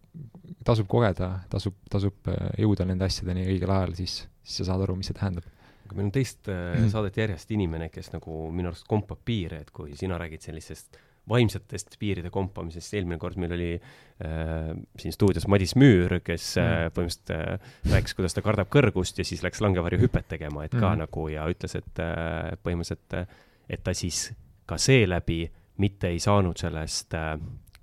tasub 0.66 0.90
kogeda, 0.92 1.32
tasub, 1.52 1.78
tasub 1.92 2.32
äh, 2.32 2.50
jõuda 2.64 2.88
nende 2.90 3.08
asjadeni 3.08 3.48
õigel 3.50 3.72
ajal, 3.76 3.96
siis, 4.00 4.22
siis 4.44 4.64
sa 4.64 4.72
saad 4.72 4.86
aru, 4.86 4.98
mis 5.00 5.12
see 5.12 5.18
tähendab 5.18 5.48
aga 5.90 5.98
meil 5.98 6.12
on 6.12 6.14
teist 6.14 6.46
mm. 6.46 6.90
saadet 6.94 7.16
järjest 7.18 7.52
inimene, 7.56 7.88
kes 7.90 8.12
nagu 8.14 8.44
minu 8.54 8.70
arust 8.70 8.86
kompab 8.90 9.24
piire, 9.26 9.64
et 9.64 9.72
kui 9.74 9.96
sina 9.98 10.20
räägid 10.22 10.44
sellisest 10.46 11.00
vaimsetest 11.30 11.98
piiride 12.02 12.32
kompamisest, 12.34 12.94
eelmine 12.98 13.20
kord 13.22 13.38
meil 13.42 13.54
oli 13.54 13.70
äh, 13.76 14.72
siin 15.00 15.14
stuudios 15.14 15.46
Madis 15.52 15.76
Müür, 15.78 16.20
kes 16.26 16.52
äh, 16.62 16.88
põhimõtteliselt 16.96 17.34
äh, 17.36 17.72
rääkis, 17.94 18.16
kuidas 18.18 18.38
ta 18.38 18.44
kardab 18.46 18.72
kõrgust 18.74 19.20
ja 19.22 19.26
siis 19.28 19.44
läks 19.46 19.62
langevarjuhüpet 19.66 20.30
tegema, 20.36 20.66
et 20.66 20.76
ka 20.76 20.88
mm. 20.88 21.04
nagu 21.04 21.28
ja 21.34 21.46
ütles, 21.52 21.76
et 21.80 22.04
äh, 22.04 22.54
põhimõtteliselt, 22.64 23.38
et 23.70 23.86
ta 23.86 23.94
siis 23.98 24.30
ka 24.70 24.80
seeläbi 24.82 25.44
mitte 25.82 26.12
ei 26.14 26.22
saanud 26.24 26.58
sellest 26.60 27.14
äh, 27.18 27.36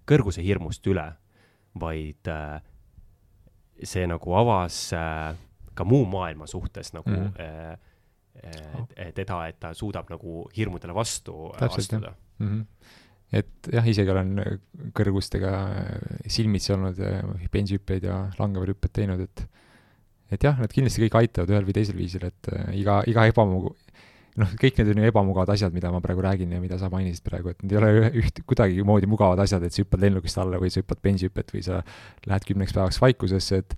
kõrguse 0.09 0.45
hirmust 0.45 0.87
üle, 0.91 1.07
vaid 1.81 2.31
äh, 2.33 2.61
see 3.83 4.07
nagu 4.09 4.37
avas 4.39 4.79
äh, 4.97 5.33
ka 5.77 5.85
muu 5.85 6.07
maailma 6.09 6.49
suhtes 6.51 6.95
nagu 6.97 7.13
mm. 7.13 7.33
äh, 7.43 7.75
äh, 8.47 9.11
teda, 9.17 9.43
et 9.49 9.61
ta 9.61 9.75
suudab 9.77 10.11
nagu 10.13 10.47
hirmudele 10.57 10.95
vastu 10.97 11.51
Täpselt, 11.59 11.99
astuda. 11.99 12.15
Mm 12.39 12.55
-hmm 12.55 13.03
et 13.33 13.69
jah, 13.73 13.87
isegi 13.91 14.11
olen 14.11 14.37
kõrgustega 14.95 15.51
silmitsi 16.31 16.73
olnud 16.73 16.99
ja 16.99 17.49
bensihüppeid 17.53 18.05
ja 18.07 18.21
langevarjuhüpped 18.39 18.93
teinud, 18.95 19.21
et 19.21 19.43
et 20.33 20.43
jah, 20.43 20.59
need 20.59 20.75
kindlasti 20.75 21.05
kõik 21.05 21.19
aitavad 21.21 21.53
ühel 21.55 21.67
või 21.69 21.77
teisel 21.77 21.99
viisil, 21.99 22.27
et 22.27 22.51
äh, 22.53 22.71
iga, 22.81 23.01
iga 23.11 23.27
ebamugav, 23.31 23.77
noh, 24.41 24.55
kõik 24.61 24.81
need 24.81 24.93
on 24.93 25.01
ju 25.01 25.11
ebamugavad 25.11 25.53
asjad, 25.55 25.75
mida 25.75 25.91
ma 25.93 26.03
praegu 26.05 26.25
räägin 26.25 26.53
ja 26.53 26.61
mida 26.63 26.79
sa 26.81 26.91
mainisid 26.93 27.25
praegu, 27.27 27.53
et 27.53 27.63
need 27.65 27.75
ei 27.75 27.81
ole 27.81 28.11
üht, 28.23 28.43
kuidagimoodi 28.49 29.09
mugavad 29.11 29.41
asjad, 29.45 29.65
et 29.65 29.75
sa 29.75 29.83
hüppad 29.83 30.03
lennukist 30.05 30.41
alla 30.43 30.61
või 30.61 30.73
sa 30.73 30.83
hüppad 30.83 31.01
bensihüpet 31.05 31.55
või 31.55 31.65
sa 31.65 31.81
lähed 32.29 32.49
kümneks 32.49 32.77
päevaks 32.77 33.01
vaikusesse, 33.03 33.63
et 33.65 33.77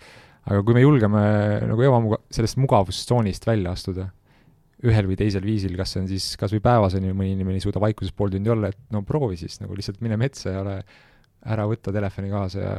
aga 0.48 0.62
kui 0.64 0.76
me 0.76 0.82
julgeme 0.82 1.24
nagu 1.68 1.84
ebamuga-, 1.86 2.22
sellest 2.34 2.58
mugavustsoonist 2.60 3.46
välja 3.46 3.74
astuda 3.76 4.08
ühel 4.86 5.08
või 5.10 5.18
teisel 5.18 5.42
viisil, 5.42 5.74
kas 5.78 5.94
see 5.94 6.04
on 6.04 6.08
siis 6.10 6.26
kas 6.38 6.52
või 6.54 6.62
päevas 6.62 6.94
on 6.94 7.06
ju, 7.08 7.14
mõni 7.18 7.34
inimene 7.34 7.58
ei 7.58 7.64
suuda 7.64 7.82
vaikuses 7.82 8.14
pool 8.14 8.30
tundi 8.30 8.50
olla, 8.52 8.70
et 8.70 8.78
no 8.94 9.02
proovi 9.06 9.38
siis 9.40 9.58
nagu 9.62 9.74
lihtsalt 9.74 10.02
mine 10.04 10.18
metsa 10.20 10.54
ja 10.54 10.62
ole, 10.62 10.76
ära 11.50 11.64
võta 11.70 11.94
telefoni 11.94 12.30
kaasa 12.30 12.62
ja 12.62 12.74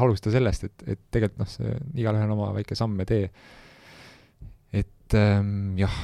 alusta 0.00 0.32
sellest, 0.32 0.68
et, 0.68 0.84
et 0.94 1.00
tegelikult 1.12 1.42
noh, 1.44 1.50
see, 1.52 1.76
igalühel 2.00 2.28
on 2.28 2.36
oma 2.36 2.50
väike 2.56 2.76
samm 2.78 3.00
ja 3.04 3.08
tee. 3.08 3.28
et 4.72 5.16
ähm, 5.18 5.74
jah, 5.80 5.96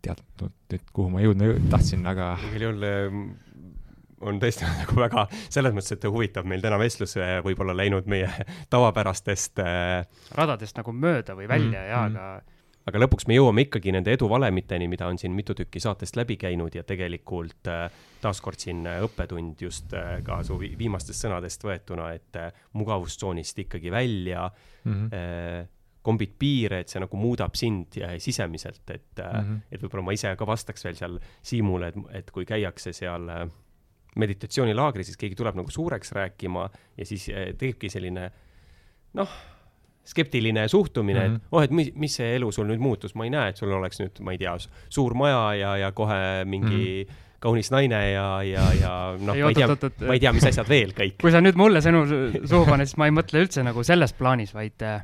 ei 0.00 0.08
teadnud 0.08 0.52
nüüd, 0.72 0.84
kuhu 0.96 1.12
ma 1.12 1.22
jõudma 1.24 1.54
tahtsin, 1.72 2.04
aga 2.08 2.32
igal 2.50 2.66
juhul 2.68 2.86
ähm, 2.88 3.24
on 4.26 4.40
tõesti 4.42 4.68
nagu 4.82 4.96
väga, 5.00 5.26
selles 5.48 5.76
mõttes, 5.76 5.96
et 5.96 6.08
huvitav 6.08 6.48
meil 6.48 6.64
täna 6.64 6.80
vestlus 6.80 7.16
äh, 7.20 7.38
võib-olla 7.44 7.76
läinud 7.76 8.08
meie 8.10 8.30
tavapärastest 8.72 9.60
äh... 9.64 10.24
radadest 10.38 10.80
nagu 10.80 10.96
mööda 10.96 11.36
või 11.38 11.50
välja 11.50 11.84
mm, 11.84 11.90
ja 11.92 12.00
mm. 12.00 12.16
aga 12.16 12.58
aga 12.88 13.02
lõpuks 13.02 13.26
me 13.28 13.36
jõuame 13.36 13.64
ikkagi 13.66 13.92
nende 13.94 14.12
eduvalemiteni, 14.16 14.88
mida 14.90 15.08
on 15.10 15.18
siin 15.20 15.34
mitu 15.36 15.54
tükki 15.56 15.82
saatest 15.82 16.16
läbi 16.18 16.36
käinud 16.40 16.74
ja 16.74 16.84
tegelikult 16.86 17.68
äh, 17.70 17.86
taaskord 18.22 18.60
siin 18.62 18.82
äh, 18.88 19.02
õppetund 19.04 19.60
just 19.62 19.92
äh, 19.96 20.18
ka 20.26 20.40
su 20.46 20.58
viimastest 20.60 21.26
sõnadest 21.26 21.66
võetuna, 21.66 22.10
et 22.16 22.40
mugavustsoonist 22.78 23.62
ikkagi 23.66 23.92
välja 23.92 24.48
mm, 24.84 24.92
-hmm. 24.92 25.68
Kombid 26.02 26.32
piire, 26.38 26.80
et 26.80 26.88
see 26.88 27.00
nagu 27.02 27.18
muudab 27.20 27.56
sind 27.58 27.98
sisemiselt, 28.18 28.84
et 28.88 29.20
mm, 29.20 29.40
-hmm. 29.40 29.62
et 29.70 29.82
võib-olla 29.82 30.04
ma 30.04 30.12
ise 30.16 30.34
ka 30.36 30.46
vastaks 30.46 30.84
veel 30.84 30.96
seal 30.96 31.18
Siimule, 31.42 31.88
et, 31.88 31.96
et 32.22 32.30
kui 32.30 32.46
käiakse 32.48 32.92
seal 32.96 33.28
meditatsioonilaagris, 34.16 35.06
siis 35.06 35.20
keegi 35.20 35.36
tuleb 35.38 35.60
nagu 35.60 35.70
suureks 35.70 36.12
rääkima 36.12 36.68
ja 36.96 37.06
siis 37.06 37.28
tekibki 37.58 37.90
selline 37.90 38.30
noh 39.14 39.38
skeptiline 40.04 40.68
suhtumine 40.68 41.28
mm, 41.28 41.34
-hmm. 41.34 41.36
et 41.36 41.52
oh, 41.52 41.62
et 41.62 41.70
mis, 41.70 41.92
mis 41.94 42.14
see 42.16 42.36
elu 42.36 42.52
sul 42.52 42.66
nüüd 42.66 42.80
muutus, 42.80 43.14
ma 43.14 43.24
ei 43.24 43.30
näe, 43.30 43.50
et 43.52 43.56
sul 43.56 43.72
oleks 43.72 44.00
nüüd, 44.00 44.20
ma 44.24 44.32
ei 44.32 44.38
tea, 44.38 44.56
suur 44.88 45.14
maja 45.14 45.54
ja, 45.54 45.76
ja 45.76 45.92
kohe 45.92 46.44
mingi 46.44 47.04
mm 47.04 47.10
-hmm 47.10 47.26
kaunis 47.40 47.70
naine 47.72 48.10
ja, 48.10 48.42
ja, 48.44 48.64
ja 48.80 48.92
noh, 49.16 49.32
ma 49.32 49.48
ei 49.48 49.54
tea, 49.56 49.68
ma 50.06 50.16
ei 50.16 50.20
tea, 50.20 50.32
mis 50.36 50.44
asjad 50.44 50.68
veel 50.68 50.92
kõik. 50.96 51.16
kui 51.22 51.32
sa 51.32 51.40
nüüd 51.40 51.56
mulle 51.56 51.80
sõnu 51.80 52.02
suhu 52.44 52.66
paned, 52.68 52.90
siis 52.90 52.98
ma 53.00 53.08
ei 53.08 53.14
mõtle 53.16 53.40
üldse 53.40 53.64
nagu 53.64 53.84
selles 53.86 54.12
plaanis, 54.12 54.52
vaid 54.54 54.84
äh, 54.84 55.00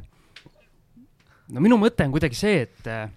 no 1.54 1.62
minu 1.64 1.78
mõte 1.80 2.06
on 2.06 2.14
kuidagi 2.14 2.38
see, 2.38 2.60
et 2.66 2.90
äh, 2.90 3.08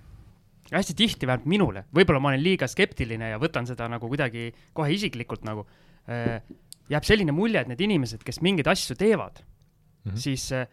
hästi 0.72 0.96
tihti, 0.98 1.28
vähemalt 1.30 1.50
minule, 1.50 1.86
võib-olla 1.96 2.22
ma 2.22 2.34
olen 2.34 2.44
liiga 2.44 2.68
skeptiline 2.70 3.32
ja 3.34 3.40
võtan 3.42 3.68
seda 3.70 3.88
nagu 3.90 4.10
kuidagi 4.12 4.50
kohe 4.78 4.92
isiklikult 4.94 5.48
nagu 5.48 5.66
äh,, 6.10 6.42
jääb 6.90 7.06
selline 7.06 7.34
mulje, 7.36 7.62
et 7.62 7.72
need 7.72 7.82
inimesed, 7.86 8.22
kes 8.26 8.42
mingeid 8.46 8.70
asju 8.70 8.98
teevad 8.98 9.42
mm, 9.42 10.12
-hmm. 10.12 10.22
siis 10.22 10.52
äh, 10.54 10.68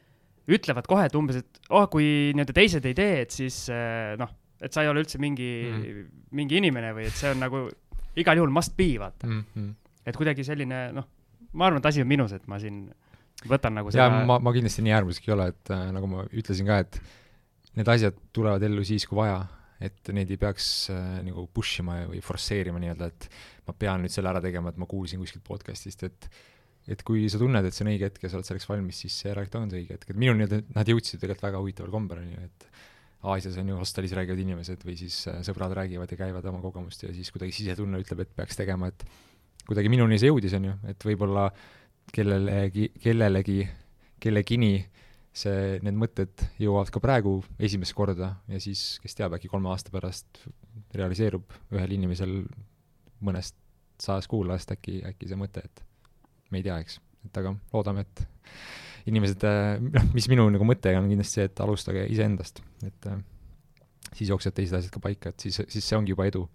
ütlevad 0.47 0.87
kohe, 0.89 1.07
et 1.09 1.17
umbes, 1.19 1.41
et 1.43 1.73
oh, 1.75 1.87
kui 1.91 2.33
nii-öelda 2.37 2.55
teised 2.57 2.87
ei 2.87 2.95
tee, 2.97 3.23
et 3.25 3.35
siis 3.35 3.65
eh, 3.73 4.15
noh, 4.21 4.31
et 4.63 4.73
sa 4.73 4.85
ei 4.85 4.91
ole 4.91 5.03
üldse 5.03 5.21
mingi 5.23 5.51
mm., 5.67 6.05
mingi 6.37 6.61
inimene 6.61 6.93
või 6.97 7.09
et 7.09 7.19
see 7.19 7.33
on 7.35 7.43
nagu 7.43 7.67
igal 8.19 8.39
juhul 8.39 8.55
must 8.55 8.77
be, 8.79 8.89
vaata 9.01 9.27
mm. 9.29 9.43
-hmm. 9.55 9.75
et 10.07 10.19
kuidagi 10.19 10.47
selline, 10.47 10.87
noh, 10.97 11.09
ma 11.53 11.69
arvan, 11.69 11.83
et 11.83 11.91
asi 11.91 12.05
on 12.05 12.11
minus, 12.11 12.35
et 12.37 12.47
ma 12.51 12.61
siin 12.63 12.87
võtan 13.47 13.75
nagu 13.77 13.91
seda. 13.93 14.09
ma, 14.29 14.39
ma 14.39 14.55
kindlasti 14.55 14.85
nii 14.87 14.95
äärmuslik 14.97 15.29
ei 15.29 15.35
ole, 15.35 15.49
et 15.53 15.75
äh, 15.75 15.87
nagu 15.97 16.11
ma 16.11 16.25
ütlesin 16.31 16.71
ka, 16.71 16.79
et 16.87 17.01
need 17.77 17.93
asjad 17.93 18.19
tulevad 18.35 18.65
ellu 18.67 18.85
siis, 18.87 19.07
kui 19.09 19.19
vaja, 19.19 19.39
et 19.83 20.11
neid 20.17 20.31
ei 20.33 20.41
peaks 20.41 20.89
äh, 20.93 21.21
nagu 21.27 21.47
push 21.53 21.83
ima 21.83 22.01
või 22.09 22.23
forsseerima 22.25 22.81
nii-öelda, 22.83 23.09
et 23.13 23.29
ma 23.69 23.75
pean 23.77 24.05
nüüd 24.05 24.15
selle 24.15 24.33
ära 24.33 24.41
tegema, 24.45 24.73
et 24.73 24.81
ma 24.81 24.89
kuulsin 24.89 25.21
kuskilt 25.23 25.45
podcast'ist, 25.47 26.07
et 26.09 26.31
et 26.87 27.01
kui 27.03 27.25
sa 27.27 27.39
tunned, 27.41 27.67
et 27.67 27.75
see 27.75 27.83
on 27.83 27.89
õige 27.91 28.07
hetk 28.07 28.23
ja 28.23 28.29
sa 28.31 28.39
oled 28.39 28.47
selleks 28.47 28.69
valmis, 28.71 29.01
siis 29.03 29.15
järelikult 29.25 29.57
on 29.59 29.73
see 29.73 29.81
õige 29.81 29.97
hetk, 29.97 30.13
et 30.13 30.19
minul 30.23 30.37
nii-öelda, 30.39 30.61
nad 30.77 30.91
jõudsid 30.93 31.19
tegelikult 31.19 31.49
väga 31.49 31.63
huvitaval 31.65 31.95
kombel, 31.97 32.21
on 32.23 32.29
ju, 32.31 32.45
et 32.47 32.69
Aasias 33.27 33.57
on 33.59 33.73
ju 33.73 33.79
hostelis 33.81 34.13
räägivad 34.15 34.39
inimesed 34.39 34.85
või 34.87 34.95
siis 35.01 35.17
äh, 35.27 35.41
sõbrad 35.43 35.73
räägivad 35.75 36.13
ja 36.13 36.19
käivad 36.21 36.47
oma 36.47 36.61
kogemust 36.63 37.03
ja 37.03 37.11
siis 37.17 37.33
kuidagi 37.35 37.57
sisetunne 37.57 37.99
ütleb, 38.05 38.23
et 38.23 38.37
peaks 38.39 38.61
tegema, 38.61 38.93
et 38.93 39.03
kuidagi 39.67 39.91
minuni 39.91 40.21
see 40.23 40.31
jõudis, 40.31 40.55
on 40.55 40.69
ju, 40.69 40.77
et 40.93 41.09
võib-olla 41.09 41.49
kellelegi, 42.15 42.93
kellelegi, 43.03 43.65
kellegini 44.23 44.77
see, 45.37 45.77
need 45.85 45.99
mõtted 45.99 46.47
jõuavad 46.63 46.91
ka 46.95 47.03
praegu 47.03 47.39
esimest 47.61 47.97
korda 47.97 48.33
ja 48.49 48.61
siis, 48.63 48.97
kes 49.03 49.17
teab, 49.19 49.37
äkki 49.37 49.51
kolme 49.53 49.71
aasta 49.73 49.93
pärast 49.95 50.41
realiseerub 50.97 51.53
ühel 51.75 51.93
inimesel 51.99 52.39
mõnest 53.25 53.57
sajast 54.01 54.31
kuulajast 54.33 54.75
äkki, 54.77 55.01
äkki 55.09 55.29
see 55.29 55.39
mõte, 55.41 55.63
et 55.65 55.85
me 56.53 56.61
ei 56.61 56.67
tea, 56.67 56.77
eks. 56.83 56.99
et 57.27 57.41
aga 57.41 57.55
loodame, 57.73 58.05
et 58.05 58.27
inimesed, 59.11 59.47
noh, 59.87 60.11
mis 60.17 60.29
minu 60.33 60.49
nagu 60.53 60.67
mõte 60.69 60.93
on 60.99 61.09
kindlasti 61.11 61.41
see, 61.41 61.49
et 61.49 61.65
alustage 61.65 62.05
iseendast, 62.13 62.61
et 62.87 63.09
äh, 63.11 63.21
siis 64.13 64.31
jooksevad 64.33 64.59
teised 64.59 64.79
asjad 64.79 64.95
ka 64.95 65.03
paika, 65.03 65.33
et 65.33 65.47
siis, 65.47 65.61
siis 65.73 65.85
see 65.85 65.99
ongi 65.99 66.15
juba 66.15 66.29
edu. 66.29 66.47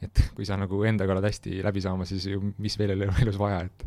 et 0.00 0.16
kui 0.32 0.46
sa 0.48 0.56
nagu 0.56 0.78
endaga 0.88 1.12
oled 1.12 1.26
hästi 1.28 1.58
läbi 1.60 1.82
saama, 1.84 2.06
siis 2.08 2.24
ju 2.30 2.40
mis 2.56 2.78
veel 2.80 2.94
ei 2.94 3.02
ole 3.04 3.10
elus 3.20 3.36
vaja, 3.40 3.66
et 3.68 3.84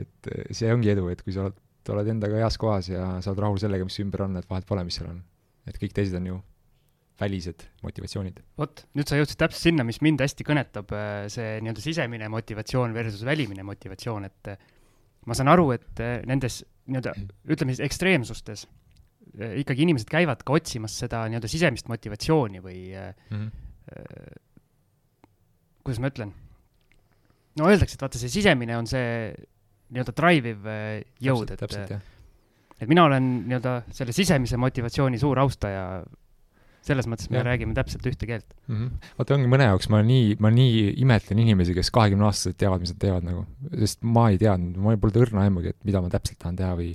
et 0.00 0.28
see 0.56 0.72
ongi 0.72 0.90
edu, 0.90 1.04
et 1.12 1.20
kui 1.22 1.34
sa 1.34 1.44
oled, 1.44 1.58
oled 1.92 2.08
endaga 2.14 2.40
heas 2.40 2.58
kohas 2.60 2.88
ja 2.88 3.06
sa 3.20 3.32
oled 3.32 3.44
rahul 3.44 3.60
sellega, 3.60 3.84
mis 3.84 4.00
ümber 4.00 4.26
on, 4.26 4.36
et 4.40 4.50
vahet 4.50 4.66
pole, 4.68 4.84
mis 4.86 4.96
seal 4.98 5.10
on. 5.10 5.22
et 5.68 5.78
kõik 5.80 5.94
teised 5.96 6.16
on 6.18 6.26
ju 6.28 6.42
välised 7.20 7.62
motivatsioonid. 7.84 8.40
vot, 8.58 8.84
nüüd 8.98 9.08
sa 9.08 9.18
jõudsid 9.18 9.38
täpselt 9.38 9.68
sinna, 9.68 9.86
mis 9.86 10.00
mind 10.04 10.22
hästi 10.24 10.46
kõnetab, 10.46 10.94
äh, 10.96 11.26
see 11.32 11.58
nii-öelda 11.62 11.82
sisemine 11.84 12.30
motivatsioon 12.32 12.94
versus 12.96 13.22
välimine 13.26 13.66
motivatsioon, 13.66 14.26
et 14.30 14.50
äh, 14.50 14.64
ma 15.28 15.36
saan 15.38 15.52
aru, 15.52 15.68
et 15.76 16.02
äh, 16.02 16.16
nendes 16.26 16.62
nii-öelda, 16.90 17.14
ütleme 17.54 17.74
siis 17.74 17.84
ekstreemsustes 17.86 18.66
ikkagi 19.34 19.82
inimesed 19.82 20.06
käivad 20.10 20.44
ka 20.46 20.54
otsimas 20.54 20.94
seda 21.00 21.24
nii-öelda 21.30 21.48
sisemist 21.50 21.88
motivatsiooni 21.90 22.60
või 22.62 22.80
mm 22.92 23.38
-hmm. 23.38 24.36
kuidas 25.82 25.98
ma 26.02 26.10
ütlen, 26.12 26.34
no 27.58 27.70
öeldakse, 27.70 27.96
et 27.96 28.04
vaata, 28.04 28.20
see 28.20 28.30
sisemine 28.30 28.76
on 28.78 28.86
see 28.86 29.32
nii-öelda 29.92 30.16
drive 30.16 30.54
iv 30.54 30.68
jõud, 31.28 31.54
et 31.54 31.96
et 32.82 32.90
mina 32.90 33.04
olen 33.06 33.30
nii-öelda 33.44 33.74
selle 33.94 34.14
sisemise 34.16 34.58
motivatsiooni 34.60 35.20
suur 35.20 35.38
austaja 35.42 36.02
selles 36.84 37.08
mõttes 37.08 37.30
me 37.32 37.40
ja. 37.40 37.44
räägime 37.46 37.74
täpselt 37.76 38.04
ühte 38.08 38.28
keelt 38.28 38.46
mm. 38.66 38.76
-hmm. 38.76 39.10
vaata, 39.18 39.36
ongi 39.38 39.50
mõne 39.50 39.68
jaoks, 39.70 39.88
ma 39.92 40.02
nii, 40.04 40.36
ma 40.44 40.50
nii 40.52 40.94
imetlen 41.04 41.40
inimesi, 41.44 41.76
kes 41.76 41.90
kahekümneaastaselt 41.94 42.58
teavad, 42.60 42.84
mis 42.84 42.92
nad 42.92 43.00
teevad 43.00 43.28
nagu, 43.28 43.44
sest 43.72 44.02
ma 44.04 44.28
ei 44.32 44.40
teadnud, 44.40 44.76
mul 44.84 44.98
polnud 45.00 45.22
õrna 45.24 45.46
aimugi, 45.46 45.72
et 45.72 45.80
mida 45.88 46.02
ma 46.04 46.12
täpselt 46.12 46.40
tahan 46.42 46.58
teha 46.60 46.74
või 46.80 46.90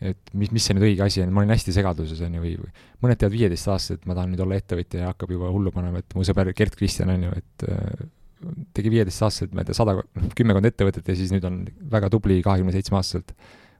et 0.00 0.32
mis, 0.32 0.50
mis 0.50 0.64
see 0.64 0.76
nüüd 0.76 0.86
õige 0.88 1.04
asi 1.04 1.22
on, 1.22 1.32
ma 1.36 1.44
olin 1.44 1.52
hästi 1.54 1.74
segaduses, 1.76 2.22
on 2.24 2.38
ju, 2.38 2.42
või, 2.42 2.54
või 2.62 2.86
mõned 3.04 3.20
teavad 3.20 3.36
viieteistaastaselt, 3.36 4.00
et 4.00 4.08
ma 4.08 4.16
tahan 4.16 4.32
nüüd 4.32 4.42
olla 4.46 4.56
ettevõtja 4.58 5.04
ja 5.04 5.10
hakkab 5.12 5.34
juba 5.36 5.50
hullu 5.52 5.72
panema, 5.74 6.00
et 6.00 6.16
mu 6.16 6.24
sõber 6.26 6.50
Gert 6.56 6.78
Kristjan, 6.80 7.12
on 7.12 7.28
ju, 7.28 7.34
et 7.36 7.66
äh, 7.68 8.06
tegi 8.76 8.92
viieteistaastaselt, 8.92 9.54
ma 9.54 9.64
ei 9.64 9.70
tea, 9.70 9.76
sada, 9.76 9.96
kümmekond 10.38 10.68
ettevõtet 10.68 11.08
ja 11.10 11.16
siis 11.18 11.32
nüüd 11.34 11.44
on 11.48 11.62
väga 11.92 12.08
tubli 12.12 12.40
kahekümne 12.44 12.72
seitsme 12.74 13.00
aastaselt 13.00 13.34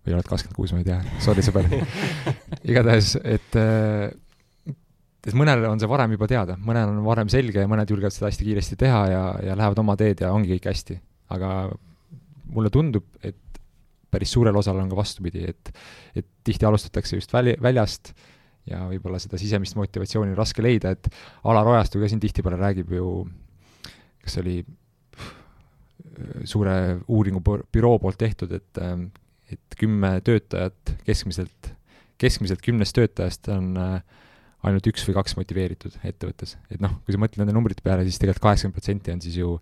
või 0.07 0.17
oled 0.17 0.29
kakskümmend 0.29 0.57
kuus, 0.57 0.73
ma 0.73 0.81
ei 0.81 0.89
tea, 0.89 0.99
sorry 1.25 1.45
sõber. 1.45 1.69
Igatahes, 2.71 3.15
et 3.21 3.57
äh, 3.61 4.11
et 5.21 5.37
mõnel 5.37 5.67
on 5.69 5.81
see 5.81 5.91
varem 5.91 6.15
juba 6.17 6.29
teada, 6.31 6.57
mõnel 6.65 6.95
on 6.95 7.05
varem 7.05 7.29
selge 7.33 7.65
ja 7.65 7.69
mõned 7.69 7.91
julgevad 7.93 8.15
seda 8.15 8.31
hästi 8.31 8.47
kiiresti 8.47 8.79
teha 8.81 9.01
ja, 9.11 9.23
ja 9.51 9.57
lähevad 9.59 9.83
oma 9.83 9.97
teed 10.01 10.25
ja 10.25 10.33
ongi 10.33 10.55
kõik 10.55 10.71
hästi. 10.73 10.97
aga 11.31 11.51
mulle 12.51 12.71
tundub, 12.75 13.05
et 13.23 13.61
päris 14.11 14.33
suurel 14.35 14.57
osal 14.57 14.81
on 14.81 14.89
ka 14.91 14.99
vastupidi, 14.99 15.45
et, 15.53 15.73
et 16.17 16.27
tihti 16.45 16.67
alustatakse 16.67 17.21
just 17.21 17.33
väli, 17.33 17.55
väljast 17.63 18.15
ja 18.71 18.83
võib-olla 18.89 19.21
seda 19.23 19.39
sisemist 19.41 19.77
motivatsiooni 19.79 20.35
on 20.35 20.41
raske 20.41 20.65
leida, 20.65 20.95
et 20.97 21.07
Alar 21.49 21.69
Ojastu 21.69 22.01
ka 22.01 22.11
siin 22.11 22.23
tihtipeale 22.23 22.59
räägib 22.61 22.91
ju, 22.97 23.07
kas 24.25 24.37
see 24.37 24.45
oli 24.45 24.57
suure 26.49 26.75
uuringubüroo 27.09 27.99
poolt 28.03 28.19
tehtud, 28.21 28.53
et, 28.53 28.81
et 29.53 29.77
kümme 29.81 30.17
töötajat 30.25 30.97
keskmiselt, 31.07 31.71
keskmiselt 32.21 32.63
kümnest 32.65 32.97
töötajast 32.99 33.49
on 33.55 33.73
äh, 33.81 34.03
ainult 34.67 34.91
üks 34.91 35.07
või 35.09 35.17
kaks 35.17 35.37
motiveeritud 35.39 35.97
ettevõttes. 36.05 36.57
et 36.71 36.83
noh, 36.85 36.99
kui 37.05 37.17
sa 37.17 37.23
mõtled 37.23 37.43
nende 37.43 37.57
numbrite 37.57 37.85
peale, 37.85 38.05
siis 38.05 38.21
tegelikult 38.21 38.45
kaheksakümmend 38.45 38.77
protsenti 38.77 39.15
on 39.15 39.25
siis 39.25 39.39
ju 39.41 39.55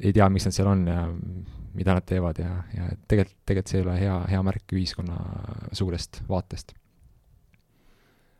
ei 0.00 0.12
tea, 0.12 0.28
miks 0.32 0.48
nad 0.48 0.56
seal 0.56 0.70
on 0.70 0.86
ja 0.88 1.04
mida 1.76 1.96
nad 1.96 2.04
teevad 2.08 2.40
ja, 2.40 2.50
ja 2.72 2.88
tegelikult, 3.08 3.38
tegelikult 3.44 3.72
see 3.72 3.80
ei 3.80 3.86
ole 3.86 3.98
hea, 4.00 4.16
hea 4.32 4.42
märk 4.44 4.76
ühiskonna 4.76 5.16
suurest 5.76 6.22
vaatest. 6.28 6.72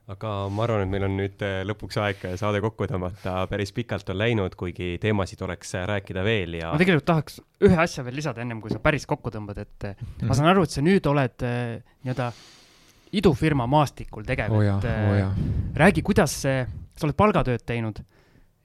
Aga 0.06 0.32
ma 0.54 0.66
arvan, 0.66 0.84
et 0.84 0.90
meil 0.90 1.06
on 1.08 1.16
nüüd 1.18 1.40
äh, 1.42 1.60
lõpuks 1.66 1.98
aeg 1.98 2.26
saade 2.38 2.60
kokku 2.62 2.86
tõmmata, 2.90 3.40
päris 3.50 3.72
pikalt 3.74 4.10
on 4.12 4.20
läinud, 4.20 4.54
kuigi 4.58 4.94
teemasid 5.02 5.40
oleks 5.42 5.74
äh, 5.74 5.86
rääkida 5.90 6.22
veel 6.26 6.60
ja 6.60 6.70
ma 6.70 6.78
tegelikult 6.78 7.08
tahaks 7.08 7.40
ühe 7.66 7.80
asja 7.82 8.04
veel 8.06 8.20
lisada, 8.20 8.44
ennem 8.44 8.60
kui 8.62 8.70
sa 8.70 8.78
päris 8.82 9.06
kokku 9.10 9.32
tõmbad, 9.34 9.64
et 9.64 9.88
ma 10.22 10.36
saan 10.36 10.52
aru, 10.52 10.66
et 10.66 10.76
sa 10.76 10.84
nüüd 10.84 11.10
oled 11.10 11.46
äh, 11.46 11.80
nii-öelda 12.04 12.28
äh, 12.30 12.44
idufirma 13.18 13.66
maastikul 13.70 14.26
tegev 14.26 14.54
oh, 14.54 14.62
et 14.64 14.86
oh, 14.90 15.40
räägi, 15.78 16.04
kuidas 16.06 16.34
see, 16.44 16.62
sa 16.96 17.08
oled 17.08 17.18
palgatööd 17.18 17.64
teinud 17.66 18.00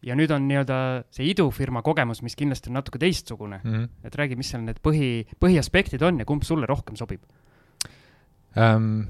ja 0.05 0.17
nüüd 0.17 0.33
on 0.33 0.47
nii-öelda 0.49 0.77
see 1.13 1.29
idufirma 1.29 1.83
kogemus, 1.85 2.23
mis 2.25 2.37
kindlasti 2.37 2.71
on 2.71 2.79
natuke 2.79 3.01
teistsugune 3.01 3.61
mm. 3.63 3.73
-hmm. 3.73 3.89
et 4.07 4.15
räägi, 4.17 4.37
mis 4.37 4.49
seal 4.53 4.63
need 4.65 4.81
põhi, 4.83 5.25
põhiaspektid 5.41 6.05
on 6.05 6.21
ja 6.21 6.25
kumb 6.25 6.45
sulle 6.47 6.69
rohkem 6.69 6.97
sobib 6.99 7.25
ähm,? 8.57 9.03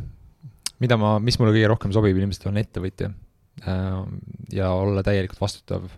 Mida 0.82 0.98
ma, 1.00 1.16
mis 1.24 1.38
mulle 1.40 1.54
kõige 1.56 1.70
rohkem 1.72 1.94
sobib, 1.96 2.18
ilmselt 2.18 2.48
on 2.50 2.62
ettevõtja. 2.62 3.12
Ähm, 3.70 4.22
ja 4.54 4.72
olla 4.74 5.04
täielikult 5.06 5.42
vastutav 5.42 5.90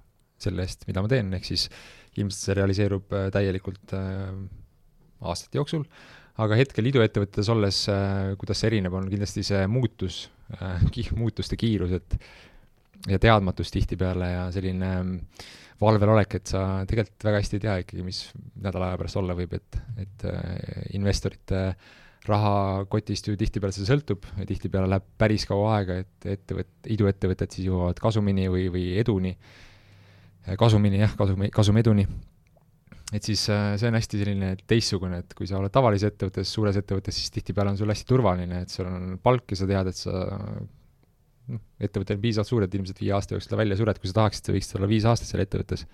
selle 0.42 0.66
eest, 0.66 0.88
mida 0.90 1.04
ma 1.04 1.12
teen, 1.12 1.30
ehk 1.38 1.48
siis 1.48 1.70
ilmselt 2.18 2.40
see 2.40 2.58
realiseerub 2.58 3.16
äh, 3.16 3.30
täielikult 3.34 3.96
äh, 3.98 4.34
aastate 5.24 5.62
jooksul. 5.62 5.86
Aga 6.44 6.58
hetkel 6.58 6.90
iduettevõttes 6.90 7.50
olles, 7.54 7.84
äh, 7.94 8.34
kuidas 8.42 8.62
see 8.62 8.72
erineb, 8.72 8.96
on 8.98 9.10
kindlasti 9.12 9.46
see 9.46 9.66
muutus, 9.70 10.26
äh, 10.58 10.82
muutuste 11.16 11.60
kiirus, 11.60 11.94
et 12.00 12.18
ja 13.10 13.20
teadmatus 13.20 13.72
tihtipeale 13.74 14.30
ja 14.32 14.46
selline 14.56 14.94
valvel 15.84 16.14
olek, 16.14 16.38
et 16.40 16.52
sa 16.54 16.62
tegelikult 16.88 17.26
väga 17.28 17.42
hästi 17.42 17.58
ei 17.58 17.64
tea 17.66 17.76
ikkagi, 17.84 18.06
mis 18.06 18.22
nädala 18.64 18.92
aja 18.92 19.00
pärast 19.02 19.20
olla 19.20 19.36
võib, 19.38 19.56
et, 19.58 19.80
et 20.06 20.26
äh, 20.30 20.88
investorite 20.98 21.66
rahakotist 22.28 23.28
ju 23.28 23.38
tihtipeale 23.40 23.76
see 23.76 23.88
sõltub 23.88 24.26
ja 24.40 24.46
tihtipeale 24.48 24.88
läheb 24.92 25.08
päris 25.20 25.48
kaua 25.50 25.78
aega, 25.78 25.98
et 26.04 26.28
ettevõt-, 26.38 26.92
iduettevõtted 26.96 27.56
siis 27.56 27.68
jõuavad 27.68 28.00
kasumini 28.00 28.48
või, 28.52 28.70
või 28.72 28.86
eduni, 29.02 29.34
kasumini 30.60 31.02
jah, 31.04 31.18
kasumi, 31.20 31.50
kasumeduni 31.54 32.08
et 33.14 33.28
siis 33.28 33.44
äh, 33.54 33.74
see 33.78 33.90
on 33.92 33.98
hästi 33.98 34.22
selline 34.22 34.54
teistsugune, 34.70 35.20
et 35.22 35.36
kui 35.38 35.50
sa 35.50 35.60
oled 35.60 35.74
tavalises 35.74 36.14
ettevõttes, 36.14 36.50
suures 36.50 36.80
ettevõttes, 36.80 37.18
siis 37.20 37.34
tihtipeale 37.36 37.74
on 37.74 37.78
sul 37.80 37.92
hästi 37.94 38.08
turvaline, 38.10 38.64
et 38.66 38.74
sul 38.74 38.90
on 38.90 39.20
palk 39.22 39.54
ja 39.54 39.60
sa 39.60 39.68
tead, 39.70 39.92
et 39.92 40.00
sa 40.00 40.24
noh, 41.54 41.62
ettevõte 41.84 42.18
on 42.18 42.24
piisavalt 42.24 42.50
suur, 42.50 42.66
et 42.66 42.80
ilmselt 42.80 43.04
viie 43.04 43.14
aasta 43.14 43.36
jooksul 43.36 43.54
ta 43.54 43.60
välja 43.60 43.78
sured, 43.80 44.00
kui 44.02 44.10
sa 44.10 44.18
tahaksid, 44.22 44.48
sa 44.48 44.56
võiksid 44.56 44.80
olla 44.80 44.90
viis 44.90 45.06
aastat 45.10 45.30
seal 45.30 45.44
ettevõttes. 45.46 45.86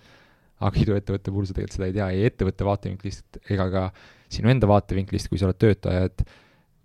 aga 0.60 0.76
iduettevõtte 0.76 1.32
puhul 1.32 1.46
sa 1.48 1.54
tegelikult 1.56 1.76
seda 1.76 1.86
ei 1.88 1.94
tea, 1.96 2.08
ei 2.12 2.24
ettevõtte 2.28 2.66
vaatevinklist 2.68 3.38
ega 3.48 3.68
ka 3.72 3.84
sinu 4.30 4.52
enda 4.52 4.68
vaatevinklist, 4.70 5.30
kui 5.30 5.40
sa 5.40 5.48
oled 5.48 5.58
töötaja, 5.60 6.08
et 6.10 6.24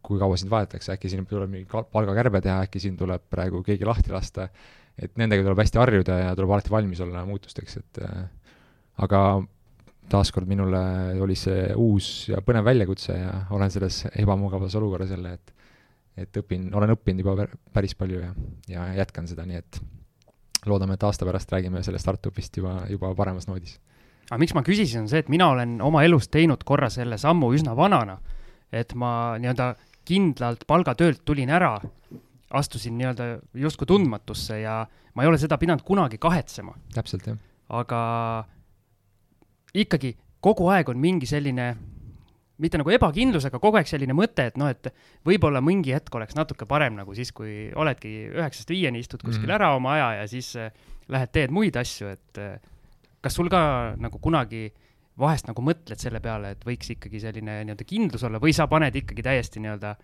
kui 0.05 0.19
kaua 0.21 0.37
sind 0.37 0.51
vaadatakse, 0.53 0.93
äkki 0.93 1.09
siin 1.11 1.25
tuleb 1.29 1.51
mingi 1.51 1.65
palgakärbe 1.69 2.41
teha, 2.45 2.61
äkki 2.67 2.81
siin 2.81 2.97
tuleb 2.97 3.25
praegu 3.31 3.63
keegi 3.65 3.87
lahti 3.87 4.13
lasta, 4.13 4.47
et 4.97 5.15
nendega 5.19 5.43
tuleb 5.43 5.63
hästi 5.63 5.81
harjuda 5.81 6.19
ja 6.21 6.35
tuleb 6.37 6.53
alati 6.55 6.73
valmis 6.73 7.01
olla 7.05 7.25
muutusteks, 7.27 7.77
et 7.81 8.01
äh, 8.05 8.23
aga 9.05 9.21
taaskord 10.09 10.47
minule 10.47 10.79
oli 11.21 11.35
see 11.39 11.71
uus 11.81 12.29
ja 12.29 12.41
põnev 12.45 12.67
väljakutse 12.67 13.17
ja 13.17 13.33
olen 13.55 13.73
selles 13.73 14.03
ebamugavas 14.13 14.77
olukorras 14.77 15.13
jälle, 15.15 15.33
et 15.39 15.53
et 16.15 16.37
õpin, 16.39 16.69
olen 16.71 16.93
õppinud 16.93 17.25
juba 17.25 17.45
päris 17.75 17.91
palju 17.99 18.21
ja, 18.21 18.29
ja 18.71 18.85
jätkan 19.01 19.25
seda, 19.27 19.43
nii 19.43 19.57
et 19.59 19.79
loodame, 20.65 20.95
et 20.95 21.03
aasta 21.03 21.27
pärast 21.27 21.51
räägime 21.51 21.81
sellest 21.83 22.05
startup'ist 22.05 22.55
juba, 22.61 22.77
juba 22.89 23.11
paremas 23.17 23.49
noodis. 23.49 23.75
Aga 24.29 24.39
miks 24.41 24.55
ma 24.57 24.63
küsisin, 24.65 25.05
on 25.05 25.11
see, 25.11 25.21
et 25.21 25.29
mina 25.29 25.49
olen 25.53 25.77
oma 25.85 26.03
elus 26.05 26.29
teinud 26.33 26.63
korra 26.65 26.89
selle 26.93 27.17
sammu 27.21 27.51
üsna 27.53 27.75
vanana, 27.77 28.17
et 28.73 28.95
ma 28.97 29.35
nii-öelda 29.41 29.73
kindlalt 30.05 30.65
palgatöölt 30.69 31.23
tulin 31.25 31.51
ära, 31.53 31.75
astusin 32.55 32.97
nii-öelda 32.97 33.29
justkui 33.61 33.87
tundmatusse 33.89 34.59
ja 34.61 34.83
ma 35.15 35.23
ei 35.23 35.29
ole 35.29 35.39
seda 35.41 35.57
pidanud 35.61 35.83
kunagi 35.85 36.17
kahetsema. 36.21 36.75
täpselt, 36.93 37.27
jah. 37.27 37.37
aga 37.69 38.01
ikkagi 39.75 40.15
kogu 40.45 40.69
aeg 40.73 40.89
on 40.89 40.99
mingi 41.01 41.27
selline, 41.29 41.71
mitte 42.61 42.79
nagu 42.79 42.93
ebakindlus, 42.93 43.47
aga 43.49 43.59
kogu 43.61 43.79
aeg 43.79 43.89
selline 43.89 44.15
mõte, 44.17 44.47
et 44.51 44.59
noh, 44.61 44.69
et 44.71 44.91
võib-olla 45.27 45.61
mingi 45.65 45.93
hetk 45.95 46.13
oleks 46.15 46.37
natuke 46.37 46.67
parem 46.69 46.97
nagu 46.99 47.15
siis, 47.17 47.33
kui 47.35 47.71
oledki 47.75 48.13
üheksast 48.33 48.69
viieni, 48.71 49.01
istud 49.03 49.23
kuskil 49.23 49.45
mm 49.45 49.51
-hmm. 49.51 49.55
ära 49.55 49.75
oma 49.75 49.97
aja 49.97 50.13
ja 50.21 50.27
siis 50.27 50.55
äh, 50.55 50.71
lähed 51.07 51.31
teed 51.31 51.51
muid 51.51 51.75
asju, 51.75 52.13
et 52.13 52.37
äh, 52.37 52.59
kas 53.25 53.37
sul 53.37 53.49
ka 53.51 53.61
nagu 54.01 54.21
kunagi 54.21 54.67
vahest 55.19 55.47
nagu 55.49 55.63
mõtled 55.63 56.01
selle 56.01 56.19
peale, 56.23 56.53
et 56.55 56.67
võiks 56.67 56.91
ikkagi 56.93 57.21
selline 57.23 57.61
nii-öelda 57.63 57.87
kindlus 57.87 58.25
olla 58.27 58.41
või 58.43 58.53
sa 58.55 58.67
paned 58.71 58.95
ikkagi 58.99 59.23
täiesti 59.25 59.63
nii-öelda 59.63 59.95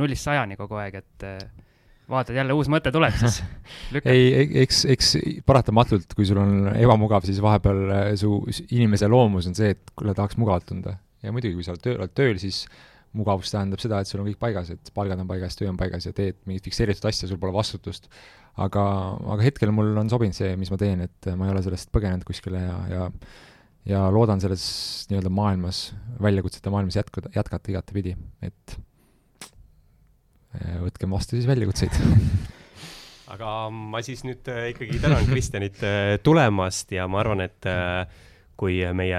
nullist 0.00 0.26
sajani 0.26 0.56
kogu 0.58 0.78
aeg, 0.80 0.98
et 1.02 1.26
äh, 1.28 1.38
vaatad 2.10 2.38
jälle 2.38 2.56
uus 2.56 2.70
mõte 2.72 2.92
tuleb, 2.94 3.14
siis 3.20 3.40
ei, 4.12 4.48
eks, 4.62 4.84
eks 4.92 5.12
paratamatult, 5.46 6.16
kui 6.16 6.26
sul 6.28 6.40
on 6.42 6.70
ebamugav, 6.74 7.26
siis 7.28 7.40
vahepeal 7.44 7.82
äh, 7.86 8.10
su 8.20 8.40
inimese 8.70 9.10
loomus 9.12 9.48
on 9.50 9.56
see, 9.58 9.74
et 9.76 9.94
kuule, 9.94 10.16
tahaks 10.16 10.38
mugavalt 10.40 10.68
tunda. 10.70 10.96
ja 11.22 11.32
muidugi, 11.34 11.58
kui 11.58 11.66
sa 11.66 11.74
oled 11.74 11.84
tööl, 11.84 12.00
oled 12.00 12.16
tööl, 12.16 12.40
siis 12.42 12.64
mugavus 13.16 13.52
tähendab 13.52 13.80
seda, 13.82 14.00
et 14.00 14.10
sul 14.10 14.22
on 14.22 14.28
kõik 14.28 14.40
paigas, 14.40 14.70
et 14.74 14.92
palgad 14.94 15.20
on 15.22 15.28
paigas, 15.28 15.56
töö 15.58 15.70
on 15.72 15.78
paigas 15.80 16.08
ja 16.08 16.12
teed 16.16 16.38
mingit 16.48 16.66
fikseeritud 16.68 17.08
asja, 17.08 17.28
sul 17.30 17.40
pole 17.40 17.54
vastutust. 17.54 18.10
Aga, 18.56 18.84
aga 19.34 19.42
hetkel 19.44 19.72
mul 19.74 19.92
on 20.00 20.10
sobinud 20.12 20.36
see, 20.36 20.54
mis 20.56 20.70
ma 20.72 20.78
teen, 20.80 21.04
et 21.06 21.28
ma 21.36 21.48
ei 21.48 21.54
ole 21.54 21.62
sellest 21.64 21.92
põgenenud 21.94 22.24
kuskile 22.28 22.62
ja, 22.62 22.78
ja 22.92 23.10
ja 23.86 24.02
loodan 24.10 24.42
selles 24.42 24.66
nii-öelda 25.10 25.30
maailmas, 25.30 25.94
väljakutsete 26.22 26.70
maailmas 26.74 26.98
jätkuda, 26.98 27.30
jätkata 27.36 27.70
igatepidi, 27.70 28.16
et 28.42 28.76
äh, 30.58 30.78
võtkem 30.82 31.14
vastu 31.14 31.38
siis 31.38 31.46
väljakutseid 31.46 31.94
aga 33.34 33.56
ma 33.70 34.02
siis 34.02 34.24
nüüd 34.26 34.48
äh, 34.50 34.70
ikkagi 34.74 34.98
tänan 35.02 35.26
Kristjanit 35.30 35.82
äh, 35.86 36.16
tulemast 36.22 36.96
ja 36.96 37.06
ma 37.10 37.22
arvan, 37.22 37.46
et 37.46 37.70
kui 38.56 38.78
meie 38.96 39.18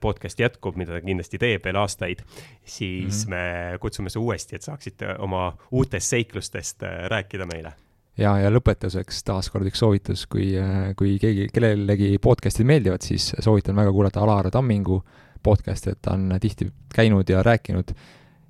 podcast 0.00 0.40
jätkub, 0.40 0.78
mida 0.80 0.94
ta 0.96 1.02
kindlasti 1.04 1.38
teeb 1.38 1.66
veel 1.68 1.76
aastaid, 1.76 2.22
siis 2.64 3.26
mm 3.26 3.34
-hmm. 3.34 3.72
me 3.74 3.78
kutsume 3.82 4.10
su 4.10 4.22
uuesti, 4.24 4.56
et 4.56 4.64
saaksite 4.64 5.18
oma 5.18 5.52
uutest 5.70 6.16
seiklustest 6.16 6.82
rääkida 7.12 7.46
meile 7.46 7.74
ja, 8.18 8.34
ja 8.42 8.50
lõpetuseks 8.52 9.22
taaskord 9.26 9.68
üks 9.70 9.82
soovitus, 9.82 10.26
kui, 10.30 10.50
kui 10.98 11.16
keegi, 11.22 11.48
kellelegi 11.54 12.16
podcast'id 12.22 12.68
meeldivad, 12.68 13.04
siis 13.06 13.32
soovitan 13.44 13.78
väga 13.78 13.94
kuulata 13.94 14.22
Alar 14.24 14.50
Tammingu 14.54 15.00
podcast'i, 15.44 15.94
et 15.94 16.02
ta 16.02 16.16
on 16.16 16.32
tihti 16.42 16.68
käinud 16.94 17.28
ja 17.30 17.42
rääkinud 17.46 17.94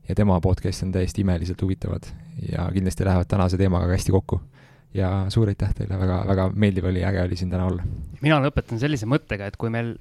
ja 0.08 0.14
tema 0.16 0.40
podcast 0.40 0.82
on 0.86 0.92
täiesti 0.92 1.22
imeliselt 1.24 1.62
huvitavad 1.62 2.08
ja 2.52 2.68
kindlasti 2.72 3.04
lähevad 3.04 3.28
tänase 3.28 3.56
teemaga 3.60 3.90
hästi 3.92 4.12
kokku. 4.12 4.40
ja 4.94 5.26
suur 5.28 5.48
aitäh 5.48 5.74
teile, 5.76 5.98
väga, 6.00 6.22
väga 6.26 6.44
meeldiv 6.54 6.86
oli, 6.88 7.02
äge 7.04 7.20
oli 7.22 7.36
siin 7.36 7.50
täna 7.50 7.66
olla. 7.68 7.82
mina 8.20 8.40
lõpetan 8.40 8.80
sellise 8.80 9.06
mõttega, 9.06 9.46
et 9.46 9.56
kui 9.56 9.70
meil 9.70 9.98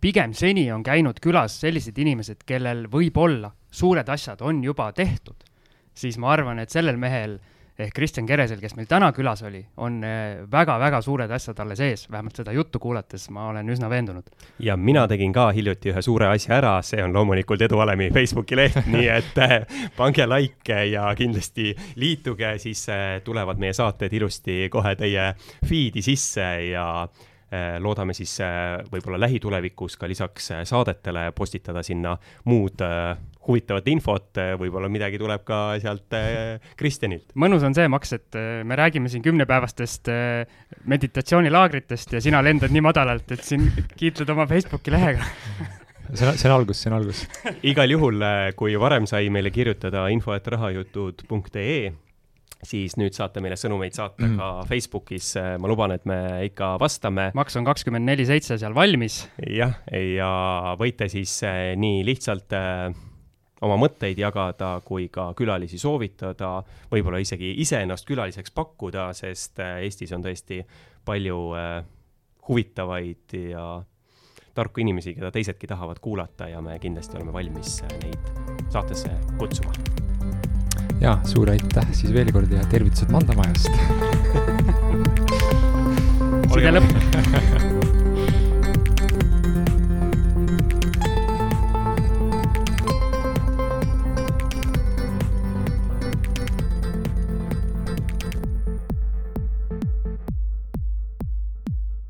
pigem 0.00 0.34
seni 0.36 0.68
on 0.72 0.82
käinud 0.84 1.20
külas 1.24 1.56
sellised 1.60 1.98
inimesed, 1.98 2.44
kellel 2.46 2.84
võib-olla 2.92 3.54
suured 3.70 4.08
asjad 4.08 4.42
on 4.44 4.60
juba 4.64 4.90
tehtud, 4.92 5.40
siis 5.94 6.18
ma 6.18 6.34
arvan, 6.34 6.58
et 6.58 6.70
sellel 6.70 7.00
mehel 7.00 7.38
ehk 7.78 7.92
Kristjan 7.94 8.26
Keresel, 8.26 8.60
kes 8.60 8.74
meil 8.76 8.88
täna 8.88 9.10
külas 9.16 9.42
oli, 9.44 9.60
on 9.84 10.00
väga-väga 10.52 11.00
eh, 11.00 11.04
suured 11.04 11.32
asjad 11.36 11.58
alles 11.60 11.82
ees, 11.84 12.06
vähemalt 12.10 12.40
seda 12.40 12.54
juttu 12.56 12.80
kuulates 12.80 13.28
ma 13.34 13.48
olen 13.50 13.68
üsna 13.72 13.90
veendunud. 13.92 14.30
ja 14.58 14.76
mina 14.76 15.06
tegin 15.08 15.32
ka 15.32 15.50
hiljuti 15.52 15.92
ühe 15.92 16.02
suure 16.02 16.30
asja 16.32 16.56
ära, 16.56 16.74
see 16.82 17.02
on 17.04 17.12
loomulikult 17.12 17.62
Eduvalemi 17.68 18.08
Facebooki 18.14 18.56
leht 18.56 18.80
nii 18.94 19.06
et 19.12 19.40
eh, 19.44 19.56
pange 19.96 20.26
like 20.26 20.80
ja 20.90 21.10
kindlasti 21.18 21.74
liituge, 22.00 22.56
siis 22.62 22.88
eh, 22.88 23.06
tulevad 23.24 23.60
meie 23.60 23.76
saated 23.76 24.12
ilusti 24.12 24.66
kohe 24.72 24.96
teie 24.96 25.32
feed'i 25.66 26.04
sisse 26.04 26.50
ja 26.70 26.88
loodame 27.78 28.10
siis 28.10 28.32
võib-olla 28.90 29.20
lähitulevikus 29.22 29.94
ka 29.96 30.08
lisaks 30.10 30.48
saadetele 30.66 31.28
postitada 31.32 31.82
sinna 31.86 32.16
muud 32.50 32.82
huvitavat 33.46 33.88
infot, 33.92 34.40
võib-olla 34.60 34.90
midagi 34.92 35.20
tuleb 35.20 35.44
ka 35.46 35.60
sealt 35.82 36.14
Kristjanilt. 36.78 37.32
mõnus 37.38 37.64
on 37.66 37.76
see, 37.76 37.88
Max, 37.92 38.12
et 38.16 38.38
me 38.66 38.78
räägime 38.78 39.10
siin 39.12 39.24
kümnepäevastest 39.24 40.10
meditatsioonilaagritest 40.84 42.16
ja 42.16 42.22
sina 42.24 42.42
lendad 42.44 42.74
nii 42.74 42.84
madalalt, 42.84 43.30
et 43.32 43.44
siin 43.46 43.68
kiitled 43.96 44.30
oma 44.34 44.48
Facebooki 44.50 44.94
lehega 44.94 45.24
see 46.14 46.26
on, 46.26 46.38
see 46.38 46.48
on 46.48 46.56
algus, 46.56 46.80
see 46.82 46.90
on 46.90 46.98
algus. 46.98 47.22
igal 47.66 47.90
juhul, 47.90 48.26
kui 48.58 48.74
varem 48.80 49.06
sai 49.10 49.30
meile 49.32 49.52
kirjutada 49.54 50.06
info, 50.14 50.34
et 50.36 50.50
rahajutud.ee 50.56 51.78
siis 52.66 52.96
nüüd 52.98 53.14
saate 53.16 53.42
meile 53.44 53.58
sõnumeid 53.58 53.94
saata 53.96 54.24
mm. 54.24 54.38
ka 54.40 54.48
Facebookis, 54.70 55.32
ma 55.60 55.70
luban, 55.70 55.94
et 55.96 56.06
me 56.08 56.18
ikka 56.48 56.74
vastame. 56.82 57.28
maks 57.36 57.58
on 57.60 57.66
kakskümmend 57.68 58.08
neli 58.08 58.26
seitse 58.28 58.58
seal 58.58 58.74
valmis. 58.76 59.24
jah, 59.44 59.76
ja 59.92 60.30
võite 60.80 61.10
siis 61.12 61.36
eh, 61.46 61.74
nii 61.78 62.02
lihtsalt 62.08 62.56
äh, 62.56 62.88
oma 63.64 63.76
mõtteid 63.80 64.18
jagada 64.20 64.76
kui 64.84 65.08
ka 65.12 65.30
külalisi 65.36 65.78
soovitada, 65.80 66.58
võib-olla 66.92 67.20
isegi 67.22 67.54
ise 67.62 67.80
ennast 67.84 68.08
külaliseks 68.08 68.52
pakkuda, 68.56 69.10
sest 69.16 69.60
äh, 69.64 69.80
Eestis 69.86 70.12
on 70.16 70.24
tõesti 70.24 70.60
palju 71.06 71.38
äh, 71.56 71.78
huvitavaid 72.48 73.36
ja 73.52 73.66
tarku 74.56 74.80
inimesi, 74.80 75.14
keda 75.16 75.30
teisedki 75.32 75.68
tahavad 75.68 76.00
kuulata 76.00 76.48
ja 76.48 76.62
me 76.64 76.78
kindlasti 76.80 77.18
oleme 77.18 77.32
valmis 77.32 77.80
neid 78.00 78.30
saatesse 78.72 79.12
kutsuma. 79.38 79.72
Ja 81.00 81.18
suur 81.28 81.50
aitäh 81.52 81.92
siis 81.92 82.12
veel 82.14 82.32
kord 82.32 82.52
ja 82.52 82.64
tervitused 82.72 83.12
Mandamajast! 83.12 83.68
Side 86.56 86.72
lõpp 86.72 87.72